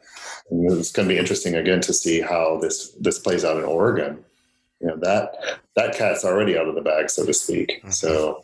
it's 0.51 0.91
going 0.91 1.07
to 1.07 1.13
be 1.13 1.19
interesting 1.19 1.55
again 1.55 1.81
to 1.81 1.93
see 1.93 2.21
how 2.21 2.59
this 2.59 2.91
this 2.99 3.19
plays 3.19 3.43
out 3.43 3.57
in 3.57 3.63
Oregon. 3.63 4.23
You 4.79 4.87
know 4.87 4.97
that 4.97 5.35
that 5.75 5.95
cat's 5.95 6.25
already 6.25 6.57
out 6.57 6.67
of 6.67 6.75
the 6.75 6.81
bag, 6.81 7.09
so 7.09 7.25
to 7.25 7.33
speak. 7.33 7.79
Mm-hmm. 7.79 7.89
So, 7.91 8.43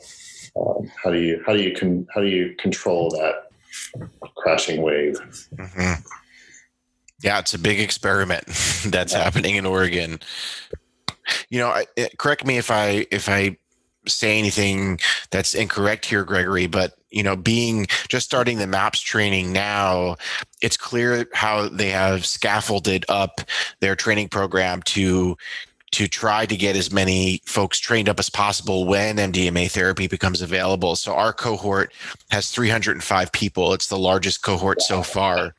um, 0.56 0.92
how 1.02 1.12
do 1.12 1.20
you 1.20 1.42
how 1.46 1.54
do 1.54 1.62
you 1.62 1.76
con, 1.76 2.08
how 2.14 2.22
do 2.22 2.28
you 2.28 2.56
control 2.58 3.10
that 3.12 3.46
crashing 4.36 4.82
wave. 4.82 5.20
Mm-hmm. 5.56 6.02
Yeah, 7.22 7.40
it's 7.40 7.54
a 7.54 7.60
big 7.60 7.80
experiment 7.80 8.46
that's 8.86 9.14
yeah. 9.14 9.24
happening 9.24 9.56
in 9.56 9.66
Oregon. 9.66 10.20
You 11.50 11.60
know, 11.60 11.70
I, 11.70 11.86
correct 12.18 12.46
me 12.46 12.58
if 12.58 12.70
I 12.70 13.08
if 13.12 13.30
I 13.30 13.58
say 14.08 14.38
anything 14.40 15.00
that's 15.32 15.54
incorrect 15.54 16.06
here, 16.06 16.24
Gregory, 16.24 16.68
but 16.68 16.94
you 17.10 17.24
know, 17.24 17.36
being 17.36 17.88
just 18.10 18.26
starting 18.26 18.58
the 18.58 18.68
MAPS 18.68 19.00
training 19.00 19.54
now, 19.54 20.18
it's 20.62 20.76
clear 20.76 21.28
how 21.34 21.70
they 21.70 21.90
have 21.90 22.26
scaffolded 22.26 23.06
up 23.08 23.42
their 23.80 23.96
training 23.96 24.28
program 24.28 24.82
to 24.84 25.38
to 25.96 26.10
try 26.10 26.46
to 26.46 26.58
get 26.58 26.76
as 26.76 26.92
many 26.92 27.42
folks 27.46 27.80
trained 27.80 28.10
up 28.10 28.20
as 28.20 28.30
possible 28.30 28.86
when 28.86 29.16
MDMA 29.16 29.72
therapy 29.72 30.08
becomes 30.08 30.42
available. 30.42 30.98
So 30.98 31.16
our 31.16 31.32
cohort 31.32 31.94
has 32.32 32.52
305 32.52 33.32
people. 33.32 33.74
It's 33.74 33.88
the 33.88 33.98
largest 33.98 34.44
cohort 34.44 34.82
so 34.82 35.02
far. 35.02 35.56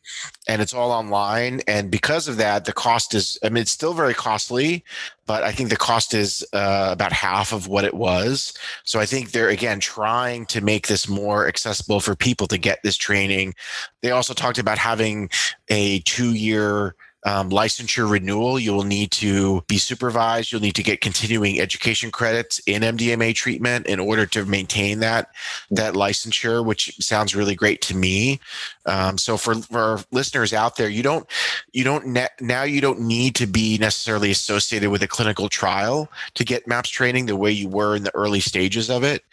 And 0.46 0.60
it's 0.60 0.74
all 0.74 0.90
online. 0.90 1.62
And 1.66 1.90
because 1.90 2.28
of 2.28 2.36
that, 2.36 2.66
the 2.66 2.74
cost 2.74 3.14
is, 3.14 3.38
I 3.42 3.48
mean, 3.48 3.62
it's 3.62 3.70
still 3.70 3.94
very 3.94 4.12
costly, 4.12 4.84
but 5.24 5.42
I 5.42 5.52
think 5.52 5.70
the 5.70 5.76
cost 5.76 6.12
is 6.12 6.46
uh, 6.52 6.90
about 6.92 7.14
half 7.14 7.54
of 7.54 7.66
what 7.66 7.86
it 7.86 7.94
was. 7.94 8.52
So 8.84 9.00
I 9.00 9.06
think 9.06 9.30
they're, 9.30 9.48
again, 9.48 9.80
trying 9.80 10.44
to 10.46 10.60
make 10.60 10.86
this 10.86 11.08
more 11.08 11.48
accessible 11.48 12.00
for 12.00 12.14
people 12.14 12.46
to 12.48 12.58
get 12.58 12.82
this 12.82 12.98
training. 12.98 13.54
They 14.02 14.10
also 14.10 14.34
talked 14.34 14.58
about 14.58 14.76
having 14.76 15.30
a 15.70 16.00
two 16.00 16.34
year 16.34 16.94
um, 17.27 17.51
licensure 17.51 18.09
renewal, 18.09 18.57
you 18.57 18.73
will 18.73 18.85
need 18.85 19.11
to 19.11 19.62
be 19.66 19.78
supervised. 19.78 20.53
You'll 20.53 20.61
need 20.61 20.77
to 20.77 20.82
get 20.85 21.01
continuing 21.01 21.61
education 21.61 22.12
credits 22.12 22.61
in 22.66 22.82
MDMA 22.82 23.35
treatment 23.35 23.86
in 23.86 23.98
order 23.98 24.27
to 24.27 24.44
maintain 24.47 25.01
that 25.01 25.31
that 25.73 25.94
licensure, 25.94 26.65
which 26.65 26.94
sounds 27.01 27.35
really 27.35 27.57
great 27.57 27.82
to 27.82 27.97
me. 27.97 28.39
Um, 28.86 29.19
so 29.19 29.36
for, 29.36 29.57
for 29.57 29.98
listeners 30.12 30.53
out 30.53 30.77
there, 30.77 30.89
you 30.89 31.03
don't 31.03 31.27
you 31.73 31.82
don't 31.82 32.07
ne- 32.07 32.28
now 32.40 32.62
you 32.62 32.81
don't 32.81 33.01
need 33.01 33.35
to 33.35 33.48
be 33.48 33.77
necessarily 33.78 34.31
associated 34.31 34.90
with 34.90 35.03
a 35.03 35.09
clinical 35.09 35.48
trial 35.48 36.09
to 36.35 36.44
get 36.44 36.69
MAPS 36.69 36.90
training 36.90 37.27
the 37.27 37.35
way 37.35 37.51
you 37.51 37.69
were 37.69 37.97
in 37.97 38.05
the 38.05 38.15
early 38.15 38.40
stages 38.40 38.89
of 38.89 39.03
it. 39.03 39.24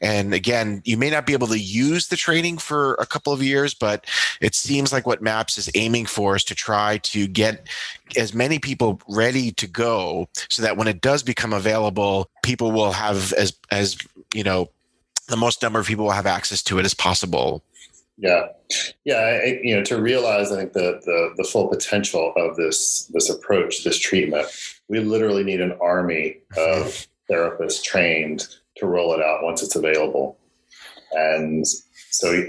And 0.00 0.32
again, 0.32 0.82
you 0.84 0.96
may 0.96 1.10
not 1.10 1.26
be 1.26 1.32
able 1.32 1.46
to 1.48 1.58
use 1.58 2.08
the 2.08 2.16
training 2.16 2.58
for 2.58 2.94
a 2.94 3.06
couple 3.06 3.32
of 3.32 3.42
years, 3.42 3.74
but 3.74 4.06
it 4.40 4.54
seems 4.54 4.92
like 4.92 5.06
what 5.06 5.22
MAPS 5.22 5.58
is 5.58 5.70
aiming 5.74 6.06
for 6.06 6.36
is 6.36 6.44
to 6.44 6.54
try 6.54 6.98
to 6.98 7.26
get 7.26 7.66
as 8.16 8.34
many 8.34 8.58
people 8.58 9.00
ready 9.08 9.52
to 9.52 9.66
go 9.66 10.28
so 10.48 10.62
that 10.62 10.76
when 10.76 10.88
it 10.88 11.00
does 11.00 11.22
become 11.22 11.52
available, 11.52 12.30
people 12.42 12.72
will 12.72 12.92
have 12.92 13.32
as 13.34 13.56
as 13.70 13.98
you 14.34 14.42
know 14.42 14.70
the 15.28 15.36
most 15.36 15.62
number 15.62 15.78
of 15.78 15.86
people 15.86 16.04
will 16.04 16.12
have 16.12 16.26
access 16.26 16.62
to 16.64 16.78
it 16.78 16.84
as 16.84 16.94
possible. 16.94 17.62
Yeah, 18.16 18.48
yeah. 19.04 19.16
I, 19.16 19.60
you 19.62 19.74
know, 19.74 19.82
to 19.84 20.00
realize, 20.00 20.52
I 20.52 20.56
think 20.56 20.72
the, 20.74 21.00
the 21.04 21.34
the 21.36 21.44
full 21.44 21.68
potential 21.68 22.34
of 22.36 22.56
this 22.56 23.10
this 23.14 23.30
approach, 23.30 23.84
this 23.84 23.98
treatment, 23.98 24.46
we 24.88 25.00
literally 25.00 25.44
need 25.44 25.60
an 25.60 25.72
army 25.80 26.38
of 26.56 27.06
therapists 27.30 27.82
trained 27.82 28.46
to 28.80 28.86
roll 28.86 29.14
it 29.14 29.22
out 29.22 29.42
once 29.42 29.62
it's 29.62 29.76
available. 29.76 30.38
And 31.12 31.66
so, 32.10 32.44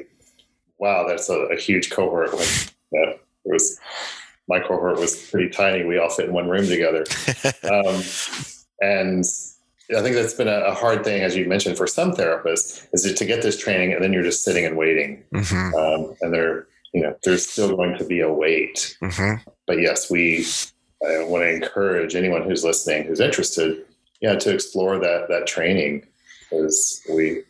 wow, 0.77 1.07
that's 1.07 1.29
a, 1.29 1.39
a 1.45 1.55
huge 1.55 1.91
cohort. 1.91 2.33
When, 2.33 2.47
it 2.93 3.19
was 3.45 3.79
my 4.47 4.59
cohort 4.59 4.99
was 4.99 5.29
pretty 5.29 5.49
tiny. 5.49 5.85
We 5.85 5.97
all 5.97 6.09
fit 6.09 6.25
in 6.25 6.33
one 6.33 6.49
room 6.49 6.67
together. 6.67 7.05
Um, 7.63 8.01
and 8.81 9.23
I 9.95 10.01
think 10.01 10.15
that's 10.15 10.33
been 10.33 10.47
a, 10.47 10.61
a, 10.61 10.73
hard 10.73 11.03
thing, 11.03 11.21
as 11.21 11.37
you 11.37 11.47
mentioned, 11.47 11.77
for 11.77 11.87
some 11.87 12.11
therapists, 12.11 12.85
is 12.91 13.13
to 13.13 13.25
get 13.25 13.41
this 13.41 13.57
training 13.57 13.93
and 13.93 14.03
then 14.03 14.11
you're 14.11 14.23
just 14.23 14.43
sitting 14.43 14.65
and 14.65 14.75
waiting. 14.75 15.23
Mm-hmm. 15.33 15.75
Um, 15.75 16.15
and 16.21 16.33
there, 16.33 16.67
you 16.93 17.01
know, 17.01 17.15
there's 17.23 17.47
still 17.47 17.75
going 17.75 17.97
to 17.97 18.03
be 18.03 18.19
a 18.19 18.33
wait. 18.33 18.97
Mm-hmm. 19.01 19.49
But 19.67 19.79
yes, 19.79 20.09
we 20.09 20.45
I 21.03 21.23
want 21.23 21.43
to 21.43 21.53
encourage 21.53 22.15
anyone 22.15 22.43
who's 22.43 22.63
listening, 22.63 23.05
who's 23.05 23.19
interested, 23.19 23.85
yeah, 24.21 24.35
to 24.35 24.53
explore 24.53 24.99
that 24.99 25.27
that 25.29 25.47
training, 25.47 26.05
because 26.51 27.01
we, 27.09 27.43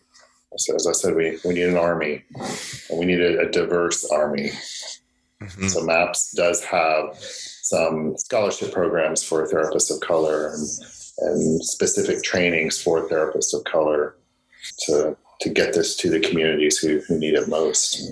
as 0.54 0.88
I 0.88 0.92
said, 0.92 1.16
we 1.16 1.40
we 1.44 1.56
need 1.56 1.68
an 1.68 1.78
army, 1.78 2.24
and 2.90 3.00
we 3.00 3.06
need 3.06 3.22
a, 3.22 3.42
a 3.42 3.52
diverse 3.52 4.10
army. 4.12 4.52
Mm-hmm. 5.42 5.68
So 5.68 5.84
MAPS 5.84 6.34
does 6.34 6.64
have 6.64 7.18
some 7.20 8.16
scholarship 8.18 8.72
programs 8.72 9.24
for 9.24 9.48
therapists 9.48 9.94
of 9.94 10.00
color 10.02 10.50
and, 10.50 10.68
and 11.20 11.66
specific 11.66 12.22
trainings 12.24 12.82
for 12.82 13.10
therapists 13.10 13.54
of 13.54 13.64
color 13.64 14.18
to 14.86 15.18
to 15.40 15.50
get 15.50 15.74
this 15.74 15.96
to 15.96 16.10
the 16.10 16.20
communities 16.20 16.78
who, 16.78 17.02
who 17.08 17.18
need 17.18 17.34
it 17.34 17.50
most. 17.50 18.12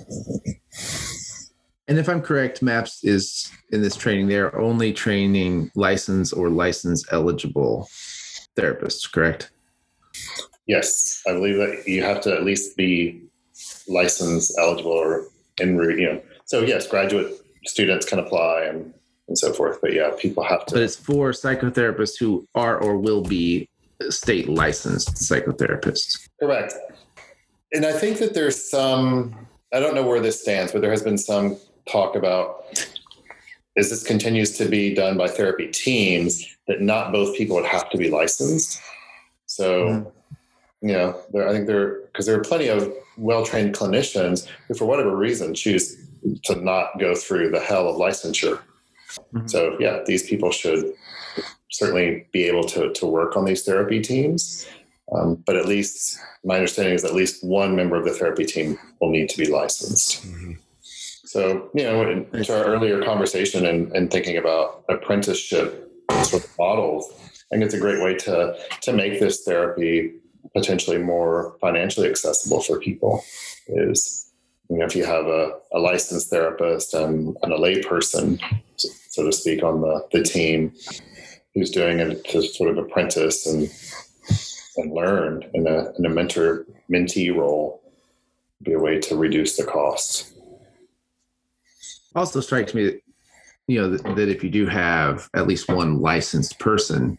And 1.86 1.98
if 1.98 2.08
I'm 2.08 2.22
correct, 2.22 2.62
MAPS 2.62 3.04
is 3.04 3.52
in 3.70 3.82
this 3.82 3.96
training, 3.96 4.26
they're 4.26 4.58
only 4.58 4.92
training 4.92 5.70
license 5.76 6.32
or 6.32 6.48
license 6.48 7.04
eligible 7.12 7.88
therapists, 8.56 9.10
correct? 9.10 9.50
Yes, 10.70 11.20
I 11.26 11.32
believe 11.32 11.56
that 11.56 11.82
you 11.88 12.04
have 12.04 12.20
to 12.20 12.32
at 12.32 12.44
least 12.44 12.76
be 12.76 13.20
license 13.88 14.56
eligible 14.56 14.92
or 14.92 15.26
in 15.58 15.74
you 15.98 16.06
know 16.06 16.22
so 16.44 16.60
yes, 16.60 16.86
graduate 16.86 17.34
students 17.66 18.06
can 18.06 18.20
apply 18.20 18.66
and 18.68 18.94
and 19.26 19.36
so 19.36 19.52
forth. 19.52 19.80
But 19.80 19.94
yeah, 19.94 20.12
people 20.16 20.44
have 20.44 20.64
to. 20.66 20.74
But 20.74 20.84
it's 20.84 20.94
for 20.94 21.32
psychotherapists 21.32 22.20
who 22.20 22.46
are 22.54 22.78
or 22.78 22.96
will 22.98 23.22
be 23.22 23.68
state 24.10 24.48
licensed 24.48 25.14
psychotherapists. 25.14 26.28
Correct. 26.38 26.74
And 27.72 27.84
I 27.84 27.92
think 27.92 28.18
that 28.18 28.32
there's 28.32 28.70
some. 28.70 29.34
I 29.74 29.80
don't 29.80 29.96
know 29.96 30.06
where 30.06 30.20
this 30.20 30.40
stands, 30.40 30.70
but 30.70 30.82
there 30.82 30.92
has 30.92 31.02
been 31.02 31.18
some 31.18 31.56
talk 31.88 32.14
about 32.14 32.80
as 33.76 33.90
this 33.90 34.04
continues 34.04 34.56
to 34.58 34.66
be 34.66 34.94
done 34.94 35.16
by 35.16 35.26
therapy 35.26 35.66
teams 35.66 36.46
that 36.68 36.80
not 36.80 37.10
both 37.10 37.36
people 37.36 37.56
would 37.56 37.66
have 37.66 37.90
to 37.90 37.98
be 37.98 38.08
licensed. 38.08 38.80
So. 39.46 39.88
Mm 39.88 40.12
you 40.82 40.92
know, 40.92 41.20
there, 41.32 41.48
I 41.48 41.52
think 41.52 41.66
there 41.66 42.00
because 42.06 42.26
there 42.26 42.36
are 42.36 42.42
plenty 42.42 42.68
of 42.68 42.92
well-trained 43.16 43.74
clinicians 43.74 44.46
who, 44.68 44.74
for 44.74 44.86
whatever 44.86 45.14
reason, 45.16 45.54
choose 45.54 45.96
to 46.44 46.54
not 46.56 46.98
go 46.98 47.14
through 47.14 47.50
the 47.50 47.60
hell 47.60 47.88
of 47.88 47.96
licensure. 47.96 48.60
Mm-hmm. 49.34 49.46
So 49.46 49.76
yeah, 49.78 50.00
these 50.06 50.28
people 50.28 50.50
should 50.50 50.92
certainly 51.70 52.26
be 52.32 52.44
able 52.44 52.64
to 52.64 52.92
to 52.92 53.06
work 53.06 53.36
on 53.36 53.44
these 53.44 53.62
therapy 53.62 54.00
teams. 54.00 54.66
Um, 55.12 55.42
but 55.44 55.56
at 55.56 55.66
least 55.66 56.18
my 56.44 56.54
understanding 56.54 56.94
is 56.94 57.04
at 57.04 57.14
least 57.14 57.42
one 57.44 57.74
member 57.74 57.96
of 57.96 58.04
the 58.04 58.12
therapy 58.12 58.44
team 58.44 58.78
will 59.00 59.10
need 59.10 59.28
to 59.30 59.38
be 59.38 59.50
licensed. 59.50 60.24
Mm-hmm. 60.24 60.52
So 60.82 61.70
you 61.74 61.84
know, 61.84 62.08
in, 62.08 62.44
to 62.44 62.58
our 62.58 62.64
earlier 62.64 63.02
conversation 63.02 63.66
and, 63.66 63.92
and 63.92 64.10
thinking 64.10 64.36
about 64.36 64.84
apprenticeship 64.88 65.90
sort 66.22 66.44
of 66.44 66.58
models, 66.58 67.12
I 67.52 67.56
think 67.56 67.64
it's 67.64 67.74
a 67.74 67.80
great 67.80 68.02
way 68.02 68.14
to 68.14 68.56
to 68.80 68.92
make 68.92 69.20
this 69.20 69.44
therapy 69.44 70.19
potentially 70.54 70.98
more 70.98 71.56
financially 71.60 72.08
accessible 72.08 72.60
for 72.60 72.78
people. 72.80 73.22
Is 73.68 74.32
you 74.68 74.78
know, 74.78 74.84
if 74.84 74.94
you 74.94 75.04
have 75.04 75.26
a, 75.26 75.52
a 75.72 75.78
licensed 75.78 76.30
therapist 76.30 76.94
and, 76.94 77.36
and 77.42 77.52
a 77.52 77.58
layperson, 77.58 78.40
so 78.76 79.24
to 79.24 79.32
speak, 79.32 79.64
on 79.64 79.80
the, 79.80 80.06
the 80.12 80.22
team 80.22 80.72
who's 81.54 81.70
doing 81.70 81.98
it 81.98 82.24
to 82.26 82.42
sort 82.42 82.70
of 82.70 82.78
apprentice 82.78 83.46
and 83.46 83.68
and 84.76 84.92
learn 84.92 85.44
in 85.54 85.66
a, 85.66 85.92
in 85.98 86.06
a 86.06 86.08
mentor 86.08 86.66
mentee 86.90 87.34
role 87.34 87.82
be 88.62 88.72
a 88.72 88.78
way 88.78 88.98
to 88.98 89.16
reduce 89.16 89.56
the 89.56 89.64
cost. 89.64 90.32
Also 92.14 92.40
strikes 92.40 92.74
me 92.74 92.84
that 92.84 93.02
you 93.66 93.80
know 93.80 93.90
that, 93.90 94.16
that 94.16 94.28
if 94.28 94.42
you 94.42 94.50
do 94.50 94.66
have 94.66 95.28
at 95.34 95.46
least 95.46 95.68
one 95.68 96.00
licensed 96.00 96.58
person, 96.58 97.18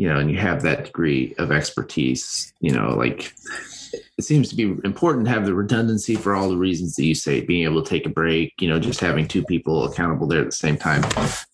you 0.00 0.08
know, 0.08 0.18
and 0.18 0.30
you 0.30 0.38
have 0.38 0.62
that 0.62 0.86
degree 0.86 1.34
of 1.36 1.52
expertise, 1.52 2.54
you 2.60 2.72
know, 2.72 2.94
like 2.96 3.34
it 4.16 4.22
seems 4.22 4.48
to 4.48 4.54
be 4.56 4.62
important 4.82 5.26
to 5.26 5.30
have 5.30 5.44
the 5.44 5.52
redundancy 5.52 6.14
for 6.14 6.34
all 6.34 6.48
the 6.48 6.56
reasons 6.56 6.96
that 6.96 7.04
you 7.04 7.14
say 7.14 7.42
being 7.42 7.64
able 7.64 7.82
to 7.82 7.90
take 7.90 8.06
a 8.06 8.08
break 8.08 8.54
you 8.60 8.68
know 8.68 8.78
just 8.78 9.00
having 9.00 9.26
two 9.26 9.44
people 9.44 9.84
accountable 9.84 10.26
there 10.26 10.40
at 10.40 10.46
the 10.46 10.52
same 10.52 10.78
time. 10.78 11.02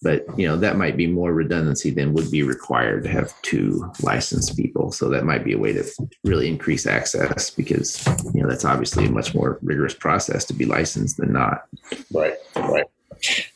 But 0.01 0.27
you 0.39 0.47
know 0.47 0.56
that 0.59 0.77
might 0.77 0.97
be 0.97 1.09
more 1.09 1.32
redundancy 1.32 1.90
than 1.90 2.14
would 2.14 2.31
be 2.31 2.44
required 2.44 3.02
to 3.02 3.09
have 3.09 3.35
two 3.43 3.90
licensed 4.01 4.56
people. 4.56 4.93
So 4.93 5.09
that 5.09 5.24
might 5.24 5.43
be 5.43 5.55
a 5.55 5.59
way 5.59 5.73
to 5.73 5.85
really 6.23 6.47
increase 6.47 6.86
access 6.86 7.51
because 7.51 8.06
you 8.32 8.43
know 8.43 8.48
that's 8.48 8.64
obviously 8.64 9.06
a 9.06 9.10
much 9.10 9.35
more 9.35 9.59
rigorous 9.60 9.94
process 9.94 10.44
to 10.44 10.55
be 10.55 10.66
licensed 10.66 11.16
than 11.16 11.32
not. 11.32 11.66
Right 12.12 12.36
right. 12.55 12.86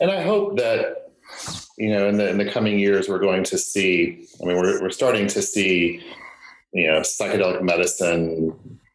And 0.00 0.10
i 0.10 0.22
hope 0.22 0.56
that 0.56 1.09
you 1.78 1.90
know 1.90 2.08
in 2.08 2.16
the 2.16 2.28
in 2.28 2.38
the 2.38 2.50
coming 2.50 2.78
years 2.78 3.08
we're 3.08 3.18
going 3.18 3.44
to 3.44 3.56
see 3.58 4.26
i 4.42 4.46
mean 4.46 4.56
we're, 4.56 4.80
we're 4.80 4.90
starting 4.90 5.26
to 5.26 5.42
see 5.42 6.02
you 6.72 6.86
know 6.86 7.00
psychedelic 7.00 7.62
medicine 7.62 8.52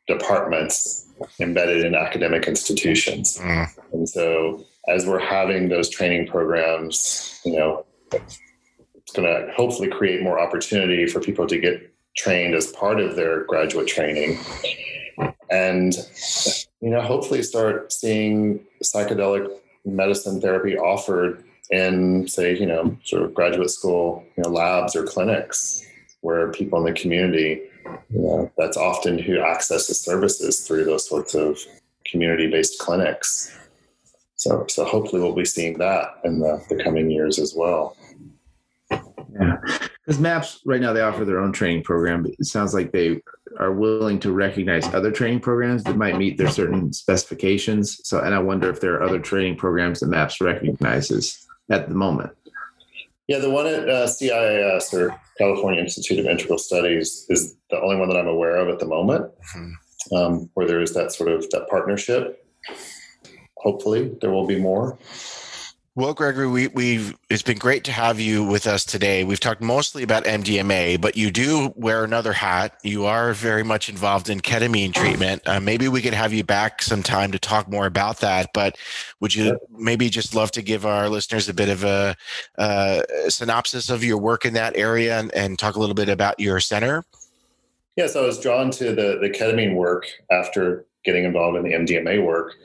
departments 0.08 1.06
embedded 1.40 1.86
in 1.86 1.96
academic 1.96 2.48
institutions. 2.48 3.38
Mm. 3.38 3.70
And 3.94 4.10
so 4.10 4.66
as 4.88 5.06
we're 5.06 5.20
having 5.20 5.70
those 5.70 5.90
training 5.90 6.28
programs, 6.28 7.40
you 7.46 7.58
know, 7.58 7.86
it's 8.12 9.12
going 9.14 9.28
to 9.28 9.52
hopefully 9.54 9.90
create 9.90 10.22
more 10.22 10.40
opportunity 10.40 11.08
for 11.08 11.20
people 11.20 11.48
to 11.48 11.58
get 11.58 11.92
trained 12.18 12.56
as 12.56 12.72
part 12.72 13.00
of 13.00 13.16
their 13.16 13.44
graduate 13.46 13.88
training. 13.88 14.40
And 15.50 15.94
you 16.82 16.90
know, 16.90 17.02
hopefully 17.02 17.44
start 17.44 17.92
seeing 17.92 18.60
psychedelic 18.84 19.50
medicine 19.86 20.42
therapy 20.42 20.78
offered 20.78 21.44
in, 21.72 22.28
say, 22.28 22.58
you 22.58 22.66
know, 22.66 22.98
sort 23.04 23.24
of 23.24 23.34
graduate 23.34 23.70
school, 23.70 24.24
you 24.38 24.44
know, 24.44 24.50
labs 24.50 24.96
or 24.96 25.04
clinics 25.04 25.86
where 26.22 26.52
people 26.52 26.80
in 26.80 26.94
the 26.94 27.00
community, 27.00 27.62
you 28.10 28.22
know, 28.22 28.52
that's 28.58 28.78
often 28.78 29.20
who 29.20 29.40
access 29.40 29.88
the 29.88 29.94
services 29.94 30.66
through 30.68 30.86
those 30.86 31.08
sorts 31.08 31.36
of 31.36 31.60
community-based 32.06 32.80
clinics. 32.80 33.56
So, 34.36 34.66
so 34.68 34.86
hopefully 34.86 35.22
we'll 35.22 35.34
be 35.34 35.46
seeing 35.46 35.78
that 35.78 36.20
in 36.24 36.40
the, 36.40 36.64
the 36.70 36.84
coming 36.84 37.10
years 37.10 37.40
as 37.40 37.54
well. 37.56 37.96
Yeah, 38.92 39.58
because 40.06 40.20
MAPS 40.20 40.62
right 40.66 40.80
now 40.80 40.94
they 40.94 41.02
offer 41.02 41.26
their 41.26 41.40
own 41.40 41.52
training 41.52 41.84
program. 41.84 42.26
It 42.26 42.46
sounds 42.46 42.74
like 42.74 42.92
they 42.92 43.22
are 43.60 43.72
willing 43.72 44.20
to 44.20 44.32
recognize 44.32 44.86
other 44.94 45.12
training 45.12 45.40
programs 45.42 45.84
that 45.84 45.98
might 45.98 46.18
meet 46.18 46.38
their 46.38 46.50
certain 46.50 46.94
specifications. 46.94 48.00
So, 48.04 48.20
and 48.20 48.34
I 48.34 48.40
wonder 48.40 48.70
if 48.70 48.80
there 48.80 48.94
are 48.96 49.04
other 49.04 49.20
training 49.20 49.58
programs 49.58 50.00
that 50.00 50.08
MAPS 50.08 50.42
recognizes 50.42 51.45
at 51.70 51.90
the 51.90 51.96
moment. 51.96 52.32
Yeah, 53.28 53.40
the 53.40 53.50
one 53.50 53.66
at 53.66 53.90
uh, 53.90 54.06
CIIS 54.06 54.94
or 54.94 55.20
California 55.38 55.82
Institute 55.82 56.20
of 56.20 56.28
Integral 56.28 56.60
Studies 56.60 57.26
is 57.30 57.56
the 57.72 57.82
only 57.82 57.96
one 57.96 58.08
that 58.10 58.18
I'm 58.18 58.28
aware 58.28 58.58
of 58.58 58.70
at 58.70 58.80
the 58.80 58.86
moment, 58.86 59.32
mm-hmm. 59.56 60.16
um, 60.16 60.50
where 60.54 60.68
there 60.68 60.82
is 60.82 60.94
that 60.94 61.12
sort 61.12 61.30
of 61.30 61.50
that 61.50 61.68
partnership. 61.70 62.46
Hopefully, 63.58 64.16
there 64.22 64.30
will 64.30 64.46
be 64.46 64.60
more. 64.60 64.98
Well, 65.98 66.14
Gregory, 66.14 66.50
we, 66.50 66.68
we've 66.68 67.18
it's 67.30 67.42
been 67.42 67.58
great 67.58 67.86
to 67.86 67.92
have 67.94 68.20
you 68.20 68.44
with 68.44 68.68
us 68.68 68.84
today. 68.84 69.24
We've 69.24 69.40
talked 69.40 69.62
mostly 69.62 70.04
about 70.04 70.26
MDMA, 70.26 71.00
but 71.00 71.16
you 71.16 71.32
do 71.32 71.72
wear 71.78 72.04
another 72.04 72.34
hat. 72.34 72.78
You 72.84 73.06
are 73.06 73.32
very 73.32 73.64
much 73.64 73.88
involved 73.88 74.30
in 74.30 74.42
ketamine 74.42 74.94
treatment. 74.94 75.42
Uh, 75.46 75.62
maybe 75.62 75.88
we 75.88 76.02
could 76.02 76.14
have 76.14 76.34
you 76.34 76.44
back 76.44 76.82
sometime 76.82 77.32
to 77.32 77.40
talk 77.40 77.70
more 77.70 77.86
about 77.86 78.20
that. 78.20 78.50
But 78.54 78.78
would 79.22 79.34
you 79.34 79.58
maybe 79.72 80.10
just 80.10 80.36
love 80.36 80.52
to 80.52 80.62
give 80.62 80.86
our 80.86 81.08
listeners 81.08 81.48
a 81.48 81.54
bit 81.54 81.70
of 81.70 81.86
a, 81.86 82.18
a 82.56 83.06
synopsis 83.30 83.90
of 83.90 84.04
your 84.04 84.18
work 84.18 84.44
in 84.44 84.54
that 84.56 84.76
area 84.76 85.18
and, 85.18 85.34
and 85.34 85.58
talk 85.58 85.78
a 85.78 85.80
little 85.80 85.96
bit 85.96 86.10
about 86.10 86.38
your 86.42 86.60
center? 86.60 87.06
Yes, 87.96 88.18
I 88.18 88.22
was 88.22 88.38
drawn 88.38 88.70
to 88.72 88.94
the 88.94 89.18
the 89.22 89.30
ketamine 89.30 89.76
work 89.76 90.08
after 90.30 90.88
getting 91.06 91.24
involved 91.24 91.56
in 91.56 91.64
the 91.64 91.72
MDMA 91.72 92.22
work 92.22 92.56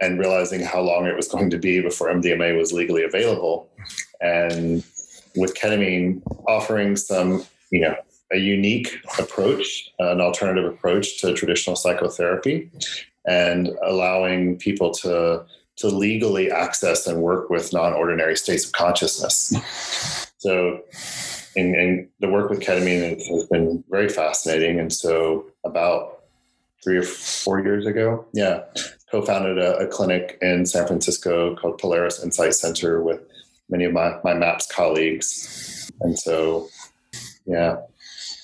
and 0.00 0.18
realizing 0.18 0.60
how 0.60 0.80
long 0.80 1.06
it 1.06 1.16
was 1.16 1.28
going 1.28 1.50
to 1.50 1.58
be 1.58 1.80
before 1.80 2.08
MDMA 2.08 2.56
was 2.56 2.72
legally 2.72 3.02
available. 3.02 3.70
And 4.20 4.84
with 5.36 5.54
ketamine 5.54 6.22
offering 6.46 6.96
some, 6.96 7.44
you 7.70 7.80
know, 7.80 7.96
a 8.32 8.38
unique 8.38 8.98
approach, 9.18 9.90
an 9.98 10.20
alternative 10.20 10.64
approach 10.64 11.20
to 11.20 11.32
traditional 11.32 11.76
psychotherapy, 11.76 12.70
and 13.26 13.70
allowing 13.84 14.56
people 14.56 14.92
to 14.92 15.44
to 15.76 15.88
legally 15.88 16.50
access 16.50 17.06
and 17.06 17.20
work 17.20 17.50
with 17.50 17.72
non-ordinary 17.72 18.34
states 18.34 18.64
of 18.64 18.72
consciousness. 18.72 19.52
So, 20.38 20.80
and 21.56 22.08
the 22.20 22.28
work 22.28 22.50
with 22.50 22.60
ketamine 22.60 23.18
has 23.18 23.46
been 23.48 23.82
very 23.90 24.08
fascinating. 24.08 24.78
And 24.78 24.92
so, 24.92 25.46
about 25.64 26.20
three 26.84 26.98
or 26.98 27.02
four 27.02 27.60
years 27.60 27.84
ago, 27.84 28.24
yeah, 28.32 28.62
co-founded 29.10 29.58
a, 29.58 29.76
a, 29.78 29.86
clinic 29.86 30.38
in 30.42 30.66
San 30.66 30.86
Francisco 30.86 31.54
called 31.56 31.78
Polaris 31.78 32.22
Insight 32.22 32.54
Center 32.54 33.02
with 33.02 33.20
many 33.68 33.84
of 33.84 33.92
my, 33.92 34.18
my 34.24 34.34
MAPS 34.34 34.66
colleagues. 34.66 35.90
And 36.00 36.18
so, 36.18 36.68
yeah, 37.46 37.76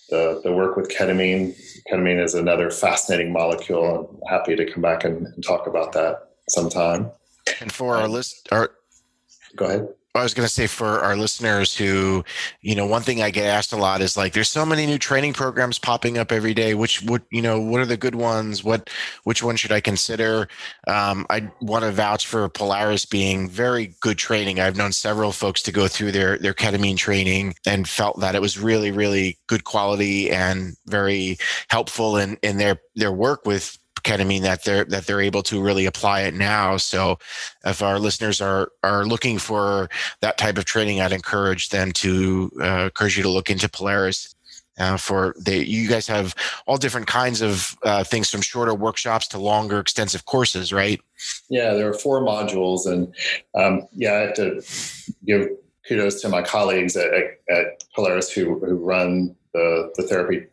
the, 0.09 0.41
the 0.45 0.53
work 0.53 0.77
with 0.77 0.89
ketamine, 0.89 1.57
ketamine 1.91 2.23
is 2.23 2.35
another 2.35 2.71
fascinating 2.71 3.33
molecule. 3.33 4.21
I'm 4.23 4.31
happy 4.31 4.55
to 4.57 4.71
come 4.71 4.83
back 4.83 5.05
and, 5.05 5.27
and 5.27 5.45
talk 5.45 5.67
about 5.67 5.93
that 5.93 6.29
sometime. 6.49 7.11
And 7.61 7.73
for 7.73 7.97
our 7.97 8.09
list, 8.09 8.49
our, 8.53 8.73
go 9.57 9.65
ahead. 9.65 9.89
I 10.15 10.23
was 10.23 10.35
going 10.35 10.47
to 10.47 10.53
say 10.53 10.67
for 10.67 11.01
our 11.01 11.17
listeners 11.17 11.75
who, 11.75 12.23
you 12.61 12.75
know, 12.75 12.85
one 12.85 13.01
thing 13.01 13.23
I 13.23 13.31
get 13.31 13.47
asked 13.47 13.73
a 13.73 13.79
lot 13.79 14.03
is 14.03 14.15
like, 14.15 14.35
there's 14.35 14.51
so 14.51 14.67
many 14.67 14.85
new 14.85 14.99
training 14.99 15.33
programs 15.33 15.79
popping 15.79 16.19
up 16.19 16.31
every 16.31 16.53
day. 16.53 16.75
Which 16.75 17.01
would, 17.03 17.23
you 17.31 17.41
know, 17.41 17.59
what 17.59 17.81
are 17.81 17.87
the 17.87 17.97
good 17.97 18.15
ones? 18.15 18.63
What, 18.63 18.91
which 19.25 19.43
one 19.43 19.57
should 19.57 19.73
I 19.73 19.81
consider? 19.81 20.49
Um, 20.87 21.25
I 21.31 21.51
want 21.63 21.85
to 21.85 21.93
vouch 21.93 22.27
for 22.27 22.47
Polaris 22.51 23.07
being 23.07 23.49
very 23.49 23.95
good 24.01 24.19
training. 24.19 24.61
I've 24.61 24.77
known 24.77 24.93
several 24.93 25.33
folks 25.33 25.63
to 25.63 25.73
go 25.73 25.89
through 25.89 26.13
their 26.13 26.37
their 26.37 26.55
ketamine 26.55 26.99
training 26.99 27.55
and 27.67 27.89
felt 27.89 28.21
that 28.21 28.35
it 28.35 28.43
was 28.43 28.59
really, 28.59 28.91
really 28.91 29.39
good 29.47 29.65
quality 29.65 30.31
and 30.31 30.77
very 30.87 31.39
helpful 31.71 32.19
in 32.19 32.37
in 32.43 32.59
their 32.59 32.79
their 32.97 33.13
work 33.13 33.47
with 33.47 33.79
ketamine 34.03 34.43
that 34.43 34.65
they're 34.65 34.85
that 34.87 35.07
they're 35.07 35.21
able 35.21 35.43
to 35.45 35.63
really 35.63 35.87
apply 35.87 36.23
it 36.23 36.35
now. 36.35 36.77
So 36.77 37.19
if 37.65 37.83
our 37.83 37.99
listeners 37.99 38.41
are 38.41 38.71
are 38.83 39.05
looking 39.05 39.39
for 39.39 39.89
that 40.21 40.39
type 40.39 40.59
of 40.59 40.65
training, 40.65 41.01
I'd 41.01 41.13
encourage 41.13 41.71
them 41.71 41.93
to 41.93 42.51
uh, 42.61 42.85
encourage 42.85 43.17
you 43.17 43.23
to 43.23 43.31
look 43.31 43.51
into 43.51 43.69
Polaris. 43.69 44.35
Uh, 44.79 44.97
for 44.97 45.35
the 45.39 45.69
you 45.69 45.87
guys 45.87 46.07
have 46.07 46.35
all 46.67 46.79
different 46.79 47.07
kinds 47.07 47.43
of 47.43 47.77
uh, 47.83 48.03
things 48.03 48.31
from 48.31 48.41
shorter 48.41 48.75
workshops 48.75 49.29
to 49.29 49.39
longer 49.39 49.79
extensive 49.79 50.25
courses 50.25 50.73
right 50.73 50.99
yeah 51.51 51.75
there 51.75 51.87
are 51.91 51.93
four 51.93 52.23
modules 52.23 52.87
and 52.87 53.15
um, 53.55 53.87
yeah 53.93 54.15
i 54.15 54.21
have 54.21 54.35
to 54.35 54.63
give 55.27 55.47
kudos 55.87 56.21
to 56.23 56.29
my 56.29 56.43
colleagues 56.43 56.97
at, 56.97 57.13
at 57.51 57.85
Polaris 57.95 58.31
who, 58.31 58.59
who 58.61 58.75
run 58.77 59.35
the, 59.53 59.93
the 59.97 60.03
therapy 60.05 60.47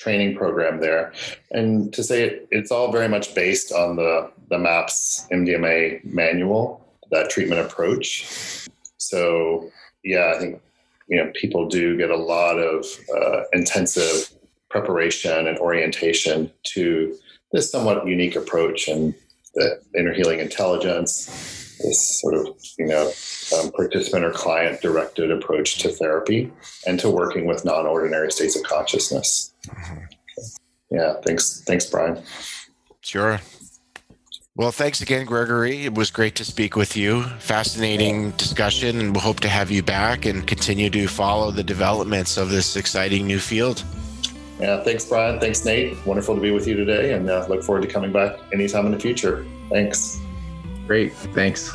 training 0.00 0.34
program 0.34 0.80
there. 0.80 1.12
And 1.50 1.92
to 1.92 2.02
say 2.02 2.22
it, 2.22 2.48
it's 2.50 2.70
all 2.70 2.90
very 2.90 3.08
much 3.08 3.34
based 3.34 3.70
on 3.70 3.96
the, 3.96 4.30
the 4.48 4.58
MAPS 4.58 5.26
MDMA 5.30 6.02
manual, 6.04 6.82
that 7.10 7.28
treatment 7.28 7.60
approach. 7.60 8.66
So, 8.96 9.70
yeah, 10.02 10.32
I 10.34 10.38
think, 10.38 10.62
you 11.08 11.18
know, 11.18 11.30
people 11.34 11.68
do 11.68 11.98
get 11.98 12.08
a 12.08 12.16
lot 12.16 12.58
of 12.58 12.86
uh, 13.14 13.42
intensive 13.52 14.30
preparation 14.70 15.46
and 15.46 15.58
orientation 15.58 16.50
to 16.74 17.14
this 17.52 17.70
somewhat 17.70 18.06
unique 18.06 18.36
approach 18.36 18.88
and 18.88 19.14
the 19.54 19.82
inner 19.98 20.14
healing 20.14 20.38
intelligence, 20.38 21.26
this 21.82 22.20
sort 22.20 22.34
of, 22.34 22.46
you 22.78 22.86
know, 22.86 23.10
um, 23.58 23.70
participant 23.72 24.24
or 24.24 24.30
client 24.30 24.80
directed 24.80 25.30
approach 25.30 25.78
to 25.78 25.88
therapy 25.90 26.50
and 26.86 26.98
to 27.00 27.10
working 27.10 27.46
with 27.46 27.64
non 27.64 27.86
ordinary 27.86 28.30
states 28.30 28.56
of 28.56 28.62
consciousness. 28.62 29.49
Mm-hmm. 29.66 30.04
Yeah, 30.90 31.14
thanks. 31.24 31.62
Thanks, 31.62 31.86
Brian. 31.86 32.22
Sure. 33.00 33.40
Well, 34.56 34.72
thanks 34.72 35.00
again, 35.00 35.24
Gregory. 35.24 35.84
It 35.84 35.94
was 35.94 36.10
great 36.10 36.34
to 36.34 36.44
speak 36.44 36.76
with 36.76 36.96
you. 36.96 37.22
Fascinating 37.38 38.32
discussion, 38.32 38.98
and 38.98 39.14
we'll 39.14 39.22
hope 39.22 39.40
to 39.40 39.48
have 39.48 39.70
you 39.70 39.82
back 39.82 40.26
and 40.26 40.46
continue 40.46 40.90
to 40.90 41.06
follow 41.06 41.50
the 41.50 41.62
developments 41.62 42.36
of 42.36 42.50
this 42.50 42.76
exciting 42.76 43.26
new 43.26 43.38
field. 43.38 43.84
Yeah, 44.58 44.82
thanks, 44.82 45.06
Brian. 45.06 45.40
Thanks, 45.40 45.64
Nate. 45.64 45.96
Wonderful 46.04 46.34
to 46.34 46.40
be 46.40 46.50
with 46.50 46.66
you 46.66 46.74
today, 46.74 47.14
and 47.14 47.30
uh, 47.30 47.46
look 47.48 47.62
forward 47.62 47.82
to 47.82 47.88
coming 47.88 48.12
back 48.12 48.38
anytime 48.52 48.84
in 48.84 48.92
the 48.92 48.98
future. 48.98 49.46
Thanks. 49.70 50.20
Great. 50.86 51.14
Thanks. 51.14 51.72